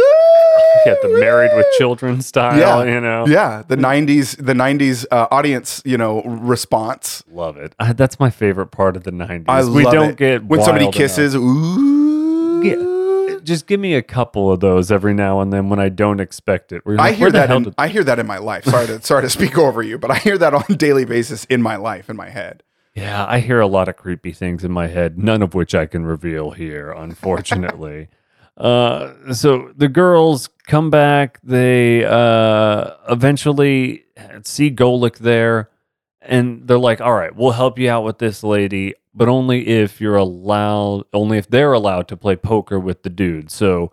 yeah, 0.85 0.95
the 1.01 1.09
married 1.19 1.51
with 1.55 1.65
children 1.77 2.21
style. 2.21 2.57
Yeah. 2.59 2.83
you 2.83 3.01
know, 3.01 3.25
Yeah, 3.27 3.63
the 3.67 3.75
'90s, 3.77 4.35
the 4.37 4.53
'90s 4.53 5.05
uh, 5.11 5.27
audience, 5.31 5.81
you 5.85 5.97
know, 5.97 6.21
response. 6.23 7.23
love 7.31 7.57
it. 7.57 7.73
Uh, 7.79 7.93
that's 7.93 8.19
my 8.19 8.29
favorite 8.29 8.67
part 8.71 8.95
of 8.95 9.03
the 9.03 9.11
'90s. 9.11 9.45
I 9.47 9.63
we 9.65 9.83
don't 9.83 10.11
it. 10.11 10.17
get 10.17 10.45
when 10.45 10.61
somebody 10.61 10.85
wild 10.85 10.95
enough. 10.95 11.09
kisses. 11.09 11.35
Ooh, 11.35 12.61
Yeah. 12.63 12.75
Just 13.43 13.67
give 13.67 13.79
me 13.79 13.93
a 13.95 14.01
couple 14.01 14.51
of 14.51 14.59
those 14.59 14.91
every 14.91 15.13
now 15.13 15.39
and 15.41 15.51
then 15.51 15.69
when 15.69 15.79
I 15.79 15.89
don't 15.89 16.19
expect 16.19 16.71
it. 16.71 16.81
You're 16.85 16.99
I 16.99 17.11
hear 17.11 17.31
that. 17.31 17.51
In, 17.51 17.63
did- 17.63 17.75
I 17.77 17.87
hear 17.87 18.03
that 18.03 18.19
in 18.19 18.27
my 18.27 18.37
life. 18.37 18.65
Sorry 18.65 18.87
to 18.87 19.01
sorry 19.01 19.21
to 19.23 19.29
speak 19.29 19.57
over 19.57 19.81
you, 19.81 19.97
but 19.97 20.11
I 20.11 20.15
hear 20.17 20.37
that 20.37 20.53
on 20.53 20.63
a 20.69 20.75
daily 20.75 21.05
basis 21.05 21.45
in 21.45 21.61
my 21.61 21.75
life, 21.75 22.09
in 22.09 22.15
my 22.15 22.29
head. 22.29 22.63
yeah, 22.93 23.25
I 23.25 23.39
hear 23.39 23.59
a 23.59 23.67
lot 23.67 23.87
of 23.87 23.95
creepy 23.97 24.31
things 24.33 24.63
in 24.63 24.71
my 24.71 24.87
head, 24.87 25.17
none 25.17 25.41
of 25.41 25.53
which 25.53 25.73
I 25.75 25.85
can 25.85 26.05
reveal 26.05 26.51
here, 26.51 26.91
unfortunately. 26.91 28.09
uh, 28.57 29.33
so 29.33 29.71
the 29.75 29.87
girls 29.87 30.49
come 30.67 30.89
back. 30.89 31.39
They 31.43 32.03
uh, 32.05 32.91
eventually 33.09 34.03
see 34.43 34.69
Golic 34.71 35.17
there, 35.19 35.69
and 36.21 36.67
they're 36.67 36.77
like, 36.77 37.01
"All 37.01 37.13
right, 37.13 37.35
we'll 37.35 37.51
help 37.51 37.79
you 37.79 37.89
out 37.89 38.03
with 38.03 38.17
this 38.19 38.43
lady, 38.43 38.93
but 39.13 39.27
only 39.27 39.67
if 39.67 39.99
you're 40.01 40.15
allowed, 40.15 41.03
only 41.13 41.37
if 41.37 41.49
they're 41.49 41.73
allowed 41.73 42.07
to 42.09 42.17
play 42.17 42.35
poker 42.35 42.79
with 42.79 43.03
the 43.03 43.09
dude." 43.09 43.51
So 43.51 43.91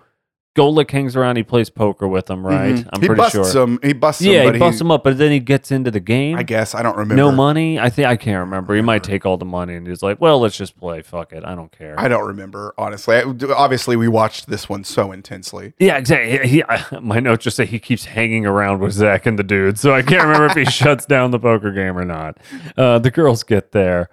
Golic 0.59 0.91
hangs 0.91 1.15
around. 1.15 1.37
He 1.37 1.45
plays 1.45 1.71
poker 1.71 2.09
with 2.09 2.27
them, 2.27 2.45
right? 2.45 2.75
Mhm. 2.75 2.89
I'm 2.93 3.01
he 3.01 3.07
pretty 3.07 3.21
busts 3.21 3.35
sure. 3.37 3.45
Some, 3.45 3.79
he 3.81 3.93
busts. 3.93 4.23
yeah, 4.23 4.41
somebody. 4.41 4.59
he 4.59 4.61
busts 4.61 4.81
him 4.81 4.91
up, 4.91 5.05
but 5.05 5.17
then 5.17 5.31
he 5.31 5.39
gets 5.39 5.71
into 5.71 5.93
the 5.93 6.01
game. 6.01 6.37
I 6.37 6.43
guess 6.43 6.75
I 6.75 6.83
don't 6.83 6.97
remember. 6.97 7.15
No 7.15 7.31
money. 7.31 7.79
I 7.79 7.91
think 7.91 8.09
I 8.09 8.17
can't 8.17 8.41
remember. 8.41 8.75
He 8.75 8.81
might 8.81 9.05
take 9.05 9.25
all 9.25 9.37
the 9.37 9.45
money 9.45 9.77
and 9.77 9.87
he's 9.87 10.03
like, 10.03 10.21
"Well, 10.21 10.41
let's 10.41 10.57
just 10.57 10.77
play. 10.77 11.01
Fuck 11.03 11.33
it. 11.33 11.45
I 11.45 11.55
don't 11.55 11.71
care." 11.71 11.95
I 11.97 12.09
don't 12.09 12.27
remember 12.27 12.75
honestly. 12.77 13.17
I, 13.19 13.23
obviously, 13.55 13.95
we 13.95 14.09
watched 14.09 14.49
this 14.49 14.69
one 14.69 14.83
so 14.83 15.13
intensely. 15.13 15.75
yeah, 15.79 15.97
exactly. 15.97 16.49
He, 16.49 16.65
I, 16.65 16.85
my 17.01 17.21
notes 17.21 17.45
just 17.45 17.57
say 17.57 17.65
he 17.65 17.79
keeps 17.79 18.07
hanging 18.07 18.45
around 18.45 18.81
with 18.81 18.95
Zach 18.95 19.27
and 19.27 19.39
the 19.39 19.45
dude, 19.45 19.79
so 19.79 19.95
I 19.95 20.03
can't 20.03 20.25
remember 20.25 20.47
if 20.47 20.55
he 20.55 20.65
shuts 20.73 21.07
down 21.07 21.31
the 21.31 21.39
poker 21.39 21.71
game 21.71 21.97
or 21.97 22.05
not. 22.05 22.37
Uh, 22.77 22.99
the 22.99 23.13
girls 23.13 23.45
get 23.45 23.71
there. 23.71 24.11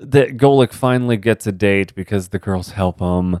That 0.00 0.36
Golic 0.36 0.72
finally 0.72 1.16
gets 1.16 1.46
a 1.46 1.52
date 1.52 1.94
because 1.94 2.28
the 2.28 2.38
girls 2.38 2.70
help 2.72 3.00
him. 3.00 3.40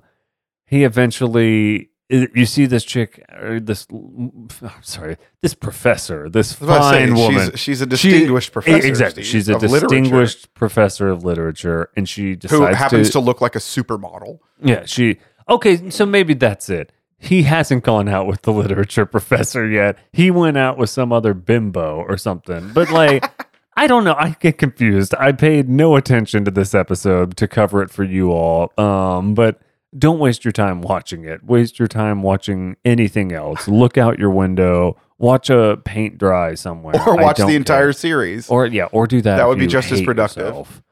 He 0.66 0.84
eventually. 0.84 1.88
You 2.12 2.44
see 2.44 2.66
this 2.66 2.82
chick, 2.82 3.24
or 3.40 3.60
this, 3.60 3.86
mm, 3.86 4.50
sorry, 4.84 5.16
this 5.42 5.54
professor, 5.54 6.28
this 6.28 6.60
I 6.60 6.64
was 6.64 6.70
about 6.76 6.90
to 6.90 6.96
say, 6.96 7.06
fine 7.06 7.14
woman. 7.14 7.50
She's, 7.52 7.60
she's 7.60 7.80
a 7.82 7.84
She- 7.96 8.10
distinguished 8.10 8.52
professor. 8.52 8.84
Exactly. 8.84 9.22
She's 9.22 9.48
a 9.48 9.54
of 9.54 9.62
literature, 9.62 9.86
distinguished 9.86 10.54
professor 10.54 11.08
of 11.08 11.24
literature, 11.24 11.88
and 11.96 12.08
she 12.08 12.34
decides 12.34 12.58
who 12.60 12.66
happens 12.74 13.06
to, 13.08 13.12
to 13.12 13.20
look 13.20 13.40
like 13.40 13.54
a 13.54 13.60
supermodel. 13.60 14.40
Yeah, 14.60 14.86
she. 14.86 15.18
Okay, 15.48 15.88
so 15.90 16.04
maybe 16.04 16.34
that's 16.34 16.68
it. 16.68 16.90
He 17.16 17.44
hasn't 17.44 17.84
gone 17.84 18.08
out 18.08 18.26
with 18.26 18.42
the 18.42 18.52
literature 18.52 19.06
professor 19.16 19.68
yet. 19.68 19.96
He 20.12 20.32
went 20.32 20.58
out 20.58 20.78
with 20.78 20.90
some 20.90 21.12
other 21.12 21.32
bimbo 21.32 21.96
or 22.08 22.16
something. 22.16 22.72
But 22.72 22.90
like, 22.90 23.24
I 23.80 23.86
don't 23.86 24.04
know. 24.04 24.14
I 24.14 24.36
get 24.40 24.58
confused. 24.58 25.14
I 25.18 25.32
paid 25.32 25.70
no 25.70 25.96
attention 25.96 26.44
to 26.44 26.50
this 26.50 26.74
episode 26.74 27.34
to 27.38 27.48
cover 27.48 27.82
it 27.82 27.90
for 27.90 28.04
you 28.04 28.30
all. 28.30 28.70
Um, 28.76 29.32
but 29.32 29.58
don't 29.98 30.18
waste 30.18 30.44
your 30.44 30.52
time 30.52 30.82
watching 30.82 31.24
it. 31.24 31.42
Waste 31.42 31.78
your 31.78 31.88
time 31.88 32.22
watching 32.22 32.76
anything 32.84 33.32
else. 33.32 33.66
Look 33.68 33.96
out 33.96 34.18
your 34.18 34.28
window. 34.28 34.98
Watch 35.16 35.48
a 35.48 35.80
paint 35.82 36.18
dry 36.18 36.56
somewhere. 36.56 36.94
Or 37.06 37.16
watch 37.16 37.38
the 37.38 37.56
entire 37.56 37.86
care. 37.86 37.92
series. 37.94 38.50
Or 38.50 38.66
yeah, 38.66 38.84
or 38.92 39.06
do 39.06 39.22
that. 39.22 39.38
That 39.38 39.48
would 39.48 39.58
be 39.58 39.66
just 39.66 39.90
as 39.90 40.02
productive. 40.02 40.48
yourself. 40.48 40.82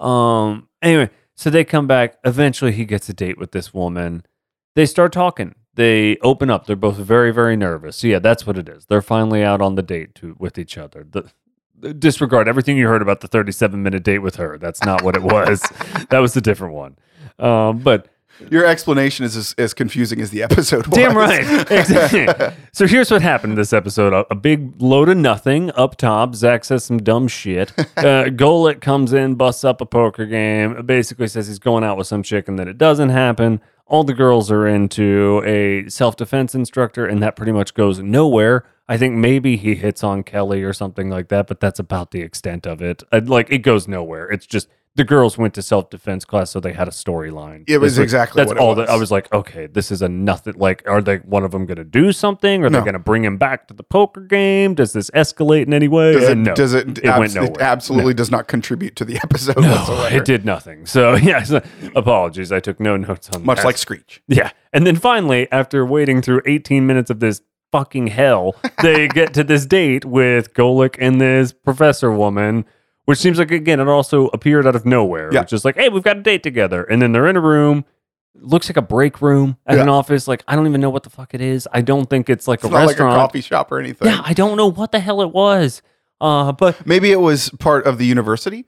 Um. 0.00 0.68
Anyway, 0.80 1.10
so 1.34 1.50
they 1.50 1.64
come 1.64 1.86
back. 1.86 2.16
Eventually, 2.24 2.72
he 2.72 2.86
gets 2.86 3.10
a 3.10 3.12
date 3.12 3.36
with 3.36 3.52
this 3.52 3.74
woman. 3.74 4.24
They 4.74 4.86
start 4.86 5.12
talking. 5.12 5.54
they 5.74 6.16
open 6.22 6.48
up. 6.48 6.66
They're 6.66 6.76
both 6.76 6.96
very, 6.96 7.30
very 7.30 7.56
nervous. 7.56 7.98
So 7.98 8.06
yeah, 8.06 8.18
that's 8.18 8.46
what 8.46 8.56
it 8.56 8.70
is. 8.70 8.86
They're 8.86 9.02
finally 9.02 9.44
out 9.44 9.60
on 9.60 9.74
the 9.74 9.82
date 9.82 10.14
to, 10.16 10.34
with 10.38 10.58
each 10.58 10.78
other. 10.78 11.06
The, 11.08 11.30
disregard 11.98 12.48
everything 12.48 12.76
you 12.76 12.88
heard 12.88 13.02
about 13.02 13.20
the 13.20 13.28
37 13.28 13.82
minute 13.82 14.02
date 14.02 14.18
with 14.18 14.36
her. 14.36 14.58
That's 14.58 14.82
not 14.84 15.02
what 15.02 15.16
it 15.16 15.22
was. 15.22 15.60
that 16.10 16.18
was 16.18 16.36
a 16.36 16.40
different 16.40 16.74
one. 16.74 16.96
Um, 17.38 17.78
but 17.78 18.08
Your 18.50 18.66
explanation 18.66 19.24
is 19.24 19.36
as, 19.36 19.54
as 19.58 19.74
confusing 19.74 20.20
as 20.20 20.30
the 20.30 20.42
episode 20.42 20.86
was. 20.88 20.96
Damn 20.96 21.16
right. 21.16 21.70
Exactly. 21.70 22.26
so 22.72 22.86
here's 22.86 23.10
what 23.10 23.22
happened 23.22 23.52
in 23.52 23.56
this 23.56 23.72
episode. 23.72 24.12
A, 24.12 24.26
a 24.30 24.34
big 24.34 24.80
load 24.80 25.08
of 25.08 25.16
nothing 25.16 25.70
up 25.72 25.96
top. 25.96 26.34
Zach 26.34 26.64
says 26.64 26.84
some 26.84 26.98
dumb 26.98 27.28
shit. 27.28 27.72
Uh, 27.98 28.26
Golic 28.26 28.80
comes 28.80 29.12
in, 29.12 29.34
busts 29.34 29.64
up 29.64 29.80
a 29.80 29.86
poker 29.86 30.24
game, 30.24 30.86
basically 30.86 31.26
says 31.26 31.48
he's 31.48 31.58
going 31.58 31.82
out 31.82 31.96
with 31.98 32.06
some 32.06 32.22
chick 32.22 32.46
and 32.46 32.56
then 32.58 32.68
it 32.68 32.78
doesn't 32.78 33.08
happen. 33.08 33.60
All 33.86 34.04
the 34.04 34.14
girls 34.14 34.50
are 34.52 34.68
into 34.68 35.42
a 35.44 35.88
self 35.90 36.14
defense 36.16 36.54
instructor, 36.54 37.06
and 37.06 37.20
that 37.22 37.34
pretty 37.36 37.50
much 37.52 37.74
goes 37.74 37.98
nowhere. 37.98 38.64
I 38.88 38.96
think 38.96 39.14
maybe 39.14 39.56
he 39.56 39.74
hits 39.74 40.02
on 40.02 40.22
Kelly 40.22 40.62
or 40.62 40.72
something 40.72 41.10
like 41.10 41.28
that, 41.28 41.46
but 41.46 41.60
that's 41.60 41.78
about 41.78 42.10
the 42.10 42.22
extent 42.22 42.66
of 42.66 42.80
it. 42.80 43.02
Uh, 43.12 43.20
Like, 43.24 43.50
it 43.50 43.58
goes 43.58 43.86
nowhere. 43.86 44.28
It's 44.30 44.46
just 44.46 44.66
the 44.96 45.04
girls 45.04 45.38
went 45.38 45.54
to 45.54 45.62
self 45.62 45.90
defense 45.90 46.24
class, 46.24 46.50
so 46.50 46.58
they 46.58 46.72
had 46.72 46.88
a 46.88 46.90
storyline. 46.90 47.62
It 47.68 47.78
was 47.78 47.98
like- 47.98 48.02
exactly 48.04 48.40
that's 48.40 48.48
what 48.48 48.56
it 48.56 48.60
all 48.60 48.74
was. 48.74 48.86
that 48.86 48.88
I 48.90 48.96
was 48.96 49.10
like, 49.12 49.32
okay, 49.32 49.66
this 49.66 49.92
is 49.92 50.02
a 50.02 50.08
nothing. 50.08 50.54
Like, 50.56 50.82
are 50.88 51.00
they 51.02 51.18
one 51.18 51.44
of 51.44 51.50
them 51.52 51.66
going 51.66 51.76
to 51.76 51.84
do 51.84 52.10
something? 52.10 52.64
Are 52.64 52.70
No. 52.70 52.78
they 52.78 52.84
going 52.84 52.94
to 52.94 52.98
bring 52.98 53.22
him 53.24 53.36
back 53.36 53.68
to 53.68 53.74
the 53.74 53.84
poker 53.84 54.22
game? 54.22 54.74
Does 54.74 54.94
this 54.94 55.08
escalate 55.10 55.66
in 55.66 55.74
any 55.74 55.86
way? 55.86 56.14
Does 56.14 56.24
it, 56.24 56.32
And 56.32 56.44
no, 56.44 56.54
does 56.54 56.74
it, 56.74 56.98
it 56.98 57.04
abs- 57.04 57.18
went 57.20 57.34
nowhere. 57.34 57.50
it 57.50 57.60
absolutely 57.60 58.14
does 58.14 58.30
not 58.30 58.48
contribute 58.48 58.96
to 58.96 59.04
the 59.04 59.16
episode 59.22 59.60
no, 59.60 59.70
whatsoever. 59.70 60.16
it 60.16 60.24
did 60.24 60.44
nothing. 60.44 60.84
So 60.86 61.14
yeah, 61.30 61.42
so, 61.44 61.60
apologies. 61.94 62.50
I 62.50 62.58
took 62.60 62.80
no 62.80 62.96
notes 62.96 63.28
on 63.34 63.44
Much 63.44 63.58
that. 63.58 63.66
like 63.66 63.78
Screech. 63.78 64.22
Yeah. 64.26 64.50
And 64.72 64.86
then 64.86 64.96
finally, 64.96 65.46
after 65.52 65.84
waiting 65.86 66.22
through 66.22 66.42
18 66.46 66.86
minutes 66.86 67.10
of 67.10 67.20
this 67.20 67.42
fucking 67.72 68.08
hell, 68.08 68.56
they 68.82 69.08
get 69.08 69.34
to 69.34 69.44
this 69.44 69.66
date 69.66 70.04
with 70.04 70.54
Golic 70.54 70.96
and 71.00 71.20
this 71.20 71.52
professor 71.52 72.10
woman, 72.10 72.64
which 73.04 73.18
seems 73.18 73.38
like, 73.38 73.50
again, 73.50 73.80
it 73.80 73.88
also 73.88 74.26
appeared 74.28 74.66
out 74.66 74.76
of 74.76 74.84
nowhere. 74.86 75.30
Yeah. 75.32 75.42
It's 75.42 75.50
just 75.50 75.64
like, 75.64 75.76
hey, 75.76 75.88
we've 75.88 76.02
got 76.02 76.16
a 76.18 76.22
date 76.22 76.42
together. 76.42 76.84
And 76.84 77.00
then 77.02 77.12
they're 77.12 77.26
in 77.26 77.36
a 77.36 77.40
room. 77.40 77.84
Looks 78.40 78.68
like 78.68 78.76
a 78.76 78.82
break 78.82 79.20
room 79.20 79.56
at 79.66 79.76
Yeah. 79.76 79.82
an 79.82 79.88
office. 79.88 80.28
Like, 80.28 80.44
I 80.46 80.54
don't 80.54 80.66
even 80.66 80.80
know 80.80 80.90
what 80.90 81.02
the 81.02 81.10
fuck 81.10 81.34
it 81.34 81.40
is. 81.40 81.66
I 81.72 81.80
don't 81.80 82.08
think 82.08 82.30
it's 82.30 82.46
like 82.46 82.60
It's 82.60 82.68
a 82.68 82.70
not 82.70 82.76
like 82.76 82.84
a 82.84 82.88
restaurant. 82.90 83.16
coffee 83.16 83.40
shop 83.40 83.72
or 83.72 83.80
anything. 83.80 84.06
yeah, 84.08 84.20
I 84.24 84.32
don't 84.32 84.56
know 84.56 84.70
what 84.70 84.92
the 84.92 85.00
hell 85.00 85.22
it 85.22 85.32
was. 85.32 85.82
Uh, 86.20 86.52
but 86.52 86.86
Maybe 86.86 87.10
it 87.10 87.20
was 87.20 87.50
part 87.58 87.86
of 87.86 87.98
the 87.98 88.06
university 88.06 88.66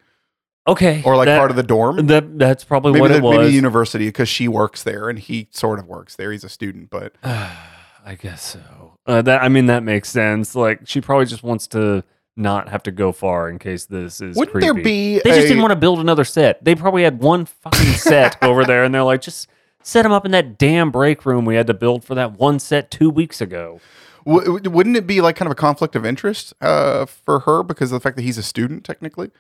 okay. 0.67 1.03
or 1.05 1.17
like 1.17 1.27
that, 1.27 1.39
part 1.39 1.51
of 1.51 1.57
the 1.57 1.63
dorm. 1.63 2.07
that. 2.09 2.39
That's 2.39 2.65
probably 2.65 2.93
maybe 2.93 3.01
what 3.03 3.09
the, 3.11 3.17
it 3.19 3.23
was. 3.23 3.37
maybe 3.37 3.49
the 3.49 3.55
university 3.55 4.07
because 4.07 4.29
she 4.29 4.49
works 4.49 4.83
there 4.83 5.09
and 5.09 5.19
he 5.19 5.49
sort 5.51 5.79
of 5.79 5.87
works 5.87 6.17
there. 6.17 6.33
He's 6.33 6.45
a 6.45 6.49
student, 6.49 6.91
but 6.91 7.15
I 8.05 8.15
guess 8.15 8.43
so. 8.43 8.99
Uh, 9.07 9.23
that 9.23 9.43
I 9.43 9.49
mean, 9.49 9.67
that 9.67 9.83
makes 9.83 10.09
sense. 10.09 10.55
Like 10.55 10.81
she 10.85 11.01
probably 11.01 11.27
just 11.27 11.43
wants 11.43 11.67
to 11.69 12.05
not 12.37 12.69
have 12.69 12.83
to 12.85 12.91
go 12.91 13.13
far 13.13 13.49
in 13.49 13.59
case 13.59 13.87
this 13.87 14.21
is. 14.21 14.37
wouldn't 14.37 14.53
creepy. 14.53 14.67
there 14.67 14.75
be? 14.75 15.21
They 15.23 15.31
just 15.31 15.49
didn't 15.49 15.63
want 15.63 15.73
to 15.73 15.77
build 15.77 16.01
another 16.01 16.25
set. 16.25 16.65
They 16.65 16.75
probably 16.75 17.03
had 17.03 17.21
one 17.21 17.45
fucking 17.45 17.93
set 17.93 18.37
over 18.43 18.65
there, 18.65 18.85
and 18.85 18.95
they're 18.95 19.03
like, 19.03 19.21
just 19.21 19.49
set 19.83 20.03
them 20.03 20.13
up 20.13 20.25
in 20.25 20.33
that 20.33 20.59
damn 20.59 20.91
break 20.91 21.25
room 21.25 21.45
we 21.45 21.55
had 21.55 21.67
to 21.67 21.75
build 21.75 22.05
for 22.05 22.15
that 22.15 22.39
one 22.39 22.59
set 22.59 22.91
two 22.91 23.11
weeks 23.11 23.41
ago. 23.41 23.81
W- 24.27 24.71
wouldn't 24.71 24.97
it 24.97 25.07
be 25.07 25.21
like 25.21 25.37
kind 25.37 25.47
of 25.47 25.53
a 25.53 25.57
conflict 25.57 25.97
of 25.97 26.05
interest 26.05 26.53
uh, 26.61 27.07
for 27.07 27.41
her 27.41 27.63
because 27.63 27.91
of 27.93 27.97
the 27.97 28.01
fact 28.03 28.17
that 28.17 28.23
he's 28.23 28.39
a 28.39 28.43
student 28.43 28.85
technically? 28.85 29.31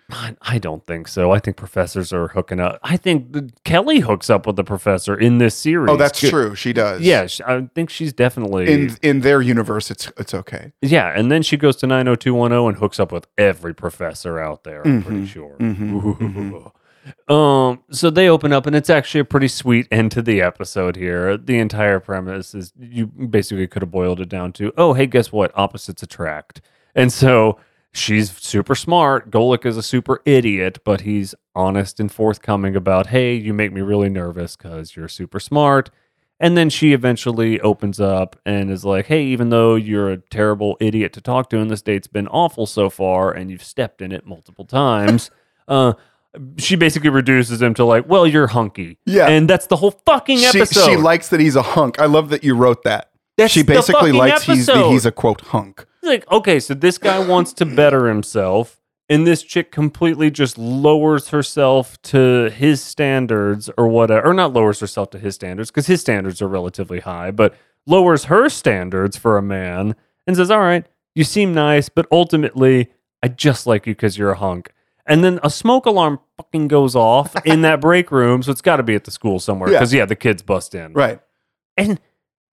I, 0.40 0.58
don't 0.58 0.86
think 0.86 1.08
so. 1.08 1.30
I 1.32 1.38
think 1.38 1.56
professors 1.56 2.12
are 2.12 2.28
hooking 2.28 2.60
up. 2.60 2.78
I 2.82 2.96
think 2.96 3.32
the, 3.32 3.50
Kelly 3.64 4.00
hooks 4.00 4.30
up 4.30 4.46
with 4.46 4.56
the 4.56 4.64
professor 4.64 5.14
in 5.18 5.38
this 5.38 5.54
series. 5.54 5.90
Oh, 5.90 5.96
that's 5.96 6.20
Good- 6.20 6.30
true. 6.30 6.54
She 6.54 6.72
does. 6.72 7.00
Yeah, 7.02 7.26
sh- 7.26 7.40
I 7.46 7.68
think 7.74 7.90
she's 7.90 8.12
definitely 8.12 8.72
In 8.72 8.96
in 9.02 9.20
their 9.20 9.40
universe, 9.42 9.90
it's 9.90 10.10
it's 10.16 10.34
okay. 10.34 10.72
Yeah, 10.82 11.08
and 11.16 11.30
then 11.30 11.42
she 11.42 11.56
goes 11.56 11.76
to 11.76 11.86
90210 11.86 12.68
and 12.68 12.76
hooks 12.78 12.98
up 13.00 13.12
with 13.12 13.26
every 13.38 13.74
professor 13.74 14.38
out 14.38 14.64
there, 14.64 14.82
I'm 14.86 15.02
pretty 15.02 15.22
Mhm, 15.22 15.28
sure. 15.28 15.56
mhm, 15.58 16.72
Um, 17.28 17.82
so 17.90 18.10
they 18.10 18.28
open 18.28 18.52
up 18.52 18.66
and 18.66 18.76
it's 18.76 18.90
actually 18.90 19.20
a 19.20 19.24
pretty 19.24 19.48
sweet 19.48 19.86
end 19.90 20.12
to 20.12 20.22
the 20.22 20.40
episode 20.40 20.96
here. 20.96 21.36
The 21.36 21.58
entire 21.58 22.00
premise 22.00 22.54
is 22.54 22.72
you 22.78 23.06
basically 23.06 23.66
could 23.66 23.82
have 23.82 23.90
boiled 23.90 24.20
it 24.20 24.28
down 24.28 24.52
to, 24.54 24.72
oh, 24.76 24.92
hey, 24.92 25.06
guess 25.06 25.32
what? 25.32 25.52
Opposites 25.54 26.02
attract. 26.02 26.60
And 26.94 27.12
so 27.12 27.58
she's 27.92 28.30
super 28.36 28.74
smart. 28.74 29.30
Golic 29.30 29.64
is 29.64 29.76
a 29.76 29.82
super 29.82 30.20
idiot, 30.24 30.80
but 30.84 31.02
he's 31.02 31.34
honest 31.54 32.00
and 32.00 32.10
forthcoming 32.10 32.76
about, 32.76 33.08
hey, 33.08 33.34
you 33.34 33.54
make 33.54 33.72
me 33.72 33.80
really 33.80 34.08
nervous 34.08 34.56
because 34.56 34.96
you're 34.96 35.08
super 35.08 35.40
smart. 35.40 35.90
And 36.42 36.56
then 36.56 36.70
she 36.70 36.94
eventually 36.94 37.60
opens 37.60 38.00
up 38.00 38.40
and 38.46 38.70
is 38.70 38.84
like, 38.84 39.06
hey, 39.06 39.24
even 39.24 39.50
though 39.50 39.74
you're 39.74 40.10
a 40.10 40.16
terrible 40.16 40.76
idiot 40.80 41.12
to 41.12 41.20
talk 41.20 41.50
to 41.50 41.58
and 41.58 41.70
this 41.70 41.82
date's 41.82 42.06
been 42.06 42.28
awful 42.28 42.66
so 42.66 42.88
far 42.88 43.30
and 43.30 43.50
you've 43.50 43.62
stepped 43.62 44.00
in 44.00 44.10
it 44.10 44.26
multiple 44.26 44.64
times, 44.64 45.30
uh, 45.68 45.92
she 46.58 46.76
basically 46.76 47.10
reduces 47.10 47.60
him 47.60 47.74
to 47.74 47.84
like, 47.84 48.08
well, 48.08 48.26
you're 48.26 48.46
hunky. 48.46 48.98
Yeah. 49.06 49.28
And 49.28 49.48
that's 49.50 49.66
the 49.66 49.76
whole 49.76 49.90
fucking 50.06 50.38
She, 50.38 50.46
episode. 50.46 50.86
she 50.86 50.96
likes 50.96 51.28
that 51.28 51.40
he's 51.40 51.56
a 51.56 51.62
hunk. 51.62 52.00
I 52.00 52.06
love 52.06 52.30
that 52.30 52.44
you 52.44 52.54
wrote 52.54 52.84
that. 52.84 53.10
That's 53.36 53.52
she 53.52 53.62
basically 53.62 54.12
likes 54.12 54.44
he's 54.44 54.66
that 54.66 54.86
he's 54.90 55.06
a 55.06 55.12
quote 55.12 55.40
hunk. 55.40 55.86
Like, 56.02 56.30
okay, 56.30 56.60
so 56.60 56.74
this 56.74 56.98
guy 56.98 57.18
wants 57.18 57.52
to 57.54 57.66
better 57.66 58.06
himself, 58.06 58.80
and 59.08 59.26
this 59.26 59.42
chick 59.42 59.70
completely 59.72 60.30
just 60.30 60.56
lowers 60.58 61.28
herself 61.28 62.00
to 62.02 62.50
his 62.50 62.82
standards 62.82 63.68
or 63.76 63.88
whatever, 63.88 64.26
or 64.28 64.34
not 64.34 64.52
lowers 64.52 64.80
herself 64.80 65.10
to 65.10 65.18
his 65.18 65.34
standards 65.34 65.70
because 65.70 65.86
his 65.86 66.00
standards 66.00 66.40
are 66.40 66.48
relatively 66.48 67.00
high, 67.00 67.30
but 67.30 67.54
lowers 67.86 68.24
her 68.24 68.48
standards 68.48 69.16
for 69.16 69.36
a 69.36 69.42
man 69.42 69.94
and 70.26 70.36
says, 70.36 70.50
All 70.50 70.60
right, 70.60 70.86
you 71.14 71.24
seem 71.24 71.52
nice, 71.52 71.88
but 71.88 72.06
ultimately, 72.12 72.88
I 73.22 73.28
just 73.28 73.66
like 73.66 73.86
you 73.86 73.94
because 73.94 74.16
you're 74.16 74.30
a 74.32 74.36
hunk. 74.38 74.72
And 75.10 75.22
then 75.24 75.40
a 75.42 75.50
smoke 75.50 75.84
alarm 75.84 76.20
fucking 76.38 76.68
goes 76.68 76.94
off 76.96 77.34
in 77.44 77.60
that 77.62 77.80
break 77.82 78.10
room, 78.10 78.42
so 78.42 78.50
it's 78.52 78.62
got 78.62 78.76
to 78.76 78.82
be 78.82 78.94
at 78.94 79.04
the 79.04 79.10
school 79.10 79.38
somewhere 79.40 79.68
because, 79.68 79.92
yeah, 79.92 80.04
the 80.06 80.16
kids 80.16 80.40
bust 80.42 80.74
in 80.74 80.92
Right. 80.94 81.20
and 81.76 82.00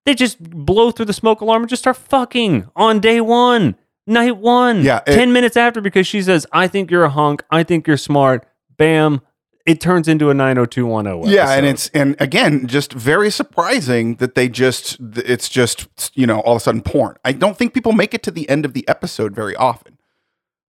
they 0.06 0.14
just 0.16 0.42
blow 0.42 0.90
through 0.92 1.06
the 1.06 1.14
smoke 1.14 1.40
alarm 1.42 1.62
and 1.64 1.70
just 1.70 1.84
start 1.84 1.98
fucking 1.98 2.68
on 2.76 3.00
day 3.00 3.22
one, 3.22 3.76
night 4.08 4.38
one. 4.38 4.82
Yeah, 4.84 5.02
it- 5.06 5.14
10 5.16 5.32
minutes 5.34 5.56
after 5.56 5.82
because 5.82 6.08
she 6.08 6.22
says, 6.22 6.46
I 6.52 6.68
think 6.68 6.90
you're 6.90 7.04
a 7.04 7.10
hunk. 7.10 7.44
I 7.52 7.64
think 7.64 7.86
you're 7.88 7.96
smart. 7.98 8.46
Bam. 8.78 9.22
It 9.66 9.82
turns 9.82 10.08
into 10.08 10.30
a 10.30 10.34
90210. 10.34 11.30
Yeah, 11.30 11.52
and 11.52 11.66
it's 11.66 11.90
and 11.90 12.16
again, 12.22 12.68
just 12.68 12.94
very 12.94 13.30
surprising 13.30 14.16
that 14.16 14.34
they 14.34 14.48
just 14.48 14.98
it's 15.18 15.50
just 15.50 15.88
you 16.16 16.26
know 16.26 16.40
all 16.40 16.54
of 16.56 16.62
a 16.62 16.64
sudden 16.64 16.82
porn. 16.82 17.18
I 17.26 17.34
don't 17.34 17.58
think 17.58 17.74
people 17.74 17.92
make 17.92 18.14
it 18.14 18.24
to 18.24 18.32
the 18.32 18.48
end 18.50 18.64
of 18.64 18.72
the 18.74 18.88
episode 18.88 19.36
very 19.36 19.58
often. 19.58 19.98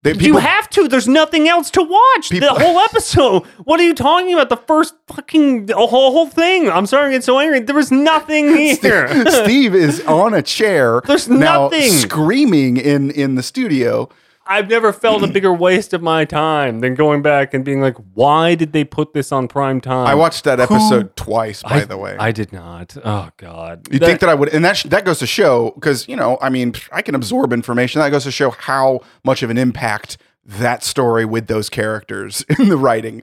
They, 0.03 0.13
you 0.15 0.37
have 0.37 0.71
to. 0.71 0.87
There's 0.87 1.09
nothing 1.09 1.49
else 1.49 1.71
to 1.73 1.83
watch. 1.83 2.31
People- 2.31 2.55
the 2.55 2.61
whole 2.65 2.79
episode. 2.79 3.45
What 3.65 3.81
are 3.81 3.83
you 3.83 3.95
talking 3.95 4.33
about? 4.33 4.49
The 4.49 4.57
first 4.57 4.95
fucking 5.09 5.67
the 5.67 5.75
whole, 5.77 6.13
whole 6.13 6.29
thing. 6.29 6.71
I'm 6.71 6.87
sorry, 6.87 7.09
I 7.09 7.13
get 7.13 7.25
so 7.25 7.39
angry. 7.41 7.61
There 7.61 7.75
was 7.75 7.91
nothing 7.91 8.57
here. 8.57 9.09
Steve 9.43 9.75
is 9.75 10.01
on 10.03 10.35
a 10.35 10.43
chair. 10.43 11.03
There's 11.05 11.29
now 11.29 11.65
nothing. 11.65 11.91
screaming 11.91 12.77
in 12.77 13.11
in 13.11 13.35
the 13.35 13.43
studio. 13.43 14.09
I've 14.51 14.69
never 14.69 14.93
felt 14.95 15.23
a 15.23 15.27
bigger 15.33 15.53
waste 15.53 15.93
of 15.93 16.01
my 16.03 16.25
time 16.25 16.81
than 16.81 16.95
going 16.95 17.21
back 17.21 17.53
and 17.53 17.65
being 17.65 17.83
like, 17.83 17.97
why 18.15 18.55
did 18.55 18.73
they 18.73 18.83
put 18.83 19.13
this 19.13 19.31
on 19.31 19.47
prime 19.47 19.81
time? 19.81 20.07
I 20.07 20.15
watched 20.15 20.45
that 20.45 20.59
episode 20.59 21.15
twice, 21.17 21.63
by 21.63 21.83
I- 21.83 21.85
the 21.85 21.99
way. 21.99 22.17
I 22.19 22.33
did 22.33 22.53
not. 22.53 22.97
Oh 23.05 23.29
God. 23.37 23.87
you 23.93 23.99
think 23.99 24.21
that 24.21 24.29
I 24.31 24.35
would, 24.35 24.49
and 24.49 24.65
that 24.65 24.79
sh- 24.79 24.85
that 24.85 25.05
goes 25.05 25.19
to 25.19 25.27
show 25.27 25.73
because 25.75 26.09
you 26.09 26.17
know, 26.17 26.39
I 26.41 26.49
mean, 26.49 26.75
I 26.91 27.03
can 27.03 27.15
absorb 27.15 27.53
information. 27.53 28.01
That 28.01 28.09
goes 28.11 28.25
to 28.25 28.31
show 28.31 28.51
how 28.51 29.01
much 29.25 29.43
of 29.43 29.51
an 29.51 29.59
impact 29.59 30.17
that 30.45 30.83
story 30.83 31.27
with 31.27 31.47
those 31.47 31.69
characters 31.69 32.43
in 32.59 32.71
the 32.71 32.77
writing 32.79 33.23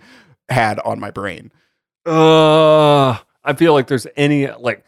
had 0.49 0.77
on 0.81 0.99
my 0.99 1.09
brain. 1.09 1.51
Uh, 2.05 3.17
I 3.43 3.53
feel 3.57 3.73
like 3.73 3.87
there's 3.87 4.05
any 4.15 4.47
like 4.51 4.85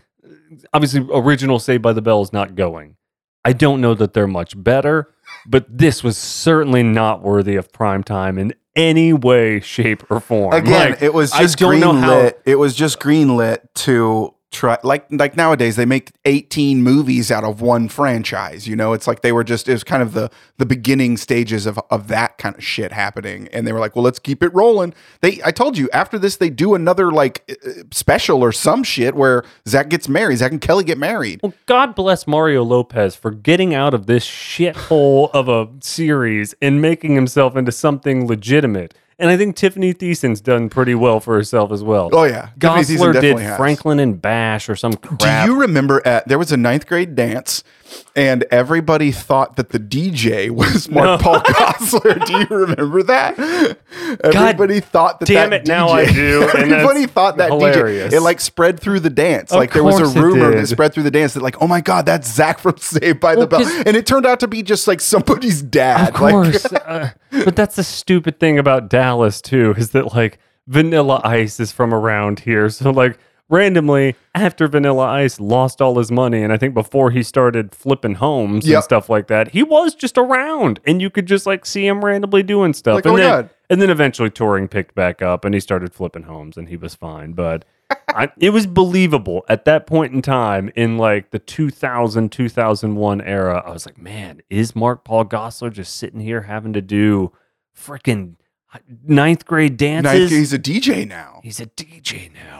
obviously 0.73 1.05
original 1.11 1.57
Saved 1.59 1.81
by 1.81 1.93
the 1.93 2.01
Bell 2.01 2.21
is 2.21 2.31
not 2.31 2.53
going. 2.55 2.95
I 3.43 3.53
don't 3.53 3.81
know 3.81 3.93
that 3.95 4.13
they're 4.13 4.27
much 4.27 4.61
better, 4.61 5.13
but 5.47 5.65
this 5.69 6.03
was 6.03 6.17
certainly 6.17 6.83
not 6.83 7.21
worthy 7.23 7.55
of 7.55 7.71
prime 7.71 8.03
time 8.03 8.37
in 8.37 8.53
any 8.75 9.11
way, 9.13 9.59
shape, 9.59 10.03
or 10.11 10.19
form. 10.19 10.53
Again, 10.53 10.91
Like, 10.91 11.01
it 11.01 11.13
was 11.13 11.31
I 11.31 11.41
just 11.41 11.57
don't 11.57 11.79
know 11.79 11.93
how- 11.93 12.09
greenlit. 12.19 12.33
It 12.45 12.55
was 12.59 12.75
just 12.75 12.99
greenlit 12.99 13.59
to 13.75 14.33
try 14.57 14.77
like 14.83 15.05
like 15.11 15.37
nowadays 15.37 15.75
they 15.75 15.85
make 15.85 16.11
18 16.25 16.81
movies 16.81 17.31
out 17.31 17.43
of 17.43 17.61
one 17.61 17.87
franchise, 17.87 18.67
you 18.67 18.75
know? 18.75 18.93
It's 18.93 19.07
like 19.07 19.21
they 19.21 19.31
were 19.31 19.43
just 19.43 19.69
it 19.69 19.73
was 19.73 19.83
kind 19.83 20.01
of 20.01 20.13
the 20.13 20.29
the 20.57 20.65
beginning 20.65 21.17
stages 21.17 21.65
of 21.65 21.79
of 21.89 22.07
that 22.07 22.37
kind 22.37 22.55
of 22.55 22.63
shit 22.63 22.91
happening 22.91 23.47
and 23.53 23.67
they 23.67 23.71
were 23.71 23.79
like, 23.79 23.95
"Well, 23.95 24.03
let's 24.03 24.19
keep 24.19 24.41
it 24.41 24.53
rolling." 24.53 24.93
They 25.21 25.39
I 25.45 25.51
told 25.51 25.77
you 25.77 25.89
after 25.93 26.17
this 26.17 26.37
they 26.37 26.49
do 26.49 26.73
another 26.73 27.11
like 27.11 27.43
uh, 27.49 27.83
special 27.91 28.43
or 28.43 28.51
some 28.51 28.83
shit 28.83 29.15
where 29.15 29.43
Zach 29.67 29.89
gets 29.89 30.09
married, 30.09 30.37
Zach 30.37 30.51
and 30.51 30.61
Kelly 30.61 30.83
get 30.83 30.97
married. 30.97 31.39
Well, 31.43 31.53
God 31.67 31.95
bless 31.95 32.25
Mario 32.25 32.63
Lopez 32.63 33.15
for 33.15 33.31
getting 33.31 33.75
out 33.75 33.93
of 33.93 34.07
this 34.07 34.25
shithole 34.25 35.29
of 35.33 35.47
a 35.47 35.69
series 35.81 36.55
and 36.61 36.81
making 36.81 37.15
himself 37.15 37.55
into 37.55 37.71
something 37.71 38.27
legitimate. 38.27 38.93
And 39.19 39.31
I 39.31 39.37
think 39.37 39.55
Tiffani 39.55 39.95
Thiessen's 39.95 40.41
done 40.41 40.69
pretty 40.69 40.93
well 40.93 41.19
for 41.19 41.33
herself 41.33 41.71
as 41.71 41.83
well. 41.83 42.09
Oh 42.13 42.23
yeah, 42.23 42.49
Tiffany 42.59 42.97
Gosler 42.97 43.19
did 43.19 43.39
has. 43.39 43.57
Franklin 43.57 43.99
and 43.99 44.21
Bash 44.21 44.69
or 44.69 44.75
some 44.75 44.93
crap. 44.93 45.47
Do 45.47 45.51
you 45.51 45.59
remember 45.59 46.05
at 46.05 46.27
there 46.27 46.37
was 46.37 46.51
a 46.51 46.57
ninth 46.57 46.85
grade 46.85 47.15
dance 47.15 47.63
and 48.15 48.43
everybody 48.51 49.11
thought 49.11 49.55
that 49.57 49.69
the 49.69 49.79
DJ 49.79 50.49
was 50.49 50.89
Mark 50.89 51.05
No. 51.05 51.17
Paul 51.23 51.39
Gosselaar. 51.41 52.25
do 52.25 52.33
you 52.33 52.45
remember 52.65 53.03
that? 53.03 53.37
Everybody 54.23 54.79
thought 54.79 55.19
that 55.19 55.25
damn 55.27 55.49
that 55.51 55.61
it, 55.61 55.67
now 55.67 55.89
I 55.89 56.05
do, 56.11 56.43
Everybody 56.43 57.05
thought 57.05 57.37
that 57.37 57.51
hilarious. 57.51 58.13
DJ. 58.13 58.17
It 58.17 58.21
like 58.21 58.39
spread 58.39 58.79
through 58.79 59.01
the 59.01 59.09
dance. 59.09 59.51
Of 59.51 59.57
like 59.57 59.73
there 59.73 59.83
was 59.83 59.99
a 60.15 60.19
rumor 60.21 60.51
that 60.55 60.67
spread 60.67 60.93
through 60.93 61.03
the 61.03 61.11
dance 61.11 61.33
that 61.33 61.43
like, 61.43 61.61
oh 61.61 61.67
my 61.67 61.81
god, 61.81 62.05
that's 62.05 62.31
Zach 62.31 62.59
from 62.59 62.77
Saved 62.77 63.19
by 63.19 63.35
Well, 63.35 63.47
the 63.47 63.57
Bell, 63.57 63.83
and 63.85 63.95
it 63.97 64.05
turned 64.05 64.25
out 64.25 64.39
to 64.41 64.47
be 64.47 64.63
just 64.63 64.87
like 64.87 65.01
somebody's 65.01 65.61
dad. 65.61 66.15
Of 66.15 66.21
Like, 66.21 66.31
course. 66.31 66.65
uh, 66.73 67.11
but 67.45 67.55
that's 67.55 67.75
the 67.75 67.83
stupid 67.83 68.39
thing 68.39 68.57
about 68.59 68.89
Dallas, 68.89 69.41
too, 69.41 69.73
is 69.77 69.91
that 69.91 70.13
like 70.13 70.39
Vanilla 70.67 71.21
Ice 71.23 71.59
is 71.59 71.71
from 71.71 71.93
around 71.93 72.41
here. 72.41 72.69
So, 72.69 72.91
like, 72.91 73.17
randomly, 73.49 74.15
after 74.35 74.67
Vanilla 74.67 75.05
Ice 75.05 75.39
lost 75.39 75.81
all 75.81 75.97
his 75.97 76.11
money, 76.11 76.41
and 76.43 76.51
I 76.53 76.57
think 76.57 76.73
before 76.73 77.11
he 77.11 77.23
started 77.23 77.73
flipping 77.73 78.15
homes 78.15 78.67
Yep. 78.67 78.75
and 78.75 78.83
stuff 78.83 79.09
like 79.09 79.27
that, 79.27 79.49
he 79.51 79.63
was 79.63 79.95
just 79.95 80.17
around 80.17 80.79
and 80.85 81.01
you 81.01 81.09
could 81.09 81.25
just 81.25 81.45
like 81.45 81.65
see 81.65 81.85
him 81.87 82.03
randomly 82.03 82.43
doing 82.43 82.73
stuff. 82.73 82.95
Like, 82.95 83.05
and, 83.05 83.13
oh 83.13 83.17
then, 83.17 83.29
God. 83.29 83.49
and 83.69 83.81
then 83.81 83.89
eventually 83.89 84.29
touring 84.29 84.67
picked 84.67 84.95
back 84.95 85.21
up 85.21 85.45
and 85.45 85.53
he 85.53 85.59
started 85.59 85.93
flipping 85.93 86.23
homes 86.23 86.57
and 86.57 86.69
he 86.69 86.77
was 86.77 86.95
fine. 86.95 87.33
But. 87.33 87.65
I, 88.09 88.29
it 88.37 88.49
was 88.49 88.67
believable 88.67 89.45
at 89.47 89.63
that 89.65 89.87
point 89.87 90.13
in 90.13 90.21
time 90.21 90.69
in 90.75 90.97
like 90.97 91.31
the 91.31 91.39
2000 91.39 92.29
2001 92.31 93.21
era 93.21 93.63
i 93.65 93.69
was 93.71 93.85
like 93.85 93.97
man 93.97 94.41
is 94.49 94.75
mark 94.75 95.05
paul 95.05 95.23
gosselaar 95.23 95.71
just 95.71 95.95
sitting 95.95 96.19
here 96.19 96.41
having 96.41 96.73
to 96.73 96.81
do 96.81 97.31
freaking 97.77 98.35
ninth 99.05 99.45
grade 99.45 99.77
dances 99.77 100.31
he's 100.31 100.51
a 100.51 100.59
DJ 100.59 101.07
now. 101.07 101.39
he's 101.43 101.61
a 101.61 101.65
dj 101.67 102.33
now 102.33 102.56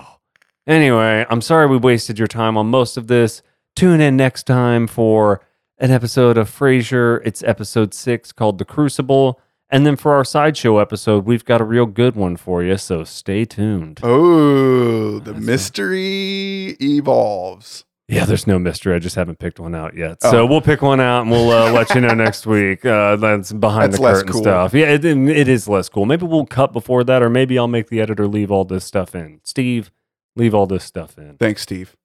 anyway 0.68 1.26
i'm 1.30 1.42
sorry 1.42 1.66
we 1.68 1.78
wasted 1.78 2.20
your 2.20 2.28
time 2.28 2.58
on 2.58 2.68
most 2.68 2.98
of 2.98 3.08
this 3.08 3.42
tune 3.76 4.02
in 4.02 4.16
next 4.18 4.44
time 4.44 4.86
for 4.88 5.42
an 5.80 5.92
episode 5.92 6.38
of 6.38 6.50
frasier 6.50 7.22
it's 7.26 7.42
episode 7.44 7.94
six 7.94 8.32
called 8.32 8.58
the 8.58 8.66
crucible 8.66 9.40
and 9.70 9.86
then 9.86 9.96
for 9.96 10.14
our 10.14 10.24
sideshow 10.26 10.78
episode 10.80 11.26
we've 11.26 11.46
got 11.46 11.62
a 11.62 11.64
real 11.66 11.86
good 11.86 12.16
one 12.16 12.36
for 12.36 12.64
you 12.64 12.78
so 12.78 13.04
stay 13.04 13.46
tuned 13.46 14.00
Oh, 14.04 15.20
the 15.20 15.34
That's 15.34 15.46
mystery 15.46 16.76
evolves. 16.82 17.86
Yeah, 18.10 18.24
there's 18.26 18.48
no 18.48 18.58
mystery. 18.60 18.96
I 18.96 19.00
just 19.00 19.16
haven't 19.18 19.38
picked 19.40 19.60
one 19.60 19.76
out 19.76 19.94
yet. 19.96 20.22
So 20.22 20.44
Oh. 20.44 20.46
we'll 20.46 20.62
pick 20.62 20.82
one 20.82 21.02
out 21.02 21.24
and 21.24 21.32
we'll 21.32 21.50
uh, 21.52 21.72
let 21.74 21.94
you 21.94 22.00
know 22.02 22.14
next 22.14 22.46
week. 22.46 22.86
Uh, 22.86 23.18
that's 23.18 23.52
behind 23.52 23.92
That's 23.94 24.02
the 24.02 24.08
curtain 24.14 24.32
cool. 24.32 24.42
stuff. 24.44 24.74
Yeah, 24.74 24.86
it, 24.92 25.04
it 25.04 25.48
is 25.50 25.68
less 25.68 25.90
cool. 25.90 26.06
Maybe 26.06 26.26
we'll 26.26 26.46
cut 26.46 26.72
before 26.72 27.04
that, 27.04 27.22
or 27.22 27.30
maybe 27.30 27.58
I'll 27.60 27.68
make 27.68 27.90
the 27.90 28.00
editor 28.00 28.26
leave 28.28 28.50
all 28.50 28.64
this 28.64 28.86
stuff 28.86 29.14
in. 29.14 29.42
Steve, 29.44 29.92
Leave 30.38 30.54
all 30.54 30.68
this 30.68 30.84
stuff 30.84 31.18
in. 31.18 31.36
Thanks, 31.38 31.64
Steve. 31.64 31.96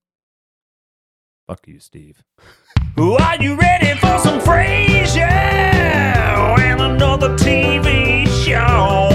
Fuck 1.47 1.69
you, 1.69 1.79
Steve. 1.79 2.23
Are 2.97 3.37
you 3.37 3.57
ready 3.57 3.93
for 3.99 4.19
some 4.19 4.41
Frasier 4.41 5.21
and 5.21 6.81
another 6.81 7.37
TV 7.37 8.27
show? 8.43 9.11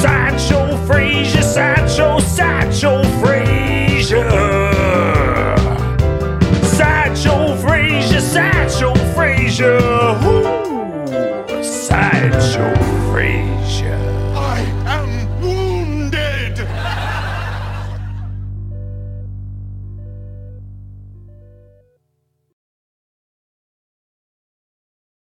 Sideshow 0.00 0.76
Frasier, 0.86 1.42
sideshow, 1.42 2.20
sideshow 2.20 3.02
Frasier. 3.20 4.30
Sideshow 6.64 7.56
Frasier, 7.56 8.20
sideshow 8.20 8.94
Frasier. 9.16 9.80
Ooh, 10.22 11.64
sideshow 11.64 13.07